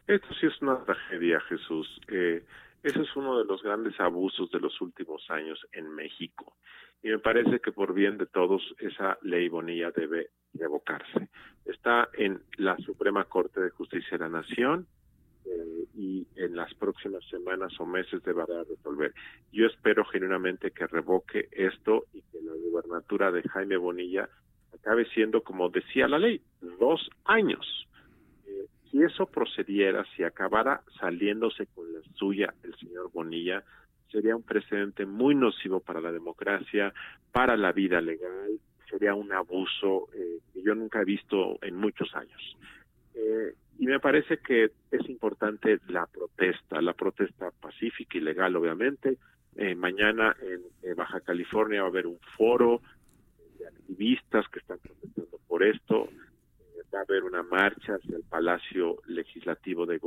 Esto 0.07 0.27
sí 0.39 0.47
es 0.47 0.61
una 0.61 0.83
tragedia, 0.83 1.39
Jesús. 1.41 1.87
Eh, 2.07 2.45
ese 2.83 3.01
es 3.01 3.15
uno 3.15 3.39
de 3.39 3.45
los 3.45 3.61
grandes 3.63 3.99
abusos 3.99 4.51
de 4.51 4.59
los 4.59 4.79
últimos 4.81 5.29
años 5.29 5.59
en 5.71 5.93
México. 5.93 6.55
Y 7.03 7.09
me 7.09 7.19
parece 7.19 7.59
que 7.59 7.71
por 7.71 7.93
bien 7.93 8.17
de 8.17 8.25
todos 8.25 8.61
esa 8.79 9.17
ley 9.21 9.49
Bonilla 9.49 9.91
debe 9.91 10.29
revocarse. 10.53 11.29
Está 11.65 12.09
en 12.13 12.41
la 12.57 12.77
Suprema 12.77 13.25
Corte 13.25 13.61
de 13.61 13.69
Justicia 13.69 14.17
de 14.17 14.19
la 14.19 14.29
Nación 14.29 14.87
eh, 15.49 15.85
y 15.95 16.27
en 16.35 16.55
las 16.55 16.73
próximas 16.75 17.23
semanas 17.29 17.73
o 17.79 17.85
meses 17.85 18.21
deberá 18.23 18.63
resolver. 18.63 19.13
Yo 19.51 19.65
espero 19.65 20.03
genuinamente 20.05 20.71
que 20.71 20.87
revoque 20.87 21.47
esto 21.51 22.05
y 22.13 22.21
que 22.21 22.41
la 22.41 22.53
gubernatura 22.53 23.31
de 23.31 23.43
Jaime 23.43 23.77
Bonilla 23.77 24.29
acabe 24.73 25.05
siendo, 25.13 25.41
como 25.41 25.69
decía 25.69 26.07
la 26.07 26.19
ley, 26.19 26.41
dos 26.79 27.09
años. 27.25 27.87
Eh, 28.45 28.65
si 28.91 29.01
eso 29.01 29.25
procediera, 29.25 30.05
si 30.15 30.23
acabara 30.23 30.81
saliéndose 30.99 31.67
con 31.67 31.91
la 31.93 32.01
suya 32.15 32.53
el 32.63 32.75
señor 32.75 33.11
Bonilla, 33.11 33.63
sería 34.11 34.35
un 34.35 34.43
precedente 34.43 35.05
muy 35.05 35.35
nocivo 35.35 35.79
para 35.79 36.01
la 36.01 36.11
democracia, 36.11 36.93
para 37.31 37.57
la 37.57 37.71
vida 37.71 38.01
legal, 38.01 38.59
sería 38.89 39.13
un 39.13 39.31
abuso 39.31 40.07
eh, 40.13 40.39
que 40.53 40.61
yo 40.61 40.75
nunca 40.75 41.01
he 41.01 41.05
visto 41.05 41.57
en 41.61 41.75
muchos 41.75 42.13
años. 42.15 42.57
Eh, 43.13 43.53
y 43.79 43.85
me 43.85 43.99
parece 43.99 44.37
que 44.39 44.71
es 44.91 45.09
importante 45.09 45.79
la 45.87 46.05
protesta, 46.07 46.81
la 46.81 46.93
protesta 46.93 47.51
pacífica 47.61 48.17
y 48.17 48.21
legal, 48.21 48.55
obviamente. 48.55 49.17
Eh, 49.55 49.75
mañana 49.75 50.35
en, 50.41 50.95
Baja 50.95 51.19
California 51.21 51.81
va 51.81 51.87
a 51.87 51.91
haber 51.91 52.07
un 52.07 52.19
foro 52.37 52.81
de 53.59 53.67
activistas 53.67 54.47
que 54.49 54.59
están 54.59 54.79
protestando 54.79 55.39
por 55.47 55.63
esto. 55.63 56.09
Eh, 56.09 56.81
va 56.93 56.99
a 56.99 57.03
haber 57.03 57.23
una 57.23 57.43
marcha 57.43 57.93
hacia 57.95 58.17
el 58.17 58.23
Palacio 58.23 58.97
Legislativo, 59.07 59.85
de 59.85 59.99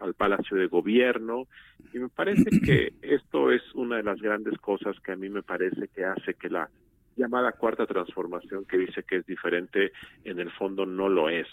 al 0.00 0.14
Palacio 0.14 0.58
de 0.58 0.66
Gobierno. 0.66 1.46
Y 1.92 1.98
me 1.98 2.08
parece 2.10 2.44
que 2.64 2.92
esto 3.00 3.52
es 3.52 3.62
una 3.74 3.96
de 3.96 4.02
las 4.02 4.20
grandes 4.20 4.58
cosas 4.58 4.98
que 5.00 5.12
a 5.12 5.16
mí 5.16 5.30
me 5.30 5.42
parece 5.42 5.88
que 5.88 6.04
hace 6.04 6.34
que 6.34 6.50
la 6.50 6.68
llamada 7.16 7.52
cuarta 7.52 7.86
transformación, 7.86 8.66
que 8.66 8.76
dice 8.76 9.02
que 9.02 9.16
es 9.16 9.26
diferente, 9.26 9.92
en 10.24 10.40
el 10.40 10.50
fondo 10.50 10.84
no 10.84 11.08
lo 11.08 11.30
es. 11.30 11.48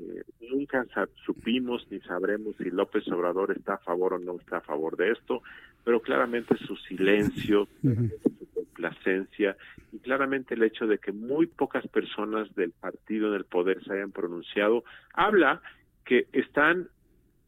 Eh, 0.00 0.22
nunca 0.50 0.86
supimos 1.26 1.86
ni 1.90 2.00
sabremos 2.00 2.56
si 2.56 2.70
López 2.70 3.06
Obrador 3.08 3.52
está 3.52 3.74
a 3.74 3.78
favor 3.78 4.14
o 4.14 4.18
no 4.18 4.36
está 4.36 4.58
a 4.58 4.62
favor 4.62 4.96
de 4.96 5.12
esto, 5.12 5.42
pero 5.84 6.00
claramente 6.00 6.56
su 6.66 6.76
silencio, 6.76 7.68
su 7.82 8.48
complacencia 8.54 9.56
y 9.92 9.98
claramente 9.98 10.54
el 10.54 10.62
hecho 10.62 10.86
de 10.86 10.98
que 10.98 11.12
muy 11.12 11.46
pocas 11.46 11.86
personas 11.88 12.54
del 12.54 12.72
partido 12.72 13.28
en 13.28 13.34
el 13.34 13.44
poder 13.44 13.82
se 13.84 13.92
hayan 13.92 14.12
pronunciado, 14.12 14.84
habla 15.12 15.60
que 16.04 16.26
están 16.32 16.88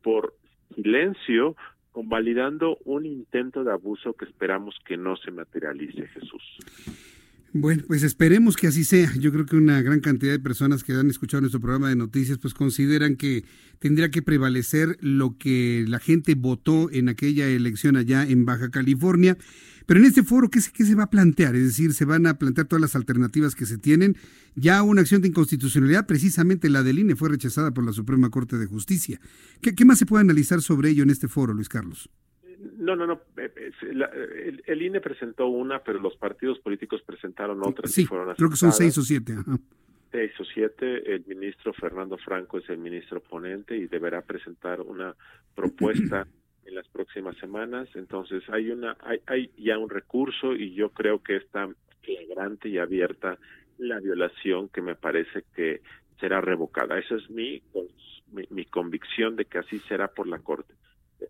por 0.03 0.35
silencio 0.75 1.57
convalidando 1.93 2.79
un 2.85 3.07
intento 3.07 3.65
de 3.65 3.73
abuso 3.73 4.15
que 4.15 4.25
esperamos 4.25 4.79
que 4.85 4.97
no 4.97 5.17
se 5.17 5.31
materialice, 5.31 6.07
Jesús. 6.09 7.12
Bueno, 7.55 7.83
pues 7.87 8.03
esperemos 8.03 8.57
que 8.57 8.67
así 8.67 8.83
sea. 8.83 9.13
Yo 9.19 9.31
creo 9.31 9.45
que 9.45 9.57
una 9.57 9.83
gran 9.83 10.01
cantidad 10.01 10.33
de 10.33 10.39
personas 10.39 10.83
que 10.83 10.95
han 10.95 11.11
escuchado 11.11 11.43
nuestro 11.43 11.61
programa 11.61 11.91
de 11.91 11.97
noticias 11.97 12.39
pues 12.39 12.55
consideran 12.55 13.17
que 13.17 13.45
tendría 13.79 14.11
que 14.11 14.23
prevalecer 14.23 14.97
lo 15.03 15.37
que 15.37 15.85
la 15.87 15.99
gente 15.99 16.35
votó 16.35 16.91
en 16.91 17.11
aquella 17.11 17.47
elección 17.47 17.97
allá 17.97 18.27
en 18.27 18.47
Baja 18.47 18.71
California. 18.71 19.37
Pero 19.85 20.01
en 20.01 20.07
este 20.07 20.23
foro, 20.23 20.49
¿qué 20.49 20.61
qué 20.73 20.87
se 20.87 20.95
va 20.95 21.05
a 21.05 21.11
plantear? 21.11 21.55
Es 21.55 21.65
decir, 21.65 21.93
se 21.93 22.07
van 22.07 22.27
a 22.27 22.39
plantear 22.39 22.69
todas 22.69 22.81
las 22.81 22.97
alternativas 22.97 23.55
que 23.55 23.67
se 23.67 23.77
tienen. 23.77 24.17
Ya 24.55 24.83
una 24.83 25.03
acción 25.03 25.21
de 25.21 25.29
inconstitucionalidad, 25.29 26.07
precisamente 26.07 26.71
la 26.71 26.83
del 26.83 27.01
INE, 27.01 27.17
fue 27.17 27.29
rechazada 27.29 27.75
por 27.75 27.85
la 27.85 27.93
Suprema 27.93 28.31
Corte 28.31 28.57
de 28.57 28.65
Justicia. 28.65 29.21
¿Qué, 29.61 29.75
qué 29.75 29.85
más 29.85 29.99
se 29.99 30.07
puede 30.07 30.23
analizar 30.23 30.63
sobre 30.63 30.89
ello 30.89 31.03
en 31.03 31.11
este 31.11 31.29
foro, 31.29 31.53
Luis 31.53 31.69
Carlos? 31.69 32.09
No, 32.83 32.97
no, 32.97 33.07
no. 33.07 33.21
Eh, 33.37 33.73
el, 34.67 34.83
INE 34.83 35.01
presentó 35.01 35.47
una, 35.47 35.83
pero 35.85 36.01
los 36.01 36.17
partidos 36.17 36.59
políticos 36.59 37.01
presentaron 37.07 37.61
otras. 37.65 37.93
Sí, 37.93 38.05
fueron 38.05 38.35
creo 38.35 38.51
que 38.51 38.57
son 38.57 38.73
seis 38.73 38.99
o 38.99 39.03
siete. 39.03 39.35
Seis 40.11 40.33
o 40.41 40.45
siete. 40.45 41.15
El 41.15 41.25
ministro 41.27 41.73
Fernando 41.73 42.19
Franco 42.19 42.59
es 42.59 42.69
el 42.69 42.79
ministro 42.79 43.21
ponente 43.21 43.77
y 43.77 43.87
deberá 43.87 44.23
presentar 44.23 44.81
una 44.81 45.15
propuesta 45.55 46.27
en 46.67 46.75
las 46.75 46.89
próximas 46.89 47.37
semanas. 47.37 47.89
Entonces 47.95 48.43
hay 48.49 48.71
una, 48.71 48.97
hay, 49.01 49.21
hay 49.27 49.51
ya 49.57 49.79
un 49.79 49.89
recurso 49.89 50.53
y 50.53 50.75
yo 50.75 50.91
creo 50.91 51.23
que 51.23 51.37
está 51.37 51.69
flagrante 52.03 52.69
y 52.69 52.79
abierta 52.79 53.39
la 53.79 54.01
violación 54.01 54.69
que 54.71 54.83
me 54.83 54.97
parece 54.97 55.45
que 55.55 55.83
será 56.19 56.41
revocada. 56.41 56.99
Esa 56.99 57.15
es 57.15 57.31
mi, 57.31 57.63
mi 58.51 58.65
convicción 58.65 59.37
de 59.37 59.45
que 59.45 59.59
así 59.59 59.79
será 59.89 60.09
por 60.09 60.27
la 60.27 60.41
Corte 60.41 60.75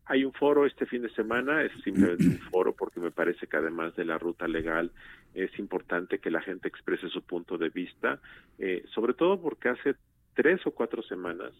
hay 0.06 0.24
un 0.24 0.32
foro 0.32 0.66
este 0.66 0.86
fin 0.86 1.02
de 1.02 1.10
semana, 1.10 1.62
es 1.62 1.72
simplemente 1.82 2.24
un 2.24 2.38
foro 2.50 2.74
porque 2.74 3.00
me 3.00 3.10
parece 3.10 3.46
que 3.46 3.56
además 3.56 3.94
de 3.96 4.04
la 4.04 4.18
ruta 4.18 4.46
legal 4.48 4.90
es 5.34 5.56
importante 5.58 6.18
que 6.18 6.30
la 6.30 6.42
gente 6.42 6.68
exprese 6.68 7.08
su 7.08 7.22
punto 7.22 7.58
de 7.58 7.70
vista, 7.70 8.20
eh, 8.58 8.84
sobre 8.94 9.14
todo 9.14 9.40
porque 9.40 9.68
hace 9.68 9.94
tres 10.34 10.66
o 10.66 10.70
cuatro 10.70 11.02
semanas 11.02 11.52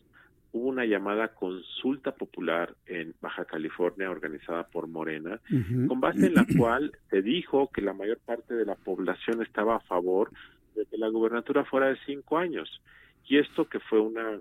hubo 0.52 0.68
una 0.68 0.84
llamada 0.84 1.28
consulta 1.28 2.14
popular 2.14 2.74
en 2.86 3.14
Baja 3.20 3.46
California 3.46 4.10
organizada 4.10 4.64
por 4.64 4.86
Morena, 4.86 5.40
con 5.88 6.00
base 6.00 6.26
en 6.26 6.34
la 6.34 6.44
cual 6.59 6.92
se 7.09 7.22
dijo 7.22 7.70
que 7.72 7.80
la 7.80 7.94
mayor 7.94 8.18
parte 8.18 8.54
de 8.54 8.66
la 8.66 8.74
población 8.74 9.42
estaba 9.42 9.76
a 9.76 9.80
favor 9.80 10.30
de 10.74 10.84
que 10.86 10.98
la 10.98 11.09
gubernatura 11.09 11.64
fuera 11.64 11.88
de 11.88 11.96
cinco 12.04 12.36
años. 12.36 12.82
Y 13.24 13.38
esto 13.38 13.66
que 13.66 13.80
fue 13.80 14.00
una 14.00 14.38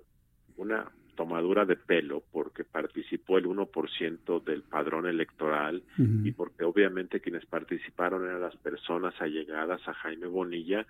una 0.57 0.85
tomadura 1.15 1.65
de 1.65 1.75
pelo 1.75 2.23
porque 2.31 2.63
participó 2.63 3.37
el 3.37 3.45
1% 3.45 4.43
del 4.43 4.63
padrón 4.63 5.05
electoral 5.07 5.83
y 5.97 6.31
porque 6.31 6.63
obviamente 6.63 7.19
quienes 7.19 7.45
participaron 7.45 8.25
eran 8.25 8.41
las 8.41 8.55
personas 8.57 9.13
allegadas 9.21 9.87
a 9.87 9.93
Jaime 9.93 10.27
Bonilla, 10.27 10.85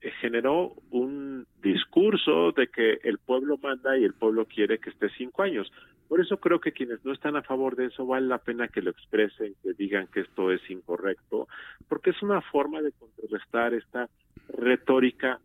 eh, 0.00 0.10
generó 0.20 0.74
un 0.90 1.46
discurso 1.62 2.50
de 2.52 2.66
que 2.66 2.98
el 3.04 3.18
pueblo 3.18 3.56
manda 3.62 3.96
y 3.96 4.04
el 4.04 4.14
pueblo 4.14 4.46
quiere 4.46 4.78
que 4.78 4.90
esté 4.90 5.08
cinco 5.16 5.42
años. 5.42 5.70
Por 6.08 6.20
eso 6.20 6.38
creo 6.38 6.60
que 6.60 6.72
quienes 6.72 7.04
no 7.04 7.12
están 7.12 7.36
a 7.36 7.42
favor 7.42 7.76
de 7.76 7.86
eso 7.86 8.04
vale 8.04 8.26
la 8.26 8.38
pena 8.38 8.68
que 8.68 8.82
lo 8.82 8.90
expresen, 8.90 9.54
que 9.62 9.72
digan 9.74 10.08
que 10.08 10.20
esto 10.20 10.50
es 10.50 10.60
incorrecto, 10.68 11.46
porque 11.88 12.10
es 12.10 12.20
una 12.22 12.40
forma 12.40 12.82
de 12.82 12.92
contrarrestar 12.92 13.74
esta 13.74 14.08
retórica 14.48 15.38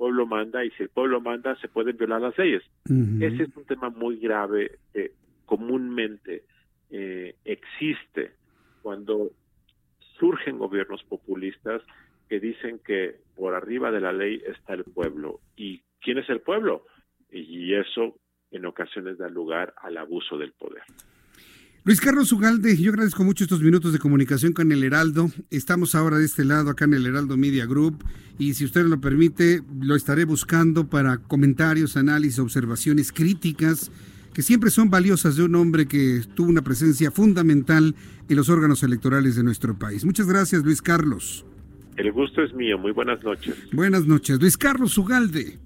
pueblo 0.00 0.24
manda 0.26 0.64
y 0.64 0.70
si 0.70 0.84
el 0.84 0.88
pueblo 0.88 1.20
manda 1.20 1.54
se 1.56 1.68
pueden 1.68 1.98
violar 1.98 2.22
las 2.22 2.38
leyes. 2.38 2.62
Ese 2.86 3.42
es 3.42 3.54
un 3.54 3.66
tema 3.66 3.90
muy 3.90 4.16
grave 4.16 4.78
que 4.94 5.12
comúnmente 5.44 6.44
eh, 6.88 7.34
existe 7.44 8.32
cuando 8.80 9.30
surgen 10.18 10.56
gobiernos 10.56 11.02
populistas 11.04 11.82
que 12.30 12.40
dicen 12.40 12.78
que 12.78 13.16
por 13.36 13.54
arriba 13.54 13.90
de 13.90 14.00
la 14.00 14.12
ley 14.12 14.42
está 14.46 14.72
el 14.72 14.84
pueblo. 14.84 15.40
¿Y 15.54 15.82
quién 16.00 16.16
es 16.16 16.30
el 16.30 16.40
pueblo? 16.40 16.86
Y 17.30 17.74
eso 17.74 18.16
en 18.52 18.64
ocasiones 18.64 19.18
da 19.18 19.28
lugar 19.28 19.74
al 19.76 19.98
abuso 19.98 20.38
del 20.38 20.52
poder. 20.52 20.82
Luis 21.82 21.98
Carlos 21.98 22.30
Ugalde, 22.30 22.76
yo 22.76 22.90
agradezco 22.90 23.24
mucho 23.24 23.44
estos 23.44 23.62
minutos 23.62 23.94
de 23.94 23.98
comunicación 23.98 24.52
con 24.52 24.70
el 24.70 24.84
Heraldo. 24.84 25.30
Estamos 25.48 25.94
ahora 25.94 26.18
de 26.18 26.26
este 26.26 26.44
lado, 26.44 26.68
acá 26.68 26.84
en 26.84 26.92
el 26.92 27.06
Heraldo 27.06 27.38
Media 27.38 27.64
Group, 27.64 28.04
y 28.38 28.52
si 28.52 28.66
usted 28.66 28.84
lo 28.84 29.00
permite, 29.00 29.62
lo 29.80 29.96
estaré 29.96 30.26
buscando 30.26 30.90
para 30.90 31.16
comentarios, 31.16 31.96
análisis, 31.96 32.38
observaciones 32.38 33.12
críticas, 33.12 33.90
que 34.34 34.42
siempre 34.42 34.68
son 34.68 34.90
valiosas 34.90 35.36
de 35.36 35.44
un 35.44 35.54
hombre 35.54 35.86
que 35.86 36.22
tuvo 36.34 36.50
una 36.50 36.60
presencia 36.60 37.10
fundamental 37.10 37.94
en 38.28 38.36
los 38.36 38.50
órganos 38.50 38.82
electorales 38.82 39.36
de 39.36 39.42
nuestro 39.42 39.78
país. 39.78 40.04
Muchas 40.04 40.26
gracias, 40.26 40.62
Luis 40.62 40.82
Carlos. 40.82 41.46
El 41.96 42.12
gusto 42.12 42.42
es 42.42 42.52
mío. 42.52 42.76
Muy 42.76 42.92
buenas 42.92 43.24
noches. 43.24 43.56
Buenas 43.72 44.06
noches. 44.06 44.38
Luis 44.38 44.58
Carlos 44.58 44.98
Ugalde. 44.98 45.58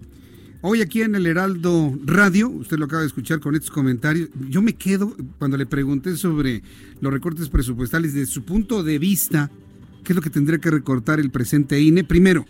Hoy 0.66 0.80
aquí 0.80 1.02
en 1.02 1.14
el 1.14 1.26
Heraldo 1.26 1.94
Radio, 2.06 2.48
usted 2.48 2.78
lo 2.78 2.86
acaba 2.86 3.02
de 3.02 3.08
escuchar 3.08 3.38
con 3.38 3.54
estos 3.54 3.70
comentarios, 3.70 4.30
yo 4.48 4.62
me 4.62 4.72
quedo 4.72 5.14
cuando 5.38 5.58
le 5.58 5.66
pregunté 5.66 6.16
sobre 6.16 6.62
los 7.02 7.12
recortes 7.12 7.50
presupuestales 7.50 8.14
desde 8.14 8.32
su 8.32 8.46
punto 8.46 8.82
de 8.82 8.98
vista, 8.98 9.50
¿qué 10.02 10.14
es 10.14 10.16
lo 10.16 10.22
que 10.22 10.30
tendría 10.30 10.58
que 10.60 10.70
recortar 10.70 11.20
el 11.20 11.30
presente 11.30 11.82
INE? 11.82 12.02
Primero, 12.02 12.46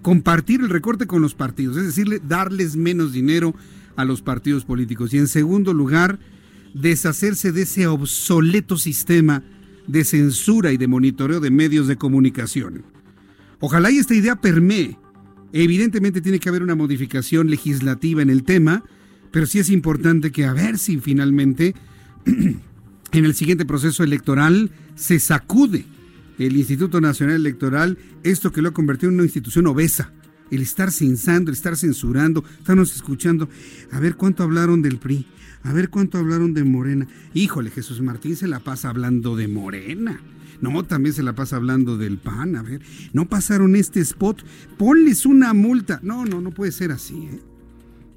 compartir 0.00 0.60
el 0.60 0.68
recorte 0.68 1.08
con 1.08 1.22
los 1.22 1.34
partidos, 1.34 1.76
es 1.76 1.86
decir, 1.86 2.22
darles 2.28 2.76
menos 2.76 3.12
dinero 3.12 3.52
a 3.96 4.04
los 4.04 4.22
partidos 4.22 4.64
políticos. 4.64 5.12
Y 5.12 5.18
en 5.18 5.26
segundo 5.26 5.74
lugar, 5.74 6.20
deshacerse 6.72 7.50
de 7.50 7.62
ese 7.62 7.88
obsoleto 7.88 8.76
sistema 8.76 9.42
de 9.88 10.04
censura 10.04 10.70
y 10.70 10.76
de 10.76 10.86
monitoreo 10.86 11.40
de 11.40 11.50
medios 11.50 11.88
de 11.88 11.96
comunicación. 11.96 12.84
Ojalá 13.58 13.90
y 13.90 13.98
esta 13.98 14.14
idea 14.14 14.36
permee 14.36 14.96
Evidentemente 15.52 16.20
tiene 16.20 16.38
que 16.38 16.48
haber 16.48 16.62
una 16.62 16.74
modificación 16.74 17.50
legislativa 17.50 18.22
en 18.22 18.30
el 18.30 18.44
tema, 18.44 18.84
pero 19.30 19.46
sí 19.46 19.58
es 19.58 19.70
importante 19.70 20.32
que 20.32 20.44
a 20.44 20.52
ver 20.52 20.78
si 20.78 20.98
finalmente 20.98 21.74
en 22.26 23.24
el 23.24 23.34
siguiente 23.34 23.64
proceso 23.64 24.02
electoral 24.04 24.70
se 24.94 25.18
sacude 25.18 25.84
el 26.38 26.56
Instituto 26.56 27.00
Nacional 27.00 27.36
Electoral 27.36 27.98
esto 28.22 28.52
que 28.52 28.62
lo 28.62 28.70
ha 28.70 28.74
convertido 28.74 29.08
en 29.08 29.16
una 29.16 29.24
institución 29.24 29.66
obesa. 29.66 30.12
El 30.50 30.62
estar 30.62 30.92
censando, 30.92 31.50
el 31.50 31.56
estar 31.56 31.76
censurando, 31.76 32.44
estarnos 32.58 32.94
escuchando. 32.94 33.48
A 33.90 33.98
ver 34.00 34.16
cuánto 34.16 34.42
hablaron 34.42 34.80
del 34.82 34.98
PRI, 34.98 35.26
a 35.62 35.72
ver 35.72 35.88
cuánto 35.88 36.18
hablaron 36.18 36.54
de 36.54 36.62
Morena. 36.62 37.08
Híjole, 37.34 37.70
Jesús 37.70 38.00
Martín 38.00 38.36
se 38.36 38.46
la 38.46 38.60
pasa 38.60 38.90
hablando 38.90 39.34
de 39.34 39.48
Morena. 39.48 40.20
No, 40.60 40.82
también 40.84 41.14
se 41.14 41.22
la 41.22 41.34
pasa 41.34 41.56
hablando 41.56 41.96
del 41.96 42.18
pan. 42.18 42.56
A 42.56 42.62
ver, 42.62 42.82
no 43.12 43.28
pasaron 43.28 43.76
este 43.76 44.00
spot. 44.00 44.44
Ponles 44.78 45.26
una 45.26 45.52
multa. 45.54 46.00
No, 46.02 46.24
no, 46.24 46.40
no 46.40 46.50
puede 46.50 46.72
ser 46.72 46.92
así. 46.92 47.16
¿eh? 47.16 47.40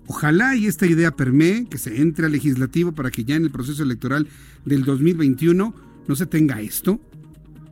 Ojalá 0.07 0.55
y 0.55 0.65
esta 0.65 0.87
idea 0.87 1.15
permee, 1.15 1.67
que 1.69 1.77
se 1.77 2.01
entre 2.01 2.25
al 2.25 2.31
legislativo 2.31 2.93
para 2.93 3.11
que 3.11 3.23
ya 3.23 3.35
en 3.35 3.43
el 3.43 3.51
proceso 3.51 3.83
electoral 3.83 4.27
del 4.65 4.83
2021 4.83 5.75
no 6.07 6.15
se 6.15 6.25
tenga 6.25 6.61
esto, 6.61 6.99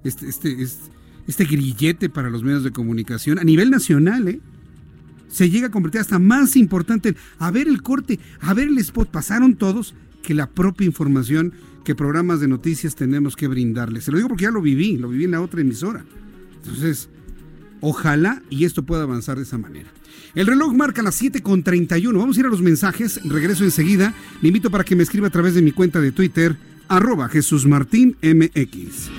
este, 0.03 0.29
este, 0.29 0.61
este, 0.61 0.91
este 1.25 1.45
grillete 1.45 2.09
para 2.09 2.29
los 2.29 2.43
medios 2.43 2.63
de 2.63 2.71
comunicación 2.71 3.39
a 3.39 3.43
nivel 3.43 3.71
nacional, 3.71 4.27
¿eh? 4.27 4.39
se 5.27 5.49
llega 5.49 5.67
a 5.67 5.71
convertir 5.71 6.01
hasta 6.01 6.19
más 6.19 6.55
importante 6.55 7.15
a 7.39 7.49
ver 7.51 7.67
el 7.67 7.81
corte, 7.81 8.19
a 8.39 8.53
ver 8.53 8.67
el 8.67 8.77
spot, 8.77 9.09
pasaron 9.09 9.55
todos, 9.55 9.95
que 10.21 10.33
la 10.33 10.49
propia 10.49 10.85
información 10.85 11.53
que 11.87 11.95
programas 11.95 12.41
de 12.41 12.49
noticias 12.49 12.95
tenemos 12.95 13.37
que 13.37 13.47
brindarles. 13.47 14.03
Se 14.03 14.11
lo 14.11 14.17
digo 14.17 14.27
porque 14.27 14.43
ya 14.43 14.51
lo 14.51 14.61
viví, 14.61 14.97
lo 14.97 15.07
viví 15.07 15.23
en 15.23 15.31
la 15.31 15.39
otra 15.39 15.61
emisora. 15.61 16.03
Entonces, 16.57 17.07
ojalá 17.79 18.43
y 18.49 18.65
esto 18.65 18.83
pueda 18.83 19.03
avanzar 19.03 19.37
de 19.37 19.43
esa 19.43 19.57
manera. 19.57 19.89
El 20.35 20.47
reloj 20.47 20.73
marca 20.73 21.01
las 21.01 21.21
7.31. 21.21 22.11
Vamos 22.17 22.35
a 22.35 22.39
ir 22.41 22.45
a 22.45 22.49
los 22.49 22.61
mensajes. 22.61 23.21
Regreso 23.23 23.63
enseguida. 23.63 24.13
Le 24.41 24.49
invito 24.49 24.69
para 24.69 24.83
que 24.83 24.97
me 24.97 25.03
escriba 25.03 25.27
a 25.27 25.29
través 25.29 25.55
de 25.55 25.61
mi 25.61 25.71
cuenta 25.71 26.01
de 26.01 26.11
Twitter, 26.11 26.57
arroba 26.89 27.29
Jesús 27.29 27.65
Martín 27.65 28.17
MX. 28.21 29.09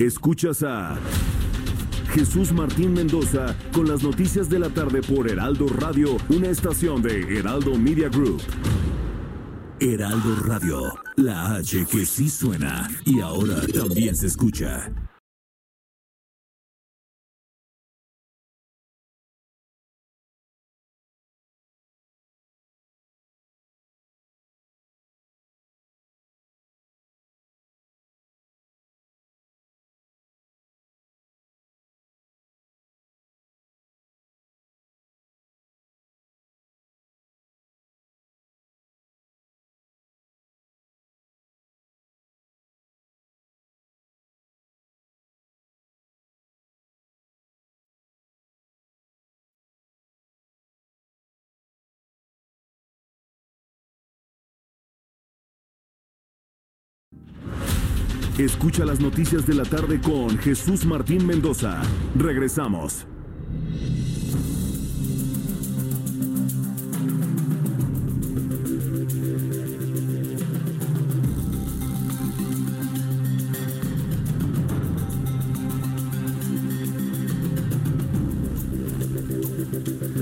Escuchas 0.00 0.64
a 0.64 0.98
Jesús 2.14 2.52
Martín 2.52 2.92
Mendoza 2.92 3.54
con 3.72 3.88
las 3.88 4.02
noticias 4.02 4.48
de 4.48 4.58
la 4.58 4.68
tarde 4.68 5.00
por 5.00 5.30
Heraldo 5.30 5.68
Radio, 5.68 6.16
una 6.28 6.48
estación 6.48 7.02
de 7.02 7.38
Heraldo 7.38 7.76
Media 7.76 8.08
Group. 8.08 8.42
Heraldo 9.78 10.36
Radio, 10.44 10.92
la 11.16 11.54
H 11.54 11.86
que 11.86 12.04
sí 12.04 12.28
suena 12.28 12.90
y 13.04 13.20
ahora 13.20 13.60
también 13.72 14.16
se 14.16 14.26
escucha. 14.26 14.90
Escucha 58.44 58.86
las 58.86 59.00
noticias 59.00 59.46
de 59.46 59.52
la 59.52 59.64
tarde 59.64 60.00
con 60.00 60.38
Jesús 60.38 60.86
Martín 60.86 61.26
Mendoza. 61.26 61.82
Regresamos. 62.16 63.04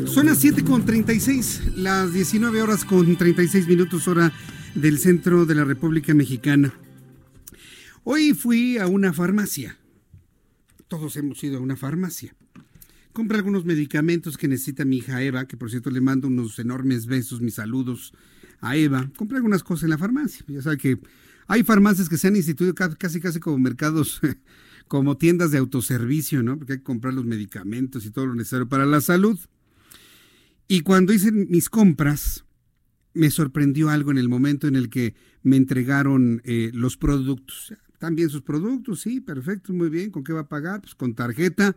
Son 0.06 0.26
las 0.26 0.38
7 0.38 0.64
con 0.64 0.84
36, 0.84 1.74
las 1.76 2.12
19 2.12 2.62
horas 2.62 2.84
con 2.84 3.16
36 3.16 3.68
minutos 3.68 4.08
hora 4.08 4.32
del 4.74 4.98
centro 4.98 5.46
de 5.46 5.54
la 5.54 5.62
República 5.62 6.12
Mexicana. 6.14 6.72
Hoy 8.10 8.32
fui 8.32 8.78
a 8.78 8.86
una 8.86 9.12
farmacia. 9.12 9.76
Todos 10.88 11.14
hemos 11.18 11.44
ido 11.44 11.58
a 11.58 11.60
una 11.60 11.76
farmacia. 11.76 12.34
Compré 13.12 13.36
algunos 13.36 13.66
medicamentos 13.66 14.38
que 14.38 14.48
necesita 14.48 14.86
mi 14.86 14.96
hija 14.96 15.22
Eva, 15.22 15.46
que 15.46 15.58
por 15.58 15.68
cierto 15.68 15.90
le 15.90 16.00
mando 16.00 16.26
unos 16.26 16.58
enormes 16.58 17.04
besos, 17.04 17.42
mis 17.42 17.56
saludos 17.56 18.14
a 18.62 18.76
Eva. 18.76 19.10
Compré 19.14 19.36
algunas 19.36 19.62
cosas 19.62 19.84
en 19.84 19.90
la 19.90 19.98
farmacia. 19.98 20.42
Ya 20.48 20.62
sabe 20.62 20.78
que 20.78 20.98
hay 21.48 21.64
farmacias 21.64 22.08
que 22.08 22.16
se 22.16 22.28
han 22.28 22.36
instituido 22.36 22.74
casi 22.74 23.20
casi 23.20 23.40
como 23.40 23.58
mercados, 23.58 24.22
como 24.88 25.18
tiendas 25.18 25.50
de 25.50 25.58
autoservicio, 25.58 26.42
¿no? 26.42 26.56
Porque 26.56 26.72
hay 26.72 26.78
que 26.78 26.84
comprar 26.84 27.12
los 27.12 27.26
medicamentos 27.26 28.06
y 28.06 28.10
todo 28.10 28.24
lo 28.24 28.34
necesario 28.34 28.70
para 28.70 28.86
la 28.86 29.02
salud. 29.02 29.38
Y 30.66 30.80
cuando 30.80 31.12
hice 31.12 31.30
mis 31.30 31.68
compras, 31.68 32.46
me 33.12 33.30
sorprendió 33.30 33.90
algo 33.90 34.12
en 34.12 34.16
el 34.16 34.30
momento 34.30 34.66
en 34.66 34.76
el 34.76 34.88
que 34.88 35.14
me 35.42 35.56
entregaron 35.56 36.40
eh, 36.46 36.70
los 36.72 36.96
productos 36.96 37.74
¿Están 37.98 38.14
bien 38.14 38.30
sus 38.30 38.42
productos? 38.42 39.00
Sí, 39.00 39.20
perfecto, 39.20 39.72
muy 39.72 39.90
bien. 39.90 40.12
¿Con 40.12 40.22
qué 40.22 40.32
va 40.32 40.42
a 40.42 40.48
pagar? 40.48 40.82
Pues 40.82 40.94
con 40.94 41.16
tarjeta. 41.16 41.74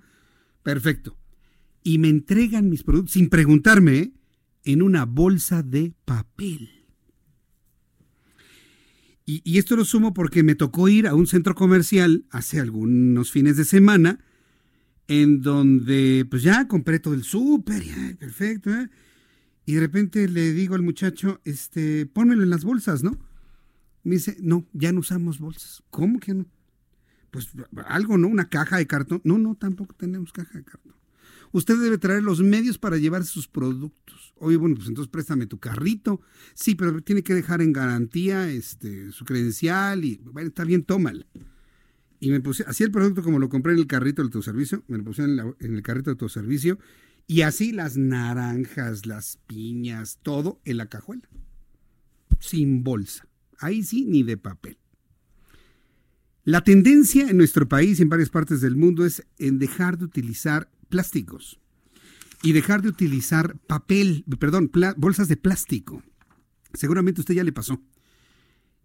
Perfecto. 0.61 1.17
Y 1.81 1.97
me 1.97 2.09
entregan 2.09 2.69
mis 2.69 2.83
productos 2.83 3.13
sin 3.13 3.27
preguntarme 3.27 3.97
¿eh? 3.97 4.13
en 4.65 4.83
una 4.83 5.05
bolsa 5.05 5.63
de 5.63 5.95
papel. 6.05 6.69
Y, 9.25 9.41
y, 9.43 9.57
esto 9.57 9.75
lo 9.75 9.83
sumo 9.83 10.13
porque 10.13 10.43
me 10.43 10.53
tocó 10.53 10.89
ir 10.89 11.07
a 11.07 11.15
un 11.15 11.25
centro 11.25 11.55
comercial 11.55 12.23
hace 12.29 12.59
algunos 12.59 13.31
fines 13.31 13.57
de 13.57 13.65
semana, 13.65 14.23
en 15.07 15.41
donde 15.41 16.27
pues 16.29 16.43
ya 16.43 16.67
compré 16.67 16.99
todo 16.99 17.15
el 17.15 17.23
súper, 17.23 17.81
perfecto, 18.19 18.69
¿eh? 18.69 18.91
y 19.65 19.73
de 19.73 19.79
repente 19.79 20.27
le 20.27 20.53
digo 20.53 20.75
al 20.75 20.83
muchacho, 20.83 21.41
este, 21.45 22.05
pónmelo 22.05 22.43
en 22.43 22.51
las 22.51 22.63
bolsas, 22.63 23.01
¿no? 23.01 23.17
Me 24.03 24.15
dice, 24.15 24.37
no, 24.39 24.65
ya 24.73 24.91
no 24.91 24.99
usamos 24.99 25.39
bolsas. 25.39 25.83
¿Cómo 25.89 26.19
que 26.19 26.33
no? 26.33 26.45
Pues 27.29 27.49
algo, 27.85 28.17
¿no? 28.17 28.27
Una 28.27 28.49
caja 28.49 28.77
de 28.77 28.87
cartón. 28.87 29.21
No, 29.23 29.37
no, 29.37 29.55
tampoco 29.55 29.95
tenemos 29.95 30.31
caja 30.31 30.57
de 30.57 30.63
cartón. 30.63 30.93
Usted 31.53 31.77
debe 31.79 31.97
traer 31.97 32.23
los 32.23 32.41
medios 32.41 32.77
para 32.77 32.97
llevar 32.97 33.25
sus 33.25 33.47
productos. 33.47 34.33
Oye, 34.37 34.57
bueno, 34.57 34.75
pues 34.75 34.87
entonces 34.87 35.11
préstame 35.11 35.45
tu 35.45 35.59
carrito. 35.59 36.21
Sí, 36.53 36.75
pero 36.75 37.01
tiene 37.01 37.23
que 37.23 37.33
dejar 37.33 37.61
en 37.61 37.73
garantía 37.73 38.49
este, 38.49 39.11
su 39.11 39.25
credencial 39.25 40.05
y, 40.05 40.17
bueno, 40.23 40.47
está 40.47 40.63
bien, 40.63 40.83
tómala. 40.83 41.25
Y 42.19 42.29
me 42.29 42.39
puse, 42.39 42.63
así 42.67 42.83
el 42.83 42.91
producto 42.91 43.23
como 43.23 43.39
lo 43.39 43.49
compré 43.49 43.73
en 43.73 43.79
el 43.79 43.87
carrito 43.87 44.21
de 44.21 44.27
autoservicio, 44.27 44.83
me 44.87 44.97
lo 44.97 45.03
puse 45.03 45.23
en, 45.23 45.39
en 45.59 45.75
el 45.75 45.81
carrito 45.81 46.11
de 46.11 46.13
autoservicio 46.13 46.77
y 47.27 47.41
así 47.41 47.71
las 47.71 47.97
naranjas, 47.97 49.05
las 49.05 49.37
piñas, 49.47 50.19
todo 50.21 50.61
en 50.65 50.77
la 50.77 50.87
cajuela. 50.87 51.27
Sin 52.39 52.83
bolsa. 52.83 53.27
Ahí 53.61 53.83
sí, 53.83 54.05
ni 54.05 54.23
de 54.23 54.37
papel. 54.37 54.77
La 56.43 56.63
tendencia 56.63 57.29
en 57.29 57.37
nuestro 57.37 57.69
país 57.69 57.99
y 57.99 58.01
en 58.01 58.09
varias 58.09 58.29
partes 58.29 58.59
del 58.61 58.75
mundo 58.75 59.05
es 59.05 59.23
en 59.37 59.59
dejar 59.59 59.99
de 59.99 60.05
utilizar 60.05 60.71
plásticos 60.89 61.59
y 62.41 62.53
dejar 62.53 62.81
de 62.81 62.89
utilizar 62.89 63.59
papel, 63.67 64.25
perdón, 64.39 64.71
bolsas 64.97 65.27
de 65.27 65.37
plástico. 65.37 66.03
Seguramente 66.73 67.21
a 67.21 67.23
usted 67.23 67.35
ya 67.35 67.43
le 67.43 67.51
pasó. 67.51 67.79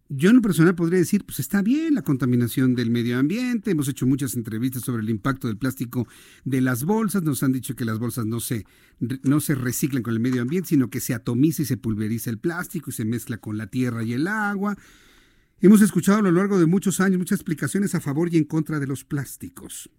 Yo 0.09 0.31
en 0.31 0.37
lo 0.37 0.43
personal 0.43 0.77
podría 0.77 1.01
decir, 1.01 1.25
pues 1.25 1.41
está 1.41 1.63
bien 1.63 1.95
la 1.95 2.03
contaminación 2.03 2.77
del 2.77 2.91
medio 2.91 3.19
ambiente, 3.19 3.73
hemos 3.73 3.89
hecho 3.89 4.07
muchas 4.07 4.37
entrevistas 4.37 4.83
sobre 4.83 5.03
el 5.03 5.11
impacto 5.11 5.49
del 5.49 5.57
plástico 5.57 6.07
de 6.45 6.61
las 6.61 6.85
bolsas, 6.85 7.25
nos 7.25 7.43
han 7.43 7.51
dicho 7.51 7.75
que 7.75 7.85
las 7.85 7.99
bolsas 7.99 8.25
no 8.25 8.39
se, 8.39 8.67
no 9.01 9.41
se 9.41 9.57
reciclan 9.57 10.05
con 10.05 10.13
el 10.13 10.21
medio 10.21 10.43
ambiente, 10.43 10.69
sino 10.69 10.91
que 10.91 11.01
se 11.01 11.13
atomiza 11.13 11.63
y 11.63 11.65
se 11.65 11.77
pulveriza 11.77 12.31
el 12.31 12.39
plástico 12.39 12.91
y 12.91 12.93
se 12.93 13.05
mezcla 13.05 13.39
con 13.39 13.59
la 13.59 13.67
tierra 13.67 14.05
y 14.05 14.13
el 14.13 14.29
agua. 14.29 14.79
Hemos 15.61 15.81
escuchado 15.81 16.19
a 16.19 16.23
lo 16.23 16.31
largo 16.31 16.61
de 16.61 16.67
muchos 16.67 17.01
años 17.01 17.19
muchas 17.19 17.41
explicaciones 17.41 17.97
a 17.97 18.01
favor 18.01 18.33
y 18.33 18.37
en 18.37 18.45
contra 18.45 18.79
de 18.79 18.87
los 18.87 19.03
plásticos. 19.03 19.91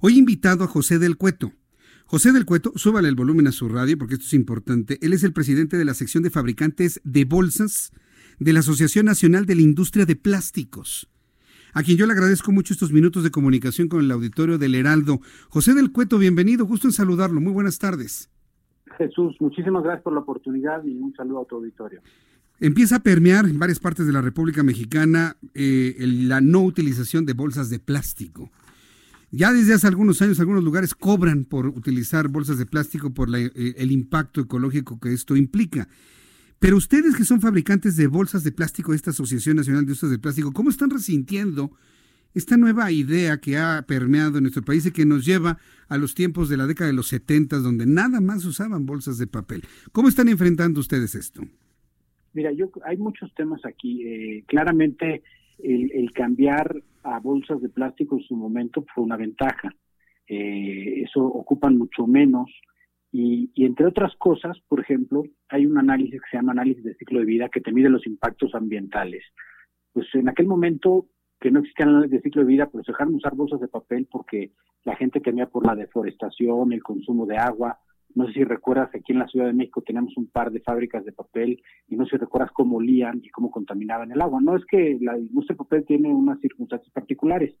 Hoy 0.00 0.14
he 0.14 0.18
invitado 0.18 0.64
a 0.64 0.68
José 0.68 0.98
del 0.98 1.16
Cueto. 1.16 1.52
José 2.06 2.32
del 2.32 2.44
Cueto, 2.44 2.72
súbale 2.74 3.08
el 3.08 3.14
volumen 3.14 3.46
a 3.46 3.52
su 3.52 3.68
radio 3.68 3.98
porque 3.98 4.14
esto 4.14 4.26
es 4.26 4.34
importante. 4.34 4.98
Él 5.00 5.12
es 5.12 5.22
el 5.22 5.32
presidente 5.32 5.76
de 5.76 5.84
la 5.84 5.94
sección 5.94 6.24
de 6.24 6.30
fabricantes 6.30 7.00
de 7.04 7.24
bolsas 7.24 7.92
de 8.38 8.52
la 8.52 8.60
Asociación 8.60 9.06
Nacional 9.06 9.46
de 9.46 9.54
la 9.54 9.62
Industria 9.62 10.06
de 10.06 10.16
Plásticos, 10.16 11.08
a 11.72 11.82
quien 11.82 11.96
yo 11.96 12.06
le 12.06 12.12
agradezco 12.12 12.52
mucho 12.52 12.72
estos 12.72 12.92
minutos 12.92 13.22
de 13.22 13.30
comunicación 13.30 13.88
con 13.88 14.00
el 14.02 14.10
auditorio 14.10 14.58
del 14.58 14.74
Heraldo. 14.74 15.20
José 15.48 15.74
del 15.74 15.92
Cueto, 15.92 16.18
bienvenido, 16.18 16.64
gusto 16.64 16.88
en 16.88 16.92
saludarlo. 16.92 17.40
Muy 17.40 17.52
buenas 17.52 17.78
tardes. 17.78 18.30
Jesús, 18.96 19.36
muchísimas 19.40 19.82
gracias 19.82 20.02
por 20.02 20.14
la 20.14 20.20
oportunidad 20.20 20.82
y 20.84 20.94
un 20.96 21.14
saludo 21.14 21.42
a 21.42 21.44
tu 21.44 21.56
auditorio. 21.56 22.00
Empieza 22.58 22.96
a 22.96 23.02
permear 23.02 23.44
en 23.44 23.58
varias 23.58 23.78
partes 23.78 24.06
de 24.06 24.12
la 24.12 24.22
República 24.22 24.62
Mexicana 24.62 25.36
eh, 25.54 25.94
la 26.00 26.40
no 26.40 26.62
utilización 26.62 27.26
de 27.26 27.34
bolsas 27.34 27.68
de 27.68 27.78
plástico. 27.78 28.50
Ya 29.30 29.52
desde 29.52 29.74
hace 29.74 29.86
algunos 29.86 30.22
años 30.22 30.40
algunos 30.40 30.64
lugares 30.64 30.94
cobran 30.94 31.44
por 31.44 31.66
utilizar 31.66 32.28
bolsas 32.28 32.56
de 32.56 32.64
plástico 32.64 33.12
por 33.12 33.28
la, 33.28 33.40
eh, 33.40 33.50
el 33.54 33.92
impacto 33.92 34.40
ecológico 34.40 34.98
que 34.98 35.12
esto 35.12 35.36
implica. 35.36 35.88
Pero 36.58 36.76
ustedes 36.76 37.16
que 37.16 37.24
son 37.24 37.40
fabricantes 37.40 37.96
de 37.96 38.06
bolsas 38.06 38.42
de 38.44 38.52
plástico 38.52 38.94
esta 38.94 39.10
Asociación 39.10 39.56
Nacional 39.56 39.84
de 39.84 39.92
Usos 39.92 40.10
de 40.10 40.18
Plástico, 40.18 40.52
¿cómo 40.52 40.70
están 40.70 40.90
resintiendo 40.90 41.70
esta 42.34 42.56
nueva 42.56 42.90
idea 42.90 43.38
que 43.38 43.56
ha 43.56 43.84
permeado 43.86 44.38
en 44.38 44.44
nuestro 44.44 44.62
país 44.62 44.84
y 44.86 44.92
que 44.92 45.06
nos 45.06 45.24
lleva 45.24 45.58
a 45.88 45.96
los 45.96 46.14
tiempos 46.14 46.48
de 46.48 46.56
la 46.56 46.66
década 46.66 46.88
de 46.88 46.96
los 46.96 47.08
70, 47.08 47.58
donde 47.58 47.86
nada 47.86 48.20
más 48.20 48.44
usaban 48.44 48.84
bolsas 48.84 49.18
de 49.18 49.26
papel? 49.26 49.62
¿Cómo 49.92 50.08
están 50.08 50.28
enfrentando 50.28 50.80
ustedes 50.80 51.14
esto? 51.14 51.42
Mira, 52.34 52.52
yo 52.52 52.70
hay 52.84 52.98
muchos 52.98 53.32
temas 53.34 53.64
aquí. 53.64 54.02
Eh, 54.04 54.44
claramente 54.46 55.22
el, 55.58 56.10
cambiar 56.12 56.82
a 57.02 57.18
bolsas 57.20 57.62
de 57.62 57.70
plástico 57.70 58.16
en 58.18 58.24
su 58.24 58.36
momento 58.36 58.84
fue 58.94 59.04
una 59.04 59.16
ventaja. 59.16 59.74
Eh, 60.28 61.04
eso 61.04 61.24
ocupan 61.24 61.78
mucho 61.78 62.06
menos 62.06 62.50
y, 63.12 63.50
entre 63.64 63.86
otras 63.86 64.14
cosas, 64.16 64.58
por 64.68 64.80
ejemplo, 64.80 65.24
hay 65.48 65.66
un 65.66 65.78
análisis 65.78 66.20
que 66.20 66.30
se 66.30 66.36
llama 66.36 66.52
análisis 66.52 66.84
de 66.84 66.94
ciclo 66.94 67.20
de 67.20 67.24
vida 67.24 67.48
que 67.48 67.60
te 67.60 67.72
mide 67.72 67.88
los 67.88 68.06
impactos 68.06 68.54
ambientales. 68.54 69.24
Pues 69.92 70.06
en 70.14 70.28
aquel 70.28 70.46
momento 70.46 71.06
que 71.40 71.50
no 71.50 71.60
existía 71.60 71.86
análisis 71.86 72.12
de 72.12 72.22
ciclo 72.22 72.42
de 72.42 72.48
vida, 72.48 72.68
pues 72.68 72.86
dejaron 72.86 73.14
usar 73.14 73.34
bolsas 73.34 73.60
de 73.60 73.68
papel 73.68 74.08
porque 74.10 74.52
la 74.84 74.96
gente 74.96 75.20
temía 75.20 75.46
por 75.46 75.66
la 75.66 75.74
deforestación, 75.74 76.72
el 76.72 76.82
consumo 76.82 77.26
de 77.26 77.38
agua. 77.38 77.78
No 78.14 78.26
sé 78.26 78.32
si 78.32 78.44
recuerdas 78.44 78.90
aquí 78.94 79.12
en 79.12 79.18
la 79.18 79.28
Ciudad 79.28 79.46
de 79.46 79.52
México 79.52 79.82
tenemos 79.82 80.16
un 80.16 80.28
par 80.28 80.50
de 80.50 80.60
fábricas 80.60 81.04
de 81.04 81.12
papel 81.12 81.62
y 81.88 81.96
no 81.96 82.04
sé 82.04 82.12
si 82.12 82.16
recuerdas 82.18 82.50
cómo 82.52 82.76
olían 82.76 83.20
y 83.22 83.30
cómo 83.30 83.50
contaminaban 83.50 84.10
el 84.10 84.20
agua. 84.20 84.40
No 84.40 84.56
es 84.56 84.64
que 84.66 84.98
la 85.00 85.18
industria 85.18 85.54
de 85.54 85.64
papel 85.64 85.84
tiene 85.86 86.12
unas 86.12 86.40
circunstancias 86.40 86.90
particulares, 86.92 87.54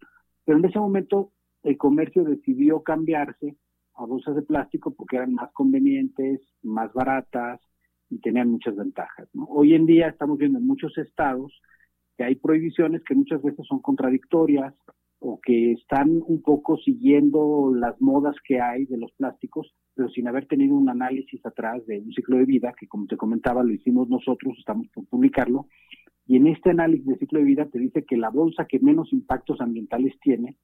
pero 0.44 0.58
en 0.58 0.64
ese 0.64 0.78
momento 0.78 1.32
el 1.62 1.76
comercio 1.76 2.24
decidió 2.24 2.82
cambiarse 2.82 3.56
a 3.96 4.04
bolsas 4.04 4.36
de 4.36 4.42
plástico 4.42 4.94
porque 4.94 5.16
eran 5.16 5.34
más 5.34 5.52
convenientes, 5.52 6.40
más 6.62 6.92
baratas 6.92 7.60
y 8.10 8.18
tenían 8.20 8.50
muchas 8.50 8.76
ventajas. 8.76 9.28
Hoy 9.48 9.74
en 9.74 9.86
día 9.86 10.08
estamos 10.08 10.38
viendo 10.38 10.58
en 10.58 10.66
muchos 10.66 10.96
estados 10.98 11.52
que 12.16 12.24
hay 12.24 12.36
prohibiciones 12.36 13.02
que 13.04 13.14
muchas 13.14 13.42
veces 13.42 13.66
son 13.66 13.80
contradictorias 13.80 14.74
o 15.18 15.40
que 15.42 15.72
están 15.72 16.22
un 16.26 16.42
poco 16.42 16.76
siguiendo 16.78 17.72
las 17.74 18.00
modas 18.00 18.36
que 18.44 18.60
hay 18.60 18.84
de 18.84 18.98
los 18.98 19.12
plásticos, 19.12 19.74
pero 19.94 20.08
sin 20.10 20.28
haber 20.28 20.46
tenido 20.46 20.74
un 20.74 20.88
análisis 20.88 21.44
atrás 21.44 21.84
de 21.86 21.98
un 22.00 22.12
ciclo 22.12 22.36
de 22.36 22.44
vida, 22.44 22.74
que 22.78 22.86
como 22.86 23.06
te 23.06 23.16
comentaba 23.16 23.64
lo 23.64 23.72
hicimos 23.72 24.08
nosotros, 24.08 24.56
estamos 24.58 24.88
por 24.88 25.06
publicarlo, 25.06 25.66
y 26.26 26.36
en 26.36 26.48
este 26.48 26.70
análisis 26.70 27.06
de 27.06 27.18
ciclo 27.18 27.38
de 27.38 27.44
vida 27.44 27.66
te 27.66 27.78
dice 27.78 28.04
que 28.04 28.16
la 28.16 28.30
bolsa 28.30 28.66
que 28.66 28.78
menos 28.78 29.12
impactos 29.12 29.60
ambientales 29.60 30.18
tiene 30.20 30.56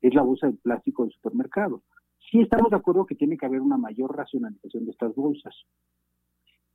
es 0.00 0.14
la 0.14 0.22
bolsa 0.22 0.48
de 0.48 0.54
plástico 0.54 1.04
del 1.04 1.12
supermercado. 1.12 1.82
Sí 2.34 2.40
estamos 2.40 2.68
de 2.68 2.76
acuerdo 2.76 3.06
que 3.06 3.14
tiene 3.14 3.36
que 3.36 3.46
haber 3.46 3.60
una 3.60 3.76
mayor 3.76 4.16
racionalización 4.16 4.86
de 4.86 4.90
estas 4.90 5.14
bolsas. 5.14 5.54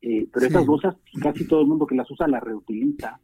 Eh, 0.02 0.26
pero 0.32 0.46
estas 0.46 0.66
bolsas, 0.66 0.96
casi 1.22 1.46
todo 1.50 1.60
el 1.60 1.68
mundo 1.68 1.86
que 1.86 1.96
las 1.96 2.10
usa 2.10 2.30
las 2.30 2.42
reutiliza 2.42 3.20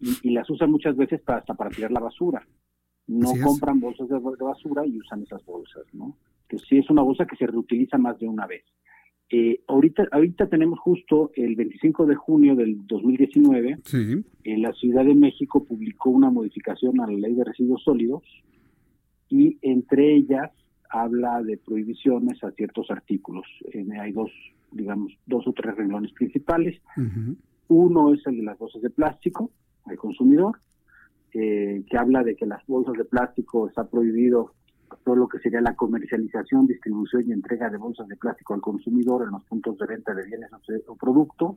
y, 0.00 0.30
las 0.30 0.48
usa 0.48 0.66
muchas 0.66 0.96
veces 0.96 1.20
para, 1.20 1.40
hasta 1.40 1.52
para 1.52 1.68
tirar 1.68 1.92
la 1.92 2.00
basura. 2.00 2.48
No 3.06 3.28
compran 3.44 3.78
bolsas 3.78 4.08
de, 4.08 4.18
basura 4.18 4.86
y 4.86 4.98
usan 4.98 5.22
esas 5.22 5.44
bolsas, 5.44 5.84
¿no? 5.92 6.16
Que 6.48 6.56
sí 6.60 6.78
es 6.78 6.88
una 6.88 7.02
bolsa 7.02 7.26
que 7.26 7.36
se 7.36 7.46
reutiliza 7.46 7.98
más 7.98 8.18
de 8.18 8.26
una 8.26 8.46
vez. 8.46 8.64
Eh, 9.28 9.60
ahorita, 9.66 10.08
ahorita 10.12 10.48
tenemos 10.48 10.78
justo 10.78 11.30
el 11.34 11.56
25 11.56 12.06
de 12.06 12.14
junio 12.14 12.56
del 12.56 12.86
2019, 12.86 13.80
en 14.44 14.62
la 14.62 14.72
Ciudad 14.72 15.04
de 15.04 15.14
México 15.14 15.62
publicó 15.62 16.08
una 16.08 16.30
modificación 16.30 17.02
a 17.02 17.06
la 17.06 17.18
ley 17.18 17.34
de 17.34 17.44
residuos 17.44 17.82
sólidos 17.82 18.22
y 19.28 19.58
entre 19.60 20.14
ellas 20.14 20.52
habla 21.02 21.42
de 21.42 21.58
prohibiciones 21.58 22.42
a 22.44 22.50
ciertos 22.52 22.90
artículos. 22.90 23.46
hay 24.00 24.12
dos, 24.12 24.30
digamos, 24.72 25.12
dos 25.26 25.46
o 25.46 25.52
tres 25.52 25.76
renglones 25.76 26.12
principales. 26.12 26.80
Uno 27.68 28.14
es 28.14 28.26
el 28.26 28.38
de 28.38 28.42
las 28.42 28.58
bolsas 28.58 28.82
de 28.82 28.90
plástico 28.90 29.50
al 29.84 29.96
consumidor, 29.96 30.58
eh, 31.32 31.84
que 31.88 31.98
habla 31.98 32.22
de 32.22 32.36
que 32.36 32.46
las 32.46 32.64
bolsas 32.66 32.94
de 32.94 33.04
plástico 33.04 33.68
está 33.68 33.88
prohibido 33.88 34.52
todo 35.04 35.16
lo 35.16 35.28
que 35.28 35.38
sería 35.40 35.60
la 35.60 35.74
comercialización, 35.74 36.66
distribución 36.66 37.24
y 37.26 37.32
entrega 37.32 37.68
de 37.70 37.76
bolsas 37.76 38.06
de 38.08 38.16
plástico 38.16 38.54
al 38.54 38.60
consumidor 38.60 39.24
en 39.24 39.32
los 39.32 39.44
puntos 39.44 39.76
de 39.78 39.86
venta 39.86 40.14
de 40.14 40.24
bienes 40.24 40.50
o 40.86 40.96
productos, 40.96 41.56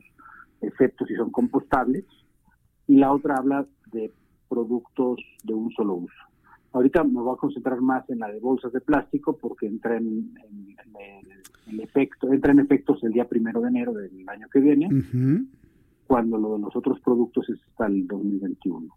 excepto 0.60 1.06
si 1.06 1.14
son 1.14 1.30
compostables. 1.30 2.04
Y 2.86 2.96
la 2.96 3.12
otra 3.12 3.36
habla 3.36 3.66
de 3.92 4.12
productos 4.48 5.20
de 5.44 5.54
un 5.54 5.70
solo 5.70 5.94
uso. 5.94 6.29
Ahorita 6.72 7.02
me 7.02 7.20
voy 7.20 7.34
a 7.34 7.38
concentrar 7.38 7.80
más 7.80 8.08
en 8.10 8.20
la 8.20 8.28
de 8.28 8.38
bolsas 8.38 8.72
de 8.72 8.80
plástico 8.80 9.36
porque 9.36 9.66
entra 9.66 9.96
en, 9.96 10.34
el, 11.66 11.80
efecto, 11.80 12.32
entra 12.32 12.52
en 12.52 12.60
efectos 12.60 13.02
el 13.02 13.12
día 13.12 13.28
primero 13.28 13.60
de 13.60 13.68
enero 13.68 13.92
del 13.92 14.28
año 14.28 14.48
que 14.52 14.60
viene, 14.60 14.88
cuando 16.06 16.38
lo 16.38 16.54
de 16.54 16.60
los 16.60 16.76
otros 16.76 17.00
productos 17.00 17.48
es 17.48 17.58
hasta 17.70 17.86
el 17.86 18.06
2021. 18.06 18.94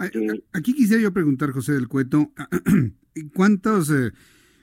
Eh, 0.00 0.42
aquí 0.52 0.74
quisiera 0.74 1.02
yo 1.02 1.12
preguntar, 1.12 1.50
José 1.50 1.72
del 1.72 1.88
Cueto, 1.88 2.32
¿cuántos, 3.34 3.90
eh, 3.90 4.12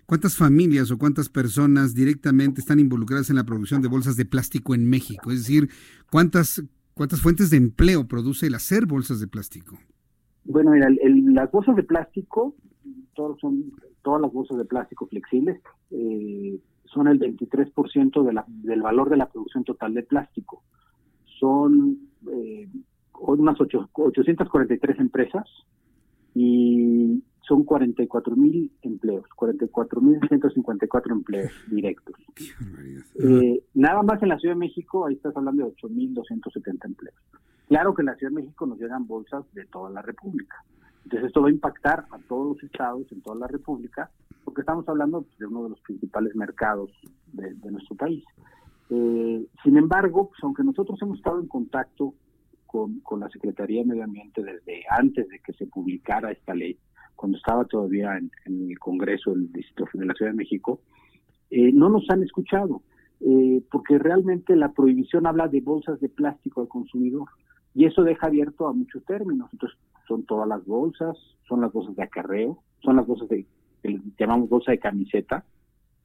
¿cuántas 0.06 0.36
familias 0.36 0.90
o 0.92 0.98
cuántas 0.98 1.30
personas 1.30 1.94
directamente 1.94 2.62
están 2.62 2.80
involucradas 2.80 3.30
en 3.30 3.36
la 3.36 3.44
producción 3.44 3.82
de 3.82 3.88
bolsas 3.88 4.16
de 4.16 4.26
plástico 4.26 4.74
en 4.74 4.90
México? 4.90 5.32
Es 5.32 5.40
decir, 5.40 5.70
¿cuántas, 6.10 6.64
cuántas 6.94 7.22
fuentes 7.22 7.50
de 7.50 7.58
empleo 7.58 8.08
produce 8.08 8.48
el 8.48 8.56
hacer 8.56 8.86
bolsas 8.86 9.20
de 9.20 9.28
plástico? 9.28 9.78
Bueno, 10.46 10.72
mira, 10.72 10.88
el- 10.88 11.00
el- 11.02 11.34
las 11.34 11.52
bolsas 11.52 11.76
de 11.76 11.84
plástico, 11.84 12.56
todos 13.16 13.40
son, 13.40 13.72
todas 14.04 14.22
las 14.22 14.32
bolsas 14.32 14.58
de 14.58 14.66
plástico 14.66 15.08
flexibles, 15.08 15.60
eh, 15.92 16.60
son 16.86 17.08
el 17.08 17.20
23% 17.20 18.24
de 18.24 18.34
la, 18.34 18.46
del 18.48 18.82
valor 18.82 19.10
de 19.10 19.18
la 19.18 19.28
producción 19.28 19.64
total 19.64 19.94
de 19.94 20.04
plástico. 20.04 20.64
Son 21.40 21.98
eh, 22.32 22.68
unas 23.20 23.60
ocho- 23.60 23.90
843 23.94 25.00
empresas 25.00 25.46
y 26.34 27.24
son 27.48 27.64
44 27.64 28.36
mil 28.36 28.72
empleos, 28.82 29.26
44 29.36 30.02
mil 30.02 30.20
154 30.28 31.14
empleos 31.14 31.52
directos. 31.70 32.16
Eh, 33.20 33.64
nada 33.76 34.02
más 34.04 34.22
en 34.24 34.30
la 34.30 34.40
Ciudad 34.40 34.56
de 34.56 34.60
México, 34.60 35.06
ahí 35.06 35.16
estás 35.16 35.36
hablando 35.38 35.66
de 35.66 35.72
8.270 35.76 36.86
empleos. 36.88 37.16
Claro 37.68 37.94
que 37.94 38.04
la 38.04 38.16
Ciudad 38.16 38.32
de 38.32 38.42
México 38.42 38.66
nos 38.66 38.80
llegan 38.80 39.08
bolsas 39.08 39.44
de 39.54 39.66
toda 39.66 39.90
la 39.90 40.02
República. 40.02 40.64
Entonces 41.04 41.28
esto 41.28 41.42
va 41.42 41.50
a 41.50 41.52
impactar 41.52 42.06
a 42.12 42.18
todos 42.28 42.56
los 42.56 42.64
estados 42.64 43.12
en 43.12 43.22
toda 43.22 43.38
la 43.38 43.48
República, 43.48 44.10
porque 44.44 44.62
estamos 44.62 44.88
hablando 44.88 45.26
de 45.40 45.46
uno 45.46 45.64
de 45.64 45.70
los 45.70 45.82
principales 45.82 46.36
mercados 46.36 46.92
de, 47.34 47.54
nuestro 47.72 47.96
país. 47.96 48.24
Eh, 48.90 49.46
sin 49.64 49.78
embargo, 49.78 50.30
pues, 50.30 50.44
aunque 50.44 50.64
nosotros 50.64 51.00
hemos 51.02 51.18
estado 51.18 51.40
en 51.40 51.48
contacto 51.48 52.14
con, 52.66 53.02
la 53.20 53.30
Secretaría 53.30 53.82
de 53.82 53.88
Medio 53.88 54.04
Ambiente 54.04 54.44
desde 54.44 54.84
antes 54.90 55.28
de 55.30 55.40
que 55.40 55.54
se 55.54 55.66
publicara 55.68 56.32
esta 56.32 56.54
ley, 56.54 56.78
cuando 57.16 57.38
estaba 57.38 57.66
todavía 57.66 58.18
en, 58.18 58.30
en 58.46 58.70
el 58.70 58.78
Congreso 58.78 59.32
del 59.32 59.52
Distrito 59.52 59.90
de 59.94 60.06
la 60.06 60.14
Ciudad 60.14 60.32
de 60.32 60.38
México, 60.38 60.82
eh, 61.50 61.72
no 61.72 61.90
nos 61.90 62.10
han 62.10 62.24
escuchado, 62.24 62.82
eh, 63.22 63.64
porque 63.72 63.98
realmente 63.98 64.56
la 64.56 64.74
prohibición 64.74 65.26
habla 65.26 65.48
de 65.48 65.62
bolsas 65.62 66.00
de 66.00 66.10
plástico 66.10 66.62
al 66.62 66.68
consumidor 66.68 67.30
y 67.76 67.86
eso 67.86 68.04
deja 68.04 68.28
abierto 68.28 68.68
a 68.68 68.74
muchos 68.74 69.04
términos. 69.06 69.50
Entonces, 69.52 69.78
son 70.08 70.24
todas 70.24 70.48
las 70.48 70.66
bolsas, 70.66 71.18
son 71.48 71.62
las 71.62 71.72
bolsas 71.72 71.96
de 71.96 72.04
acarreo, 72.04 72.58
son 72.82 72.96
las 72.96 73.06
bolsas 73.06 73.28
de, 73.28 73.46
que 73.84 74.00
llamamos 74.18 74.50
bolsa 74.50 74.72
de 74.72 74.80
camiseta, 74.80 75.46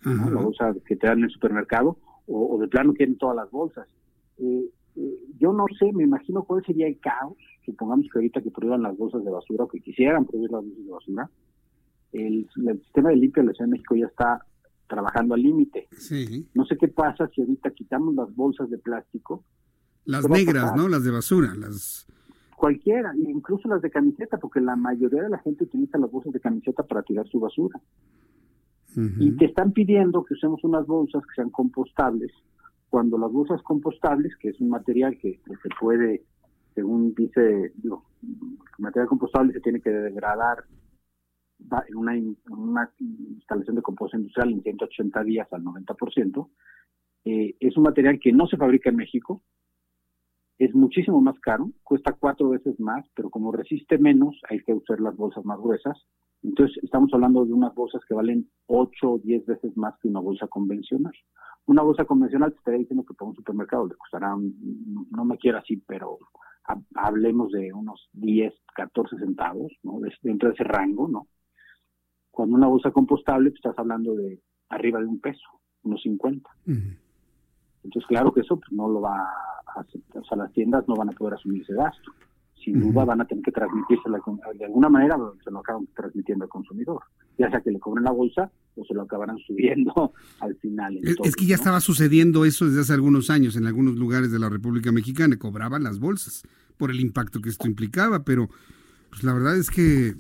¿no? 0.05 0.31
la 0.31 0.41
bolsa 0.41 0.75
que 0.85 0.97
te 0.97 1.07
dan 1.07 1.19
en 1.19 1.25
el 1.25 1.31
supermercado, 1.31 1.97
o, 2.27 2.57
o 2.57 2.59
de 2.59 2.69
plano 2.69 2.93
quieren 2.93 3.17
todas 3.17 3.37
las 3.37 3.51
bolsas. 3.51 3.87
Eh, 4.39 4.65
eh, 4.97 5.19
yo 5.39 5.53
no 5.53 5.67
sé, 5.79 5.93
me 5.93 6.05
imagino 6.05 6.43
cuál 6.43 6.65
sería 6.65 6.89
el 6.89 6.99
caos, 6.99 7.37
supongamos 7.65 8.07
que 8.13 8.19
ahorita 8.19 8.43
que 8.43 8.51
prohíban 8.51 8.83
las 8.83 8.97
bolsas 8.97 9.25
de 9.25 9.31
basura 9.31 9.65
o 9.65 9.69
que 9.69 9.81
quisieran 9.81 10.25
prohibir 10.25 10.51
las 10.51 10.63
bolsas 10.63 10.85
de 10.85 10.91
basura, 10.91 11.31
el, 12.13 12.49
el 12.67 12.81
sistema 12.83 13.11
de 13.11 13.17
limpio 13.17 13.43
de 13.43 13.49
la 13.49 13.53
Ciudad 13.55 13.69
de 13.69 13.73
México 13.73 13.95
ya 13.95 14.07
está 14.07 14.45
trabajando 14.89 15.35
al 15.35 15.43
límite. 15.43 15.87
Sí. 15.93 16.49
No 16.53 16.65
sé 16.65 16.77
qué 16.77 16.89
pasa 16.89 17.29
si 17.29 17.41
ahorita 17.43 17.71
quitamos 17.71 18.15
las 18.17 18.35
bolsas 18.35 18.69
de 18.71 18.79
plástico. 18.79 19.45
Las 20.05 20.23
¿Qué 20.23 20.29
va 20.29 20.37
a 20.37 20.39
negras? 20.39 20.77
¿no? 20.77 20.89
Las 20.89 21.05
de 21.05 21.11
basura, 21.11 21.55
las... 21.55 22.07
Cualquiera, 22.57 23.15
incluso 23.17 23.69
las 23.69 23.81
de 23.81 23.91
camiseta, 23.91 24.37
porque 24.37 24.61
la 24.61 24.77
mayoría 24.77 25.23
de 25.23 25.31
la 25.31 25.39
gente 25.39 25.65
utiliza 25.65 25.97
las 25.97 26.11
bolsas 26.11 26.33
de 26.33 26.41
camiseta 26.41 26.83
para 26.83 27.03
tirar 27.03 27.27
su 27.29 27.41
basura. 27.41 27.81
Y 29.19 29.31
te 29.37 29.47
están 29.47 29.73
pidiendo 29.73 30.25
que 30.25 30.35
usemos 30.35 30.63
unas 30.65 30.85
bolsas 30.87 31.23
que 31.23 31.35
sean 31.37 31.51
compostables, 31.51 32.33
cuando 32.91 33.17
las 33.17 33.31
bolsas 33.31 33.63
compostables, 33.63 34.37
que 34.37 34.49
es 34.49 34.61
un 34.61 34.69
material 34.69 35.17
que, 35.17 35.41
que 35.47 35.57
se 35.63 35.69
puede, 35.81 36.25
según 36.75 37.15
dice, 37.15 37.73
digo, 37.77 38.05
el 38.23 38.83
material 38.83 39.09
compostable 39.09 39.53
se 39.53 39.61
tiene 39.61 39.81
que 39.81 39.91
degradar 39.91 40.65
una, 41.95 42.17
en 42.17 42.37
una 42.49 42.91
instalación 42.99 43.77
de 43.77 43.83
composta 43.83 44.17
industrial 44.17 44.53
en 44.53 44.63
180 44.63 45.25
días 45.25 45.49
al 45.53 45.63
90%, 45.63 46.49
eh, 47.25 47.55
es 47.61 47.77
un 47.77 47.85
material 47.85 48.19
que 48.19 48.33
no 48.33 48.47
se 48.47 48.57
fabrica 48.57 48.91
en 48.91 48.97
México, 48.97 49.43
es 50.61 50.75
muchísimo 50.75 51.21
más 51.21 51.39
caro, 51.41 51.71
cuesta 51.83 52.13
cuatro 52.13 52.51
veces 52.51 52.79
más, 52.79 53.05
pero 53.15 53.31
como 53.31 53.51
resiste 53.51 53.99
menos, 53.99 54.39
hay 54.49 54.61
que 54.63 54.75
usar 54.75 55.01
las 55.01 55.17
bolsas 55.17 55.45
más 55.45 55.59
gruesas. 55.59 55.97
Entonces, 56.43 56.77
estamos 56.85 57.13
hablando 57.15 57.45
de 57.45 57.53
unas 57.53 57.75
bolsas 57.75 58.03
que 58.07 58.15
valen 58.15 58.49
8 58.67 59.13
o 59.13 59.19
10 59.19 59.45
veces 59.47 59.77
más 59.77 59.95
que 60.01 60.09
una 60.09 60.21
bolsa 60.21 60.47
convencional. 60.49 61.13
Una 61.67 61.83
bolsa 61.83 62.05
convencional 62.05 62.53
te 62.53 62.59
estaría 62.59 62.81
diciendo 62.81 63.05
que 63.05 63.15
para 63.15 63.31
un 63.31 63.37
supermercado 63.37 63.87
le 63.87 63.95
costará, 63.97 64.37
no 64.37 65.25
me 65.25 65.39
quiero 65.39 65.59
así, 65.59 65.77
pero 65.87 66.19
ha- 66.67 66.81
hablemos 66.95 67.53
de 67.53 67.73
unos 67.73 68.09
10, 68.13 68.55
14 68.75 69.17
centavos, 69.19 69.73
¿no? 69.83 69.99
De- 70.01 70.13
dentro 70.23 70.49
de 70.49 70.55
ese 70.55 70.65
rango, 70.65 71.09
¿no? 71.09 71.27
Cuando 72.31 72.57
una 72.57 72.69
bolsa 72.69 72.91
compostable, 72.91 73.51
pues, 73.51 73.59
estás 73.59 73.79
hablando 73.79 74.15
de 74.15 74.41
arriba 74.69 75.01
de 75.01 75.07
un 75.07 75.21
peso, 75.21 75.47
unos 75.83 76.01
50. 76.03 76.49
Entonces, 77.85 78.07
claro 78.09 78.33
que 78.33 78.41
eso 78.41 78.57
pues, 78.59 78.71
no 78.73 78.89
lo 78.89 79.01
va 79.01 79.17
a 79.21 79.81
aceptar. 79.81 80.23
O 80.23 80.25
sea, 80.25 80.39
las 80.39 80.53
tiendas 80.53 80.85
no 80.89 80.97
van 80.97 81.09
a 81.11 81.13
poder 81.13 81.35
asumir 81.35 81.63
ese 81.63 81.75
gasto. 81.75 82.13
Sin 82.65 82.79
duda 82.79 83.07
van 83.07 83.23
a 83.23 83.25
tener 83.25 83.43
que 83.43 83.53
con- 83.53 84.41
de 84.59 84.65
alguna 84.67 84.91
manera, 84.91 85.17
se 85.43 85.51
lo 85.51 85.61
acaban 85.61 85.89
transmitiendo 85.97 86.45
al 86.45 86.51
consumidor. 86.51 87.03
Ya 87.39 87.51
sea 87.51 87.63
que 87.63 87.71
le 87.71 87.81
cobren 87.81 88.05
la 88.05 88.11
bolsa 88.11 88.51
o 88.77 88.85
se 88.85 88.93
lo 88.93 89.03
acabarán 89.03 89.39
subiendo 89.39 90.13
al 90.41 90.55
final. 90.57 90.99
Es, 91.25 91.37
que 91.37 91.47
ya 91.47 91.57
¿no? 91.57 91.61
estaba 91.61 91.81
sucediendo 91.81 92.45
eso 92.45 92.67
desde 92.67 92.83
hace 92.83 92.93
algunos 92.93 93.31
años 93.31 93.57
en 93.57 93.67
algunos 93.67 93.97
lugares 93.97 94.31
de 94.31 94.39
la 94.39 94.51
República 94.51 94.93
Mexicana, 94.93 95.39
cobraban 95.39 95.85
las 95.85 95.99
bolsas 96.01 96.43
por 96.77 96.91
el 96.91 97.01
impacto 97.01 97.41
que 97.41 97.49
esto 97.49 97.67
implicaba, 97.67 98.25
pero 98.25 98.51
pues 99.09 99.25
la 99.25 99.33
verdad 99.33 99.57
es 99.57 99.71
que 99.71 100.15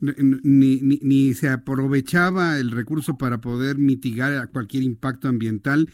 ni, 0.00 0.80
ni, 0.80 0.98
ni 1.00 1.34
se 1.34 1.48
aprovechaba 1.48 2.58
el 2.58 2.70
recurso 2.72 3.16
para 3.18 3.40
poder 3.40 3.78
mitigar 3.78 4.50
cualquier 4.50 4.82
impacto 4.82 5.28
ambiental. 5.28 5.88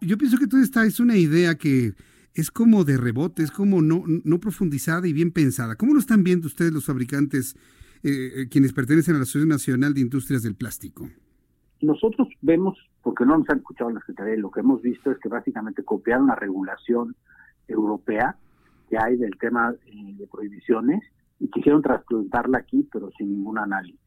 Yo 0.00 0.18
pienso 0.18 0.38
que 0.38 0.46
toda 0.46 0.62
esta 0.62 0.84
es 0.84 1.00
una 1.00 1.16
idea 1.16 1.56
que 1.56 1.94
es 2.34 2.50
como 2.50 2.84
de 2.84 2.98
rebote, 2.98 3.42
es 3.42 3.50
como 3.50 3.82
no, 3.82 4.04
no 4.06 4.38
profundizada 4.38 5.08
y 5.08 5.12
bien 5.12 5.32
pensada. 5.32 5.74
¿Cómo 5.74 5.94
lo 5.94 5.98
están 5.98 6.22
viendo 6.22 6.46
ustedes 6.46 6.72
los 6.72 6.84
fabricantes, 6.84 7.56
eh, 8.02 8.42
eh, 8.42 8.48
quienes 8.48 8.72
pertenecen 8.72 9.14
a 9.14 9.18
la 9.18 9.22
Asociación 9.22 9.48
Nacional 9.48 9.94
de 9.94 10.02
Industrias 10.02 10.42
del 10.42 10.54
Plástico? 10.54 11.08
Nosotros 11.80 12.28
vemos, 12.42 12.78
porque 13.02 13.24
no 13.24 13.38
nos 13.38 13.48
han 13.48 13.58
escuchado 13.58 13.90
en 13.90 13.96
la 13.96 14.00
Secretaría, 14.00 14.36
lo 14.36 14.50
que 14.50 14.60
hemos 14.60 14.82
visto 14.82 15.10
es 15.10 15.18
que 15.18 15.28
básicamente 15.28 15.82
copiaron 15.82 16.26
la 16.26 16.34
regulación 16.34 17.16
europea 17.68 18.36
que 18.88 18.98
hay 18.98 19.16
del 19.16 19.36
tema 19.38 19.74
eh, 19.86 20.14
de 20.16 20.26
prohibiciones 20.26 21.02
y 21.40 21.48
quisieron 21.48 21.82
trasplantarla 21.82 22.58
aquí, 22.58 22.88
pero 22.92 23.10
sin 23.18 23.30
ningún 23.30 23.58
análisis. 23.58 23.98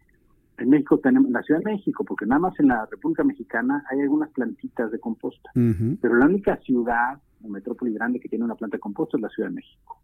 En 0.59 0.69
México 0.69 0.97
tenemos, 0.99 1.27
en 1.27 1.33
la 1.33 1.41
Ciudad 1.41 1.61
de 1.61 1.71
México, 1.71 2.03
porque 2.03 2.25
nada 2.25 2.39
más 2.39 2.59
en 2.59 2.67
la 2.67 2.85
República 2.85 3.23
Mexicana 3.23 3.83
hay 3.89 4.01
algunas 4.01 4.29
plantitas 4.31 4.91
de 4.91 4.99
composta, 4.99 5.51
pero 5.53 6.15
la 6.15 6.25
única 6.25 6.57
ciudad 6.57 7.19
o 7.41 7.47
metrópoli 7.47 7.93
grande 7.93 8.19
que 8.19 8.27
tiene 8.27 8.43
una 8.43 8.55
planta 8.55 8.75
de 8.77 8.81
composta 8.81 9.17
es 9.17 9.21
la 9.21 9.29
Ciudad 9.29 9.49
de 9.49 9.55
México. 9.55 10.01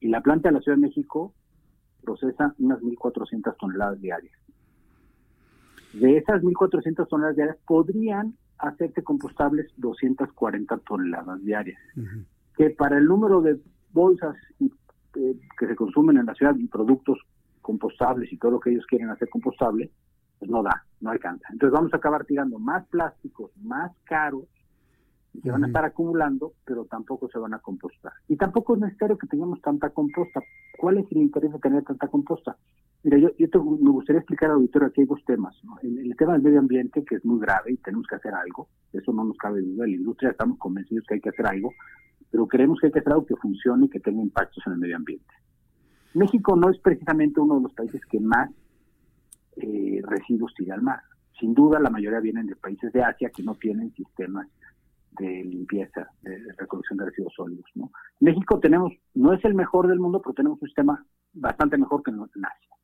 Y 0.00 0.08
la 0.08 0.20
planta 0.20 0.50
de 0.50 0.56
la 0.56 0.60
Ciudad 0.60 0.76
de 0.76 0.82
México 0.82 1.32
procesa 2.02 2.54
unas 2.58 2.80
1.400 2.80 3.56
toneladas 3.58 4.00
diarias. 4.00 4.38
De 5.94 6.18
esas 6.18 6.42
1.400 6.42 7.08
toneladas 7.08 7.36
diarias 7.36 7.56
podrían 7.66 8.34
hacerse 8.58 9.02
compostables 9.02 9.72
240 9.78 10.76
toneladas 10.78 11.42
diarias, 11.44 11.80
que 12.56 12.70
para 12.70 12.98
el 12.98 13.06
número 13.06 13.40
de 13.40 13.58
bolsas 13.92 14.36
y, 14.58 14.66
eh, 15.16 15.36
que 15.58 15.66
se 15.66 15.76
consumen 15.76 16.18
en 16.18 16.26
la 16.26 16.34
ciudad 16.34 16.54
y 16.56 16.66
productos 16.66 17.18
compostables 17.72 18.32
y 18.32 18.38
todo 18.38 18.52
lo 18.52 18.60
que 18.60 18.70
ellos 18.70 18.86
quieren 18.86 19.10
hacer 19.10 19.28
compostable, 19.28 19.90
pues 20.38 20.50
no 20.50 20.62
da, 20.62 20.84
no 21.02 21.10
alcanza. 21.10 21.46
Entonces 21.52 21.74
vamos 21.78 21.92
a 21.92 21.98
acabar 21.98 22.24
tirando 22.24 22.58
más 22.58 22.86
plásticos 22.88 23.50
más 23.58 23.92
caros 24.04 24.44
y 25.34 25.40
se 25.42 25.50
van 25.50 25.64
a 25.64 25.66
estar 25.66 25.84
acumulando, 25.84 26.54
pero 26.64 26.86
tampoco 26.86 27.28
se 27.28 27.38
van 27.38 27.52
a 27.52 27.58
compostar. 27.58 28.12
Y 28.26 28.36
tampoco 28.36 28.74
es 28.74 28.80
necesario 28.80 29.18
que 29.18 29.26
tengamos 29.26 29.60
tanta 29.60 29.90
composta. 29.90 30.40
¿Cuál 30.78 30.96
es 30.98 31.06
el 31.12 31.18
interés 31.18 31.52
de 31.52 31.58
tener 31.58 31.84
tanta 31.84 32.08
composta? 32.08 32.56
Mira, 33.04 33.18
yo, 33.18 33.28
yo 33.38 33.50
te- 33.50 33.58
me 33.58 33.90
gustaría 33.90 34.20
explicar 34.20 34.48
al 34.50 34.56
auditorio 34.56 34.88
aquí 34.88 35.02
hay 35.02 35.06
dos 35.06 35.22
temas. 35.26 35.54
¿no? 35.64 35.76
El, 35.82 35.98
el 35.98 36.16
tema 36.16 36.32
del 36.32 36.42
medio 36.42 36.58
ambiente, 36.58 37.04
que 37.04 37.16
es 37.16 37.24
muy 37.26 37.38
grave 37.40 37.72
y 37.72 37.76
tenemos 37.76 38.06
que 38.06 38.16
hacer 38.16 38.32
algo, 38.34 38.68
eso 38.94 39.12
no 39.12 39.24
nos 39.24 39.36
cabe 39.36 39.60
duda. 39.60 39.84
En 39.84 39.90
la 39.92 39.96
industria 39.98 40.30
estamos 40.30 40.56
convencidos 40.58 41.04
que 41.06 41.14
hay 41.16 41.20
que 41.20 41.28
hacer 41.28 41.46
algo, 41.46 41.70
pero 42.30 42.46
creemos 42.46 42.78
que 42.80 42.86
hay 42.86 42.92
que 42.92 43.00
hacer 43.00 43.12
algo 43.12 43.26
que 43.26 43.36
funcione 43.36 43.84
y 43.86 43.90
que 43.90 44.00
tenga 44.00 44.22
impactos 44.22 44.62
en 44.66 44.72
el 44.72 44.78
medio 44.78 44.96
ambiente. 44.96 45.34
México 46.18 46.56
no 46.56 46.70
es 46.70 46.78
precisamente 46.78 47.40
uno 47.40 47.56
de 47.56 47.62
los 47.62 47.74
países 47.74 48.00
que 48.10 48.20
más 48.20 48.50
eh, 49.56 50.02
residuos 50.04 50.52
tira 50.54 50.74
al 50.74 50.82
mar. 50.82 51.00
Sin 51.38 51.54
duda, 51.54 51.78
la 51.78 51.90
mayoría 51.90 52.20
vienen 52.20 52.46
de 52.46 52.56
países 52.56 52.92
de 52.92 53.02
Asia 53.02 53.30
que 53.30 53.42
no 53.42 53.54
tienen 53.54 53.92
sistemas 53.94 54.48
de 55.18 55.44
limpieza, 55.44 56.08
de, 56.22 56.30
de 56.30 56.52
recolección 56.58 56.98
de 56.98 57.06
residuos 57.06 57.32
sólidos. 57.34 57.64
¿no? 57.74 57.90
México 58.20 58.58
tenemos, 58.60 58.92
no 59.14 59.32
es 59.32 59.44
el 59.44 59.54
mejor 59.54 59.88
del 59.88 59.98
mundo, 59.98 60.20
pero 60.22 60.34
tenemos 60.34 60.60
un 60.60 60.68
sistema 60.68 61.04
bastante 61.32 61.76
mejor 61.78 62.02
que 62.02 62.10
en 62.10 62.20
Asia. 62.20 62.76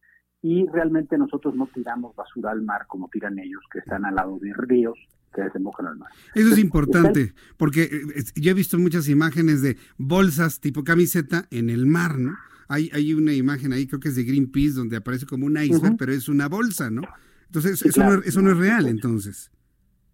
Y 0.42 0.66
realmente 0.66 1.16
nosotros 1.16 1.54
no 1.54 1.66
tiramos 1.72 2.14
basura 2.14 2.50
al 2.50 2.62
mar 2.62 2.86
como 2.86 3.08
tiran 3.08 3.38
ellos, 3.38 3.62
que 3.72 3.78
están 3.78 4.04
al 4.04 4.14
lado 4.14 4.38
de 4.40 4.52
ríos 4.54 4.98
que 5.34 5.42
desembocan 5.42 5.86
al 5.86 5.96
mar. 5.96 6.10
Eso 6.34 6.52
es 6.52 6.58
importante, 6.58 7.32
porque 7.56 7.84
eh, 7.84 8.24
yo 8.36 8.50
he 8.50 8.54
visto 8.54 8.78
muchas 8.78 9.08
imágenes 9.08 9.62
de 9.62 9.76
bolsas 9.96 10.60
tipo 10.60 10.84
camiseta 10.84 11.46
en 11.50 11.70
el 11.70 11.86
mar, 11.86 12.18
¿no? 12.18 12.34
Hay, 12.68 12.90
hay 12.92 13.12
una 13.14 13.32
imagen 13.32 13.72
ahí, 13.72 13.86
creo 13.86 14.00
que 14.00 14.08
es 14.08 14.16
de 14.16 14.24
Greenpeace, 14.24 14.74
donde 14.74 14.96
aparece 14.96 15.26
como 15.26 15.46
un 15.46 15.56
iceberg, 15.56 15.96
pero 15.98 16.12
es 16.12 16.28
una 16.28 16.48
bolsa, 16.48 16.90
¿no? 16.90 17.02
Entonces, 17.46 17.82
eso, 17.82 18.00
no, 18.00 18.06
claro. 18.08 18.22
eso 18.24 18.42
no 18.42 18.50
es 18.50 18.58
real, 18.58 18.86
entonces. 18.86 19.50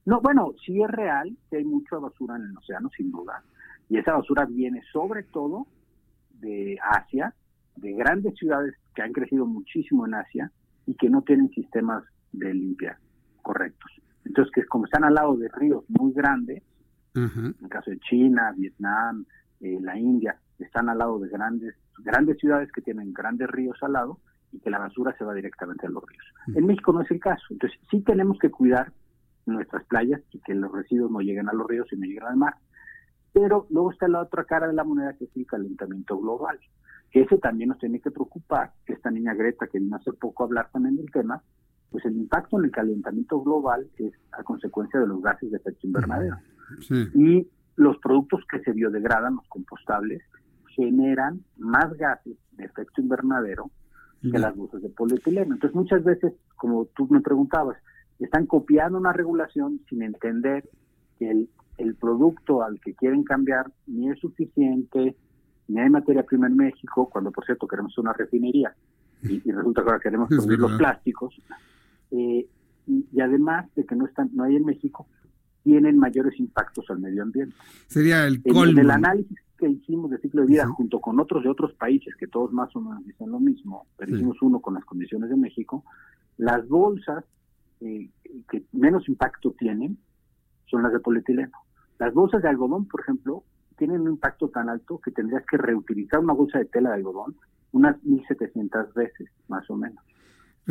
No, 0.05 0.21
bueno, 0.21 0.55
sí 0.65 0.83
es 0.83 0.91
real 0.91 1.37
que 1.49 1.59
hay 1.59 1.65
mucha 1.65 1.97
basura 1.97 2.37
en 2.37 2.43
el 2.43 2.57
océano, 2.57 2.91
sin 2.97 3.11
duda. 3.11 3.43
Y 3.89 3.99
esa 3.99 4.13
basura 4.13 4.45
viene 4.47 4.83
sobre 4.93 5.23
todo 5.25 5.67
de 6.41 6.79
Asia, 6.83 7.35
de 7.77 7.93
grandes 7.93 8.35
ciudades 8.37 8.75
que 8.95 9.03
han 9.03 9.13
crecido 9.13 9.47
muchísimo 9.47 10.07
en 10.07 10.15
Asia 10.15 10.51
y 10.87 10.95
que 10.95 11.09
no 11.09 11.23
tienen 11.23 11.51
sistemas 11.51 12.05
de 12.33 12.53
limpiar 12.55 12.99
correctos. 13.43 13.91
Entonces, 14.25 14.53
que 14.55 14.65
como 14.67 14.85
están 14.85 15.05
al 15.05 15.15
lado 15.15 15.37
de 15.37 15.49
ríos 15.49 15.85
muy 15.89 16.13
grandes, 16.13 16.63
en 17.15 17.57
el 17.61 17.69
caso 17.69 17.91
de 17.91 17.99
China, 18.01 18.53
Vietnam, 18.57 19.25
eh, 19.61 19.79
la 19.81 19.99
India, 19.99 20.39
están 20.65 20.89
al 20.89 20.99
lado 20.99 21.19
de 21.19 21.29
grandes, 21.29 21.75
grandes 21.99 22.39
ciudades 22.39 22.71
que 22.73 22.83
tienen 22.83 23.13
grandes 23.13 23.49
ríos 23.49 23.79
al 23.83 23.93
lado 23.93 24.19
y 24.53 24.59
que 24.61 24.71
la 24.71 24.79
basura 24.79 25.15
se 25.17 25.25
va 25.25 25.35
directamente 25.35 25.87
a 25.87 25.91
los 25.91 26.05
ríos. 26.05 26.25
En 26.55 26.67
México 26.67 26.93
no 26.93 27.03
es 27.03 27.11
el 27.11 27.21
caso. 27.21 27.45
Entonces, 27.51 27.79
sí 27.91 28.01
tenemos 28.01 28.39
que 28.39 28.51
cuidar 28.51 28.93
nuestras 29.47 29.85
playas 29.85 30.21
y 30.33 30.41
que 30.41 30.55
los 30.55 30.73
residuos 30.73 31.11
no 31.11 31.21
lleguen 31.21 31.49
a 31.49 31.53
los 31.53 31.67
ríos 31.67 31.87
y 31.93 31.97
no 31.97 32.07
lleguen 32.07 32.25
al 32.25 32.37
mar. 32.37 32.55
Pero 33.33 33.67
luego 33.71 33.93
está 33.93 34.09
la 34.09 34.23
otra 34.23 34.45
cara 34.45 34.67
de 34.67 34.75
la 34.75 34.85
moneda 34.85 35.15
que 35.15 35.25
es 35.25 35.37
el 35.37 35.47
calentamiento 35.47 36.19
global, 36.19 36.59
que 37.11 37.23
ese 37.23 37.39
también 37.39 37.69
nos 37.69 37.79
tiene 37.79 38.01
que 38.01 38.11
preocupar. 38.11 38.73
Esta 38.87 39.11
niña 39.11 39.35
Greta, 39.35 39.67
que 39.69 39.79
vino 39.79 39.97
hace 39.97 40.13
poco 40.13 40.43
a 40.43 40.47
hablar 40.47 40.69
también 40.73 40.97
del 40.97 41.11
tema, 41.11 41.43
pues 41.91 42.05
el 42.05 42.17
impacto 42.17 42.59
en 42.59 42.67
el 42.67 42.71
calentamiento 42.71 43.41
global 43.41 43.89
es 43.99 44.13
a 44.33 44.43
consecuencia 44.43 45.01
de 45.01 45.07
los 45.07 45.21
gases 45.23 45.51
de 45.51 45.59
efecto 45.59 45.87
invernadero. 45.87 46.37
Y 47.15 47.49
los 47.77 47.99
productos 47.99 48.45
que 48.51 48.61
se 48.61 48.73
biodegradan, 48.73 49.37
los 49.37 49.49
compostables, 49.49 50.23
generan 50.75 51.43
más 51.57 51.93
gases 51.97 52.37
de 52.53 52.65
efecto 52.65 53.01
invernadero 53.01 53.71
que 54.23 54.39
las 54.39 54.55
bolsas 54.55 54.83
de 54.83 54.91
polietileno. 54.91 55.55
Entonces 55.55 55.75
muchas 55.75 56.05
veces, 56.05 56.35
como 56.57 56.85
tú 56.95 57.07
me 57.09 57.21
preguntabas, 57.21 57.79
están 58.19 58.47
copiando 58.47 58.99
una 58.99 59.15
regulación 59.15 59.81
sin 59.89 60.03
entender 60.03 60.69
que 61.19 61.31
el, 61.31 61.49
el 61.79 61.95
producto 61.95 62.63
al 62.63 62.81
que 62.81 62.95
quieren 62.95 63.25
cambiar 63.25 63.73
ni 63.87 64.11
es 64.11 64.19
suficiente, 64.19 65.17
ni 65.69 65.81
hay 65.81 65.89
materia 65.89 66.23
prima 66.23 66.49
en 66.49 66.57
México, 66.57 67.09
cuando 67.11 67.31
por 67.31 67.47
cierto 67.47 67.67
queremos 67.67 67.97
una 67.97 68.13
refinería 68.13 68.75
y, 69.23 69.51
resulta 69.51 69.83
que 69.83 69.89
ahora 69.89 70.01
queremos 70.01 70.29
producir 70.29 70.59
los 70.59 70.73
plásticos, 70.73 71.35
eh, 72.11 72.47
y, 72.87 73.21
además 73.21 73.67
de 73.75 73.85
que 73.85 73.95
no 73.95 74.07
están 74.07 74.31
no 74.33 74.45
hay 74.45 74.57
en 74.57 74.65
México, 74.65 75.07
tienen 75.63 75.99
mayores 75.99 76.39
impactos 76.39 76.89
al 76.91 77.01
medio 77.01 77.23
ambiente. 77.23 77.55
Sería 77.87 78.27
el 78.27 78.43
colmo. 78.43 78.65
En 78.65 78.79
el 78.79 78.91
análisis 78.91 79.39
que 79.59 79.69
hicimos 79.69 80.11
de 80.11 80.19
ciclo 80.19 80.43
de 80.43 80.49
vida 80.49 80.67
junto 80.67 81.01
con 81.01 81.21
otros 81.21 81.43
de 81.43 81.51
otros 81.51 81.75
países 81.75 82.15
que 82.17 82.27
todos 82.27 82.53
más 82.53 82.75
o 82.75 82.81
menos 82.81 83.05
dicen 83.05 83.31
lo 83.31 83.39
mismo, 83.39 83.87
pero 83.97 84.15
hicimos 84.15 84.41
uno 84.41 84.61
con 84.61 84.75
las 84.75 84.85
condiciones 84.85 85.29
de 85.29 85.37
México, 85.37 85.85
las 86.39 86.67
bolsas 86.67 87.25
eh, 87.81 88.09
que 88.51 88.65
menos 88.73 89.09
impacto 89.09 89.55
tienen 89.59 89.99
son 90.67 90.83
las 90.83 90.93
de 90.93 91.01
polietileno. 91.01 91.59
Las 91.99 92.15
bolsas 92.15 92.43
de 92.43 92.49
algodón, 92.49 92.87
por 92.87 93.01
ejemplo, 93.01 93.45
tienen 93.77 94.03
un 94.03 94.13
impacto 94.13 94.49
tan 94.49 94.69
alto 94.69 94.99
que 94.99 95.11
tendrías 95.11 95.45
que 95.47 95.59
reutilizar 95.59 96.21
una 96.21 96.33
bolsa 96.33 96.59
de 96.59 96.65
tela 96.67 96.91
de 96.91 96.97
algodón 96.97 97.37
unas 97.73 97.97
1.700 98.03 98.93
veces, 98.95 99.29
más 99.49 99.69
o 99.71 99.77
menos. 99.77 100.03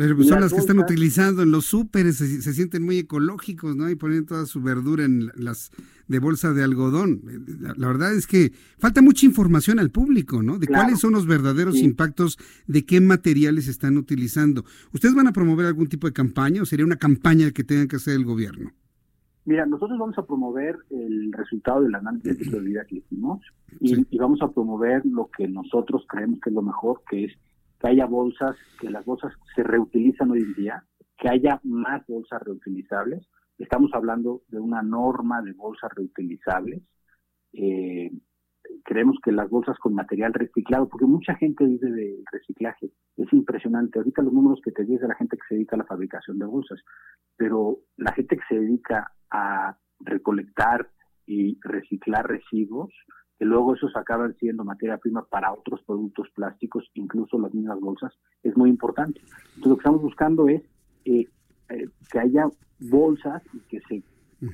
Pero 0.00 0.16
pues 0.16 0.28
son 0.28 0.40
las, 0.40 0.54
que 0.54 0.60
están 0.60 0.78
utilizando 0.78 1.42
en 1.42 1.50
los 1.50 1.66
súperes, 1.66 2.16
se, 2.16 2.54
sienten 2.54 2.82
muy 2.82 2.96
ecológicos, 2.96 3.76
¿no? 3.76 3.90
Y 3.90 3.96
ponen 3.96 4.24
toda 4.24 4.46
su 4.46 4.62
verdura 4.62 5.04
en 5.04 5.30
las 5.34 5.70
de 6.08 6.18
bolsa 6.18 6.54
de 6.54 6.64
algodón. 6.64 7.20
La, 7.60 7.86
verdad 7.86 8.14
es 8.14 8.26
que 8.26 8.50
falta 8.78 9.02
mucha 9.02 9.26
información 9.26 9.78
al 9.78 9.90
público, 9.90 10.42
¿no? 10.42 10.58
De 10.58 10.68
cuáles 10.68 11.00
son 11.00 11.12
los 11.12 11.26
verdaderos 11.26 11.76
impactos, 11.76 12.38
de 12.66 12.86
qué 12.86 13.02
materiales 13.02 13.68
están 13.68 13.98
utilizando. 13.98 14.64
¿Ustedes 14.94 15.14
van 15.14 15.26
a 15.26 15.32
promover 15.32 15.66
algún 15.66 15.88
tipo 15.88 16.06
de 16.06 16.14
campaña 16.14 16.62
o 16.62 16.64
sería 16.64 16.86
una 16.86 16.96
campaña 16.96 17.50
que 17.50 17.62
tenga 17.62 17.86
que 17.86 17.96
hacer 17.96 18.14
el 18.14 18.24
gobierno? 18.24 18.70
Mira, 19.44 19.66
nosotros 19.66 19.98
vamos 19.98 20.16
a 20.16 20.24
promover 20.24 20.78
el 20.88 21.30
resultado 21.30 21.82
del 21.82 21.94
análisis 21.94 22.38
de 22.38 22.44
ciclo 22.44 22.58
de 22.60 22.64
vida 22.64 22.86
que 22.88 22.96
hicimos 22.96 23.42
y, 23.80 24.06
y 24.08 24.18
vamos 24.18 24.40
a 24.40 24.48
promover 24.48 25.04
lo 25.04 25.28
que 25.36 25.46
nosotros 25.46 26.06
creemos 26.08 26.40
que 26.40 26.48
es 26.48 26.54
lo 26.54 26.62
mejor, 26.62 27.02
que 27.10 27.26
es 27.26 27.32
que 27.80 27.88
haya 27.88 28.06
bolsas, 28.06 28.56
que 28.78 28.90
las 28.90 29.04
bolsas 29.04 29.32
se 29.54 29.62
reutilizan 29.62 30.30
hoy 30.30 30.40
en 30.40 30.54
día, 30.54 30.84
que 31.16 31.28
haya 31.28 31.60
más 31.64 32.06
bolsas 32.06 32.42
reutilizables. 32.42 33.26
Estamos 33.58 33.90
hablando 33.94 34.42
de 34.48 34.60
una 34.60 34.82
norma 34.82 35.42
de 35.42 35.52
bolsas 35.52 35.90
reutilizables. 35.94 36.82
Eh, 37.52 38.10
creemos 38.84 39.16
que 39.22 39.32
las 39.32 39.48
bolsas 39.48 39.78
con 39.78 39.94
material 39.94 40.34
reciclado, 40.34 40.88
porque 40.88 41.06
mucha 41.06 41.34
gente 41.36 41.66
dice 41.66 41.90
de 41.90 42.22
reciclaje, 42.30 42.90
es 43.16 43.32
impresionante. 43.32 43.98
Ahorita 43.98 44.22
los 44.22 44.32
números 44.32 44.60
que 44.62 44.72
te 44.72 44.84
di 44.84 44.96
de 44.96 45.08
la 45.08 45.14
gente 45.14 45.36
que 45.36 45.46
se 45.48 45.54
dedica 45.54 45.76
a 45.76 45.78
la 45.78 45.86
fabricación 45.86 46.38
de 46.38 46.46
bolsas, 46.46 46.80
pero 47.36 47.78
la 47.96 48.12
gente 48.12 48.36
que 48.36 48.44
se 48.48 48.60
dedica 48.60 49.12
a 49.30 49.76
recolectar 50.00 50.90
y 51.26 51.58
reciclar 51.62 52.26
residuos, 52.26 52.92
que 53.40 53.46
luego 53.46 53.74
esos 53.74 53.96
acaban 53.96 54.36
siendo 54.36 54.64
materia 54.64 54.98
prima 54.98 55.24
para 55.24 55.50
otros 55.50 55.80
productos 55.86 56.28
plásticos, 56.34 56.84
incluso 56.92 57.38
las 57.38 57.54
mismas 57.54 57.80
bolsas, 57.80 58.12
es 58.42 58.54
muy 58.54 58.68
importante. 58.68 59.18
Entonces 59.56 59.66
lo 59.66 59.76
que 59.76 59.80
estamos 59.80 60.02
buscando 60.02 60.46
es 60.50 60.60
eh, 61.06 61.26
eh, 61.70 61.88
que 62.12 62.18
haya 62.18 62.50
bolsas 62.80 63.42
y 63.54 63.60
que 63.60 63.80
se 63.88 64.02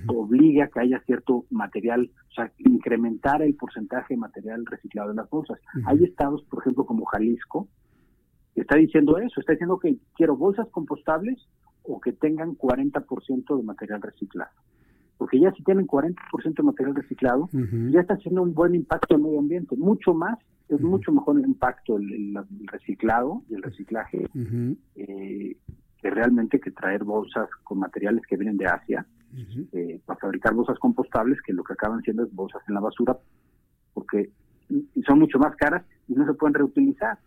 obligue 0.07 0.63
a 0.63 0.69
que 0.69 0.79
haya 0.79 1.01
cierto 1.01 1.47
material, 1.51 2.09
o 2.31 2.33
sea, 2.33 2.53
incrementar 2.59 3.43
el 3.43 3.57
porcentaje 3.57 4.15
de 4.15 4.19
material 4.19 4.65
reciclado 4.65 5.11
en 5.11 5.17
las 5.17 5.29
bolsas. 5.31 5.59
Hay 5.85 6.05
estados, 6.05 6.45
por 6.45 6.61
ejemplo, 6.61 6.87
como 6.87 7.07
Jalisco, 7.07 7.67
que 8.55 8.61
está 8.61 8.77
diciendo 8.77 9.19
eso, 9.19 9.41
está 9.41 9.51
diciendo 9.55 9.81
que 9.81 9.97
quiero 10.15 10.37
bolsas 10.37 10.69
compostables 10.69 11.45
o 11.83 12.01
que 12.01 12.13
tengan 12.13 12.57
40% 12.57 13.57
de 13.57 13.63
material 13.65 14.01
reciclado 14.01 14.53
porque 15.19 15.41
ya 15.41 15.53
si 15.53 15.63
tienen 15.63 15.87
40% 15.87 16.55
de 16.55 16.63
material 16.63 16.95
reciclado, 16.95 17.49
ya 17.53 18.01
está 18.01 18.15
haciendo 18.15 18.43
un 18.43 18.55
buen 18.55 18.75
impacto 18.75 19.15
en 19.15 19.21
el 19.21 19.27
medio 19.27 19.39
ambiente, 19.39 19.77
mucho 19.77 20.13
más, 20.13 20.39
es 20.69 20.81
mucho 20.81 21.13
mejor 21.13 21.39
el 21.39 21.47
impacto 21.47 21.97
el, 21.97 22.37
reciclado 22.67 23.43
y 23.49 23.55
el 23.55 23.63
reciclaje 23.63 24.29
eh, 24.97 25.57
que 26.03 26.11
realmente 26.11 26.61
que 26.61 26.71
traer 26.71 27.05
bolsas 27.05 27.49
con 27.63 27.79
materiales 27.79 28.23
que 28.27 28.37
vienen 28.37 28.57
de 28.57 28.67
Asia 28.67 29.07
eh, 29.73 30.01
para 30.05 30.19
fabricar 30.19 30.55
bolsas 30.55 30.79
compostables 30.79 31.41
que 31.43 31.53
lo 31.53 31.63
que 31.63 31.75
acaban 31.75 32.03
siendo 32.03 32.25
es 32.25 32.35
bolsas 32.35 32.63
en 32.69 32.75
la 32.75 32.81
basura 32.81 33.17
porque 33.95 34.31
son 35.07 35.19
mucho 35.19 35.39
más 35.39 35.55
caras 35.57 35.85
y 36.09 36.15
no 36.15 36.27
se 36.27 36.35
pueden 36.35 36.55
reutilizar, 36.55 37.19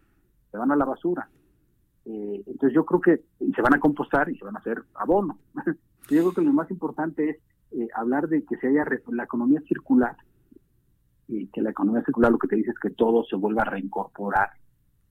se 0.52 0.58
van 0.58 0.72
a 0.72 0.76
la 0.76 0.86
basura. 0.86 1.28
Eh, 2.06 2.44
entonces 2.46 2.74
yo 2.74 2.86
creo 2.86 3.02
que 3.02 3.22
se 3.56 3.62
van 3.62 3.74
a 3.74 3.80
compostar 3.80 4.30
y 4.30 4.38
se 4.38 4.46
van 4.46 4.56
a 4.56 4.60
hacer 4.60 4.84
abono. 4.96 5.40
yo 5.66 5.74
creo 6.22 6.34
que 6.34 6.42
lo 6.42 6.54
más 6.54 6.70
importante 6.72 7.30
es 7.30 7.38
eh, 7.72 7.88
hablar 7.96 8.28
de 8.28 8.44
que 8.44 8.58
se 8.58 8.68
haya 8.68 8.86
la 9.12 9.24
economía 9.24 9.62
circular, 9.68 10.16
y 11.30 11.48
que 11.48 11.62
la 11.62 11.70
economía 11.70 12.04
circular 12.04 12.32
lo 12.32 12.40
que 12.40 12.48
te 12.48 12.56
dice 12.56 12.72
es 12.72 12.80
que 12.80 12.90
todo 12.90 13.24
se 13.24 13.36
vuelva 13.36 13.62
a 13.62 13.66
reincorporar, 13.66 14.50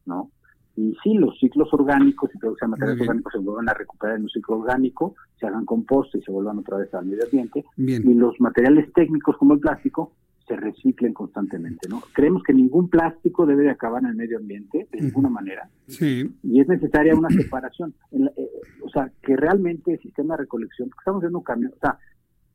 ¿no? 0.05 0.31
Y 0.75 0.97
sí, 1.03 1.15
los 1.15 1.39
ciclos 1.39 1.69
orgánicos 1.73 2.31
y 2.35 2.39
los 2.41 2.57
materiales 2.69 3.01
orgánicos 3.01 3.33
se 3.33 3.39
vuelvan 3.41 3.69
a 3.69 3.75
recuperar 3.75 4.17
en 4.17 4.23
un 4.23 4.29
ciclo 4.29 4.59
orgánico, 4.59 5.15
se 5.39 5.47
hagan 5.47 5.65
compost 5.65 6.15
y 6.15 6.23
se 6.23 6.31
vuelvan 6.31 6.59
otra 6.59 6.79
vez 6.79 6.93
al 6.95 7.07
medio 7.07 7.25
ambiente. 7.25 7.65
Y 7.77 8.15
los 8.15 8.39
materiales 8.41 8.93
técnicos 8.93 9.37
como 9.39 9.55
el 9.55 9.61
plástico 9.61 10.13
se 10.47 10.57
reciclen 10.57 11.13
constantemente, 11.13 11.89
¿no? 11.89 12.01
Creemos 12.15 12.43
que 12.45 12.55
ningún 12.55 12.89
plástico 12.89 13.45
debe 13.45 13.65
de 13.65 13.71
acabar 13.71 14.03
en 14.05 14.11
el 14.11 14.17
medio 14.17 14.39
ambiente 14.39 14.89
de 14.91 15.01
ninguna 15.01 15.29
manera. 15.29 15.69
Sí. 15.89 16.33
Y 16.45 16.61
es 16.61 16.69
necesaria 16.69 17.15
una 17.15 17.29
separación. 17.37 17.93
Eh, 18.13 18.49
o 18.83 18.89
sea, 18.89 19.11
que 19.23 19.37
realmente 19.37 19.95
el 19.95 20.01
sistema 20.01 20.37
de 20.37 20.43
recolección, 20.43 20.89
porque 20.91 21.01
estamos 21.01 21.21
viendo 21.23 21.39
un 21.39 21.45
cambio, 21.45 21.71
o 21.71 21.79
sea, 21.81 21.99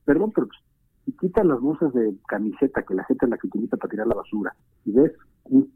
perdón, 0.06 0.32
pero 0.34 0.48
si 1.06 1.12
quitas 1.14 1.46
las 1.46 1.60
bolsas 1.60 1.94
de 1.94 2.14
camiseta 2.28 2.84
que 2.84 2.94
la 2.94 3.04
gente 3.06 3.26
es 3.26 3.30
la 3.30 3.38
que 3.38 3.48
utiliza 3.48 3.78
para 3.78 3.92
tirar 3.92 4.08
la 4.08 4.16
basura 4.16 4.56
y 4.86 4.92
ves 4.92 5.12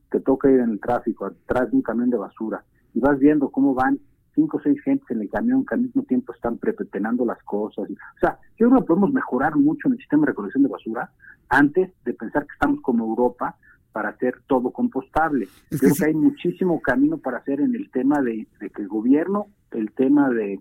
te 0.10 0.20
toca 0.22 0.50
ir 0.50 0.60
en 0.60 0.72
el 0.72 0.80
tráfico 0.80 1.26
atrás 1.26 1.70
de 1.70 1.76
un 1.76 1.82
camión 1.82 2.10
de 2.10 2.18
basura 2.18 2.64
y 2.94 3.00
vas 3.00 3.20
viendo 3.20 3.50
cómo 3.50 3.74
van 3.74 4.00
cinco 4.34 4.58
o 4.58 4.62
seis 4.62 4.80
gentes 4.84 5.10
en 5.10 5.22
el 5.22 5.30
camión 5.30 5.66
que 5.66 5.76
al 5.76 5.82
mismo 5.82 6.04
tiempo 6.04 6.32
están 6.32 6.58
prepetenando 6.58 7.26
las 7.26 7.42
cosas. 7.44 7.90
O 7.90 8.20
sea, 8.20 8.38
yo 8.58 8.70
creo 8.70 8.82
que 8.82 8.88
podemos 8.88 9.12
mejorar 9.12 9.56
mucho 9.56 9.88
en 9.88 9.94
el 9.94 10.00
sistema 10.00 10.22
de 10.22 10.28
recolección 10.28 10.64
de 10.64 10.70
basura 10.70 11.12
antes 11.50 11.92
de 12.06 12.14
pensar 12.14 12.46
que 12.46 12.54
estamos 12.54 12.82
como 12.82 13.04
Europa 13.04 13.56
para 13.92 14.10
hacer 14.10 14.36
todo 14.46 14.72
compostable. 14.72 15.48
creo 15.70 15.94
que 15.98 16.06
hay 16.06 16.14
muchísimo 16.14 16.80
camino 16.82 17.18
para 17.18 17.40
hacer 17.40 17.62
en 17.62 17.76
el 17.76 17.90
tema 17.90 18.22
de, 18.22 18.48
de 18.60 18.70
que 18.70 18.84
el 18.84 18.88
gobierno, 18.88 19.48
el 19.72 19.92
tema 19.92 20.30
de 20.30 20.60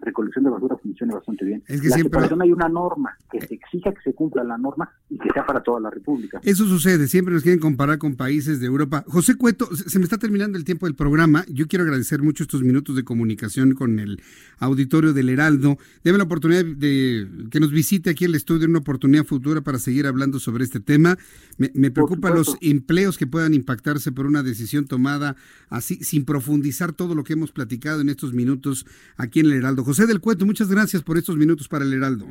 recolección 0.00 0.44
de 0.44 0.50
basura 0.50 0.76
funciona 0.76 1.14
bastante 1.14 1.44
bien. 1.44 1.62
Es 1.66 1.80
que 1.80 1.88
la 1.88 1.96
siempre 1.96 2.20
hay 2.40 2.52
una 2.52 2.68
norma 2.68 3.16
que 3.30 3.40
se 3.40 3.54
exija 3.54 3.92
que 3.92 4.00
se 4.02 4.12
cumpla 4.14 4.44
la 4.44 4.58
norma 4.58 4.90
y 5.08 5.18
que 5.18 5.30
sea 5.32 5.46
para 5.46 5.62
toda 5.62 5.80
la 5.80 5.90
República. 5.90 6.40
Eso 6.42 6.66
sucede, 6.66 7.08
siempre 7.08 7.32
nos 7.32 7.42
quieren 7.42 7.60
comparar 7.60 7.98
con 7.98 8.16
países 8.16 8.60
de 8.60 8.66
Europa. 8.66 9.04
José 9.08 9.36
Cueto, 9.36 9.66
se 9.74 9.98
me 9.98 10.04
está 10.04 10.18
terminando 10.18 10.58
el 10.58 10.64
tiempo 10.64 10.86
del 10.86 10.94
programa. 10.94 11.44
Yo 11.48 11.66
quiero 11.66 11.84
agradecer 11.84 12.22
mucho 12.22 12.42
estos 12.42 12.62
minutos 12.62 12.96
de 12.96 13.04
comunicación 13.04 13.74
con 13.74 13.98
el 13.98 14.20
auditorio 14.58 15.12
del 15.12 15.28
Heraldo. 15.28 15.78
Deme 16.04 16.18
la 16.18 16.24
oportunidad 16.24 16.64
de 16.64 17.28
que 17.50 17.60
nos 17.60 17.70
visite 17.70 18.10
aquí 18.10 18.24
el 18.24 18.34
estudio 18.34 18.66
una 18.66 18.80
oportunidad 18.80 19.24
futura 19.24 19.60
para 19.60 19.78
seguir 19.78 20.06
hablando 20.06 20.38
sobre 20.38 20.64
este 20.64 20.80
tema. 20.80 21.16
Me, 21.58 21.70
me 21.74 21.90
preocupan 21.90 22.34
los 22.34 22.56
empleos 22.60 23.16
que 23.16 23.26
puedan 23.26 23.54
impactarse 23.54 24.12
por 24.12 24.26
una 24.26 24.42
decisión 24.42 24.86
tomada 24.86 25.36
así, 25.70 25.96
sin 26.02 26.24
profundizar 26.24 26.92
todo 26.92 27.14
lo 27.14 27.24
que 27.24 27.34
hemos 27.34 27.52
platicado 27.52 28.00
en 28.00 28.08
estos 28.08 28.32
minutos 28.32 28.86
aquí 29.16 29.40
en 29.40 29.46
el 29.46 29.52
Heraldo. 29.54 29.84
José 29.86 30.04
del 30.08 30.20
Cueto, 30.20 30.44
muchas 30.44 30.68
gracias 30.68 31.04
por 31.04 31.16
estos 31.16 31.36
minutos 31.36 31.68
para 31.68 31.84
el 31.84 31.92
Heraldo. 31.92 32.26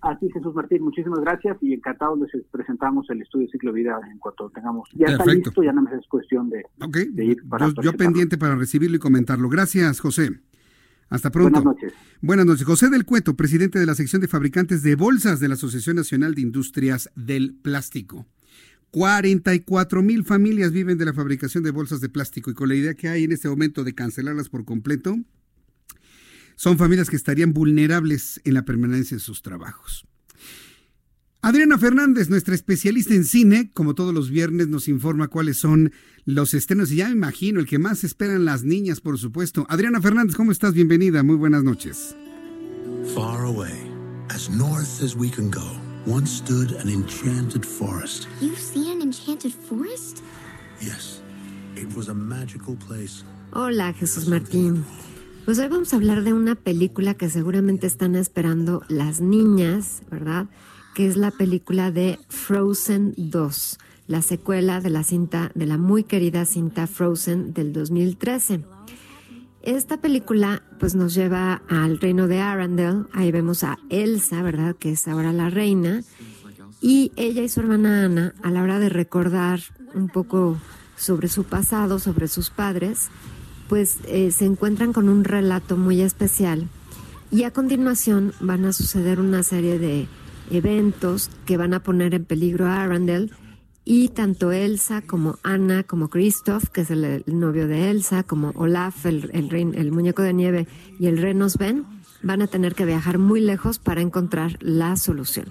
Así, 0.00 0.30
Jesús 0.30 0.54
Martín, 0.54 0.84
muchísimas 0.84 1.18
gracias 1.18 1.56
y 1.60 1.72
encantados 1.72 2.20
les 2.20 2.44
presentamos 2.52 3.10
el 3.10 3.20
estudio 3.20 3.48
Ciclo 3.50 3.72
Vida 3.72 3.98
en 4.08 4.18
cuanto 4.18 4.48
tengamos. 4.50 4.88
Ya 4.94 5.06
está 5.06 5.26
listo, 5.26 5.60
ya 5.64 5.72
no 5.72 5.82
me 5.82 5.90
es 5.96 6.06
cuestión 6.06 6.48
de, 6.48 6.62
ir 7.24 7.42
para. 7.48 7.66
Yo, 7.66 7.82
yo 7.82 7.92
pendiente 7.94 8.38
para 8.38 8.54
recibirlo 8.54 8.96
y 8.96 9.00
comentarlo. 9.00 9.48
Gracias, 9.48 9.98
José. 9.98 10.40
Hasta 11.08 11.32
pronto. 11.32 11.60
Buenas 11.60 11.64
noches. 11.64 11.92
Buenas 12.20 12.46
noches. 12.46 12.64
José 12.64 12.90
del 12.90 13.04
Cueto, 13.04 13.34
presidente 13.34 13.80
de 13.80 13.86
la 13.86 13.96
sección 13.96 14.22
de 14.22 14.28
fabricantes 14.28 14.84
de 14.84 14.94
bolsas 14.94 15.40
de 15.40 15.48
la 15.48 15.54
Asociación 15.54 15.96
Nacional 15.96 16.36
de 16.36 16.42
Industrias 16.42 17.10
del 17.16 17.56
Plástico. 17.60 18.24
44 18.92 20.00
mil 20.04 20.24
familias 20.24 20.70
viven 20.70 20.96
de 20.96 21.06
la 21.06 21.12
fabricación 21.12 21.64
de 21.64 21.72
bolsas 21.72 22.00
de 22.00 22.08
plástico 22.08 22.52
y 22.52 22.54
con 22.54 22.68
la 22.68 22.76
idea 22.76 22.94
que 22.94 23.08
hay 23.08 23.24
en 23.24 23.32
este 23.32 23.48
momento 23.48 23.82
de 23.82 23.94
cancelarlas 23.94 24.48
por 24.48 24.64
completo, 24.64 25.16
son 26.58 26.76
familias 26.76 27.08
que 27.08 27.14
estarían 27.14 27.52
vulnerables 27.52 28.40
en 28.44 28.54
la 28.54 28.64
permanencia 28.64 29.16
de 29.16 29.22
sus 29.22 29.42
trabajos. 29.42 30.04
Adriana 31.40 31.78
Fernández, 31.78 32.28
nuestra 32.30 32.52
especialista 32.52 33.14
en 33.14 33.24
cine, 33.24 33.70
como 33.72 33.94
todos 33.94 34.12
los 34.12 34.28
viernes, 34.28 34.66
nos 34.66 34.88
informa 34.88 35.28
cuáles 35.28 35.56
son 35.56 35.92
los 36.24 36.54
estrenos 36.54 36.90
y 36.90 36.96
ya 36.96 37.06
me 37.06 37.12
imagino 37.12 37.60
el 37.60 37.66
que 37.66 37.78
más 37.78 38.02
esperan 38.02 38.44
las 38.44 38.64
niñas, 38.64 39.00
por 39.00 39.18
supuesto. 39.18 39.66
Adriana 39.70 40.02
Fernández, 40.02 40.34
¿cómo 40.34 40.50
estás? 40.50 40.74
Bienvenida, 40.74 41.22
muy 41.22 41.36
buenas 41.36 41.62
noches. 41.62 42.16
Far 43.14 43.44
away, 43.44 43.78
as 44.28 44.50
north 44.50 45.00
as 45.00 45.14
we 45.14 45.30
can 45.30 45.52
go, 45.52 45.78
once 46.06 46.28
stood 46.28 46.72
an 46.82 46.90
enchanted 46.90 47.64
forest. 47.64 48.26
You 48.40 48.56
see 48.56 48.90
an 48.90 49.00
enchanted 49.00 49.52
forest? 49.52 50.24
Yes, 50.80 51.22
it 51.76 51.86
was 51.96 52.08
a 52.08 52.14
magical 52.14 52.76
place. 52.84 53.22
Hola, 53.52 53.94
Jesús 53.94 54.26
Martín. 54.26 54.84
Pues 55.48 55.58
hoy 55.60 55.68
vamos 55.68 55.94
a 55.94 55.96
hablar 55.96 56.24
de 56.24 56.34
una 56.34 56.56
película 56.56 57.14
que 57.14 57.30
seguramente 57.30 57.86
están 57.86 58.16
esperando 58.16 58.82
las 58.88 59.22
niñas, 59.22 60.02
¿verdad? 60.10 60.46
Que 60.94 61.06
es 61.06 61.16
la 61.16 61.30
película 61.30 61.90
de 61.90 62.18
Frozen 62.28 63.14
2, 63.16 63.78
la 64.08 64.20
secuela 64.20 64.82
de 64.82 64.90
la 64.90 65.04
cinta, 65.04 65.50
de 65.54 65.64
la 65.64 65.78
muy 65.78 66.04
querida 66.04 66.44
cinta 66.44 66.86
Frozen 66.86 67.54
del 67.54 67.72
2013. 67.72 68.60
Esta 69.62 69.96
película 69.96 70.64
pues 70.78 70.94
nos 70.94 71.14
lleva 71.14 71.62
al 71.66 71.98
reino 71.98 72.28
de 72.28 72.40
Arendelle, 72.40 73.06
ahí 73.14 73.32
vemos 73.32 73.64
a 73.64 73.78
Elsa, 73.88 74.42
¿verdad? 74.42 74.76
Que 74.76 74.92
es 74.92 75.08
ahora 75.08 75.32
la 75.32 75.48
reina, 75.48 76.02
y 76.82 77.10
ella 77.16 77.42
y 77.42 77.48
su 77.48 77.60
hermana 77.60 78.04
Ana, 78.04 78.34
a 78.42 78.50
la 78.50 78.62
hora 78.62 78.78
de 78.78 78.90
recordar 78.90 79.60
un 79.94 80.10
poco 80.10 80.58
sobre 80.98 81.28
su 81.28 81.44
pasado, 81.44 81.98
sobre 81.98 82.28
sus 82.28 82.50
padres, 82.50 83.08
pues 83.68 83.98
eh, 84.06 84.30
se 84.30 84.44
encuentran 84.44 84.92
con 84.92 85.08
un 85.08 85.24
relato 85.24 85.76
muy 85.76 86.00
especial 86.00 86.68
y 87.30 87.42
a 87.42 87.52
continuación 87.52 88.32
van 88.40 88.64
a 88.64 88.72
suceder 88.72 89.20
una 89.20 89.42
serie 89.42 89.78
de 89.78 90.08
eventos 90.50 91.30
que 91.44 91.56
van 91.56 91.74
a 91.74 91.82
poner 91.82 92.14
en 92.14 92.24
peligro 92.24 92.66
a 92.66 92.82
Arundel 92.82 93.32
y 93.84 94.08
tanto 94.08 94.52
Elsa 94.52 95.02
como 95.02 95.38
Anna 95.42 95.82
como 95.82 96.08
Christoph, 96.08 96.64
que 96.68 96.82
es 96.82 96.90
el, 96.90 97.24
novio 97.26 97.66
de 97.66 97.90
Elsa, 97.90 98.22
como 98.22 98.50
Olaf, 98.50 99.06
el, 99.06 99.30
el, 99.32 99.74
el 99.74 99.92
muñeco 99.92 100.22
de 100.22 100.34
nieve 100.34 100.66
y 100.98 101.06
el 101.06 101.18
reno 101.18 101.48
Sven, 101.48 101.86
van 102.22 102.42
a 102.42 102.46
tener 102.48 102.74
que 102.74 102.84
viajar 102.84 103.18
muy 103.18 103.40
lejos 103.40 103.78
para 103.78 104.00
encontrar 104.00 104.58
la 104.60 104.96
solución. 104.96 105.46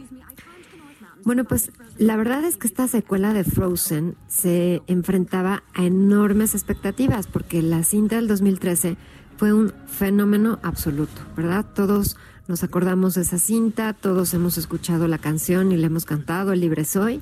Bueno, 1.23 1.45
pues 1.45 1.71
la 1.97 2.15
verdad 2.15 2.43
es 2.43 2.57
que 2.57 2.67
esta 2.67 2.87
secuela 2.87 3.33
de 3.33 3.43
Frozen 3.43 4.15
se 4.27 4.81
enfrentaba 4.87 5.63
a 5.73 5.85
enormes 5.85 6.53
expectativas 6.53 7.27
porque 7.27 7.61
la 7.61 7.83
cinta 7.83 8.17
del 8.17 8.27
2013 8.27 8.97
fue 9.37 9.53
un 9.53 9.73
fenómeno 9.87 10.59
absoluto, 10.63 11.21
¿verdad? 11.35 11.65
Todos 11.73 12.17
nos 12.47 12.63
acordamos 12.63 13.15
de 13.15 13.21
esa 13.21 13.39
cinta, 13.39 13.93
todos 13.93 14.33
hemos 14.33 14.57
escuchado 14.57 15.07
la 15.07 15.17
canción 15.17 15.71
y 15.71 15.77
le 15.77 15.87
hemos 15.87 16.05
cantado 16.05 16.53
Libre 16.55 16.85
Soy. 16.85 17.19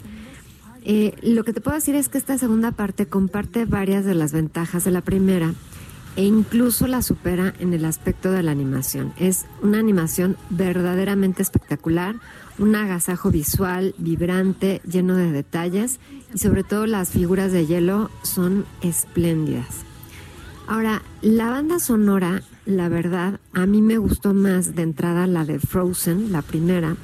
Eh, 0.83 1.15
lo 1.23 1.43
que 1.43 1.53
te 1.53 1.61
puedo 1.61 1.75
decir 1.75 1.95
es 1.95 2.09
que 2.09 2.17
esta 2.17 2.37
segunda 2.37 2.71
parte 2.71 3.07
comparte 3.07 3.65
varias 3.65 4.05
de 4.05 4.13
las 4.13 4.33
ventajas 4.33 4.83
de 4.83 4.91
la 4.91 5.01
primera 5.01 5.53
e 6.15 6.23
incluso 6.23 6.87
la 6.87 7.01
supera 7.01 7.53
en 7.59 7.73
el 7.73 7.85
aspecto 7.85 8.31
de 8.31 8.43
la 8.43 8.51
animación. 8.51 9.13
Es 9.17 9.45
una 9.61 9.79
animación 9.79 10.37
verdaderamente 10.49 11.41
espectacular, 11.41 12.15
un 12.57 12.75
agasajo 12.75 13.31
visual 13.31 13.93
vibrante, 13.97 14.81
lleno 14.89 15.15
de 15.15 15.31
detalles 15.31 15.99
y 16.33 16.37
sobre 16.37 16.63
todo 16.63 16.85
las 16.85 17.09
figuras 17.09 17.51
de 17.51 17.65
hielo 17.65 18.09
son 18.23 18.65
espléndidas. 18.81 19.83
Ahora, 20.67 21.03
la 21.21 21.49
banda 21.49 21.79
sonora, 21.79 22.41
la 22.65 22.89
verdad, 22.89 23.39
a 23.53 23.65
mí 23.65 23.81
me 23.81 23.97
gustó 23.97 24.33
más 24.33 24.73
de 24.73 24.81
entrada 24.81 25.27
la 25.27 25.45
de 25.45 25.59
Frozen, 25.59 26.31
la 26.31 26.41
primera. 26.41 26.95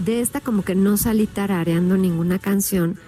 De 0.00 0.20
esta 0.20 0.40
como 0.40 0.62
que 0.62 0.74
no 0.74 0.96
salí 0.96 1.26
tarareando 1.26 1.96
ninguna 1.96 2.38
canción, 2.38 2.98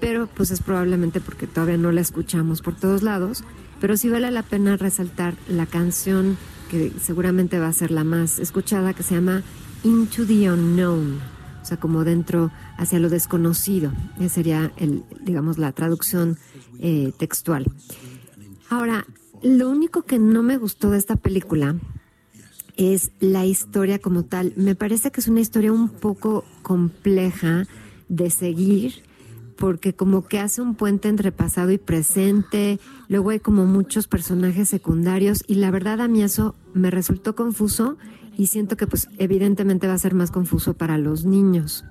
pero 0.00 0.26
pues 0.26 0.50
es 0.50 0.60
probablemente 0.60 1.20
porque 1.20 1.46
todavía 1.46 1.76
no 1.76 1.92
la 1.92 2.00
escuchamos 2.00 2.62
por 2.62 2.74
todos 2.74 3.02
lados, 3.02 3.44
pero 3.80 3.96
sí 3.96 4.08
vale 4.08 4.30
la 4.30 4.42
pena 4.42 4.76
resaltar 4.76 5.34
la 5.48 5.66
canción 5.66 6.36
que 6.70 6.92
seguramente 7.00 7.58
va 7.58 7.68
a 7.68 7.72
ser 7.72 7.90
la 7.90 8.04
más 8.04 8.38
escuchada, 8.38 8.94
que 8.94 9.02
se 9.02 9.14
llama 9.14 9.42
Into 9.82 10.26
the 10.26 10.50
Unknown 10.50 11.34
o 11.64 11.66
sea, 11.66 11.78
como 11.78 12.04
dentro 12.04 12.52
hacia 12.76 12.98
lo 12.98 13.08
desconocido. 13.08 13.90
Esa 14.20 14.34
sería, 14.34 14.70
el, 14.76 15.02
digamos, 15.22 15.56
la 15.56 15.72
traducción 15.72 16.36
eh, 16.78 17.12
textual. 17.16 17.64
Ahora, 18.68 19.06
lo 19.42 19.70
único 19.70 20.02
que 20.02 20.18
no 20.18 20.42
me 20.42 20.58
gustó 20.58 20.90
de 20.90 20.98
esta 20.98 21.16
película 21.16 21.76
es 22.76 23.12
la 23.18 23.46
historia 23.46 23.98
como 23.98 24.24
tal. 24.24 24.52
Me 24.56 24.74
parece 24.74 25.10
que 25.10 25.22
es 25.22 25.28
una 25.28 25.40
historia 25.40 25.72
un 25.72 25.88
poco 25.88 26.44
compleja 26.60 27.66
de 28.10 28.28
seguir 28.28 29.02
porque 29.56 29.94
como 29.94 30.26
que 30.26 30.38
hace 30.40 30.60
un 30.60 30.74
puente 30.74 31.08
entre 31.08 31.32
pasado 31.32 31.70
y 31.70 31.78
presente, 31.78 32.78
luego 33.08 33.30
hay 33.30 33.40
como 33.40 33.66
muchos 33.66 34.08
personajes 34.08 34.68
secundarios 34.68 35.44
y 35.46 35.56
la 35.56 35.70
verdad 35.70 36.00
a 36.00 36.08
mí 36.08 36.22
eso 36.22 36.54
me 36.72 36.90
resultó 36.90 37.34
confuso 37.34 37.96
y 38.36 38.48
siento 38.48 38.76
que 38.76 38.86
pues 38.86 39.08
evidentemente 39.18 39.86
va 39.86 39.94
a 39.94 39.98
ser 39.98 40.14
más 40.14 40.30
confuso 40.30 40.74
para 40.74 40.98
los 40.98 41.24
niños. 41.24 41.84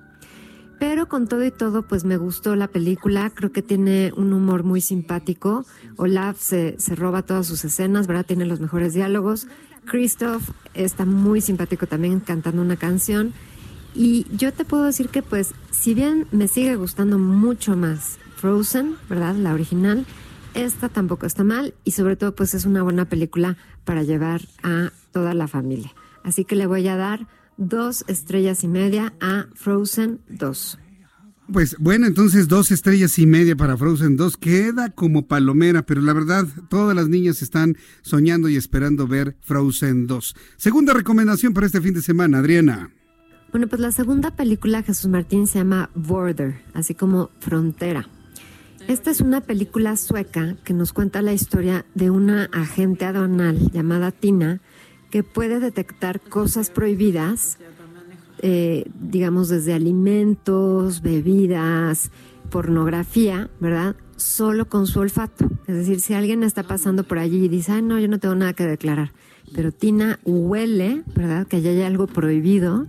Pero 0.78 1.08
con 1.08 1.28
todo 1.28 1.44
y 1.44 1.50
todo, 1.50 1.86
pues 1.86 2.04
me 2.04 2.16
gustó 2.16 2.56
la 2.56 2.68
película, 2.68 3.30
creo 3.30 3.52
que 3.52 3.62
tiene 3.62 4.12
un 4.16 4.32
humor 4.32 4.64
muy 4.64 4.80
simpático. 4.80 5.64
Olaf 5.96 6.38
se, 6.40 6.74
se 6.78 6.94
roba 6.96 7.22
todas 7.22 7.46
sus 7.46 7.64
escenas, 7.64 8.06
¿verdad? 8.06 8.26
Tiene 8.26 8.44
los 8.44 8.60
mejores 8.60 8.92
diálogos. 8.92 9.46
Christoph 9.86 10.50
está 10.74 11.04
muy 11.04 11.40
simpático 11.40 11.86
también 11.86 12.20
cantando 12.20 12.60
una 12.60 12.76
canción. 12.76 13.32
Y 13.94 14.26
yo 14.36 14.52
te 14.52 14.64
puedo 14.64 14.84
decir 14.84 15.08
que 15.08 15.22
pues, 15.22 15.54
si 15.70 15.94
bien 15.94 16.26
me 16.32 16.48
sigue 16.48 16.74
gustando 16.76 17.18
mucho 17.18 17.76
más 17.76 18.18
Frozen, 18.36 18.96
¿verdad? 19.08 19.36
La 19.36 19.54
original, 19.54 20.04
esta 20.54 20.88
tampoco 20.88 21.26
está 21.26 21.44
mal 21.44 21.74
y 21.84 21.92
sobre 21.92 22.16
todo 22.16 22.34
pues 22.34 22.54
es 22.54 22.64
una 22.64 22.82
buena 22.82 23.08
película 23.08 23.56
para 23.84 24.02
llevar 24.02 24.42
a 24.62 24.92
toda 25.12 25.32
la 25.34 25.48
familia. 25.48 25.94
Así 26.24 26.44
que 26.44 26.56
le 26.56 26.66
voy 26.66 26.88
a 26.88 26.96
dar 26.96 27.28
dos 27.56 28.04
estrellas 28.08 28.64
y 28.64 28.68
media 28.68 29.14
a 29.20 29.46
Frozen 29.54 30.20
2. 30.28 30.78
Pues 31.52 31.76
bueno, 31.78 32.06
entonces 32.06 32.48
dos 32.48 32.70
estrellas 32.70 33.18
y 33.18 33.26
media 33.26 33.54
para 33.54 33.76
Frozen 33.76 34.16
2 34.16 34.38
queda 34.38 34.90
como 34.90 35.28
palomera, 35.28 35.84
pero 35.84 36.00
la 36.00 36.14
verdad, 36.14 36.46
todas 36.70 36.96
las 36.96 37.08
niñas 37.08 37.42
están 37.42 37.76
soñando 38.00 38.48
y 38.48 38.56
esperando 38.56 39.06
ver 39.06 39.36
Frozen 39.42 40.06
2. 40.06 40.36
Segunda 40.56 40.94
recomendación 40.94 41.52
para 41.52 41.66
este 41.66 41.82
fin 41.82 41.92
de 41.92 42.00
semana, 42.00 42.38
Adriana. 42.38 42.90
Bueno, 43.54 43.68
pues 43.68 43.80
la 43.80 43.92
segunda 43.92 44.32
película 44.32 44.82
Jesús 44.82 45.08
Martín 45.08 45.46
se 45.46 45.58
llama 45.58 45.88
Border, 45.94 46.60
así 46.72 46.96
como 46.96 47.30
Frontera. 47.38 48.08
Esta 48.88 49.12
es 49.12 49.20
una 49.20 49.42
película 49.42 49.96
sueca 49.96 50.56
que 50.64 50.74
nos 50.74 50.92
cuenta 50.92 51.22
la 51.22 51.32
historia 51.32 51.86
de 51.94 52.10
una 52.10 52.46
agente 52.46 53.04
aduanal 53.04 53.70
llamada 53.70 54.10
Tina, 54.10 54.60
que 55.08 55.22
puede 55.22 55.60
detectar 55.60 56.20
cosas 56.20 56.70
prohibidas, 56.70 57.58
eh, 58.42 58.90
digamos 59.00 59.50
desde 59.50 59.72
alimentos, 59.72 61.00
bebidas, 61.00 62.10
pornografía, 62.50 63.50
¿verdad? 63.60 63.94
Solo 64.16 64.68
con 64.68 64.88
su 64.88 64.98
olfato. 64.98 65.48
Es 65.68 65.76
decir, 65.76 66.00
si 66.00 66.14
alguien 66.14 66.42
está 66.42 66.64
pasando 66.64 67.04
por 67.04 67.20
allí 67.20 67.44
y 67.44 67.48
dice, 67.48 67.70
ay, 67.70 67.82
no, 67.82 68.00
yo 68.00 68.08
no 68.08 68.18
tengo 68.18 68.34
nada 68.34 68.52
que 68.54 68.66
declarar, 68.66 69.12
pero 69.54 69.70
Tina 69.70 70.18
huele, 70.24 71.04
¿verdad? 71.14 71.46
Que 71.46 71.58
hay 71.58 71.82
algo 71.82 72.08
prohibido, 72.08 72.88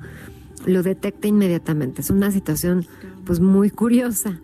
lo 0.66 0.84
detecta 0.84 1.28
inmediatamente. 1.28 2.02
Es 2.02 2.10
una 2.10 2.32
situación, 2.32 2.86
pues, 3.26 3.40
muy 3.40 3.70
curiosa. 3.70 4.40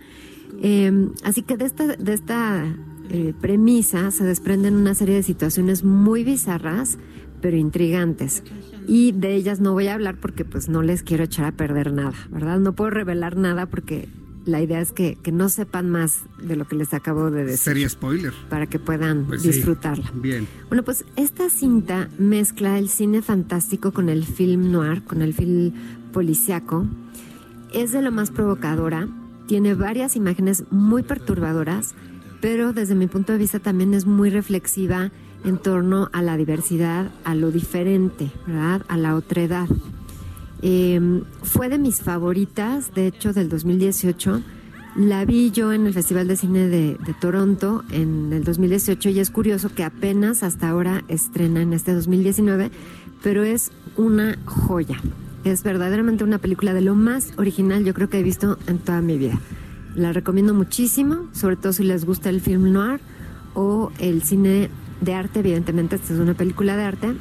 Em, 0.61 1.11
así 1.23 1.41
que 1.41 1.57
de 1.57 1.65
esta, 1.65 1.87
de 1.87 2.13
esta 2.13 2.65
eh, 3.09 3.33
premisa 3.39 4.11
se 4.11 4.23
desprenden 4.23 4.75
una 4.75 4.93
serie 4.93 5.15
de 5.15 5.23
situaciones 5.23 5.83
muy 5.83 6.23
bizarras 6.23 6.97
pero 7.41 7.57
intrigantes. 7.57 8.43
Y 8.87 9.11
de 9.11 9.35
ellas 9.35 9.59
no 9.59 9.73
voy 9.73 9.87
a 9.87 9.95
hablar 9.95 10.17
porque 10.19 10.45
pues 10.45 10.69
no 10.69 10.81
les 10.81 11.03
quiero 11.03 11.23
echar 11.23 11.45
a 11.45 11.51
perder 11.51 11.91
nada, 11.91 12.13
¿verdad? 12.29 12.59
No 12.59 12.73
puedo 12.73 12.91
revelar 12.91 13.35
nada 13.35 13.65
porque 13.65 14.07
la 14.45 14.61
idea 14.61 14.81
es 14.81 14.91
que, 14.91 15.17
no 15.31 15.49
sepan 15.49 15.89
más 15.89 16.21
de 16.41 16.55
lo 16.55 16.67
que 16.67 16.75
les 16.75 16.93
acabo 16.93 17.29
de 17.29 17.45
decir. 17.45 17.57
Sería 17.59 17.89
spoiler. 17.89 18.33
Para 18.49 18.67
que 18.67 18.79
puedan 18.79 19.25
pues 19.25 19.43
disfrutarla. 19.43 20.11
bien. 20.15 20.47
Bueno, 20.67 20.83
pues 20.83 21.05
esta 21.15 21.49
cinta 21.49 22.09
mezcla 22.17 22.79
el 22.79 22.89
cine 22.89 23.21
fantástico 23.21 23.91
con 23.91 24.09
el 24.09 24.25
film 24.25 24.71
noir, 24.71 25.03
con 25.03 25.21
el 25.21 25.33
film 25.33 25.73
policiaco. 26.11 26.85
Es 27.73 27.91
de 27.91 28.01
lo 28.01 28.11
más 28.11 28.31
provocadora, 28.31 29.07
tiene 29.47 29.73
varias 29.73 30.15
imágenes 30.15 30.63
muy 30.71 31.03
perturbadoras, 31.03 31.93
pero 32.39 32.73
desde 32.73 32.95
mi 32.95 33.07
punto 33.07 33.33
de 33.33 33.39
vista 33.39 33.59
también 33.59 33.93
es 33.93 34.05
muy 34.05 34.29
reflexiva 34.29 35.11
en 35.43 35.57
torno 35.57 36.09
a 36.13 36.21
la 36.21 36.37
diversidad, 36.37 37.11
a 37.23 37.35
lo 37.35 37.51
diferente, 37.51 38.31
¿verdad? 38.45 38.83
A 38.87 38.97
la 38.97 39.15
otredad. 39.15 39.67
Eh, 40.61 41.21
fue 41.43 41.69
de 41.69 41.79
mis 41.79 42.01
favoritas, 42.01 42.93
de 42.93 43.07
hecho, 43.07 43.33
del 43.33 43.49
2018. 43.49 44.41
La 44.95 45.25
vi 45.25 45.51
yo 45.51 45.71
en 45.71 45.87
el 45.87 45.93
Festival 45.93 46.27
de 46.27 46.35
Cine 46.35 46.67
de, 46.67 46.97
de, 46.97 47.13
Toronto 47.19 47.83
en 47.91 48.33
el 48.33 48.43
2018 48.43 49.09
y 49.09 49.19
es 49.19 49.31
curioso 49.31 49.73
que 49.73 49.83
apenas 49.83 50.43
hasta 50.43 50.69
ahora 50.69 51.03
estrena 51.07 51.61
en 51.61 51.73
este 51.73 51.93
2019, 51.93 52.71
pero 53.23 53.43
es 53.43 53.71
una 53.95 54.37
joya. 54.45 54.99
Es 55.43 55.63
verdaderamente 55.63 56.23
una 56.23 56.37
película 56.37 56.73
de 56.73 56.81
lo 56.81 56.95
más 56.95 57.33
original 57.37 57.83
yo 57.83 57.93
creo 57.93 58.09
que 58.09 58.19
he 58.19 58.23
visto 58.23 58.59
en 58.67 58.77
toda 58.77 59.01
mi 59.01 59.17
vida. 59.17 59.39
La 59.95 60.13
recomiendo 60.13 60.53
muchísimo, 60.53 61.29
sobre 61.33 61.55
todo 61.55 61.73
si 61.73 61.83
les 61.83 62.05
gusta 62.05 62.29
el 62.29 62.41
film 62.41 62.71
noir 62.71 62.99
o 63.53 63.91
el 63.99 64.21
cine 64.21 64.69
de 65.01 65.13
arte, 65.13 65.39
evidentemente 65.39 65.95
esta 65.95 66.13
es 66.13 66.19
una 66.19 66.35
película 66.35 66.77
de 66.77 66.83
arte, 66.83 67.13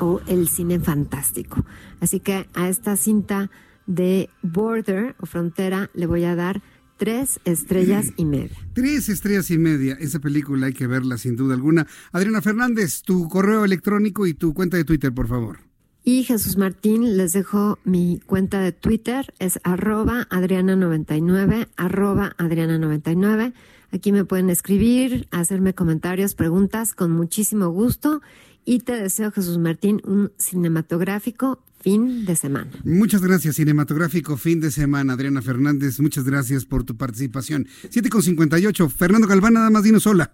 o 0.00 0.20
el 0.26 0.48
cine 0.48 0.80
fantástico. 0.80 1.64
Así 2.00 2.20
que 2.20 2.48
a 2.54 2.68
esta 2.68 2.96
cinta 2.96 3.50
de 3.86 4.28
Border 4.42 5.14
o 5.20 5.26
Frontera 5.26 5.90
le 5.94 6.06
voy 6.06 6.24
a 6.24 6.34
dar 6.34 6.60
tres 6.98 7.40
estrellas 7.44 8.12
y 8.16 8.24
media. 8.24 8.56
Tres 8.74 9.08
estrellas 9.08 9.50
y 9.50 9.58
media. 9.58 9.96
Esa 10.00 10.18
película 10.18 10.66
hay 10.66 10.72
que 10.72 10.86
verla 10.86 11.16
sin 11.16 11.36
duda 11.36 11.54
alguna. 11.54 11.86
Adriana 12.12 12.42
Fernández, 12.42 13.02
tu 13.02 13.28
correo 13.28 13.64
electrónico 13.64 14.26
y 14.26 14.34
tu 14.34 14.52
cuenta 14.52 14.76
de 14.76 14.84
Twitter, 14.84 15.12
por 15.12 15.28
favor. 15.28 15.67
Y 16.10 16.24
Jesús 16.24 16.56
Martín, 16.56 17.18
les 17.18 17.34
dejo 17.34 17.78
mi 17.84 18.18
cuenta 18.24 18.60
de 18.60 18.72
Twitter, 18.72 19.34
es 19.38 19.60
arroba 19.62 20.26
adriana99, 20.30 21.68
arroba 21.76 22.34
adriana99. 22.38 23.52
Aquí 23.92 24.12
me 24.12 24.24
pueden 24.24 24.48
escribir, 24.48 25.28
hacerme 25.30 25.74
comentarios, 25.74 26.34
preguntas 26.34 26.94
con 26.94 27.12
muchísimo 27.12 27.68
gusto. 27.68 28.22
Y 28.64 28.78
te 28.78 28.92
deseo, 28.92 29.32
Jesús 29.32 29.58
Martín, 29.58 30.00
un 30.02 30.32
cinematográfico 30.38 31.62
fin 31.78 32.24
de 32.24 32.36
semana. 32.36 32.70
Muchas 32.84 33.20
gracias, 33.20 33.56
cinematográfico 33.56 34.38
fin 34.38 34.60
de 34.60 34.70
semana. 34.70 35.12
Adriana 35.12 35.42
Fernández, 35.42 36.00
muchas 36.00 36.24
gracias 36.24 36.64
por 36.64 36.84
tu 36.84 36.96
participación. 36.96 37.66
7 37.90 38.08
con 38.08 38.22
58. 38.22 38.88
Fernando 38.88 39.28
Galván, 39.28 39.52
nada 39.52 39.68
más 39.68 39.82
dinos 39.82 40.06
hola. 40.06 40.32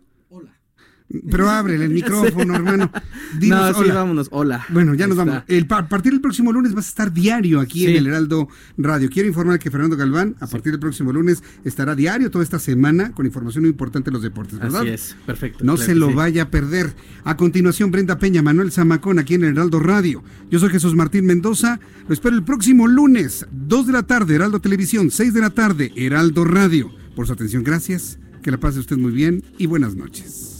Pero 1.31 1.51
ábrele 1.51 1.85
el 1.85 1.91
micrófono, 1.95 2.55
hermano. 2.57 2.91
Dinos, 3.39 3.61
no, 3.61 3.75
sí, 3.75 3.81
hola. 3.81 3.95
vámonos. 3.95 4.29
Hola. 4.31 4.67
Bueno, 4.71 4.95
ya 4.95 5.07
nos 5.07 5.17
vamos. 5.17 5.43
El, 5.49 5.67
a 5.71 5.89
partir 5.89 6.13
del 6.13 6.21
próximo 6.21 6.53
lunes 6.53 6.75
vas 6.75 6.87
a 6.87 6.89
estar 6.89 7.13
diario 7.13 7.61
aquí 7.61 7.81
sí. 7.81 7.87
en 7.89 7.97
el 7.97 8.07
Heraldo 8.07 8.49
Radio. 8.79 9.11
Quiero 9.11 9.29
informar 9.29 9.59
que 9.59 9.71
Fernando 9.71 9.97
Galván, 9.97 10.37
a 10.41 10.47
sí. 10.47 10.53
partir 10.53 10.73
del 10.73 10.81
próximo 10.81 11.13
lunes, 11.13 11.43
estará 11.65 11.95
diario 11.95 12.31
toda 12.31 12.43
esta 12.43 12.59
semana 12.59 13.13
con 13.13 13.27
información 13.27 13.63
muy 13.65 13.71
importante 13.71 14.11
de 14.11 14.15
los 14.15 14.23
deportes, 14.23 14.59
¿verdad? 14.59 14.83
Así 14.83 14.91
es, 14.91 15.17
perfecto. 15.27 15.65
No 15.65 15.75
claro 15.75 15.87
se 15.87 15.95
lo 15.95 16.09
sí. 16.09 16.15
vaya 16.15 16.43
a 16.45 16.51
perder. 16.51 16.95
A 17.25 17.37
continuación, 17.37 17.91
Brenda 17.91 18.19
Peña, 18.19 18.43
Manuel 18.43 18.73
Zamacón, 18.73 19.19
aquí 19.19 19.35
en 19.35 19.45
el 19.45 19.51
Heraldo 19.51 19.81
Radio. 19.81 20.23
Yo 20.51 20.59
soy 20.59 20.71
Jesús 20.71 20.95
Martín 20.95 21.27
Mendoza. 21.27 21.81
Lo 22.09 22.15
espero 22.15 22.35
el 22.35 22.45
próximo 22.45 22.87
lunes, 22.87 23.47
2 23.53 23.87
de 23.87 23.93
la 23.93 24.03
tarde, 24.05 24.35
Heraldo 24.35 24.61
Televisión, 24.61 25.11
6 25.11 25.35
de 25.35 25.41
la 25.41 25.51
tarde, 25.51 25.93
Heraldo 25.97 26.45
Radio. 26.45 26.91
Por 27.15 27.27
su 27.27 27.33
atención, 27.33 27.63
gracias. 27.63 28.19
Que 28.43 28.51
la 28.51 28.59
pase 28.59 28.79
usted 28.79 28.99
muy 28.99 29.13
bien 29.13 29.43
y 29.57 29.67
buenas 29.67 29.95
noches. 29.95 30.54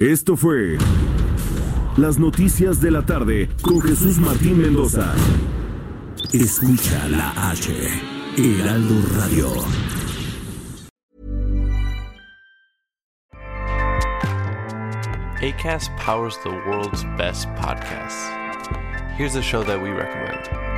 Esto 0.00 0.36
fue 0.36 0.78
Las 1.96 2.20
Noticias 2.20 2.80
de 2.80 2.92
la 2.92 3.04
Tarde 3.04 3.48
con 3.62 3.80
Jesús 3.80 4.18
Martín 4.18 4.62
Mendoza. 4.62 5.12
Escucha 6.32 7.08
la 7.08 7.50
H, 7.50 7.72
Heraldo 8.36 8.94
Radio. 9.16 9.50
ACAST 15.40 15.90
powers 15.96 16.38
the 16.44 16.50
world's 16.50 17.02
best 17.16 17.48
podcasts. 17.56 18.30
Here's 19.16 19.34
a 19.34 19.42
show 19.42 19.64
that 19.64 19.82
we 19.82 19.90
recommend. 19.90 20.77